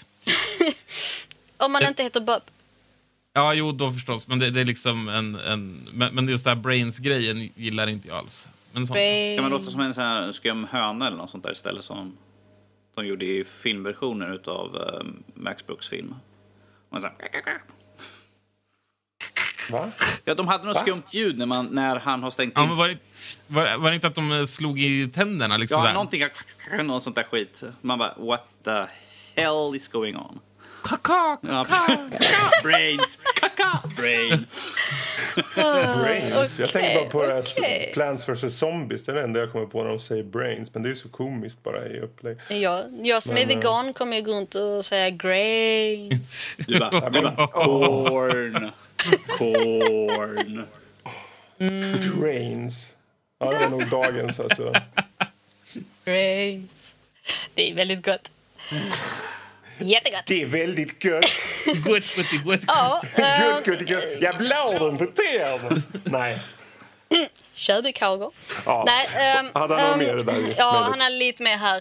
Om 1.57 1.72
man 1.72 1.81
det... 1.81 1.88
inte 1.88 2.03
heter 2.03 2.19
Bob. 2.19 2.41
Ja, 3.34 3.53
jo 3.53 3.72
då 3.72 3.91
förstås. 3.91 4.27
Men 4.27 4.40
det, 4.40 4.49
det 4.49 4.61
är 4.61 4.65
liksom 4.65 5.10
en... 5.10 5.36
en 5.36 5.90
men, 5.94 6.15
men 6.15 6.30
just 6.30 6.44
det 6.44 6.49
här 6.49 6.56
Brains-grejen 6.56 7.49
gillar 7.56 7.88
inte 7.88 8.07
jag 8.07 8.18
alls. 8.18 8.48
Men 8.72 8.88
sånt. 8.88 9.00
Kan 9.36 9.44
man 9.44 9.52
låta 9.52 9.72
som 9.72 9.82
en 9.82 9.94
sån 9.94 10.04
här 10.04 10.32
skum 10.32 10.68
höna 10.72 11.08
eller 11.08 11.18
något 11.18 11.30
sånt 11.30 11.44
där 11.44 11.52
istället 11.52 11.86
som 11.86 12.18
de 12.96 13.06
gjorde 13.06 13.26
i 13.26 13.44
filmversioner 13.44 14.34
utav 14.34 14.76
uh, 14.76 15.04
Max 15.34 15.66
Brooks 15.66 15.88
film. 15.88 16.16
Man 16.90 17.02
så 17.02 17.08
här... 17.08 17.62
Va? 19.72 19.91
Ja, 20.26 20.36
de 20.36 20.48
hade 20.48 20.66
något 20.66 20.76
Va? 20.76 20.82
skumt 20.82 21.04
ljud 21.12 21.38
när, 21.38 21.46
man, 21.46 21.66
när 21.66 22.00
han 22.00 22.24
har 22.24 22.32
stängt 22.32 22.54
ja, 22.56 22.64
in... 22.64 22.78
Var 22.78 22.88
det, 22.90 22.98
var, 23.48 23.78
var 23.78 23.90
det 23.90 23.96
inte 23.96 24.08
att 24.08 24.16
de 24.16 24.32
eh, 24.32 24.46
slog 24.46 24.80
i 24.80 25.08
tänderna? 25.08 25.58
Liksom 25.58 25.80
ja, 25.80 25.88
där? 25.88 25.94
någonting. 25.94 26.24
Något 26.84 27.04
sånt 27.04 27.16
där 27.16 27.24
skit. 27.24 27.64
Man 27.82 28.00
bara, 28.00 28.14
what 28.18 28.48
the 28.64 28.86
hell 29.36 29.76
is 29.76 29.88
going 29.88 30.16
on? 30.16 30.40
Kaka, 30.84 31.38
kaka, 31.47 32.10
Brains. 32.64 33.19
Kaka, 33.35 33.80
brain. 33.95 34.45
brains. 35.56 36.60
Jag 36.60 36.72
tänker 36.72 36.95
bara 36.95 37.10
på 37.10 37.19
okay. 37.19 37.30
det 37.30 37.68
här 37.68 37.93
Plants 37.93 38.30
vs 38.30 38.57
Zombies. 38.57 39.03
Det 39.03 39.11
är 39.11 39.15
det 39.15 39.23
enda 39.23 39.39
jag 39.39 39.51
kommer 39.51 39.65
på 39.65 39.84
när 39.84 39.89
de 39.89 39.99
säger 39.99 40.23
brains. 40.23 40.73
Men 40.73 40.84
det 40.84 40.89
är 40.89 40.95
så 40.95 41.10
komiskt 41.10 41.64
bara 41.64 41.88
i 41.88 41.99
upplägg. 41.99 42.38
Ja, 42.49 42.84
jag 43.01 43.23
som 43.23 43.34
men, 43.34 43.43
är 43.43 43.47
vegan 43.47 43.88
äh... 43.88 43.93
kommer 43.93 44.18
ju 44.18 44.23
gå 44.23 44.31
runt 44.31 44.56
och 44.56 44.85
säga 44.85 45.10
grains. 45.10 46.56
Du 46.68 46.80
bara, 46.80 47.10
du 47.10 47.22
bara 47.22 47.47
corn. 47.47 48.72
Corn. 49.27 50.65
Mm. 51.60 52.22
Grains. 52.22 52.95
Ja, 53.39 53.51
det 53.51 53.65
är 53.65 53.69
nog 53.69 53.89
dagens 53.89 54.39
alltså. 54.39 54.73
Grains. 56.06 56.95
Det 57.53 57.72
är 57.72 57.76
väldigt 57.76 58.06
gott. 58.06 58.31
Jättegott. 59.80 60.26
Det 60.26 60.41
är 60.41 60.45
väldigt 60.45 61.03
gött. 61.03 61.26
gott, 61.65 62.15
gott, 62.15 62.43
gott. 62.45 62.61
Ja, 62.68 63.01
gott, 63.18 63.65
gott, 63.65 63.89
gott. 63.89 64.06
Jag 64.22 64.38
blåden 64.38 64.97
på 64.97 65.06
tv. 65.06 65.81
Nej. 66.03 66.39
Köbekager. 67.53 68.31
Ja. 68.65 68.84
Nej, 68.85 69.39
um, 69.39 69.51
hade 69.53 69.76
han 69.76 69.93
um, 69.93 69.99
mer 69.99 70.15
där? 70.15 70.56
Ja, 70.57 70.88
han 70.89 71.01
hade 71.01 71.15
lite 71.15 71.43
mer 71.43 71.57
här. 71.57 71.77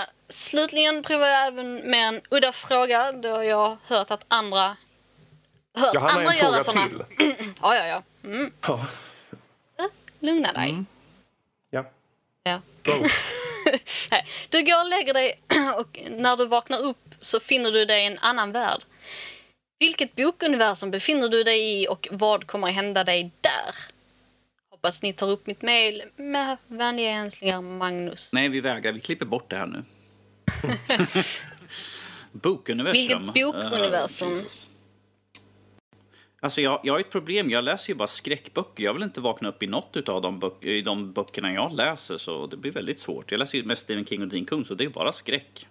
Uh, 0.00 0.06
slutligen 0.28 1.02
provar 1.02 1.26
jag 1.26 1.46
även 1.46 1.74
med 1.74 2.08
en 2.08 2.20
udda 2.30 2.52
fråga 2.52 3.12
då 3.12 3.44
jag 3.44 3.76
hört 3.86 4.10
att 4.10 4.24
andra 4.28 4.76
hört 5.74 5.94
ja, 5.94 6.00
han 6.00 6.18
andra 6.18 6.32
fråga 6.32 6.62
såna. 6.62 6.88
till. 6.88 7.02
ja, 7.62 7.76
ja, 7.76 7.86
ja. 7.86 8.02
Mm. 8.24 8.52
ja. 8.66 8.74
Uh, 9.80 9.86
lugna 10.20 10.52
dig. 10.52 10.70
Mm. 10.70 10.86
Ja. 11.70 11.84
Ja. 12.42 12.60
du 14.48 14.62
går 14.62 14.80
och 14.80 14.88
lägger 14.88 15.14
dig 15.14 15.40
och 15.76 16.00
när 16.10 16.36
du 16.36 16.46
vaknar 16.46 16.78
upp 16.78 17.11
så 17.22 17.40
finner 17.40 17.70
du 17.70 17.84
dig 17.84 18.02
i 18.02 18.06
en 18.06 18.18
annan 18.18 18.52
värld. 18.52 18.80
Vilket 19.78 20.14
bokuniversum 20.16 20.90
befinner 20.90 21.28
du 21.28 21.42
dig 21.42 21.82
i 21.82 21.88
och 21.88 22.08
vad 22.10 22.46
kommer 22.46 22.68
hända 22.68 23.04
dig 23.04 23.30
där? 23.40 23.74
Hoppas 24.70 25.02
ni 25.02 25.12
tar 25.12 25.30
upp 25.30 25.46
mitt 25.46 25.62
mail 25.62 26.02
med 26.16 26.56
vänliga 26.66 27.12
hälsningar 27.12 27.60
Magnus. 27.60 28.30
Nej, 28.32 28.48
vi 28.48 28.60
vägrar. 28.60 28.92
Vi 28.92 29.00
klipper 29.00 29.26
bort 29.26 29.50
det 29.50 29.56
här 29.56 29.66
nu. 29.66 29.84
Bokuniversum. 32.32 33.32
Vilket 33.34 33.44
bokuniversum? 33.44 34.32
Uh, 34.32 34.42
Alltså 36.42 36.60
jag, 36.60 36.80
jag 36.82 36.94
har 36.94 37.00
ett 37.00 37.10
problem, 37.10 37.50
jag 37.50 37.64
läser 37.64 37.92
ju 37.92 37.96
bara 37.96 38.08
skräckböcker. 38.08 38.84
Jag 38.84 38.94
vill 38.94 39.02
inte 39.02 39.20
vakna 39.20 39.48
upp 39.48 39.62
i 39.62 39.66
något 39.66 40.08
av 40.08 40.22
de, 40.22 40.38
böck, 40.38 40.64
i 40.64 40.82
de 40.82 41.12
böckerna 41.12 41.52
jag 41.52 41.72
läser, 41.72 42.16
så 42.16 42.46
det 42.46 42.56
blir 42.56 42.72
väldigt 42.72 42.98
svårt. 42.98 43.30
Jag 43.30 43.38
läser 43.38 43.58
ju 43.58 43.64
mest 43.64 43.82
Stephen 43.82 44.06
King 44.06 44.22
och 44.22 44.28
Dean 44.28 44.44
Kung, 44.44 44.64
så 44.64 44.74
det 44.74 44.84
är 44.84 44.88
bara 44.88 45.12
skräck. 45.12 45.66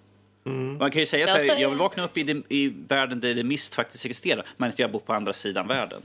Mm. 0.46 0.78
Man 0.78 0.92
kan 0.92 1.00
ju 1.00 1.06
säga 1.06 1.28
så 1.28 1.38
här, 1.38 1.60
jag 1.60 1.70
vill 1.70 1.78
vakna 1.78 2.04
upp 2.04 2.18
i, 2.18 2.24
det, 2.24 2.44
i 2.50 2.74
världen 2.88 3.20
där 3.20 3.36
The 3.36 3.44
Mist 3.44 3.76
faktiskt 3.76 4.06
existerar, 4.06 4.46
men 4.58 4.70
att 4.70 4.80
jag 4.80 4.92
bor 4.92 5.00
på 5.00 5.14
andra 5.14 5.34
sidan 5.34 5.68
världen. 5.68 6.02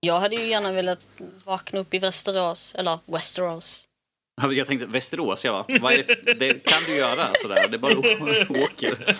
Jag 0.00 0.20
hade 0.20 0.36
ju 0.36 0.46
gärna 0.46 0.72
velat 0.72 0.98
vakna 1.44 1.80
upp 1.80 1.94
i 1.94 1.98
Västerås, 1.98 2.74
eller 2.74 2.98
Westeros. 3.06 3.86
Jag 4.42 4.66
tänkte 4.66 4.86
Västerås, 4.86 5.44
ja. 5.44 5.64
Vad 5.80 5.92
är 5.92 6.04
det, 6.24 6.34
det 6.34 6.64
kan 6.64 6.82
du 6.86 6.96
göra 6.96 7.28
sådär. 7.42 7.68
Det 7.68 7.78
bara 7.78 7.98
åker. 8.64 9.16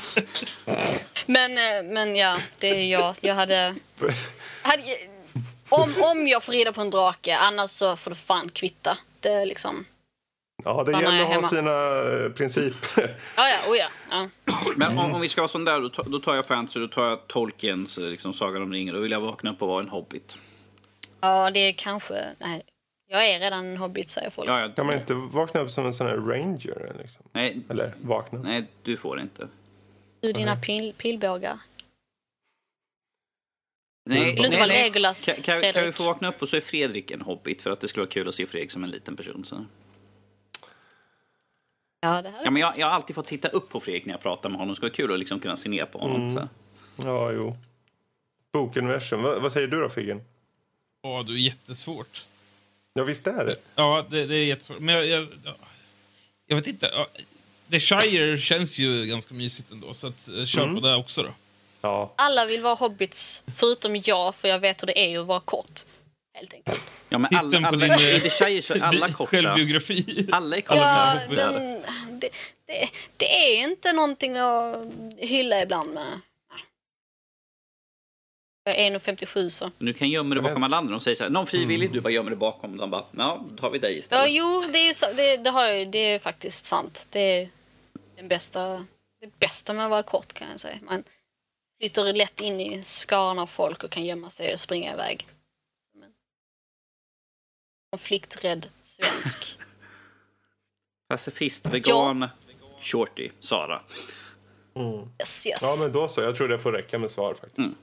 Men, 1.26 1.50
eh, 1.50 1.92
men 1.92 2.16
ja, 2.16 2.38
det 2.58 2.68
är 2.68 2.84
jag. 2.84 3.16
Jag 3.20 3.34
hade... 3.34 3.74
hade 4.62 4.98
om, 5.68 5.94
om 6.02 6.26
jag 6.26 6.44
får 6.44 6.52
rida 6.52 6.72
på 6.72 6.80
en 6.80 6.90
drake, 6.90 7.36
annars 7.36 7.70
så 7.70 7.96
får 7.96 8.10
det 8.10 8.16
fan 8.16 8.48
kvitta. 8.48 8.98
Det 9.20 9.28
är 9.28 9.46
liksom... 9.46 9.84
Ja, 10.64 10.84
det 10.84 10.92
gäller 10.92 11.22
att 11.22 11.34
ha 11.34 11.42
sina 11.42 11.70
eh, 11.70 12.30
principer. 12.32 13.16
Ja, 13.36 13.48
ja, 13.48 13.72
oh 13.72 13.76
ja. 13.76 13.88
ja. 14.10 14.28
Men 14.76 14.98
om, 14.98 15.14
om, 15.14 15.20
vi 15.20 15.28
ska 15.28 15.40
vara 15.40 15.48
sån 15.48 15.64
där, 15.64 15.80
då, 15.80 16.02
då 16.02 16.18
tar 16.18 16.34
jag 16.34 16.46
fantasy, 16.46 16.80
då 16.80 16.88
tar 16.88 17.08
jag 17.08 17.26
Tolkiens 17.26 17.98
eh, 17.98 18.04
liksom, 18.04 18.32
Sagan 18.32 18.62
om 18.62 18.72
ringen. 18.72 18.94
Då 18.94 19.00
vill 19.00 19.12
jag 19.12 19.20
vakna 19.20 19.50
upp 19.50 19.62
och 19.62 19.68
vara 19.68 19.82
en 19.82 19.88
hobbit. 19.88 20.38
Ja, 21.20 21.50
det 21.50 21.60
är 21.60 21.72
kanske... 21.72 22.34
Nej, 22.38 22.62
jag 23.08 23.26
är 23.26 23.40
redan 23.40 23.66
en 23.66 23.76
hobbit, 23.76 24.10
säger 24.10 24.30
folk. 24.30 24.48
Ja, 24.48 24.60
ja. 24.60 24.68
Kan 24.68 24.86
man 24.86 24.94
inte 24.94 25.14
vakna 25.14 25.60
upp 25.60 25.70
som 25.70 25.86
en 25.86 25.94
sån 25.94 26.06
här 26.06 26.16
ranger? 26.16 26.92
Liksom? 26.98 27.24
Nej. 27.32 27.60
Eller 27.68 27.94
vakna? 28.00 28.38
Nej, 28.38 28.66
du 28.82 28.96
får 28.96 29.20
inte. 29.20 29.48
Du, 30.20 30.32
dina 30.32 30.56
pil 30.56 30.94
pilbågar. 30.98 31.58
Nej, 34.08 34.24
Vill 34.24 34.36
du 34.36 34.46
inte 34.46 34.58
vara 34.58 34.66
Legolas, 34.66 35.24
kan, 35.24 35.34
kan, 35.34 35.72
kan, 35.72 35.84
vi 35.84 35.92
få 35.92 36.02
vakna 36.02 36.28
upp 36.28 36.42
och 36.42 36.48
så 36.48 36.56
är 36.56 36.60
Fredrik 36.60 37.10
en 37.10 37.20
hobbit 37.20 37.62
för 37.62 37.70
att 37.70 37.80
det 37.80 37.88
skulle 37.88 38.02
vara 38.02 38.10
kul 38.10 38.28
att 38.28 38.34
se 38.34 38.46
Fredrik 38.46 38.70
som 38.70 38.84
en 38.84 38.90
liten 38.90 39.16
person. 39.16 39.44
Så. 39.44 39.64
Ja, 42.06 42.22
det 42.22 42.28
här 42.28 42.40
ja, 42.44 42.50
men 42.50 42.62
jag, 42.62 42.74
jag 42.76 42.86
har 42.86 42.92
alltid 42.92 43.16
fått 43.16 43.26
titta 43.26 43.48
upp 43.48 43.68
på 43.68 43.80
Fredrik 43.80 44.04
när 44.04 44.14
jag 44.14 44.20
pratar 44.20 44.48
med 44.48 44.58
honom. 44.58 44.72
Det 44.72 44.76
skulle 44.76 44.90
vara 44.90 44.96
kul 44.96 45.12
att 45.12 45.18
liksom 45.18 45.40
kunna 45.40 45.56
se 45.56 45.68
ner 45.68 45.84
på 45.84 45.98
honom. 45.98 46.30
Mm. 46.30 46.48
Ja, 46.96 47.32
jo. 47.32 47.56
Bokuniversum. 48.52 49.22
Vad, 49.22 49.42
vad 49.42 49.52
säger 49.52 49.68
du 49.68 49.80
då, 49.80 49.88
Figgen? 49.88 50.20
Ja, 51.02 51.24
du 51.26 51.34
är 51.34 51.38
jättesvårt. 51.38 52.24
Ja, 52.94 53.04
visst 53.04 53.26
är 53.26 53.44
det. 53.44 53.56
Ja, 53.74 54.06
det, 54.10 54.26
det 54.26 54.34
är 54.34 54.44
jättesvårt. 54.44 54.78
Men 54.78 54.94
jag, 54.94 55.06
jag, 55.06 55.26
jag 56.46 56.56
vet 56.56 56.66
inte. 56.66 57.06
The 57.70 57.80
Shire 57.80 58.38
känns 58.38 58.78
ju 58.78 59.06
ganska 59.06 59.34
mysigt 59.34 59.72
ändå, 59.72 59.94
så 59.94 60.06
att, 60.06 60.28
eh, 60.28 60.44
kör 60.44 60.62
mm. 60.62 60.74
på 60.74 60.80
det 60.80 60.94
också 60.94 61.22
då. 61.22 61.28
Ja. 61.80 62.12
Alla 62.16 62.46
vill 62.46 62.60
vara 62.60 62.74
hobbits, 62.74 63.42
förutom 63.56 63.96
jag, 63.96 64.34
för 64.34 64.48
jag 64.48 64.58
vet 64.58 64.82
hur 64.82 64.86
det 64.86 64.98
är 64.98 65.18
att 65.18 65.26
vara 65.26 65.40
kort. 65.40 65.84
Helt 66.36 66.54
enkelt. 66.54 66.90
Ja, 67.08 67.18
men 67.18 67.36
alla, 67.36 67.68
alla, 67.68 67.68
alla, 67.68 68.00
i 68.00 68.20
The 68.20 68.30
Shire 68.30 68.62
så 68.62 68.74
är 68.74 68.80
alla 68.80 69.12
korta. 69.12 69.30
Självbiografi. 69.30 70.28
Alla 70.32 70.56
är 70.56 70.60
korta. 70.60 70.80
Ja, 70.80 71.20
men, 71.28 72.20
det, 72.20 72.30
det, 72.66 72.88
det, 73.16 73.58
är 73.58 73.62
inte 73.62 73.92
någonting 73.92 74.36
att 74.36 74.76
hylla 75.16 75.62
ibland 75.62 75.94
med. 75.94 76.20
Jag 78.64 78.78
är 78.78 78.90
1,57 78.90 79.48
så. 79.48 79.70
Du 79.78 79.92
kan 79.92 80.08
gömma 80.08 80.34
dig 80.34 80.42
bakom 80.42 80.62
alla 80.62 80.76
andra. 80.76 80.90
De 80.90 81.00
säger 81.00 81.14
så 81.14 81.24
här, 81.24 81.30
någon 81.30 81.46
frivillig, 81.46 81.86
mm. 81.86 81.92
du 81.92 82.00
bara 82.00 82.12
gömmer 82.12 82.30
dig 82.30 82.38
bakom. 82.38 82.76
De 82.76 82.90
bara, 82.90 83.04
ja, 83.16 83.44
då 83.56 83.62
har 83.62 83.70
vi 83.70 83.78
dig 83.78 83.98
istället. 83.98 84.22
Ja, 84.22 84.28
jo, 84.28 84.72
det 84.72 84.78
är, 84.78 84.92
så, 84.94 85.06
det, 85.16 85.36
det, 85.36 85.50
har 85.50 85.66
jag, 85.66 85.90
det 85.90 85.98
är 85.98 86.18
faktiskt 86.18 86.64
sant. 86.64 87.06
Det 87.10 87.20
är 87.20 87.48
den 88.16 88.28
bästa, 88.28 88.86
det 89.20 89.38
bästa 89.38 89.72
med 89.72 89.84
att 89.84 89.90
vara 89.90 90.02
kort 90.02 90.32
kan 90.32 90.50
jag 90.50 90.60
säga. 90.60 90.78
Man 90.82 91.04
flyttar 91.80 92.12
lätt 92.12 92.40
in 92.40 92.60
i 92.60 92.82
skaran 92.82 93.38
av 93.38 93.46
folk 93.46 93.84
och 93.84 93.90
kan 93.90 94.04
gömma 94.04 94.30
sig 94.30 94.52
och 94.52 94.60
springa 94.60 94.92
iväg. 94.92 95.26
Konflikträdd 97.96 98.68
svensk. 98.82 99.58
Pacifist, 101.08 101.66
vegan, 101.66 102.20
ja. 102.20 102.28
shorty, 102.80 103.30
Sara. 103.40 103.80
Mm. 104.74 105.08
Yes, 105.20 105.46
yes. 105.46 105.58
Ja, 105.62 105.76
men 105.80 105.92
då 105.92 106.08
så. 106.08 106.22
Jag 106.22 106.36
tror 106.36 106.48
det 106.48 106.58
får 106.58 106.72
räcka 106.72 106.98
med 106.98 107.10
svar 107.10 107.34
faktiskt. 107.34 107.58
Mm. 107.58 107.74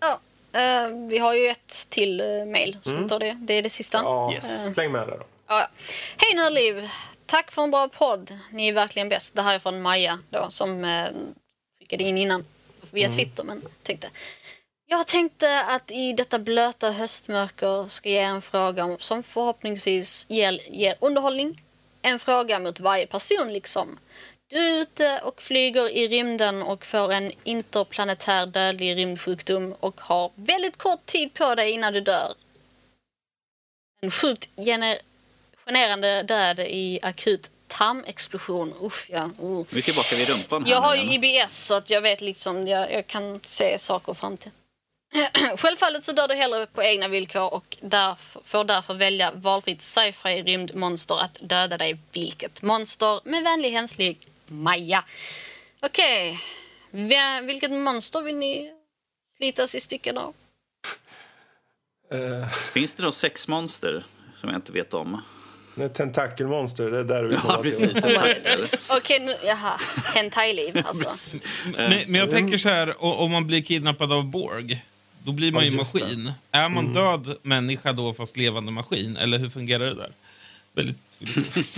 Ja. 0.00 0.20
Uh, 0.56 1.08
vi 1.08 1.18
har 1.18 1.34
ju 1.34 1.48
ett 1.48 1.86
till 1.88 2.20
uh, 2.20 2.46
mail 2.46 2.78
som 2.82 2.96
mm. 2.96 3.08
tar 3.08 3.18
det. 3.18 3.38
Det 3.40 3.54
är 3.54 3.62
det 3.62 3.70
sista. 3.70 3.98
Ja, 3.98 4.32
yes. 4.34 4.66
uh, 4.66 4.72
släng 4.72 4.92
med 4.92 5.08
det 5.08 5.16
då. 5.16 5.24
Ja. 5.46 5.68
Hej 6.16 6.34
Nördliv! 6.34 6.88
Tack 7.26 7.50
för 7.50 7.62
en 7.62 7.70
bra 7.70 7.88
podd. 7.88 8.38
Ni 8.50 8.68
är 8.68 8.72
verkligen 8.72 9.08
bäst. 9.08 9.34
Det 9.34 9.42
här 9.42 9.54
är 9.54 9.58
från 9.58 9.82
Maja 9.82 10.18
då, 10.30 10.46
som 10.50 10.84
uh, 10.84 11.08
skickade 11.78 12.04
in 12.04 12.18
innan 12.18 12.44
via 12.90 13.06
mm. 13.06 13.16
Twitter. 13.16 13.44
Men 13.44 13.62
tänkte, 13.82 14.08
jag 14.90 15.06
tänkte 15.06 15.60
att 15.60 15.90
i 15.90 16.12
detta 16.12 16.38
blöta 16.38 16.90
höstmörker 16.90 17.88
ska 17.88 18.08
ge 18.08 18.18
en 18.18 18.42
fråga 18.42 18.96
som 19.00 19.22
förhoppningsvis 19.22 20.26
ger, 20.28 20.60
ger 20.70 20.94
underhållning. 21.00 21.62
En 22.02 22.18
fråga 22.18 22.58
mot 22.58 22.80
varje 22.80 23.06
person 23.06 23.52
liksom. 23.52 23.98
Du 24.48 24.56
är 24.56 24.82
ute 24.82 25.20
och 25.24 25.42
flyger 25.42 25.88
i 25.90 26.08
rymden 26.08 26.62
och 26.62 26.86
får 26.86 27.12
en 27.12 27.32
interplanetär 27.44 28.46
dödlig 28.46 28.96
rymdsjukdom 28.96 29.74
och 29.80 30.00
har 30.00 30.30
väldigt 30.34 30.76
kort 30.76 31.06
tid 31.06 31.34
på 31.34 31.54
dig 31.54 31.70
innan 31.70 31.92
du 31.92 32.00
dör. 32.00 32.34
En 34.00 34.10
sjukt 34.10 34.48
genererande 35.66 36.22
död 36.22 36.60
i 36.60 36.98
akut 37.02 37.50
tarmexplosion. 37.66 38.74
Usch, 38.82 39.06
ja. 39.10 39.30
Uh. 39.42 39.64
Vi 39.70 39.78
är 39.78 39.82
tillbaka 39.82 40.16
vid 40.16 40.28
rumpan 40.28 40.64
Jag 40.66 40.80
har 40.80 40.96
ju 40.96 41.12
IBS 41.12 41.66
så 41.66 41.74
att 41.74 41.90
jag 41.90 42.00
vet 42.00 42.20
liksom, 42.20 42.68
jag, 42.68 42.92
jag 42.92 43.06
kan 43.06 43.40
se 43.44 43.78
saker 43.78 44.14
framtid. 44.14 44.52
Självfallet 45.56 46.04
så 46.04 46.12
dör 46.12 46.28
du 46.28 46.34
hellre 46.34 46.66
på 46.66 46.82
egna 46.82 47.08
villkor 47.08 47.54
och 47.54 47.76
därför, 47.80 48.42
får 48.44 48.64
därför 48.64 48.94
välja 48.94 49.30
valfritt 49.30 49.82
sci-fi 49.82 50.42
rymdmonster 50.42 51.20
att 51.20 51.38
döda 51.40 51.78
dig 51.78 51.98
vilket 52.12 52.62
monster 52.62 53.20
med 53.24 53.44
vänlig 53.44 53.70
hälsning 53.70 54.18
Maja. 54.46 55.04
Okej. 55.80 56.40
Okay. 56.92 57.40
Vilket 57.46 57.70
monster 57.70 58.22
vill 58.22 58.36
ni 58.36 58.72
slitas 59.36 59.74
i 59.74 59.80
stycken 59.80 60.18
av? 60.18 60.34
Uh. 62.12 62.48
Finns 62.48 62.94
det 62.94 63.02
några 63.02 63.12
sexmonster 63.12 64.04
som 64.36 64.48
jag 64.50 64.58
inte 64.58 64.72
vet 64.72 64.94
om? 64.94 65.22
Nej, 65.74 65.88
tentakelmonster, 65.88 66.90
det 66.90 66.98
är 66.98 67.04
där 67.04 67.24
vi 67.24 67.34
Ja, 67.34 67.60
precis. 67.62 67.98
Okej, 67.98 68.40
okay, 68.96 69.18
nu, 69.18 69.34
jaha. 69.44 69.80
Hentai-liv 70.14 70.82
alltså. 70.86 71.36
men, 71.76 71.90
men, 71.90 72.14
jag 72.14 72.30
tänker 72.30 72.58
så 72.58 72.68
här, 72.68 73.02
om 73.02 73.30
man 73.30 73.46
blir 73.46 73.62
kidnappad 73.62 74.12
av 74.12 74.24
Borg, 74.24 74.84
Då 75.28 75.32
blir 75.32 75.52
man 75.52 75.64
ja, 75.64 75.70
ju 75.70 75.76
maskin. 75.76 76.24
Det. 76.24 76.58
Är 76.58 76.68
man 76.68 76.84
mm. 76.84 76.94
död 76.94 77.36
människa 77.42 77.92
då, 77.92 78.14
fast 78.14 78.36
levande 78.36 78.72
maskin? 78.72 79.16
Eller 79.16 79.38
hur 79.38 79.50
fungerar 79.50 79.84
det 79.84 79.94
där? 79.94 80.12
Väldigt. 80.72 80.98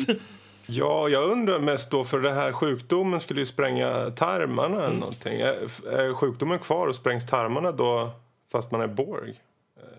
Ja, 0.66 1.09
jag 1.09 1.31
undrar 1.31 1.59
mest 1.59 1.90
då, 1.90 2.05
för 2.05 2.20
den 2.20 2.35
här 2.35 2.52
sjukdomen 2.52 3.20
skulle 3.20 3.40
ju 3.40 3.47
spränga 3.47 4.10
tarmarna 4.10 4.77
eller 4.77 4.86
mm. 4.86 4.98
någonting. 5.01 5.40
Är, 5.40 5.86
är 5.89 6.14
sjukdomen 6.14 6.59
kvar 6.59 6.86
och 6.86 6.94
sprängs 6.94 7.27
tarmarna 7.27 7.72
då 7.72 8.10
fast 8.52 8.70
man 8.70 8.81
är 8.81 8.86
Borg? 8.86 9.35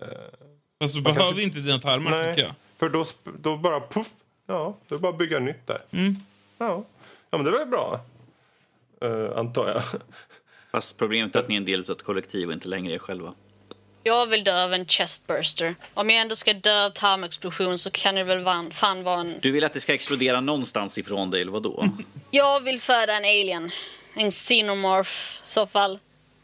Eh, 0.00 0.08
fast 0.78 0.94
du 0.94 1.00
man 1.00 1.14
behöver 1.14 1.24
kanske... 1.24 1.42
inte 1.42 1.58
dina 1.58 1.78
tarmar 1.78 2.10
Nej, 2.10 2.34
tycker 2.34 2.48
jag. 2.48 2.54
för 2.78 2.88
då, 2.88 3.04
då 3.38 3.56
bara 3.56 3.80
puff, 3.80 4.10
ja, 4.46 4.76
det 4.88 4.94
är 4.94 4.98
bara 4.98 5.12
att 5.12 5.18
bygga 5.18 5.38
nytt 5.38 5.66
där. 5.66 5.82
Mm. 5.90 6.16
Ja. 6.58 6.84
ja, 7.30 7.38
men 7.38 7.44
det 7.44 7.50
är 7.50 7.58
väl 7.58 7.68
bra, 7.68 8.00
uh, 9.04 9.38
antar 9.38 9.68
jag. 9.68 9.82
Fast 10.72 10.96
problemet 10.96 11.36
är 11.36 11.40
att 11.40 11.48
ni 11.48 11.54
är 11.54 11.58
en 11.58 11.64
del 11.64 11.80
av 11.80 11.90
ett 11.90 12.02
kollektiv 12.02 12.48
och 12.48 12.54
inte 12.54 12.68
längre 12.68 12.94
er 12.94 12.98
själva. 12.98 13.34
Jag 14.04 14.26
vill 14.26 14.44
dö 14.44 14.64
av 14.64 14.74
en 14.74 14.86
chestburster. 14.86 15.74
Om 15.94 16.10
jag 16.10 16.20
ändå 16.20 16.36
ska 16.36 16.52
dö 16.52 16.84
av 16.84 16.90
tarmexplosion 16.90 17.78
så 17.78 17.90
kan 17.90 18.14
det 18.14 18.24
väl 18.24 18.42
van, 18.42 18.70
fan 18.70 19.02
vara 19.02 19.20
en... 19.20 19.38
Du 19.42 19.50
vill 19.50 19.64
att 19.64 19.72
det 19.72 19.80
ska 19.80 19.94
explodera 19.94 20.40
någonstans 20.40 20.98
ifrån 20.98 21.30
dig, 21.30 21.40
eller 21.40 21.52
vadå? 21.52 21.88
jag 22.30 22.60
vill 22.60 22.80
föda 22.80 23.12
en 23.12 23.24
alien. 23.24 23.70
En 24.14 24.30
xenomorph, 24.30 25.10
i 25.44 25.46
så 25.46 25.66
fall. 25.66 25.98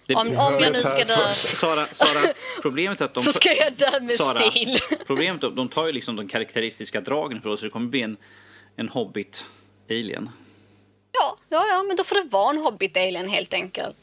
Det, 0.06 0.14
om, 0.14 0.28
om 0.28 0.58
jag 0.60 0.72
nu 0.72 0.80
ska 0.80 1.04
dö... 1.04 1.34
Sara, 1.34 1.86
Sara, 1.86 2.32
problemet 2.62 3.00
är 3.00 3.04
att 3.04 3.14
de... 3.14 3.24
Så 3.24 3.32
ska 3.32 3.54
jag 3.54 3.72
dö 3.72 4.00
med 4.00 4.12
Sara, 4.12 4.50
stil. 4.50 4.78
Problemet 5.06 5.42
är 5.42 5.46
att 5.46 5.56
de 5.56 5.68
tar 5.68 5.86
ju 5.86 5.92
liksom 5.92 6.16
de 6.16 6.28
karaktäristiska 6.28 7.00
dragen 7.00 7.40
för 7.40 7.50
oss, 7.50 7.60
så 7.60 7.66
det 7.66 7.70
kommer 7.70 7.88
bli 7.88 8.02
en, 8.02 8.16
en 8.76 8.88
hobbit-alien. 8.88 10.30
Ja, 11.12 11.36
ja, 11.48 11.66
ja, 11.66 11.82
men 11.82 11.96
då 11.96 12.04
får 12.04 12.14
det 12.16 12.28
vara 12.30 12.50
en 12.50 12.58
hobbit-alien 12.58 13.28
helt 13.28 13.54
enkelt. 13.54 13.96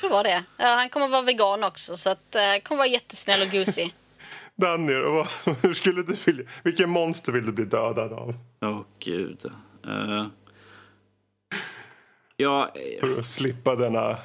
Det 0.00 0.08
var 0.08 0.24
det. 0.24 0.44
han 0.56 0.90
kommer 0.90 1.08
vara 1.08 1.22
vegan 1.22 1.64
också, 1.64 1.96
så 1.96 2.10
att, 2.10 2.26
han 2.32 2.60
kommer 2.60 2.78
vara 2.78 2.88
jättesnäll 2.88 3.42
och 3.46 3.52
gosig. 3.52 3.94
Danny, 4.56 4.92
hur 5.62 5.72
skulle 5.72 6.02
du 6.02 6.16
vilja, 6.26 6.44
vilken 6.62 6.90
monster 6.90 7.32
vill 7.32 7.46
du 7.46 7.52
bli 7.52 7.64
dödad 7.64 8.12
av? 8.12 8.34
Åh, 8.60 8.68
oh, 8.68 8.82
gud. 8.98 9.52
Uh, 9.86 10.26
ja, 12.36 12.74
För 13.00 13.18
att 13.18 13.26
slippa 13.26 13.76
denna 13.76 14.16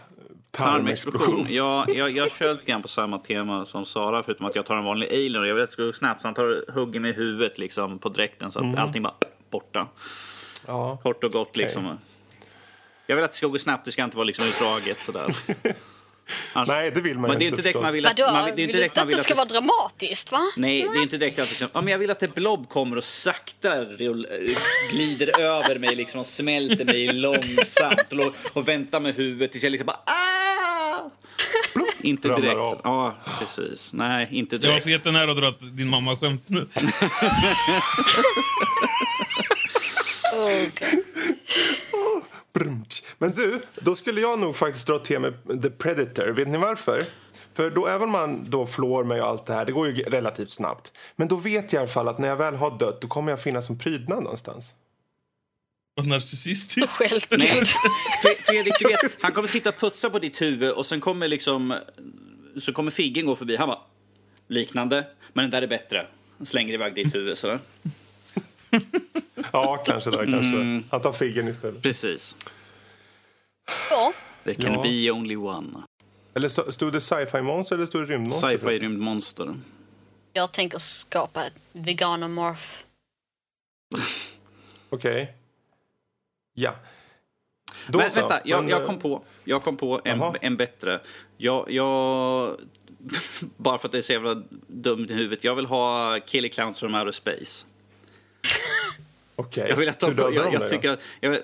tarmexplosion. 0.52 1.46
Ja, 1.50 1.86
jag, 1.90 2.12
jag 2.12 2.32
kör 2.32 2.54
lite 2.54 2.66
grann 2.66 2.82
på 2.82 2.88
samma 2.88 3.20
tema 3.20 3.66
som 3.66 3.86
Sara, 3.86 4.24
förutom 4.24 4.46
att 4.46 4.56
jag 4.56 4.66
tar 4.66 4.76
en 4.76 4.84
vanlig 4.84 5.08
alien 5.08 5.42
och 5.42 5.48
jag 5.48 5.56
vill 5.56 5.64
att 5.64 5.70
det 5.70 5.74
ska 5.74 5.84
gå 5.84 5.94
snabbt, 5.94 6.22
så 6.22 6.28
han 6.28 6.36
tar 6.36 6.72
hugger 6.72 7.00
med 7.00 7.16
huvudet 7.16 7.58
liksom, 7.58 8.00
på 8.00 8.10
dräkten 8.10 8.52
så 8.52 8.60
att 8.60 8.66
mm. 8.66 8.78
allting 8.78 9.04
bara 9.04 9.14
borta. 9.50 9.88
Ja. 10.68 10.98
Kort 11.04 11.24
och 11.24 11.32
gott 11.32 11.50
okay. 11.50 11.64
Jag 13.14 13.16
vill 13.16 13.26
att 13.26 13.32
det 13.32 13.38
ska 13.38 13.48
gå 13.48 13.60
snabbt, 13.60 13.86
det 13.86 13.92
ska 13.92 14.04
inte 14.04 14.18
vara 14.18 14.26
liksom 14.26 14.46
utdraget 14.46 15.00
sådär. 15.00 15.36
Annars, 16.54 16.68
Nej, 16.68 16.92
det 16.92 17.02
vill 17.02 17.20
man 17.20 17.30
men 17.30 17.40
det 17.40 17.46
är 17.46 17.48
inte 17.48 17.62
direkt 17.62 17.82
man 17.82 17.94
vill 17.94 18.06
att... 18.06 18.20
Man, 18.20 18.46
det 18.56 18.62
är 18.62 18.64
inte 18.64 18.78
direkt 18.78 18.96
man 18.96 19.08
vill 19.08 19.16
att 19.16 19.28
det 19.28 19.34
ska 19.34 19.36
vara 19.36 19.46
dramatiskt, 19.46 20.32
va? 20.32 20.52
Nej, 20.58 20.88
det 20.94 21.00
är 21.00 21.04
inte 21.04 21.18
direkt 21.18 21.40
att 21.40 21.50
liksom, 21.50 21.70
ja, 21.74 21.82
men 21.82 21.92
jag 21.92 21.98
vill 21.98 22.12
att 22.12 22.24
ett 22.24 22.36
blob 22.36 22.70
kommer 22.70 22.98
och 22.98 23.04
sakta 23.04 23.86
glider 24.92 25.40
över 25.40 25.80
mig 25.80 25.96
liksom 25.96 26.20
och 26.20 26.26
smälter 26.26 26.86
mig 26.86 27.14
långsamt 27.14 28.12
och, 28.12 28.36
och 28.54 28.68
väntar 28.68 29.00
med 29.00 29.16
huvudet 29.16 29.52
tills 29.52 29.64
jag 29.64 29.72
liksom 29.72 29.86
bara 29.86 30.00
ah! 30.06 31.10
Inte 32.02 32.28
direkt. 32.28 32.80
Ja, 32.84 33.18
precis. 33.40 33.94
Nej, 33.94 34.28
inte 34.32 34.56
direkt. 34.56 34.68
Jag 34.68 34.74
var 34.74 34.80
så 34.80 34.90
jättenära 34.90 35.32
att 35.32 35.38
dra 35.38 35.52
din 35.52 35.88
mamma 35.90 36.18
skämt 36.18 36.44
nu. 36.50 36.68
Men 43.18 43.32
du, 43.32 43.62
då 43.76 43.96
skulle 43.96 44.22
jag 44.22 44.40
nog 44.40 44.56
faktiskt 44.56 44.88
dra 44.88 45.00
till 45.00 45.20
med 45.20 45.62
The 45.62 45.70
Predator. 45.70 46.28
Vet 46.28 46.48
ni 46.48 46.58
varför? 46.58 47.06
För 47.54 47.70
då, 47.70 47.88
även 47.88 48.04
om 48.04 48.12
man 48.12 48.50
då 48.50 48.66
flår 48.66 49.04
mig 49.04 49.22
och 49.22 49.28
allt 49.28 49.46
det 49.46 49.54
här, 49.54 49.66
det 49.66 49.72
går 49.72 49.88
ju 49.88 50.04
relativt 50.04 50.52
snabbt. 50.52 50.92
Men 51.16 51.28
då 51.28 51.36
vet 51.36 51.74
jag 51.74 51.80
i 51.80 51.82
alla 51.82 51.88
fall 51.88 52.08
att 52.08 52.20
när 52.20 52.28
jag 52.28 52.36
väl 52.36 52.56
har 52.56 52.78
dött, 52.80 53.02
då 53.02 53.08
kommer 53.08 53.32
jag 53.32 53.42
finnas 53.42 53.66
som 53.66 53.78
prydnad 53.78 54.24
någonstans. 54.24 54.74
Vad 55.96 56.08
narcissistiskt. 56.08 57.00
Nej. 57.30 57.66
Fredrik, 58.46 58.74
du 58.80 58.88
vet, 58.88 59.12
han 59.22 59.32
kommer 59.32 59.48
sitta 59.48 59.70
och 59.70 59.80
putsa 59.80 60.10
på 60.10 60.20
ditt 60.20 60.42
huvud 60.42 60.72
och 60.72 60.86
sen 60.86 61.02
kommer 61.02 61.28
liksom, 61.28 61.76
så 62.62 62.74
kommer 62.74 62.92
Figgen 62.92 63.26
gå 63.26 63.36
förbi. 63.36 63.56
Han 63.56 63.68
bara, 63.68 63.82
liknande, 64.48 65.08
men 65.34 65.44
den 65.44 65.52
där 65.52 65.62
är 65.62 65.68
bättre. 65.68 66.08
Slänger 66.44 66.74
iväg 66.74 66.96
ditt 66.96 67.16
huvud 67.16 67.38
sådär. 67.38 67.60
Ja, 69.52 69.78
kanske 69.86 70.10
det. 70.10 70.18
Kanske. 70.18 70.38
Mm. 70.38 70.84
Han 70.92 71.02
tar 71.02 71.14
Figgen 71.14 71.48
istället. 71.48 71.82
Precis. 71.82 72.38
Ja. 73.90 74.14
There 74.44 74.56
can 74.56 74.74
ja. 74.74 74.82
be 74.82 75.12
only 75.12 75.36
one. 75.36 75.84
Eller 76.34 76.72
stod 76.72 76.94
det 76.94 77.02
sci-fi 77.02 77.42
monster 77.42 77.76
eller 77.76 77.86
stod 77.86 78.02
det 78.02 78.14
rymdmonster? 78.14 78.50
Sci-fi 78.50 78.80
rymdmonster. 78.80 79.56
Jag 80.34 80.52
tänker 80.52 80.78
skapa 80.78 81.46
ett 81.46 81.64
veganomorph. 81.72 82.68
Okej. 84.90 85.24
Okay. 85.24 85.28
Ja. 86.54 86.76
Då 87.88 87.98
Men 87.98 88.12
så. 88.12 88.20
vänta, 88.20 88.42
jag, 88.46 88.70
jag, 88.70 88.86
kom 88.86 89.00
på, 89.00 89.24
jag 89.44 89.64
kom 89.64 89.78
på 89.78 90.02
en, 90.06 90.22
en 90.42 90.58
bättre. 90.58 91.02
Jag, 91.38 91.72
jag, 91.72 92.58
bara 93.58 93.78
för 93.78 93.88
att 93.88 93.92
det 93.92 93.98
är 93.98 94.02
så 94.02 94.14
jävla 94.14 94.44
dumt 94.68 95.08
i 95.10 95.14
huvudet. 95.14 95.44
Jag 95.44 95.56
vill 95.56 95.66
ha 95.66 96.20
Killer 96.20 96.50
Clowns 96.50 96.80
from 96.80 96.96
Outer 96.96 97.12
Space. 97.12 97.66
Okej. 99.36 99.62
Okay. 99.62 99.70
Jag 99.70 99.76
vill 99.78 99.90
att 99.90 100.00
de, 100.00 100.18
jag, 100.18 100.34
jag, 100.34 100.54
jag 100.54 100.70
tycker 100.70 100.90
att, 100.90 101.00
jag, 101.20 101.40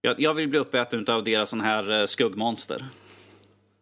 jag, 0.00 0.20
jag 0.20 0.34
vill 0.34 0.48
bli 0.48 0.58
uppäten 0.58 1.06
av 1.08 1.24
deras 1.24 1.50
sån 1.50 1.60
här 1.60 2.00
eh, 2.00 2.06
skuggmonster. 2.06 2.84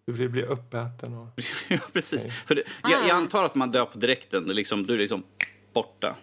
Du 0.07 0.13
vill 0.13 0.29
bli 0.29 0.43
uppäten? 0.43 1.15
Och... 1.15 1.29
ja, 1.69 1.79
precis. 1.93 2.25
Okay. 2.25 2.37
För 2.47 2.55
det, 2.55 2.63
jag, 2.83 2.93
jag, 2.93 3.11
ah. 3.11 3.15
antar 3.15 3.45
att 3.45 3.55
man 3.55 3.71
dör 3.71 3.85
på 3.85 3.99
direkten. 3.99 4.45
Liksom, 4.45 4.87
du 4.87 4.95
är 4.95 4.99
liksom 4.99 5.23
borta. 5.73 6.17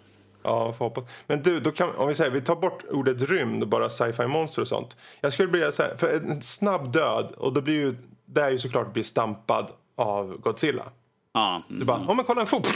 Ja, 0.43 0.73
får 0.73 0.85
hoppas. 0.85 1.03
Men 1.27 1.41
du, 1.41 1.59
då 1.59 1.71
kan, 1.71 1.95
om 1.95 2.07
vi 2.07 2.15
säger 2.15 2.31
vi 2.31 2.41
tar 2.41 2.55
bort 2.55 2.83
ordet 2.89 3.21
rymd, 3.21 3.67
bara 3.67 3.89
sci-fi 3.89 4.27
monster 4.27 4.61
och 4.61 4.67
sånt. 4.67 4.97
Jag 5.21 5.33
skulle 5.33 5.51
vilja 5.51 5.71
säga, 5.71 5.97
för 5.97 6.13
en 6.13 6.41
snabb 6.41 6.93
död, 6.93 7.33
och 7.37 7.53
då 7.53 7.61
blir 7.61 7.73
ju, 7.73 7.95
det 8.25 8.41
är 8.41 8.49
ju 8.49 8.59
såklart 8.59 8.87
att 8.87 8.93
bli 8.93 9.03
stampad 9.03 9.71
av 9.95 10.37
Godzilla. 10.37 10.91
Ja. 11.33 11.63
Mm. 11.69 11.79
Du 11.79 11.85
bara, 11.85 11.97
oh, 11.97 12.15
men 12.15 12.25
kolla 12.25 12.41
en 12.41 12.47
fot! 12.47 12.73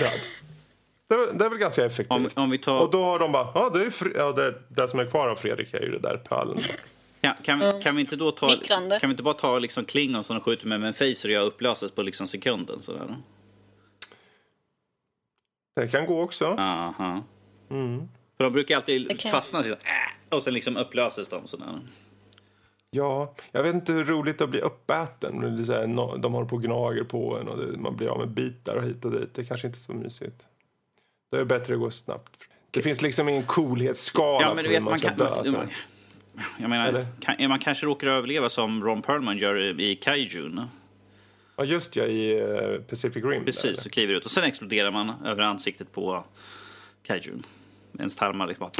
Död. 0.00 0.20
Det, 1.12 1.32
det 1.32 1.44
är 1.44 1.50
väl 1.50 1.58
ganska 1.58 1.84
effektivt. 1.84 2.36
Om, 2.36 2.42
om 2.42 2.50
vi 2.50 2.58
tar... 2.58 2.80
Och 2.80 2.90
då 2.90 3.04
har 3.04 3.18
de 3.18 3.32
bara, 3.32 3.48
ja, 3.54 3.70
det, 3.74 3.84
är 3.84 3.90
fri, 3.90 4.12
ja 4.14 4.32
det, 4.32 4.54
det 4.68 4.88
som 4.88 5.00
är 5.00 5.06
kvar 5.06 5.28
av 5.28 5.36
Fredrik 5.36 5.74
är 5.74 5.80
ju 5.80 5.90
det 5.90 5.98
där 5.98 6.16
pölen. 6.16 6.58
Ja, 7.20 7.34
kan, 7.42 7.58
vi, 7.58 7.82
kan 7.82 7.96
vi 7.96 8.00
inte 8.00 8.16
då 8.16 8.30
ta, 8.30 8.56
kan 8.66 8.88
vi 8.88 9.06
inte 9.06 9.22
bara 9.22 9.34
ta 9.34 9.58
liksom 9.58 9.84
Klingon 9.84 10.24
som 10.24 10.36
de 10.36 10.42
skjuter 10.42 10.66
med 10.66 10.80
med 10.80 10.86
en 10.86 10.92
phaser 10.92 11.28
och 11.28 11.34
jag 11.34 11.46
upplöses 11.46 11.90
på 11.90 12.02
liksom 12.02 12.26
sekunden 12.26 12.80
sådär? 12.80 13.16
Det 15.76 15.88
kan 15.88 16.06
gå 16.06 16.22
också. 16.22 16.46
Aha. 16.46 17.24
Mm. 17.70 18.08
För 18.36 18.44
de 18.44 18.52
brukar 18.52 18.76
alltid 18.76 19.22
fastna 19.30 19.62
sådär, 19.62 19.78
äh, 20.30 20.36
och 20.36 20.42
sen 20.42 20.54
liksom 20.54 20.76
upplöses 20.76 21.28
de 21.28 21.46
sådär. 21.46 21.66
Ja, 22.90 23.34
jag 23.52 23.62
vet 23.62 23.74
inte 23.74 23.92
hur 23.92 24.04
roligt 24.04 24.38
det 24.38 24.42
är 24.42 24.46
att 24.46 24.50
bli 24.50 24.60
uppäten. 24.60 25.56
Det 25.56 25.62
är 25.62 25.64
så 25.64 25.72
här, 25.72 26.18
de 26.18 26.32
håller 26.32 26.48
på 26.48 26.56
och 26.56 26.62
gnager 26.62 27.04
på 27.04 27.38
en 27.38 27.48
och 27.48 27.58
det, 27.58 27.78
man 27.78 27.96
blir 27.96 28.08
av 28.08 28.18
med 28.18 28.28
bitar 28.28 28.76
och 28.76 28.82
hit 28.82 29.04
och 29.04 29.10
dit. 29.10 29.34
Det 29.34 29.42
är 29.42 29.46
kanske 29.46 29.66
inte 29.66 29.76
är 29.76 29.80
så 29.80 29.92
mysigt. 29.92 30.48
Då 31.32 31.36
är 31.36 31.38
det 31.38 31.46
bättre 31.46 31.74
att 31.74 31.80
gå 31.80 31.90
snabbt. 31.90 32.48
Det 32.70 32.82
finns 32.82 33.02
liksom 33.02 33.28
ingen 33.28 33.42
coolhetsskala 33.42 34.46
ja, 34.46 34.54
men 34.54 34.64
du 34.64 34.70
vet, 34.70 34.82
man, 34.82 34.98
kan, 34.98 35.14
man, 35.18 35.52
man, 35.52 35.70
jag 36.58 36.70
menar, 36.70 37.06
kan, 37.20 37.48
man 37.48 37.58
kanske 37.58 37.86
råkar 37.86 38.06
överleva 38.06 38.48
som 38.48 38.84
Ron 38.84 39.02
Perlman 39.02 39.38
gör 39.38 39.80
i 39.80 39.96
Kaijun. 39.96 40.66
Ja, 41.56 41.64
just 41.64 41.96
ja, 41.96 42.04
i 42.04 42.42
uh, 42.42 42.80
Pacific 42.80 43.24
Rim. 43.24 43.44
Precis, 43.44 43.82
så 43.82 43.90
kliver 43.90 44.14
ut 44.14 44.24
och 44.24 44.30
sen 44.30 44.44
exploderar 44.44 44.90
man 44.90 45.26
över 45.26 45.42
ansiktet 45.42 45.92
på 45.92 46.24
Kaijun. 47.02 47.46
Ens 47.98 48.16
tarmar 48.16 48.46
liksom 48.46 48.70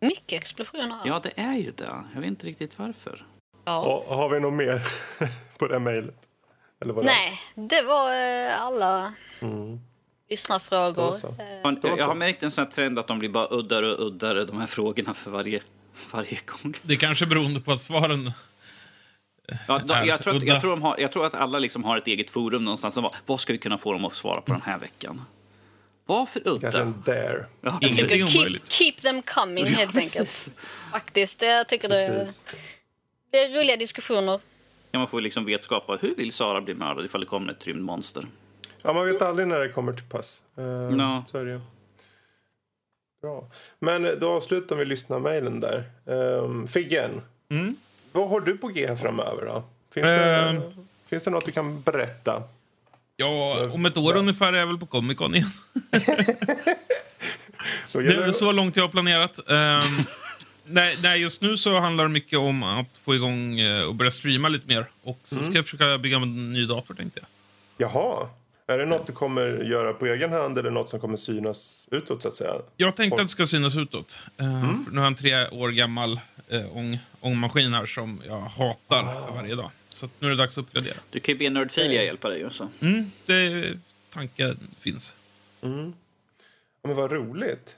Mycket 0.00 0.42
explosioner. 0.42 0.98
Ja, 1.04 1.20
det 1.22 1.40
är 1.40 1.54
ju 1.54 1.70
det. 1.70 2.04
Jag 2.14 2.20
vet 2.20 2.28
inte 2.28 2.46
riktigt 2.46 2.78
varför. 2.78 3.26
Ja. 3.64 3.80
Och, 3.80 4.16
har 4.16 4.28
vi 4.28 4.40
något 4.40 4.54
mer 4.54 4.82
på 5.58 5.66
det 5.66 5.78
mejlet? 5.78 6.28
Nej, 7.02 7.40
det 7.54 7.82
var 7.82 8.10
uh, 8.10 8.62
alla. 8.62 9.14
Mm 9.40 9.80
lyssnarfrågor. 10.32 11.16
Eh, 11.84 11.94
jag 11.98 12.06
har 12.06 12.14
märkt 12.14 12.42
en 12.42 12.50
sån 12.50 12.70
trend 12.70 12.98
att 12.98 13.06
de 13.06 13.18
blir 13.18 13.28
bara 13.28 13.48
uddare 13.50 13.94
och 13.94 14.06
uddare, 14.06 14.44
de 14.44 14.60
här 14.60 14.66
frågorna 14.66 15.14
för 15.14 15.30
varje, 15.30 15.60
varje 16.12 16.38
gång. 16.46 16.74
Det 16.82 16.92
är 16.92 16.98
kanske 16.98 17.26
beroende 17.26 17.60
på 17.60 17.72
att 17.72 17.82
svaren 17.82 18.32
Ja, 19.68 19.78
de, 19.78 20.06
jag, 20.06 20.22
tror 20.22 20.36
att, 20.36 20.42
jag, 20.42 20.60
tror 20.60 20.76
har, 20.76 20.96
jag 20.98 21.12
tror 21.12 21.26
att 21.26 21.34
alla 21.34 21.58
liksom 21.58 21.84
har 21.84 21.98
ett 21.98 22.06
eget 22.06 22.30
forum 22.30 22.64
någonstans. 22.64 22.94
Som 22.94 23.10
vad 23.26 23.40
ska 23.40 23.52
vi 23.52 23.58
kunna 23.58 23.78
få 23.78 23.92
dem 23.92 24.04
att 24.04 24.14
svara 24.14 24.40
på 24.40 24.52
den 24.52 24.62
här 24.62 24.78
veckan? 24.78 25.22
Varför 26.06 26.48
udda? 26.48 26.60
Kanske 26.60 26.80
en 26.80 27.02
dare. 27.06 27.46
Ja, 27.60 27.78
keep, 27.80 28.58
keep 28.64 28.92
them 29.02 29.22
coming, 29.22 29.66
helt 29.66 29.94
ja, 29.94 30.00
enkelt. 30.00 30.50
Faktiskt, 30.92 31.42
jag 31.42 31.68
tycker 31.68 31.88
det, 31.88 32.28
det 33.30 33.38
är 33.38 33.60
roliga 33.60 33.76
diskussioner. 33.76 34.40
Ja, 34.90 34.98
man 34.98 35.08
får 35.08 35.20
liksom 35.20 35.44
vetskap 35.44 35.90
hur 36.00 36.14
vill 36.14 36.32
Sara 36.32 36.60
bli 36.60 36.74
mördad 36.74 37.04
ifall 37.04 37.20
det 37.20 37.26
kommer 37.26 37.52
ett 37.52 37.66
rymdmonster. 37.66 38.26
Ja, 38.82 38.92
man 38.92 39.06
vet 39.06 39.22
aldrig 39.22 39.48
när 39.48 39.58
det 39.58 39.68
kommer 39.68 39.92
till 39.92 40.04
pass. 40.04 40.42
Uh, 40.58 40.64
no. 40.64 41.24
Så 41.30 41.38
är 41.38 41.44
det 41.44 41.60
Bra. 43.22 43.44
Men 43.78 44.18
då 44.20 44.30
avslutar 44.30 44.76
vi 44.76 44.84
lyssna-mejlen 44.84 45.60
där. 45.60 45.84
Um, 46.04 46.68
Figgen, 46.68 47.20
mm. 47.48 47.76
vad 48.12 48.28
har 48.28 48.40
du 48.40 48.56
på 48.56 48.68
G 48.68 48.96
framöver 48.96 49.46
då? 49.46 49.64
Finns 49.94 50.06
det, 50.06 50.52
uh, 50.52 50.60
finns 51.06 51.22
det 51.22 51.30
något 51.30 51.44
du 51.44 51.52
kan 51.52 51.82
berätta? 51.82 52.42
Ja, 53.16 53.68
om 53.72 53.86
ett 53.86 53.96
år 53.96 54.16
ungefär 54.16 54.52
är 54.52 54.58
jag 54.58 54.66
väl 54.66 54.78
på 54.78 54.86
Comic 54.86 55.18
Con 55.18 55.34
igen. 55.34 55.50
det 57.92 57.98
är 57.98 58.20
väl 58.20 58.34
så 58.34 58.52
långt 58.52 58.76
jag 58.76 58.84
har 58.84 58.88
planerat. 58.88 59.38
Um, 59.38 59.46
nej, 60.64 60.96
nej, 61.02 61.20
just 61.20 61.42
nu 61.42 61.56
så 61.56 61.78
handlar 61.78 62.04
det 62.04 62.10
mycket 62.10 62.38
om 62.38 62.62
att 62.62 62.98
få 62.98 63.14
igång 63.14 63.60
uh, 63.60 63.82
och 63.82 63.94
börja 63.94 64.10
streama 64.10 64.48
lite 64.48 64.68
mer. 64.68 64.86
Och 65.02 65.20
så 65.24 65.34
mm. 65.34 65.46
ska 65.46 65.54
jag 65.54 65.64
försöka 65.64 65.98
bygga 65.98 66.16
en 66.16 66.52
ny 66.52 66.64
dator 66.64 66.94
tänkte 66.94 67.20
jag. 67.20 67.28
Jaha. 67.88 68.28
Är 68.66 68.78
det 68.78 68.86
något 68.86 69.06
du 69.06 69.12
kommer 69.12 69.64
göra 69.64 69.92
på 69.92 70.06
egen 70.06 70.32
hand 70.32 70.58
eller 70.58 70.70
något 70.70 70.88
som 70.88 71.00
kommer 71.00 71.16
synas 71.16 71.88
utåt? 71.90 72.22
så 72.22 72.28
att 72.28 72.34
säga? 72.34 72.54
Jag 72.76 72.96
tänkte 72.96 73.20
att 73.20 73.26
det 73.26 73.30
ska 73.30 73.46
synas 73.46 73.76
utåt. 73.76 74.18
Uh, 74.40 74.64
mm. 74.64 74.86
Nu 74.90 74.96
har 74.96 75.04
jag 75.04 75.10
en 75.10 75.14
tre 75.14 75.48
år 75.48 75.68
gammal 75.70 76.20
uh, 76.52 76.76
ång, 76.76 76.98
ångmaskin 77.20 77.74
här 77.74 77.86
som 77.86 78.22
jag 78.26 78.40
hatar 78.40 79.04
ah. 79.04 79.34
varje 79.34 79.54
dag. 79.54 79.70
Så 79.88 80.08
nu 80.18 80.26
är 80.26 80.30
det 80.30 80.36
dags 80.36 80.58
att 80.58 80.64
uppgradera. 80.64 80.96
Du 81.10 81.20
kan 81.20 81.32
ju 81.34 81.38
be 81.38 81.50
Nerdfilia 81.50 82.04
hjälpa 82.04 82.28
dig 82.28 82.46
också. 82.46 82.68
Mm, 82.80 83.10
det, 83.26 83.72
tanken 84.08 84.58
finns. 84.78 85.14
Mm. 85.62 85.92
Men 86.82 86.96
vad 86.96 87.12
roligt. 87.12 87.76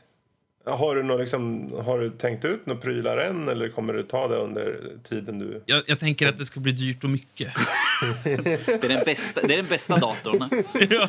Har 0.67 0.95
du, 0.95 1.03
någon, 1.03 1.21
liksom, 1.21 1.73
har 1.85 1.99
du 1.99 2.11
tänkt 2.11 2.45
ut 2.45 2.67
några 2.67 2.81
prylar 2.81 3.17
än 3.17 3.49
eller 3.49 3.69
kommer 3.69 3.93
du 3.93 4.03
ta 4.03 4.29
det 4.29 4.37
under 4.37 4.81
tiden 5.09 5.39
du... 5.39 5.63
Jag, 5.67 5.83
jag 5.87 5.99
tänker 5.99 6.29
att 6.29 6.39
det 6.39 6.47
ska 6.47 6.61
bli 6.61 6.73
dyrt 6.73 7.05
och 7.05 7.11
mycket. 7.11 7.53
det, 8.25 8.85
är 8.85 8.89
den 8.89 9.05
bästa, 9.05 9.41
det 9.47 9.55
är 9.55 9.57
den 9.57 9.67
bästa 9.67 9.99
datorn. 9.99 10.49
ja. 10.91 11.09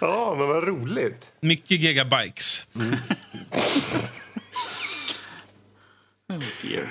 ja, 0.00 0.34
men 0.38 0.48
vad 0.48 0.68
roligt. 0.68 1.32
Mycket 1.40 1.80
gigabikes. 1.80 2.66
Mm. 2.74 2.92
oh 6.28 6.42
dear. 6.62 6.88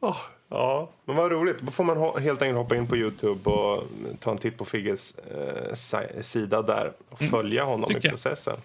Oh, 0.00 0.16
ja, 0.48 0.90
men 1.04 1.16
vad 1.16 1.30
roligt. 1.30 1.56
Då 1.60 1.70
får 1.70 1.84
man 1.84 2.22
helt 2.22 2.42
enkelt 2.42 2.58
hoppa 2.58 2.76
in 2.76 2.86
på 2.86 2.96
Youtube 2.96 3.50
och 3.50 3.84
ta 4.20 4.30
en 4.30 4.38
titt 4.38 4.56
på 4.56 4.64
Figges 4.64 5.14
eh, 5.18 5.74
sida 6.22 6.62
där 6.62 6.92
och 7.08 7.22
mm. 7.22 7.30
följa 7.30 7.64
honom 7.64 7.90
i 7.96 8.00
processen. 8.00 8.56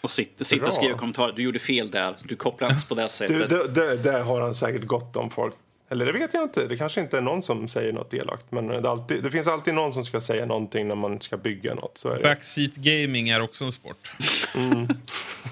Och 0.00 0.10
sitta 0.10 0.44
sitt 0.44 0.62
och 0.62 0.72
skriva 0.72 0.98
kommentarer. 0.98 1.32
Du 1.32 1.42
gjorde 1.42 1.58
fel 1.58 1.90
där. 1.90 2.16
Du 2.22 2.36
kopplade 2.36 2.74
inte 2.74 2.86
på 2.86 2.94
det 2.94 3.08
sättet. 3.08 3.74
Du, 3.74 3.96
det, 3.96 4.12
har 4.12 4.40
han 4.40 4.54
säkert 4.54 4.84
gott 4.84 5.16
om 5.16 5.30
folk. 5.30 5.54
Eller 5.88 6.06
det 6.06 6.12
vet 6.12 6.34
jag 6.34 6.42
inte. 6.42 6.66
Det 6.66 6.76
kanske 6.76 7.00
inte 7.00 7.18
är 7.18 7.20
någon 7.20 7.42
som 7.42 7.68
säger 7.68 7.92
något 7.92 8.14
elakt. 8.14 8.52
Men 8.52 8.66
det, 8.66 8.90
alltid, 8.90 9.22
det 9.22 9.30
finns 9.30 9.46
alltid 9.46 9.74
någon 9.74 9.92
som 9.92 10.04
ska 10.04 10.20
säga 10.20 10.46
någonting 10.46 10.88
när 10.88 10.94
man 10.94 11.20
ska 11.20 11.36
bygga 11.36 11.74
något. 11.74 11.98
Så 11.98 12.08
är 12.08 12.22
Backseat 12.22 12.74
gaming 12.74 13.28
är 13.28 13.40
också 13.40 13.64
en 13.64 13.72
sport. 13.72 14.12
Mm. 14.54 14.88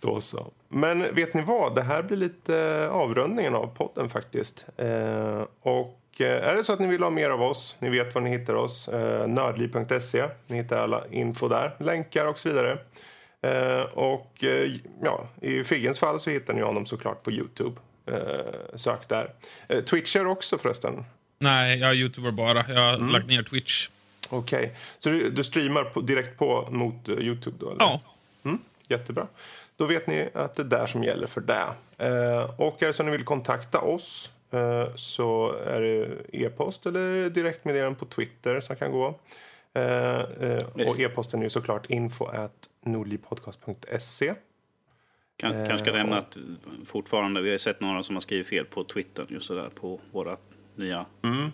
Då 0.00 0.20
så. 0.20 0.52
Men 0.68 1.14
vet 1.14 1.34
ni 1.34 1.42
vad? 1.42 1.74
Det 1.74 1.82
här 1.82 2.02
blir 2.02 2.16
lite 2.16 2.88
avrundningen 2.92 3.54
av 3.54 3.66
podden 3.66 4.10
faktiskt. 4.10 4.66
Eh, 4.76 5.42
och 5.62 6.00
är 6.24 6.54
det 6.54 6.64
så 6.64 6.72
att 6.72 6.80
ni 6.80 6.86
vill 6.86 7.02
ha 7.02 7.10
mer 7.10 7.30
av 7.30 7.42
oss, 7.42 7.76
ni 7.78 7.90
vet 7.90 8.14
var 8.14 8.22
ni 8.22 8.30
hittar 8.30 8.54
oss. 8.54 8.88
Eh, 8.88 9.28
nördliv.se. 9.28 10.24
Ni 10.46 10.56
hittar 10.56 10.78
alla 10.78 11.04
info 11.10 11.48
där, 11.48 11.76
länkar 11.78 12.26
och 12.26 12.38
så 12.38 12.48
vidare. 12.48 12.78
Eh, 13.42 13.82
och 13.82 14.44
ja, 15.02 15.28
i 15.40 15.64
Figgens 15.64 15.98
fall 15.98 16.20
så 16.20 16.30
hittar 16.30 16.54
ni 16.54 16.60
honom 16.60 16.86
såklart 16.86 17.22
på 17.22 17.30
Youtube. 17.30 17.80
Sök 18.74 19.08
där. 19.08 19.30
Twitcher 19.82 20.26
också 20.26 20.58
förresten? 20.58 21.04
Nej, 21.38 21.78
jag 21.78 21.94
youtuber 21.94 22.30
bara. 22.30 22.64
Jag 22.68 22.80
har 22.80 22.94
mm. 22.94 23.08
lagt 23.08 23.26
ner 23.26 23.42
Twitch. 23.42 23.88
Okej. 24.30 24.58
Okay. 24.58 24.70
Så 24.98 25.10
du, 25.10 25.30
du 25.30 25.44
streamar 25.44 25.84
på, 25.84 26.00
direkt 26.00 26.38
på 26.38 26.68
mot 26.70 27.08
Youtube 27.08 27.56
då? 27.60 27.70
Eller? 27.70 27.80
Ja. 27.80 28.00
Mm, 28.44 28.58
jättebra. 28.88 29.26
Då 29.76 29.86
vet 29.86 30.06
ni 30.06 30.28
att 30.34 30.54
det 30.54 30.62
är 30.62 30.66
där 30.66 30.86
som 30.86 31.04
gäller 31.04 31.26
för 31.26 31.40
det. 31.40 31.66
och 32.56 32.82
är 32.82 32.86
det 32.86 32.92
så 32.92 33.02
att 33.02 33.06
ni 33.06 33.12
vill 33.12 33.24
kontakta 33.24 33.80
oss 33.80 34.30
Eh, 34.35 34.35
så 34.94 35.52
är 35.52 35.80
det 35.80 36.08
e-post 36.32 36.86
eller 36.86 37.30
direktmeddelande 37.30 37.98
på 37.98 38.04
Twitter 38.04 38.60
som 38.60 38.76
kan 38.76 38.92
gå. 38.92 39.14
Eh, 39.76 40.20
eh, 40.20 40.88
och 40.88 41.00
e-posten 41.00 41.42
är 41.42 41.48
såklart 41.48 41.90
info 41.90 42.24
at 42.24 42.68
nordlivpodcast.se. 42.84 44.34
Kan, 45.36 45.52
kanske 45.52 45.78
ska 45.78 45.92
nämna 45.92 46.18
att 46.18 46.36
fortfarande, 46.86 47.42
vi 47.42 47.50
har 47.50 47.58
sett 47.58 47.80
några 47.80 48.02
som 48.02 48.16
har 48.16 48.20
skrivit 48.20 48.46
fel 48.46 48.64
på 48.64 48.84
Twitter 48.84 49.26
just 49.28 49.48
där 49.48 49.68
på 49.74 50.00
våra 50.12 50.36
nya. 50.74 51.06
Mm. 51.22 51.50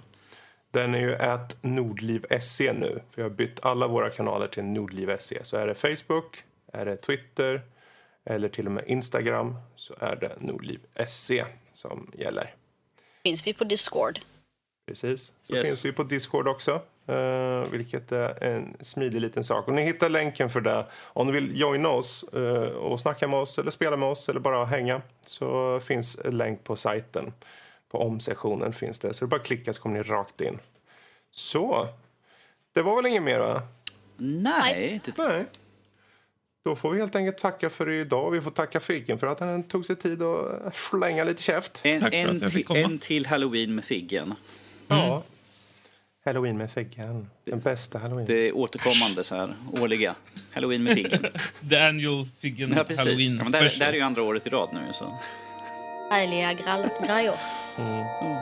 Den 0.71 0.95
är 0.95 0.99
ju 0.99 1.15
at 1.15 1.57
nordliv.se 1.61 2.73
nu. 2.73 3.01
För 3.11 3.23
jag 3.23 3.29
har 3.29 3.37
bytt 3.37 3.65
alla 3.65 3.89
våra 3.89 4.11
kanaler 4.11 4.47
till 4.47 4.65
nordliv.se. 4.65 5.45
Så 5.45 5.57
är 5.57 5.67
det 5.67 5.75
Facebook, 5.75 6.45
är 6.73 6.85
det 6.85 6.97
Twitter 6.97 7.61
eller 8.25 8.49
till 8.49 8.67
och 8.67 8.73
med 8.73 8.85
Instagram 8.87 9.57
så 9.77 9.95
är 10.01 10.17
det 10.17 10.37
nordliv.se 10.41 11.45
som 11.73 12.11
gäller 12.15 12.55
finns 13.23 13.47
vi 13.47 13.55
på 13.55 13.65
Discord. 13.65 14.21
Precis, 14.87 15.33
så 15.43 15.55
yes. 15.55 15.69
finns 15.69 15.85
vi 15.85 15.93
på 15.93 16.03
Discord 16.03 16.49
också. 16.49 16.81
Uh, 17.11 17.71
vilket 17.71 18.13
är 18.13 18.45
en 18.45 18.77
smidig 18.81 19.21
liten 19.21 19.45
sak. 19.45 19.69
Och 19.69 19.75
ni 19.75 19.83
hittar 19.83 20.09
länken 20.09 20.51
för 20.51 20.61
det 20.61 20.87
om 21.03 21.27
ni 21.27 21.33
vill 21.33 21.61
joina 21.61 21.89
oss 21.89 22.25
uh, 22.35 22.63
och 22.63 23.01
snacka 23.01 23.29
med 23.29 23.39
oss 23.39 23.59
eller 23.59 23.71
spela 23.71 23.97
med 23.97 24.09
oss 24.09 24.29
eller 24.29 24.41
bara 24.41 24.65
hänga. 24.65 25.03
Så 25.27 25.81
finns 25.81 26.19
en 26.25 26.37
länk 26.37 26.65
på 26.65 26.77
sajten. 26.77 27.33
På 27.89 27.99
omsessionen 27.99 28.73
finns 28.73 28.99
det. 28.99 29.15
Så 29.15 29.25
det 29.25 29.27
är 29.27 29.31
bara 29.31 29.41
att 29.41 29.47
klicka 29.47 29.73
så 29.73 29.83
kommer 29.83 29.97
ni 29.97 30.03
rakt 30.03 30.41
in. 30.41 30.59
Så, 31.31 31.89
det 32.73 32.83
var 32.83 32.97
väl 32.97 33.07
inget 33.07 33.23
mer 33.23 33.39
va? 33.39 33.63
Nej. 34.17 35.01
Nej. 35.17 35.47
Då 36.65 36.77
får 36.77 36.91
vi 36.91 36.99
helt 37.01 37.17
enkelt 37.17 37.39
tacka 37.39 37.71
för 37.71 37.91
idag. 37.91 38.31
Vi 38.31 38.41
får 38.41 38.51
tacka 38.51 38.81
Figgen 38.81 39.19
för 39.19 39.27
att 39.27 39.41
han 39.41 39.63
tog 39.63 39.87
sig 39.87 39.97
tid 39.97 40.23
att 40.23 40.77
slänga 40.77 41.25
lite 41.25 41.43
käft. 41.43 41.81
En, 41.83 42.13
en, 42.13 42.43
en 42.69 42.99
till 42.99 43.27
halloween 43.27 43.75
med 43.75 43.85
Figgen. 43.85 44.35
Mm. 44.89 45.07
Ja. 45.07 45.23
Halloween 46.25 46.59
med 46.59 46.71
Figgen. 46.71 47.31
Den 47.45 47.61
bästa 47.61 47.99
halloween. 47.99 48.27
Det 48.27 48.49
är 48.49 48.57
återkommande 48.57 49.25
så 49.25 49.35
här, 49.35 49.55
årliga. 49.81 50.15
Halloween 50.53 50.83
med 50.83 50.95
Figgen. 50.95 51.27
The 51.71 51.77
annual 51.77 52.29
Figgen 52.41 52.73
ja, 52.77 52.85
Halloween 52.97 53.37
ja, 53.37 53.43
men 53.43 53.53
det, 53.53 53.59
det 53.79 53.85
här 53.85 53.93
är 53.93 53.97
ju 53.97 54.01
andra 54.01 54.23
året 54.23 54.47
i 54.47 54.51
rad 54.51 54.69
nu. 54.73 54.93
Så. 54.93 55.19
Härliga 56.11 56.53
grejer. 57.07 57.35
Mm. 57.79 57.93
Mm. 57.93 58.37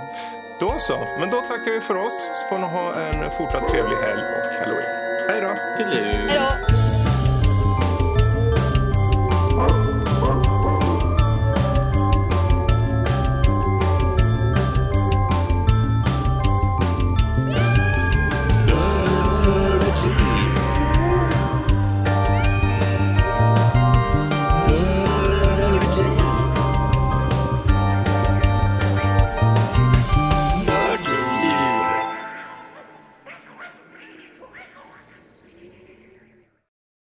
Då 0.60 0.76
så. 0.78 0.98
Men 1.20 1.30
då 1.30 1.36
tackar 1.36 1.72
vi 1.72 1.80
för 1.80 1.96
oss. 1.96 2.28
Så 2.42 2.48
får 2.48 2.58
ni 2.58 2.66
ha 2.66 2.94
en 2.94 3.30
fortsatt 3.30 3.68
trevlig 3.68 3.96
helg 3.96 4.22
och 4.22 4.64
halloween. 4.64 4.84
Hej 5.28 5.40
då. 5.40 5.76
Till 5.76 6.69